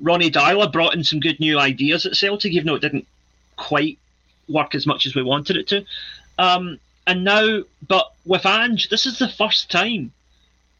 Ronnie 0.00 0.30
Deila 0.30 0.72
brought 0.72 0.94
in 0.94 1.04
some 1.04 1.20
good 1.20 1.38
new 1.38 1.58
ideas 1.58 2.06
at 2.06 2.16
Celtic, 2.16 2.52
even 2.52 2.66
though 2.66 2.74
it 2.74 2.82
didn't 2.82 3.06
quite 3.56 3.98
work 4.48 4.74
as 4.74 4.86
much 4.86 5.06
as 5.06 5.14
we 5.14 5.22
wanted 5.22 5.56
it 5.56 5.68
to. 5.68 5.84
Um, 6.38 6.80
and 7.06 7.24
now, 7.24 7.62
but 7.86 8.12
with 8.24 8.46
Ange, 8.46 8.88
this 8.88 9.06
is 9.06 9.18
the 9.18 9.28
first 9.28 9.70
time 9.70 10.12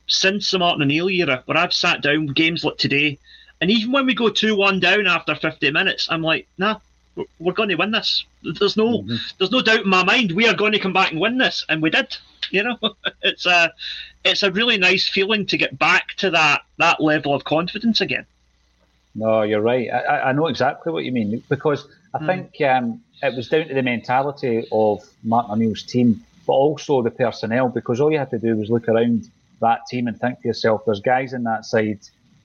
since 0.06 0.50
the 0.50 0.58
Martin 0.58 0.82
O'Neill 0.82 1.08
era 1.08 1.42
where 1.46 1.56
I've 1.56 1.72
sat 1.72 2.02
down 2.02 2.26
games 2.26 2.64
like 2.64 2.78
today, 2.78 3.18
and 3.60 3.70
even 3.70 3.92
when 3.92 4.06
we 4.06 4.14
go 4.14 4.28
2 4.28 4.56
1 4.56 4.80
down 4.80 5.06
after 5.06 5.34
50 5.34 5.70
minutes, 5.70 6.08
I'm 6.10 6.22
like, 6.22 6.48
nah, 6.58 6.78
we're 7.38 7.52
going 7.52 7.68
to 7.68 7.74
win 7.76 7.90
this. 7.90 8.24
There's 8.42 8.76
no, 8.76 9.02
mm-hmm. 9.02 9.16
there's 9.38 9.50
no 9.50 9.62
doubt 9.62 9.82
in 9.82 9.88
my 9.88 10.04
mind 10.04 10.32
we 10.32 10.48
are 10.48 10.54
going 10.54 10.72
to 10.72 10.78
come 10.78 10.92
back 10.92 11.12
and 11.12 11.20
win 11.20 11.38
this, 11.38 11.64
and 11.68 11.82
we 11.82 11.90
did. 11.90 12.16
You 12.50 12.64
know, 12.64 12.76
it's 13.22 13.46
a, 13.46 13.72
it's 14.26 14.42
a 14.42 14.50
really 14.50 14.76
nice 14.76 15.08
feeling 15.08 15.46
to 15.46 15.56
get 15.56 15.78
back 15.78 16.08
to 16.18 16.28
that 16.32 16.62
that 16.76 17.00
level 17.00 17.34
of 17.34 17.44
confidence 17.44 18.02
again. 18.02 18.26
No, 19.14 19.40
you're 19.40 19.62
right. 19.62 19.88
I, 19.88 20.20
I 20.20 20.32
know 20.32 20.48
exactly 20.48 20.92
what 20.92 21.04
you 21.04 21.12
mean 21.12 21.42
because 21.48 21.86
I 22.12 22.18
mm. 22.18 22.26
think 22.26 22.68
um, 22.68 23.00
it 23.22 23.36
was 23.36 23.48
down 23.48 23.68
to 23.68 23.74
the 23.74 23.82
mentality 23.82 24.66
of 24.72 25.08
Martin 25.22 25.52
O'Neill's 25.52 25.82
team, 25.82 26.24
but 26.46 26.54
also 26.54 27.02
the 27.02 27.10
personnel. 27.10 27.68
Because 27.68 28.00
all 28.00 28.10
you 28.10 28.18
had 28.18 28.30
to 28.30 28.38
do 28.38 28.56
was 28.56 28.70
look 28.70 28.88
around 28.88 29.28
that 29.60 29.86
team 29.88 30.08
and 30.08 30.18
think 30.20 30.40
to 30.42 30.48
yourself, 30.48 30.82
"There's 30.84 31.00
guys 31.00 31.32
in 31.32 31.44
that 31.44 31.64
side 31.64 32.00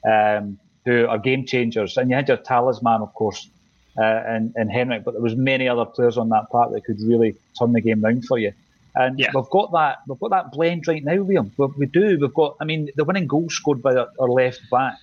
um, 0.08 0.60
who 0.86 1.08
are 1.08 1.18
game 1.18 1.46
changers," 1.46 1.98
and 1.98 2.10
you 2.10 2.16
had 2.16 2.28
your 2.28 2.38
talisman, 2.38 3.02
of 3.02 3.14
course, 3.14 3.50
uh, 3.98 4.04
and, 4.04 4.54
and 4.56 4.72
Henrik, 4.72 5.04
but 5.04 5.14
there 5.14 5.22
was 5.22 5.36
many 5.36 5.68
other 5.68 5.86
players 5.86 6.18
on 6.18 6.30
that 6.30 6.50
part 6.52 6.72
that 6.72 6.86
could 6.86 7.02
really 7.02 7.36
turn 7.58 7.74
the 7.74 7.82
game 7.82 8.02
round 8.02 8.26
for 8.26 8.38
you. 8.38 8.54
And 8.96 9.20
yeah. 9.20 9.32
we've 9.34 9.50
got 9.50 9.72
that 9.74 10.00
we've 10.08 10.20
got 10.20 10.32
that 10.32 10.52
blend 10.52 10.88
right 10.88 11.04
now, 11.04 11.18
Liam. 11.18 11.52
We, 11.58 11.68
we 11.78 11.86
do. 11.86 12.18
We've 12.20 12.34
got. 12.34 12.58
I 12.62 12.66
mean, 12.66 12.90
the 12.96 13.04
winning 13.04 13.28
goal 13.28 13.50
scored 13.50 13.82
by 13.82 13.96
our, 13.96 14.10
our 14.20 14.30
left 14.30 14.62
back. 14.72 14.98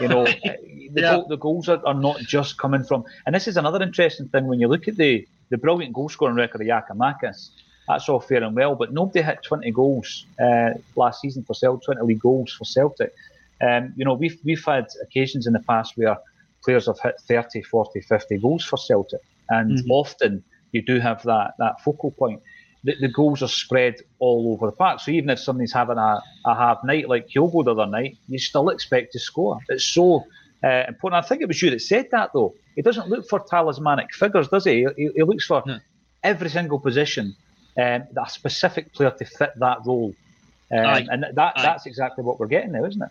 You 0.00 0.08
know, 0.08 0.24
the, 0.92 0.92
yeah. 0.94 1.12
goal, 1.12 1.26
the, 1.28 1.36
goals 1.36 1.68
are, 1.68 1.80
are, 1.84 1.94
not 1.94 2.20
just 2.20 2.58
coming 2.58 2.84
from. 2.84 3.04
And 3.26 3.34
this 3.34 3.48
is 3.48 3.56
another 3.56 3.82
interesting 3.82 4.28
thing 4.28 4.46
when 4.46 4.60
you 4.60 4.68
look 4.68 4.88
at 4.88 4.96
the 4.96 5.26
the 5.50 5.58
brilliant 5.58 5.92
goal 5.92 6.08
scoring 6.08 6.36
record 6.36 6.60
of 6.60 6.66
Giakoumakis. 6.66 7.50
That's 7.86 8.08
all 8.08 8.20
fair 8.20 8.42
and 8.42 8.56
well, 8.56 8.74
but 8.74 8.92
nobody 8.92 9.20
hit 9.20 9.42
20 9.42 9.70
goals 9.72 10.26
uh, 10.42 10.70
last 10.96 11.20
season 11.20 11.44
for 11.44 11.54
Celtic, 11.54 11.84
20 11.84 12.00
league 12.02 12.20
goals 12.20 12.52
for 12.52 12.64
Celtic. 12.64 13.12
Um, 13.60 13.92
you 13.96 14.04
know, 14.04 14.14
we've 14.14 14.38
we've 14.44 14.64
had 14.64 14.86
occasions 15.02 15.46
in 15.46 15.52
the 15.52 15.60
past 15.60 15.96
where 15.96 16.16
players 16.64 16.86
have 16.86 16.98
hit 17.00 17.20
30, 17.20 17.62
40, 17.62 18.00
50 18.00 18.38
goals 18.38 18.64
for 18.64 18.76
Celtic, 18.76 19.20
and 19.50 19.78
mm-hmm. 19.78 19.90
often 19.90 20.42
you 20.72 20.82
do 20.82 20.98
have 20.98 21.22
that 21.24 21.54
that 21.58 21.80
focal 21.80 22.10
point. 22.10 22.40
The, 22.84 22.94
the, 23.00 23.08
goals 23.08 23.42
are 23.42 23.48
spread 23.48 23.96
all 24.18 24.52
over 24.52 24.66
the 24.66 24.76
park. 24.76 25.00
So 25.00 25.10
even 25.10 25.30
if 25.30 25.38
somebody's 25.38 25.72
having 25.72 25.98
a, 25.98 26.22
a 26.44 26.54
half 26.54 26.84
night 26.84 27.08
like 27.08 27.28
Kyogo 27.28 27.64
the 27.64 27.72
other 27.72 27.86
night, 27.86 28.18
you 28.28 28.38
still 28.38 28.68
expect 28.68 29.12
to 29.12 29.18
score. 29.18 29.58
It's 29.68 29.84
so 29.84 30.26
uh, 30.62 30.84
important. 30.88 31.24
I 31.24 31.26
think 31.26 31.42
it 31.42 31.48
was 31.48 31.60
you 31.62 31.70
that 31.70 31.80
said 31.80 32.10
that 32.12 32.30
though. 32.34 32.54
He 32.76 32.82
doesn't 32.82 33.08
look 33.08 33.28
for 33.28 33.40
talismanic 33.40 34.12
figures, 34.14 34.48
does 34.48 34.64
he? 34.64 34.86
He, 34.96 35.10
he 35.14 35.22
looks 35.22 35.46
for 35.46 35.62
no. 35.64 35.78
every 36.22 36.50
single 36.50 36.78
position 36.78 37.36
um, 37.78 38.04
that 38.12 38.26
a 38.26 38.30
specific 38.30 38.92
player 38.92 39.12
to 39.12 39.24
fit 39.24 39.52
that 39.56 39.78
role. 39.86 40.14
Um, 40.70 41.08
and 41.10 41.24
that, 41.34 41.54
that's 41.56 41.86
exactly 41.86 42.24
what 42.24 42.40
we're 42.40 42.48
getting 42.48 42.72
now, 42.72 42.84
isn't 42.84 43.02
it? 43.02 43.10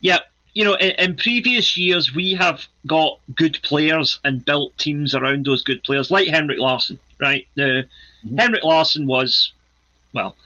Yeah, 0.00 0.18
you 0.54 0.64
know, 0.64 0.74
in, 0.74 0.90
in, 0.92 1.16
previous 1.16 1.76
years, 1.76 2.14
we 2.14 2.34
have 2.34 2.66
got 2.86 3.20
good 3.34 3.58
players 3.62 4.18
and 4.24 4.44
built 4.44 4.76
teams 4.78 5.14
around 5.14 5.46
those 5.46 5.62
good 5.62 5.82
players, 5.82 6.10
like 6.10 6.28
Henrik 6.28 6.58
Larsson, 6.58 6.98
right? 7.20 7.46
Now, 7.56 7.64
mm-hmm. 7.64 8.36
Henrik 8.36 8.64
Larsson 8.64 9.06
was, 9.06 9.52
well, 10.12 10.36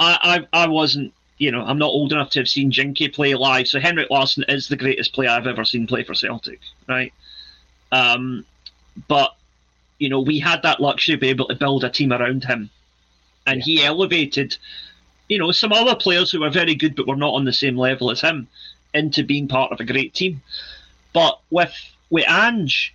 I, 0.00 0.46
I, 0.52 0.64
I 0.64 0.68
wasn't, 0.68 1.12
you 1.38 1.50
know, 1.50 1.62
I'm 1.62 1.78
not 1.78 1.86
old 1.86 2.12
enough 2.12 2.30
to 2.30 2.40
have 2.40 2.48
seen 2.48 2.70
Jinky 2.70 3.08
play 3.08 3.34
live, 3.34 3.68
so 3.68 3.80
Henrik 3.80 4.10
Larsson 4.10 4.44
is 4.48 4.68
the 4.68 4.76
greatest 4.76 5.12
player 5.12 5.30
I've 5.30 5.46
ever 5.46 5.64
seen 5.64 5.86
play 5.86 6.04
for 6.04 6.14
Celtic, 6.14 6.60
right? 6.88 7.12
Um, 7.92 8.44
but, 9.08 9.34
you 9.98 10.08
know, 10.08 10.20
we 10.20 10.38
had 10.38 10.62
that 10.62 10.80
luxury 10.80 11.14
to 11.14 11.20
be 11.20 11.28
able 11.28 11.48
to 11.48 11.54
build 11.54 11.84
a 11.84 11.90
team 11.90 12.12
around 12.12 12.44
him. 12.44 12.70
And 13.46 13.60
yeah. 13.60 13.64
he 13.64 13.84
elevated, 13.84 14.56
you 15.28 15.38
know, 15.38 15.52
some 15.52 15.72
other 15.72 15.94
players 15.94 16.30
who 16.30 16.40
were 16.40 16.50
very 16.50 16.74
good 16.74 16.96
but 16.96 17.06
were 17.06 17.16
not 17.16 17.34
on 17.34 17.44
the 17.44 17.52
same 17.52 17.76
level 17.76 18.10
as 18.10 18.20
him 18.20 18.48
into 18.94 19.22
being 19.24 19.48
part 19.48 19.72
of 19.72 19.80
a 19.80 19.84
great 19.84 20.14
team. 20.14 20.42
But 21.12 21.38
with 21.50 21.74
with 22.10 22.28
Ange, 22.28 22.94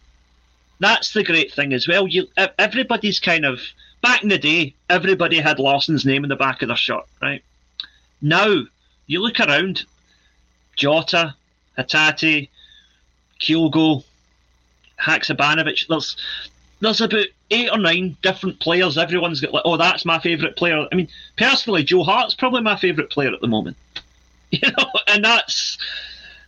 that's 0.79 1.13
the 1.13 1.23
great 1.23 1.53
thing 1.53 1.73
as 1.73 1.87
well. 1.87 2.07
You 2.07 2.27
everybody's 2.57 3.19
kind 3.19 3.45
of 3.45 3.59
back 4.01 4.23
in 4.23 4.29
the 4.29 4.37
day, 4.37 4.73
everybody 4.89 5.39
had 5.39 5.59
Larsson's 5.59 6.05
name 6.05 6.23
in 6.23 6.29
the 6.29 6.35
back 6.35 6.61
of 6.61 6.67
their 6.67 6.77
shirt, 6.77 7.05
right? 7.21 7.43
Now 8.21 8.63
you 9.07 9.21
look 9.21 9.39
around, 9.39 9.85
Jota, 10.75 11.35
Hatate, 11.77 12.49
Kyogo, 13.39 14.03
Haksabanovic. 15.01 15.87
There's 15.87 16.15
there's 16.81 17.01
about 17.01 17.25
eight 17.51 17.69
or 17.71 17.77
nine 17.77 18.15
different 18.21 18.59
players. 18.59 18.97
Everyone's 18.97 19.41
got 19.41 19.53
like, 19.53 19.63
oh, 19.65 19.77
that's 19.77 20.05
my 20.05 20.19
favourite 20.19 20.55
player. 20.55 20.87
I 20.91 20.95
mean, 20.95 21.09
personally, 21.37 21.83
Joe 21.83 22.03
Hart's 22.03 22.35
probably 22.35 22.61
my 22.61 22.77
favourite 22.77 23.09
player 23.09 23.33
at 23.33 23.41
the 23.41 23.47
moment. 23.47 23.77
You 24.61 24.71
know, 24.71 24.91
and 25.07 25.23
that's 25.23 25.77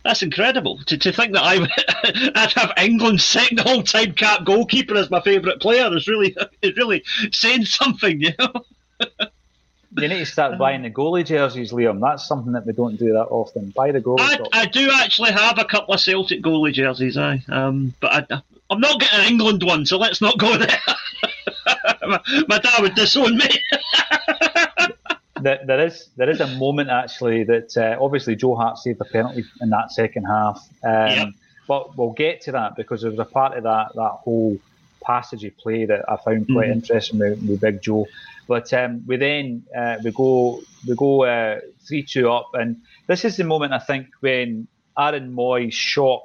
that's 0.04 0.22
incredible 0.22 0.78
to, 0.86 0.98
to 0.98 1.12
think 1.12 1.34
that 1.34 1.42
I 1.42 1.58
would 1.58 1.70
I'd 2.36 2.52
have 2.54 2.72
England's 2.76 3.24
second 3.24 3.60
all 3.60 3.82
time 3.82 4.12
cap 4.12 4.44
goalkeeper 4.44 4.96
as 4.96 5.10
my 5.10 5.20
favourite 5.20 5.60
player 5.60 5.94
is 5.96 6.08
really 6.08 6.36
is 6.62 6.76
really 6.76 7.04
saying 7.30 7.64
something, 7.66 8.20
you 8.20 8.32
know. 8.38 8.52
you 9.96 10.08
need 10.08 10.18
to 10.18 10.26
start 10.26 10.58
buying 10.58 10.82
the 10.82 10.90
goalie 10.90 11.24
jerseys, 11.24 11.72
Liam. 11.72 12.00
That's 12.00 12.26
something 12.26 12.52
that 12.54 12.66
we 12.66 12.72
don't 12.72 12.96
do 12.96 13.12
that 13.12 13.26
often. 13.30 13.72
Buy 13.76 13.92
the 13.92 14.00
goalie. 14.00 14.18
I, 14.20 14.62
I 14.62 14.66
do 14.66 14.90
actually 14.92 15.30
have 15.30 15.58
a 15.58 15.64
couple 15.64 15.94
of 15.94 16.00
Celtic 16.00 16.42
goalie 16.42 16.72
jerseys, 16.72 17.16
I 17.16 17.40
um, 17.48 17.94
but 18.00 18.32
I, 18.32 18.42
I'm 18.70 18.80
not 18.80 19.00
getting 19.00 19.20
an 19.20 19.26
England 19.26 19.62
one, 19.62 19.86
so 19.86 19.98
let's 19.98 20.20
not 20.20 20.38
go 20.38 20.58
there. 20.58 20.80
my, 22.02 22.20
my 22.48 22.58
dad 22.58 22.80
would 22.80 22.94
disown 22.96 23.36
me 23.36 23.48
there 25.42 25.86
is 25.86 26.08
there 26.16 26.30
is 26.30 26.40
a 26.40 26.46
moment 26.46 26.90
actually 26.90 27.44
that 27.44 27.76
uh, 27.76 28.02
obviously 28.02 28.36
Joe 28.36 28.54
Hart 28.54 28.78
saved 28.78 29.00
a 29.00 29.04
penalty 29.04 29.44
in 29.60 29.70
that 29.70 29.92
second 29.92 30.24
half. 30.24 30.66
Um, 30.82 31.08
yep. 31.08 31.28
But 31.68 31.96
we'll 31.96 32.12
get 32.12 32.42
to 32.42 32.52
that 32.52 32.76
because 32.76 33.02
there 33.02 33.10
was 33.10 33.20
a 33.20 33.24
part 33.24 33.56
of 33.56 33.64
that 33.64 33.94
that 33.94 34.18
whole 34.22 34.58
passage 35.02 35.44
of 35.44 35.56
play 35.58 35.84
that 35.84 36.04
I 36.08 36.16
found 36.16 36.46
quite 36.46 36.66
mm-hmm. 36.66 36.72
interesting 36.72 37.18
with, 37.18 37.42
with, 37.42 37.60
Big 37.60 37.82
Joe. 37.82 38.06
But 38.46 38.72
um, 38.72 39.04
we 39.06 39.16
then 39.16 39.64
uh, 39.76 39.96
we 40.02 40.10
go 40.10 40.62
we 40.86 40.94
go 40.94 41.24
uh, 41.24 41.60
three 41.86 42.02
two 42.02 42.30
up, 42.30 42.50
and 42.54 42.78
this 43.06 43.24
is 43.24 43.36
the 43.36 43.44
moment 43.44 43.72
I 43.72 43.78
think 43.78 44.08
when 44.20 44.66
Aaron 44.98 45.32
Mooy's 45.32 45.74
shot. 45.74 46.24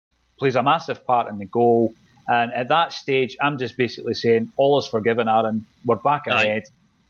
Plays 0.41 0.55
a 0.55 0.63
massive 0.63 1.05
part 1.05 1.29
in 1.29 1.37
the 1.37 1.45
goal. 1.45 1.93
And 2.27 2.51
at 2.53 2.67
that 2.69 2.93
stage, 2.93 3.37
I'm 3.39 3.59
just 3.59 3.77
basically 3.77 4.15
saying, 4.15 4.51
all 4.57 4.79
is 4.79 4.87
forgiven, 4.87 5.27
Aaron. 5.27 5.67
We're 5.85 5.97
back 5.97 6.25
ahead. 6.25 6.63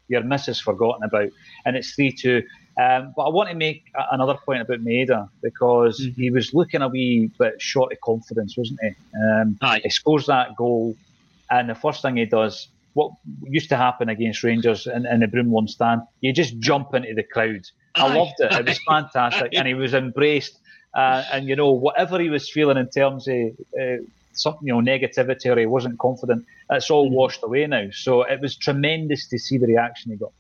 Your 0.10 0.22
miss 0.22 0.50
is 0.50 0.60
forgotten 0.60 1.04
about. 1.06 1.30
And 1.64 1.78
it's 1.78 1.94
3 1.96 2.12
2. 2.12 2.44
Um, 2.78 3.14
but 3.16 3.24
I 3.24 3.30
want 3.30 3.48
to 3.50 3.56
make 3.56 3.86
a- 3.96 4.14
another 4.14 4.34
point 4.46 4.62
about 4.64 4.80
Maeda 4.84 5.30
because 5.42 5.98
Mhm. 6.02 6.16
he 6.16 6.30
was 6.30 6.54
looking 6.54 6.82
a 6.82 6.90
wee 6.90 7.32
bit 7.40 7.62
short 7.62 7.94
of 7.94 8.02
confidence, 8.02 8.58
wasn't 8.58 8.82
he? 8.84 8.90
Um, 9.18 9.58
Aye. 9.62 9.80
he 9.82 9.90
scores 9.92 10.26
that 10.26 10.54
goal, 10.58 10.98
and 11.50 11.70
the 11.70 11.76
first 11.76 12.02
thing 12.02 12.18
he 12.18 12.26
does, 12.26 12.68
what 12.96 13.14
used 13.44 13.70
to 13.70 13.78
happen 13.78 14.10
against 14.10 14.44
Rangers 14.44 14.88
in, 14.88 15.06
in 15.06 15.22
the 15.22 15.28
Broomloan 15.28 15.70
stand, 15.70 16.02
you 16.20 16.34
just 16.34 16.60
jump 16.60 16.94
into 16.94 17.14
the 17.14 17.24
crowd. 17.24 17.62
I 17.96 18.08
Aye. 18.08 18.14
loved 18.18 18.34
it. 18.40 18.52
It 18.52 18.66
was 18.66 18.80
fantastic, 18.90 19.54
and 19.56 19.66
he 19.70 19.74
was 19.74 19.94
embraced. 19.94 20.58
Uh, 20.94 21.24
and 21.32 21.48
you 21.48 21.56
know, 21.56 21.72
whatever 21.72 22.20
he 22.20 22.30
was 22.30 22.50
feeling 22.50 22.78
in 22.78 22.88
terms 22.90 23.28
of 23.28 23.36
uh, 23.80 23.98
some, 24.34 24.58
you 24.62 24.74
know, 24.74 24.82
negativity 24.82 25.46
or 25.48 25.58
he 25.60 25.66
wasn't 25.66 25.98
confident, 26.00 26.46
it's 26.70 26.90
all 26.90 27.06
Mm-hmm. 27.08 27.16
washed 27.16 27.44
away 27.44 27.66
now. 27.68 27.88
So 27.92 28.24
it 28.24 28.40
was 28.42 28.56
tremendous 28.56 29.28
to 29.30 29.38
see 29.40 29.58
the 29.58 29.68
reaction 29.68 30.12
he 30.12 30.18
got. 30.18 30.32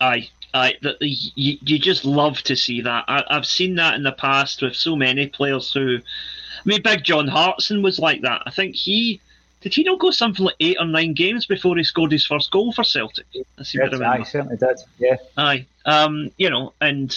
Aye, 0.00 0.28
aye. 0.54 0.74
The, 0.82 0.96
the, 1.00 1.08
you, 1.08 1.58
you 1.62 1.78
just 1.78 2.04
love 2.04 2.38
to 2.42 2.56
see 2.56 2.80
that. 2.82 3.04
I, 3.08 3.24
I've 3.28 3.46
seen 3.46 3.74
that 3.76 3.94
in 3.94 4.02
the 4.02 4.12
past 4.12 4.62
with 4.62 4.74
so 4.76 4.96
many 4.96 5.26
players 5.28 5.72
who. 5.72 5.98
I 5.98 6.62
mean, 6.64 6.82
Big 6.82 7.02
John 7.02 7.26
Hartson 7.28 7.82
was 7.82 7.98
like 7.98 8.22
that. 8.22 8.42
I 8.46 8.50
think 8.50 8.74
he. 8.76 9.20
Did 9.62 9.74
he 9.74 9.84
not 9.84 10.00
go 10.00 10.10
something 10.10 10.44
like 10.44 10.56
eight 10.58 10.76
or 10.80 10.86
nine 10.86 11.12
games 11.14 11.46
before 11.46 11.76
he 11.76 11.84
scored 11.84 12.10
his 12.10 12.26
first 12.26 12.50
goal 12.50 12.72
for 12.72 12.82
Celtic? 12.82 13.26
I 13.58 13.62
seem 13.62 13.80
to 13.80 13.84
Yes, 13.86 13.92
remember. 13.92 14.20
I 14.20 14.22
certainly 14.24 14.56
did. 14.56 14.76
Yeah. 14.98 15.16
Aye. 15.36 15.66
Um, 15.86 16.30
you 16.36 16.50
know, 16.50 16.72
and 16.80 17.16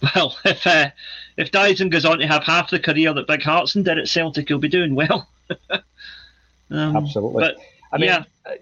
well, 0.14 0.36
if 0.44 0.64
uh, 0.66 0.90
if 1.38 1.52
Daizen 1.52 1.88
goes 1.90 2.04
on 2.04 2.18
to 2.18 2.26
have 2.26 2.42
half 2.42 2.68
the 2.70 2.80
career 2.80 3.14
that 3.14 3.26
Big 3.28 3.42
Hartson 3.42 3.84
did 3.84 3.96
at 3.96 4.08
Celtic, 4.08 4.48
he'll 4.48 4.58
be 4.58 4.68
doing 4.68 4.94
well. 4.96 5.28
um, 5.70 6.96
Absolutely. 6.96 7.40
But 7.44 7.56
I 7.92 7.96
mean, 7.98 8.08
yeah. 8.08 8.24
uh, 8.44 8.54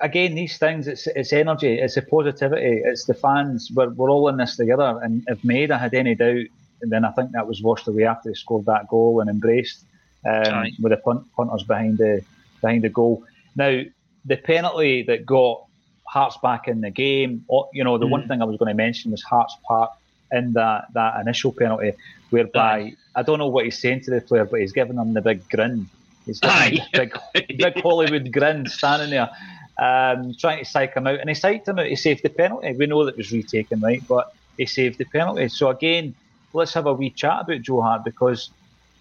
again, 0.00 0.34
these 0.34 0.58
things, 0.58 0.88
it's, 0.88 1.06
it's 1.06 1.32
energy, 1.32 1.78
it's 1.78 1.94
the 1.94 2.02
positivity, 2.02 2.82
it's 2.84 3.04
the 3.04 3.14
fans. 3.14 3.70
We're, 3.72 3.90
we're 3.90 4.10
all 4.10 4.28
in 4.28 4.36
this 4.36 4.56
together. 4.56 4.98
And 5.02 5.22
if 5.28 5.40
Maeda 5.42 5.78
had 5.78 5.94
any 5.94 6.16
doubt, 6.16 6.46
then 6.82 7.04
I 7.04 7.12
think 7.12 7.30
that 7.30 7.46
was 7.46 7.62
washed 7.62 7.86
away 7.86 8.04
after 8.04 8.28
he 8.28 8.34
scored 8.34 8.66
that 8.66 8.88
goal 8.88 9.20
and 9.20 9.30
embraced 9.30 9.84
um, 10.28 10.66
with 10.82 10.90
the 10.90 10.96
punt, 10.98 11.24
punters 11.36 11.62
behind 11.62 11.98
the 11.98 12.22
behind 12.60 12.82
the 12.82 12.88
goal. 12.88 13.24
Now, 13.54 13.82
the 14.24 14.36
penalty 14.36 15.04
that 15.04 15.24
got 15.24 15.64
Hart's 16.08 16.38
back 16.42 16.66
in 16.66 16.80
the 16.80 16.90
game, 16.90 17.44
you 17.72 17.84
know, 17.84 17.98
the 17.98 18.06
one 18.06 18.24
Mm. 18.24 18.28
thing 18.28 18.42
I 18.42 18.46
was 18.46 18.56
going 18.56 18.70
to 18.70 18.74
mention 18.74 19.12
was 19.12 19.22
Hearts 19.22 19.56
part 19.66 19.90
in 20.32 20.52
that, 20.54 20.86
that 20.94 21.20
initial 21.20 21.52
penalty, 21.52 21.92
whereby 22.30 22.94
I 23.14 23.22
don't 23.22 23.38
know 23.38 23.48
what 23.48 23.64
he's 23.64 23.78
saying 23.78 24.02
to 24.02 24.10
the 24.10 24.20
player, 24.20 24.44
but 24.44 24.60
he's 24.60 24.72
giving 24.72 24.96
him 24.96 25.14
the 25.14 25.20
big 25.22 25.48
grin. 25.48 25.88
He's 26.26 26.40
giving 26.40 26.80
the 26.92 27.10
big 27.34 27.58
big 27.58 27.80
Hollywood 27.82 28.32
grin 28.32 28.66
standing 28.66 29.10
there, 29.10 29.30
um, 29.78 30.34
trying 30.38 30.64
to 30.64 30.64
psych 30.64 30.94
him 30.94 31.06
out. 31.06 31.20
And 31.20 31.28
he 31.28 31.34
psyched 31.34 31.68
him 31.68 31.78
out. 31.78 31.86
He 31.86 31.96
saved 31.96 32.22
the 32.22 32.30
penalty. 32.30 32.72
We 32.72 32.86
know 32.86 33.04
that 33.04 33.12
it 33.12 33.18
was 33.18 33.32
retaken, 33.32 33.80
right? 33.80 34.02
But 34.08 34.32
he 34.56 34.66
saved 34.66 34.98
the 34.98 35.04
penalty. 35.04 35.48
So 35.48 35.68
again, 35.68 36.14
let's 36.52 36.74
have 36.74 36.86
a 36.86 36.92
wee 36.94 37.10
chat 37.10 37.42
about 37.42 37.62
Joe 37.62 37.82
Hart 37.82 38.04
because 38.04 38.50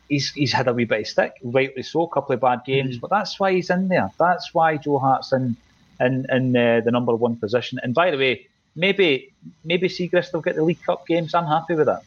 he's 0.09 0.31
he's 0.31 0.51
had 0.51 0.67
a 0.67 0.73
wee 0.73 0.85
bit 0.85 1.01
of 1.01 1.07
stick, 1.07 1.33
rightly 1.43 1.83
so, 1.83 2.03
a 2.03 2.09
couple 2.09 2.35
of 2.35 2.41
bad 2.41 2.61
games. 2.65 2.97
Mhm. 2.97 3.01
But 3.01 3.09
that's 3.09 3.39
why 3.39 3.53
he's 3.53 3.69
in 3.69 3.87
there. 3.87 4.11
That's 4.19 4.53
why 4.53 4.77
Joe 4.77 4.99
Hart's 4.99 5.31
in 5.31 5.55
in, 5.99 6.25
in 6.29 6.55
uh, 6.57 6.81
the 6.83 6.91
number 6.91 7.15
one 7.15 7.35
position. 7.37 7.79
And 7.81 7.93
by 7.93 8.11
the 8.11 8.17
way, 8.17 8.47
maybe 8.75 9.33
maybe 9.63 9.87
Siegrist 9.87 10.33
will 10.33 10.41
get 10.41 10.55
the 10.55 10.63
League 10.63 10.83
Cup 10.83 11.07
games. 11.07 11.33
I'm 11.33 11.47
happy 11.47 11.75
with 11.75 11.87
that. 11.87 12.03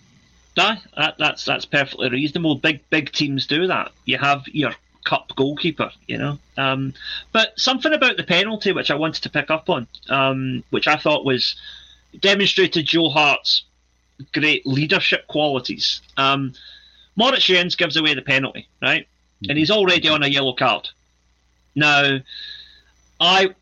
Aye, 0.59 0.81
that, 0.97 1.17
that's 1.19 1.45
that's 1.45 1.65
perfectly 1.67 2.09
reasonable. 2.09 2.55
Big 2.55 2.89
big 2.91 3.13
teams 3.13 3.47
do 3.47 3.67
that. 3.67 3.93
You 4.05 4.19
have 4.19 4.47
your 4.49 4.73
cup 5.05 5.33
goalkeeper, 5.37 5.91
you 6.07 6.19
know. 6.19 6.39
Um, 6.57 6.95
but 7.33 7.59
something 7.59 7.93
about 7.93 8.17
the 8.17 8.25
penalty 8.25 8.73
which 8.73 8.91
I 8.91 8.95
wanted 8.95 9.23
to 9.23 9.31
pick 9.31 9.51
up 9.51 9.71
on, 9.71 9.87
um, 10.09 10.65
which 10.71 10.89
I 10.89 10.97
thought 10.97 11.25
was 11.25 11.57
demonstrated 12.21 12.87
Joe 12.87 13.11
Hart's 13.11 13.65
great 14.33 14.67
leadership 14.67 15.27
qualities. 15.29 16.01
Um, 16.17 16.55
Moritz 17.17 17.45
Jenz 17.45 17.77
gives 17.77 17.97
away 17.97 18.15
the 18.15 18.23
penalty, 18.23 18.69
right, 18.83 19.07
and 19.49 19.57
he's 19.57 19.71
already 19.71 20.09
on 20.09 20.23
a 20.23 20.29
yellow 20.29 20.55
card. 20.55 20.89
Now, 21.75 22.19
I, 23.21 23.55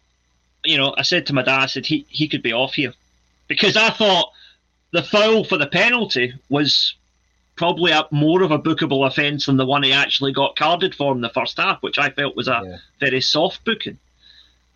you 0.65 0.77
know, 0.78 0.95
I 0.97 1.03
said 1.03 1.27
to 1.27 1.32
my 1.32 1.43
dad, 1.43 1.61
I 1.61 1.66
said 1.66 1.86
he 1.86 2.07
he 2.09 2.28
could 2.28 2.43
be 2.43 2.53
off 2.53 2.74
here 2.74 2.95
because 3.49 3.77
I 3.77 3.91
thought 3.91 4.32
the 4.93 5.03
foul 5.03 5.45
for 5.45 5.59
the 5.59 5.66
penalty 5.66 6.35
was 6.49 6.95
probably 7.57 7.93
a, 7.93 8.07
more 8.11 8.43
of 8.43 8.51
a 8.51 8.59
bookable 8.59 9.07
offence 9.07 9.47
than 9.47 9.57
the 9.57 9.66
one 9.66 9.82
he 9.82 9.93
actually 9.93 10.32
got 10.32 10.57
carded 10.57 10.95
for 10.95 11.12
in 11.12 11.20
the 11.20 11.28
first 11.28 11.57
half, 11.59 11.82
which 11.82 11.99
I 11.99 12.11
felt 12.11 12.36
was 12.36 12.49
a 12.49 12.62
Yeah. 12.65 12.77
very 12.99 13.20
soft 13.20 13.65
booking. 13.65 13.99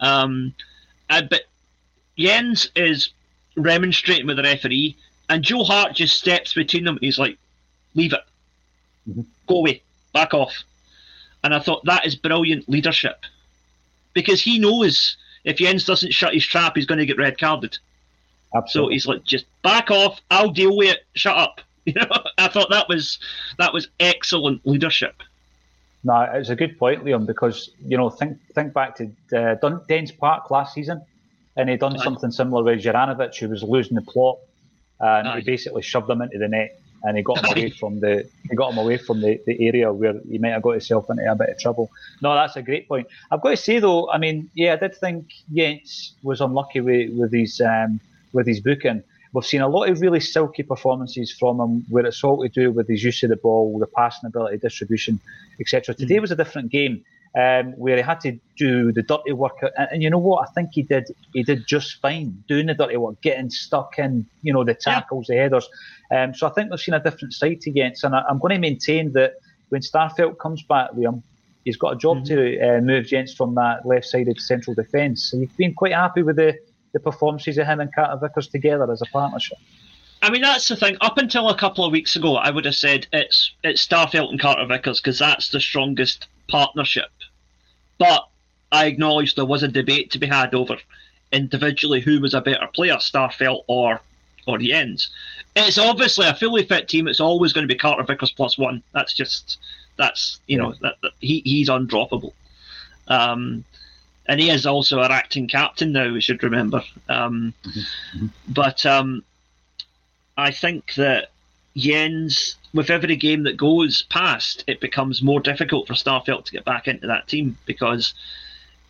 Um, 0.00 0.54
uh, 1.10 1.22
but 1.22 1.42
Jenz 2.16 2.68
is 2.76 3.10
remonstrating 3.56 4.26
with 4.26 4.36
the 4.36 4.42
referee, 4.44 4.96
and 5.28 5.42
Joe 5.42 5.64
Hart 5.64 5.94
just 5.94 6.16
steps 6.16 6.52
between 6.54 6.84
them. 6.84 6.98
He's 7.00 7.18
like, 7.18 7.36
"Leave 7.94 8.12
it, 8.12 8.24
Mhm. 9.08 9.26
go 9.46 9.56
away, 9.56 9.82
back 10.12 10.34
off." 10.34 10.64
And 11.42 11.54
I 11.54 11.58
thought 11.60 11.84
that 11.84 12.06
is 12.06 12.14
brilliant 12.14 12.68
leadership 12.68 13.24
because 14.12 14.40
he 14.42 14.58
knows 14.58 15.16
if 15.44 15.56
Jenz 15.58 15.84
doesn't 15.86 16.12
shut 16.12 16.34
his 16.34 16.46
trap, 16.46 16.72
he's 16.76 16.86
going 16.86 16.98
to 16.98 17.06
get 17.06 17.18
red 17.18 17.38
carded. 17.38 17.78
Absolutely. 18.54 18.90
So 18.90 18.92
he's 18.92 19.06
like, 19.06 19.24
just 19.24 19.46
back 19.62 19.90
off. 19.90 20.20
I'll 20.30 20.50
deal 20.50 20.76
with 20.76 20.90
it. 20.90 21.00
Shut 21.14 21.36
up. 21.36 21.60
You 21.88 21.94
know, 21.94 22.06
I 22.36 22.48
thought 22.48 22.68
that 22.68 22.86
was 22.86 23.18
that 23.56 23.72
was 23.72 23.88
excellent 23.98 24.60
leadership. 24.66 25.22
No, 26.04 26.20
it's 26.34 26.50
a 26.50 26.54
good 26.56 26.78
point, 26.78 27.02
Liam, 27.02 27.24
because 27.24 27.70
you 27.82 27.96
know 27.96 28.10
think 28.10 28.36
think 28.54 28.74
back 28.74 28.96
to 28.96 29.04
uh, 29.34 29.54
Dun- 29.54 29.80
Dens 29.88 30.12
Park 30.12 30.50
last 30.50 30.74
season, 30.74 31.00
and 31.56 31.70
he 31.70 31.78
done 31.78 31.98
Aye. 31.98 32.04
something 32.04 32.30
similar 32.30 32.62
with 32.62 32.82
Juranovic, 32.82 33.34
who 33.38 33.48
was 33.48 33.62
losing 33.62 33.94
the 33.94 34.02
plot, 34.02 34.36
and 35.00 35.28
Aye. 35.28 35.38
he 35.38 35.44
basically 35.46 35.80
shoved 35.80 36.10
him 36.10 36.20
into 36.20 36.36
the 36.36 36.48
net, 36.48 36.78
and 37.04 37.16
he 37.16 37.22
got 37.22 37.38
him 37.38 37.52
away 37.52 37.70
from 37.70 38.00
the 38.00 38.28
he 38.48 38.56
got 38.56 38.72
him 38.72 38.78
away 38.78 38.98
from 38.98 39.20
the, 39.20 39.40
the 39.46 39.66
area 39.66 39.92
where 39.92 40.14
he 40.28 40.38
might 40.38 40.50
have 40.50 40.62
got 40.62 40.72
himself 40.72 41.08
into 41.10 41.30
a 41.30 41.34
bit 41.34 41.50
of 41.50 41.58
trouble. 41.58 41.90
No, 42.22 42.34
that's 42.34 42.56
a 42.56 42.62
great 42.62 42.88
point. 42.88 43.06
I've 43.30 43.40
got 43.40 43.50
to 43.50 43.56
say 43.56 43.78
though, 43.78 44.10
I 44.10 44.18
mean, 44.18 44.50
yeah, 44.54 44.74
I 44.74 44.76
did 44.76 44.96
think 44.96 45.32
Jenz 45.52 46.12
was 46.22 46.40
unlucky 46.40 46.80
with 46.80 47.10
with 47.12 47.32
his 47.32 47.60
um, 47.60 48.00
with 48.32 48.46
his 48.46 48.60
booking. 48.60 49.02
We've 49.32 49.44
seen 49.44 49.60
a 49.60 49.68
lot 49.68 49.90
of 49.90 50.00
really 50.00 50.20
silky 50.20 50.62
performances 50.62 51.30
from 51.30 51.60
him, 51.60 51.84
where 51.90 52.06
it's 52.06 52.24
all 52.24 52.42
to 52.42 52.48
do 52.48 52.72
with 52.72 52.88
his 52.88 53.04
use 53.04 53.22
of 53.22 53.28
the 53.28 53.36
ball, 53.36 53.78
the 53.78 53.86
passing 53.86 54.26
ability, 54.26 54.56
distribution, 54.56 55.20
etc. 55.60 55.94
Today 55.94 56.18
was 56.18 56.30
a 56.30 56.36
different 56.36 56.70
game 56.70 57.04
um, 57.36 57.72
where 57.72 57.96
he 57.96 58.02
had 58.02 58.20
to 58.20 58.38
do 58.56 58.92
the 58.92 59.02
dirty 59.02 59.32
work, 59.32 59.58
and, 59.62 59.88
and 59.92 60.02
you 60.02 60.10
know 60.10 60.18
what? 60.18 60.48
I 60.48 60.52
think 60.52 60.70
he 60.72 60.82
did. 60.82 61.08
He 61.32 61.42
did 61.42 61.66
just 61.66 62.00
fine 62.00 62.42
doing 62.48 62.66
the 62.66 62.74
dirty 62.74 62.96
work, 62.96 63.20
getting 63.22 63.50
stuck 63.50 63.98
in, 63.98 64.26
you 64.42 64.52
know, 64.52 64.64
the 64.64 64.74
tackles, 64.74 65.26
the 65.26 65.34
headers. 65.34 65.68
Um, 66.10 66.34
so 66.34 66.46
I 66.46 66.50
think 66.50 66.70
we've 66.70 66.80
seen 66.80 66.94
a 66.94 67.02
different 67.02 67.34
side 67.34 67.60
to 67.62 67.70
Jenz, 67.70 68.02
and 68.04 68.14
I, 68.14 68.22
I'm 68.28 68.38
going 68.38 68.54
to 68.54 68.60
maintain 68.60 69.12
that 69.12 69.34
when 69.68 69.82
Starfelt 69.82 70.38
comes 70.38 70.62
back, 70.62 70.92
Liam, 70.92 71.22
he's 71.64 71.76
got 71.76 71.92
a 71.92 71.96
job 71.96 72.24
to 72.26 72.58
uh, 72.60 72.80
move 72.80 73.06
Jenz 73.06 73.34
from 73.34 73.54
that 73.56 73.84
left-sided 73.84 74.40
central 74.40 74.74
defence. 74.74 75.30
So 75.30 75.36
you've 75.36 75.56
been 75.56 75.74
quite 75.74 75.92
happy 75.92 76.22
with 76.22 76.36
the 76.36 76.58
the 76.94 77.00
performances 77.00 77.58
of 77.58 77.66
him 77.66 77.80
and 77.80 77.94
Carter 77.94 78.18
Vickers 78.18 78.48
together 78.48 78.90
as 78.90 79.02
a 79.02 79.06
partnership. 79.06 79.58
I 80.22 80.30
mean, 80.30 80.42
that's 80.42 80.66
the 80.68 80.76
thing. 80.76 80.96
Up 81.00 81.18
until 81.18 81.48
a 81.48 81.56
couple 81.56 81.84
of 81.84 81.92
weeks 81.92 82.16
ago, 82.16 82.36
I 82.36 82.50
would 82.50 82.64
have 82.64 82.74
said 82.74 83.06
it's 83.12 83.52
it's 83.62 83.86
Starfelt 83.86 84.30
and 84.30 84.40
Carter 84.40 84.66
Vickers 84.66 85.00
because 85.00 85.18
that's 85.18 85.50
the 85.50 85.60
strongest 85.60 86.26
partnership. 86.48 87.10
But 87.98 88.28
I 88.72 88.86
acknowledge 88.86 89.34
there 89.34 89.44
was 89.44 89.62
a 89.62 89.68
debate 89.68 90.10
to 90.12 90.18
be 90.18 90.26
had 90.26 90.54
over 90.54 90.76
individually 91.32 92.00
who 92.00 92.20
was 92.20 92.34
a 92.34 92.40
better 92.40 92.66
player, 92.68 92.96
Starfelt 92.96 93.64
or 93.66 94.00
or 94.46 94.58
Jenz. 94.58 95.08
It's 95.56 95.78
obviously 95.78 96.26
a 96.26 96.34
fully 96.34 96.64
fit 96.64 96.88
team. 96.88 97.08
It's 97.08 97.20
always 97.20 97.52
going 97.52 97.66
to 97.66 97.72
be 97.72 97.78
Carter 97.78 98.04
Vickers 98.04 98.30
plus 98.30 98.56
one. 98.56 98.82
That's 98.92 99.12
just 99.12 99.58
that's 99.96 100.40
you 100.46 100.56
know 100.58 100.74
that, 100.80 100.96
that 101.02 101.12
he 101.20 101.42
he's 101.44 101.68
undroppable. 101.68 102.32
Um, 103.08 103.64
and 104.26 104.40
he 104.40 104.50
is 104.50 104.66
also 104.66 105.00
our 105.00 105.10
acting 105.10 105.48
captain 105.48 105.92
now. 105.92 106.12
We 106.12 106.20
should 106.20 106.42
remember. 106.42 106.82
Um, 107.08 107.54
But 108.46 108.84
um, 108.84 109.24
I 110.36 110.50
think 110.50 110.94
that 110.94 111.30
Jenz, 111.78 112.56
with 112.74 112.90
every 112.90 113.16
game 113.16 113.44
that 113.44 113.56
goes 113.56 114.02
past, 114.02 114.64
it 114.66 114.80
becomes 114.80 115.22
more 115.22 115.40
difficult 115.40 115.86
for 115.86 115.94
Starfelt 115.94 116.44
to 116.46 116.52
get 116.52 116.64
back 116.64 116.88
into 116.88 117.06
that 117.06 117.28
team 117.28 117.56
because 117.66 118.14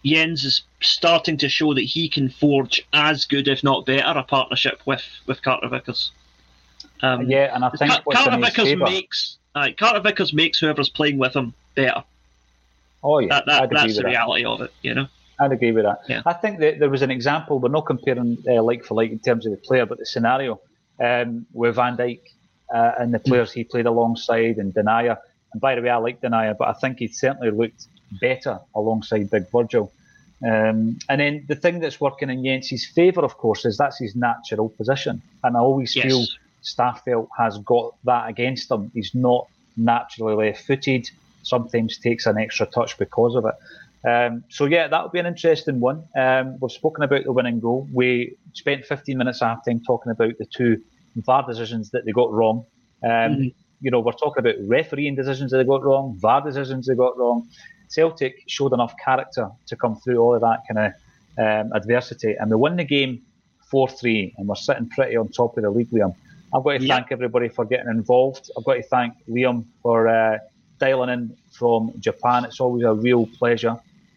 Jenz 0.04 0.44
is 0.44 0.62
starting 0.80 1.36
to 1.38 1.48
show 1.48 1.74
that 1.74 1.82
he 1.82 2.08
can 2.08 2.28
forge 2.30 2.86
as 2.92 3.24
good, 3.24 3.46
if 3.48 3.62
not 3.62 3.84
better, 3.86 4.18
a 4.18 4.22
partnership 4.22 4.80
with 4.86 5.02
with 5.26 5.42
Carter 5.42 5.68
Vickers. 5.68 6.12
Um, 7.02 7.28
yeah, 7.30 7.54
and 7.54 7.64
I 7.64 7.70
think 7.70 7.90
Car- 7.90 8.02
Carter 8.12 8.38
Vickers 8.38 8.76
makes 8.76 9.36
uh, 9.54 9.68
Carter 9.78 10.00
Vickers 10.00 10.32
makes 10.32 10.58
whoever's 10.58 10.88
playing 10.88 11.18
with 11.18 11.34
him 11.34 11.54
better. 11.74 12.02
Oh 13.02 13.18
yeah, 13.18 13.28
That, 13.28 13.46
that, 13.46 13.70
that's 13.70 13.86
with 13.86 13.96
the 13.96 14.02
that. 14.02 14.08
reality 14.08 14.44
of 14.44 14.60
it, 14.62 14.72
you 14.82 14.94
know. 14.94 15.06
I'd 15.40 15.52
agree 15.52 15.70
with 15.70 15.84
that. 15.84 16.00
Yeah. 16.08 16.22
I 16.26 16.32
think 16.32 16.58
that 16.58 16.80
there 16.80 16.90
was 16.90 17.02
an 17.02 17.12
example. 17.12 17.60
We're 17.60 17.68
not 17.68 17.86
comparing 17.86 18.38
uh, 18.48 18.60
like 18.62 18.84
for 18.84 18.94
like 18.94 19.12
in 19.12 19.20
terms 19.20 19.46
of 19.46 19.52
the 19.52 19.58
player, 19.58 19.86
but 19.86 19.98
the 19.98 20.06
scenario 20.06 20.60
um, 20.98 21.46
with 21.52 21.76
Van 21.76 21.96
Dijk 21.96 22.20
uh, 22.74 22.92
and 22.98 23.12
the 23.12 23.18
players 23.18 23.52
he 23.52 23.64
played 23.64 23.86
alongside 23.86 24.56
and 24.56 24.74
Denayer. 24.74 25.16
And 25.52 25.60
by 25.60 25.74
the 25.74 25.82
way, 25.82 25.90
I 25.90 25.96
like 25.96 26.20
Denayer, 26.20 26.56
but 26.56 26.68
I 26.68 26.72
think 26.74 26.98
he 26.98 27.08
certainly 27.08 27.50
looked 27.50 27.86
better 28.20 28.60
alongside 28.74 29.30
Big 29.30 29.50
Virgil. 29.50 29.92
Um, 30.42 30.98
and 31.08 31.20
then 31.20 31.44
the 31.48 31.56
thing 31.56 31.80
that's 31.80 32.00
working 32.00 32.30
in 32.30 32.42
Jenz's 32.42 32.86
favour, 32.86 33.24
of 33.24 33.36
course, 33.38 33.64
is 33.64 33.76
that's 33.76 33.98
his 33.98 34.14
natural 34.14 34.68
position. 34.68 35.22
And 35.42 35.56
I 35.56 35.60
always 35.60 35.96
yes. 35.96 36.06
feel 36.06 36.26
Starfelt 36.62 37.28
has 37.36 37.58
got 37.58 37.94
that 38.04 38.28
against 38.28 38.70
him. 38.70 38.90
He's 38.94 39.14
not 39.14 39.48
naturally 39.76 40.34
left 40.34 40.64
footed, 40.64 41.10
sometimes 41.42 41.98
takes 41.98 42.26
an 42.26 42.38
extra 42.38 42.66
touch 42.66 42.98
because 42.98 43.34
of 43.34 43.46
it. 43.46 43.54
Um, 44.08 44.44
so, 44.48 44.66
yeah, 44.66 44.86
that'll 44.86 45.08
be 45.08 45.18
an 45.18 45.26
interesting 45.26 45.80
one. 45.80 46.04
Um, 46.16 46.58
we've 46.60 46.70
spoken 46.70 47.02
about 47.02 47.24
the 47.24 47.32
winning 47.32 47.58
goal. 47.58 47.88
We 47.92 48.36
spent 48.52 48.84
15 48.84 49.18
minutes 49.18 49.42
after 49.42 49.70
time 49.70 49.82
talking 49.84 50.12
about 50.12 50.38
the 50.38 50.46
two 50.46 50.80
VAR 51.16 51.44
decisions 51.46 51.90
that 51.90 52.04
they 52.04 52.12
got 52.12 52.32
wrong. 52.32 52.64
Um, 53.02 53.10
mm-hmm. 53.10 53.48
You 53.80 53.90
know, 53.90 54.00
we're 54.00 54.12
talking 54.12 54.40
about 54.40 54.56
refereeing 54.66 55.14
decisions 55.14 55.50
that 55.50 55.58
they 55.58 55.64
got 55.64 55.84
wrong, 55.84 56.16
VAR 56.18 56.40
decisions 56.40 56.86
they 56.86 56.94
got 56.94 57.16
wrong. 57.16 57.48
Celtic 57.88 58.42
showed 58.46 58.72
enough 58.72 58.94
character 59.02 59.48
to 59.66 59.76
come 59.76 59.96
through 59.96 60.18
all 60.18 60.34
of 60.34 60.40
that 60.42 60.62
kind 60.68 60.86
of 60.86 60.92
um, 61.38 61.72
adversity, 61.74 62.34
and 62.38 62.50
they 62.50 62.56
won 62.56 62.76
the 62.76 62.84
game 62.84 63.22
4 63.70 63.88
3, 63.88 64.34
and 64.38 64.48
we're 64.48 64.54
sitting 64.54 64.88
pretty 64.88 65.16
on 65.16 65.28
top 65.28 65.56
of 65.56 65.62
the 65.62 65.70
league, 65.70 65.90
Liam. 65.90 66.14
I've 66.54 66.64
got 66.64 66.78
to 66.78 66.84
yep. 66.84 66.96
thank 66.96 67.12
everybody 67.12 67.48
for 67.48 67.64
getting 67.64 67.88
involved. 67.88 68.50
I've 68.56 68.64
got 68.64 68.74
to 68.74 68.82
thank 68.82 69.14
Liam 69.28 69.64
for 69.82 70.08
uh, 70.08 70.38
dialing 70.78 71.10
in 71.10 71.36
from 71.52 71.92
Japan. 72.00 72.44
It's 72.44 72.60
always 72.60 72.84
a 72.84 72.94
real 72.94 73.26
pleasure. 73.26 73.76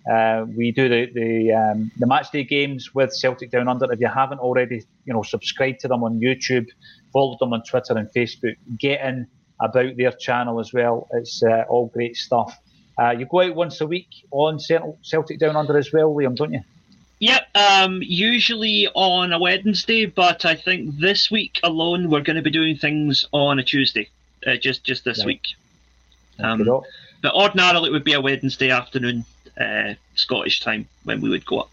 Uh, 0.09 0.45
we 0.55 0.71
do 0.71 0.89
the 0.89 1.11
the, 1.13 1.51
um, 1.53 1.91
the 1.97 2.07
match 2.07 2.31
day 2.31 2.43
games 2.43 2.93
with 2.93 3.13
Celtic 3.13 3.51
Down 3.51 3.67
Under. 3.67 3.91
If 3.91 3.99
you 3.99 4.07
haven't 4.07 4.39
already, 4.39 4.83
you 5.05 5.13
know, 5.13 5.21
subscribe 5.21 5.79
to 5.79 5.87
them 5.87 6.03
on 6.03 6.19
YouTube, 6.19 6.67
follow 7.13 7.37
them 7.39 7.53
on 7.53 7.63
Twitter 7.63 7.97
and 7.97 8.09
Facebook. 8.11 8.55
Get 8.77 9.01
in 9.01 9.27
about 9.59 9.95
their 9.97 10.11
channel 10.11 10.59
as 10.59 10.73
well. 10.73 11.07
It's 11.13 11.43
uh, 11.43 11.65
all 11.69 11.87
great 11.87 12.15
stuff. 12.15 12.57
Uh, 12.99 13.11
you 13.11 13.25
go 13.25 13.41
out 13.41 13.55
once 13.55 13.79
a 13.81 13.87
week 13.87 14.07
on 14.31 14.59
Celtic 14.59 15.39
Down 15.39 15.55
Under 15.55 15.77
as 15.77 15.93
well, 15.93 16.13
Liam, 16.13 16.35
don't 16.35 16.53
you? 16.53 16.61
Yep, 17.19 17.47
um, 17.55 18.01
usually 18.03 18.87
on 18.95 19.31
a 19.31 19.39
Wednesday, 19.39 20.07
but 20.07 20.43
I 20.43 20.55
think 20.55 20.97
this 20.97 21.29
week 21.29 21.59
alone 21.61 22.09
we're 22.09 22.21
going 22.21 22.37
to 22.37 22.41
be 22.41 22.49
doing 22.49 22.75
things 22.75 23.25
on 23.31 23.59
a 23.59 23.63
Tuesday, 23.63 24.09
uh, 24.47 24.55
just 24.55 24.83
just 24.83 25.05
this 25.05 25.19
right. 25.19 25.27
week. 25.27 25.47
Um, 26.39 26.63
but 27.21 27.35
ordinarily 27.35 27.89
it 27.89 27.91
would 27.91 28.03
be 28.03 28.13
a 28.13 28.21
Wednesday 28.21 28.71
afternoon 28.71 29.25
uh, 29.59 29.93
Scottish 30.15 30.61
time 30.61 30.87
when 31.03 31.21
we 31.21 31.29
would 31.29 31.45
go 31.45 31.59
up. 31.59 31.71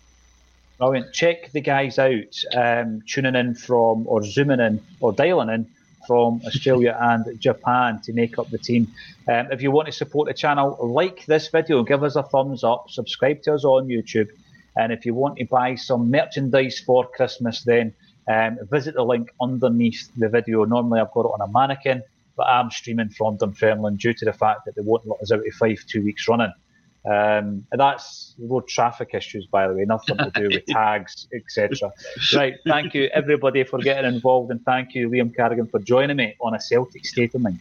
Brilliant. 0.79 1.13
Check 1.13 1.51
the 1.53 1.61
guys 1.61 1.99
out 1.99 2.37
um, 2.55 3.03
tuning 3.07 3.35
in 3.35 3.55
from 3.55 4.07
or 4.07 4.23
zooming 4.23 4.61
in 4.61 4.81
or 5.01 5.13
dialing 5.13 5.49
in 5.49 5.67
from 6.07 6.41
Australia 6.47 6.97
and 7.01 7.41
Japan 7.41 8.01
to 8.05 8.13
make 8.13 8.39
up 8.39 8.49
the 8.51 8.59
team. 8.59 8.89
Um, 9.29 9.49
if 9.51 9.61
you 9.61 9.71
want 9.71 9.87
to 9.87 9.93
support 9.93 10.29
the 10.29 10.35
channel, 10.35 10.79
like 10.81 11.27
this 11.27 11.49
video, 11.49 11.83
give 11.83 12.05
us 12.05 12.15
a 12.15 12.23
thumbs 12.23 12.63
up, 12.63 12.91
subscribe 12.91 13.43
to 13.43 13.55
us 13.55 13.65
on 13.65 13.89
YouTube. 13.89 14.29
And 14.77 14.93
if 14.93 15.05
you 15.05 15.15
want 15.15 15.39
to 15.39 15.45
buy 15.45 15.75
some 15.75 16.11
merchandise 16.11 16.79
for 16.79 17.05
Christmas, 17.09 17.63
then 17.65 17.93
um, 18.29 18.59
visit 18.71 18.95
the 18.95 19.03
link 19.05 19.31
underneath 19.41 20.09
the 20.17 20.29
video. 20.29 20.65
Normally, 20.65 21.01
I've 21.01 21.13
got 21.13 21.23
it 21.23 21.33
on 21.41 21.41
a 21.41 21.51
mannequin, 21.51 22.03
but 22.37 22.47
I'm 22.47 22.71
streaming 22.71 23.09
from 23.09 23.37
Dunfermline 23.37 23.97
due 23.97 24.15
to 24.15 24.25
the 24.25 24.33
fact 24.33 24.61
that 24.67 24.77
they 24.77 24.83
won't 24.83 25.07
let 25.07 25.21
us 25.21 25.33
out 25.33 25.47
of 25.47 25.55
Fife 25.55 25.85
two 25.87 26.05
weeks 26.05 26.29
running. 26.29 26.53
Um, 27.09 27.65
and 27.73 27.81
that's 27.81 28.35
road 28.39 28.69
traffic 28.69 29.11
issues, 29.15 29.47
by 29.47 29.67
the 29.67 29.75
way, 29.75 29.85
nothing 29.87 30.19
to 30.19 30.31
do 30.35 30.49
with 30.53 30.67
tags, 30.69 31.27
etc. 31.33 31.91
Right, 32.35 32.55
thank 32.67 32.93
you 32.93 33.05
everybody 33.15 33.65
for 33.65 33.79
getting 33.79 34.13
involved, 34.13 34.51
and 34.51 34.63
thank 34.65 34.95
you, 34.95 35.09
Liam 35.09 35.35
Carrigan, 35.35 35.69
for 35.69 35.79
joining 35.79 36.19
me 36.19 36.37
on 36.41 36.55
a 36.55 36.61
Celtic 36.61 37.07
State 37.07 37.35
of 37.35 37.41
Mind. 37.41 37.61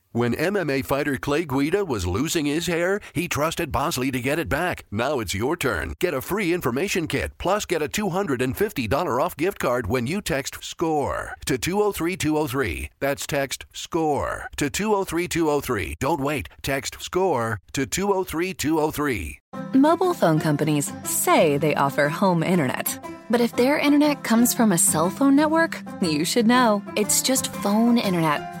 When 0.13 0.35
MMA 0.35 0.83
fighter 0.83 1.15
Clay 1.15 1.45
Guida 1.45 1.85
was 1.85 2.05
losing 2.05 2.45
his 2.45 2.67
hair, 2.67 2.99
he 3.13 3.29
trusted 3.29 3.71
Bosley 3.71 4.11
to 4.11 4.19
get 4.19 4.39
it 4.39 4.49
back. 4.49 4.83
Now 4.91 5.21
it's 5.21 5.33
your 5.33 5.55
turn. 5.55 5.93
Get 5.99 6.13
a 6.13 6.19
free 6.19 6.51
information 6.51 7.07
kit, 7.07 7.31
plus 7.37 7.65
get 7.65 7.81
a 7.81 7.87
$250 7.87 9.23
off 9.23 9.37
gift 9.37 9.59
card 9.59 9.87
when 9.87 10.07
you 10.07 10.19
text 10.19 10.61
SCORE 10.61 11.37
to 11.45 11.57
203203. 11.57 12.89
That's 12.99 13.25
text 13.25 13.65
SCORE 13.71 14.49
to 14.57 14.69
203203. 14.69 15.95
Don't 16.01 16.19
wait. 16.19 16.49
Text 16.61 17.01
SCORE 17.01 17.61
to 17.71 17.85
203203. 17.85 19.39
Mobile 19.73 20.13
phone 20.13 20.39
companies 20.39 20.91
say 21.05 21.57
they 21.57 21.75
offer 21.75 22.09
home 22.09 22.43
internet. 22.43 22.99
But 23.29 23.39
if 23.39 23.55
their 23.55 23.79
internet 23.79 24.25
comes 24.25 24.53
from 24.53 24.73
a 24.73 24.77
cell 24.77 25.09
phone 25.09 25.37
network, 25.37 25.81
you 26.01 26.25
should 26.25 26.47
know. 26.47 26.83
It's 26.97 27.21
just 27.21 27.53
phone 27.53 27.97
internet, 27.97 28.60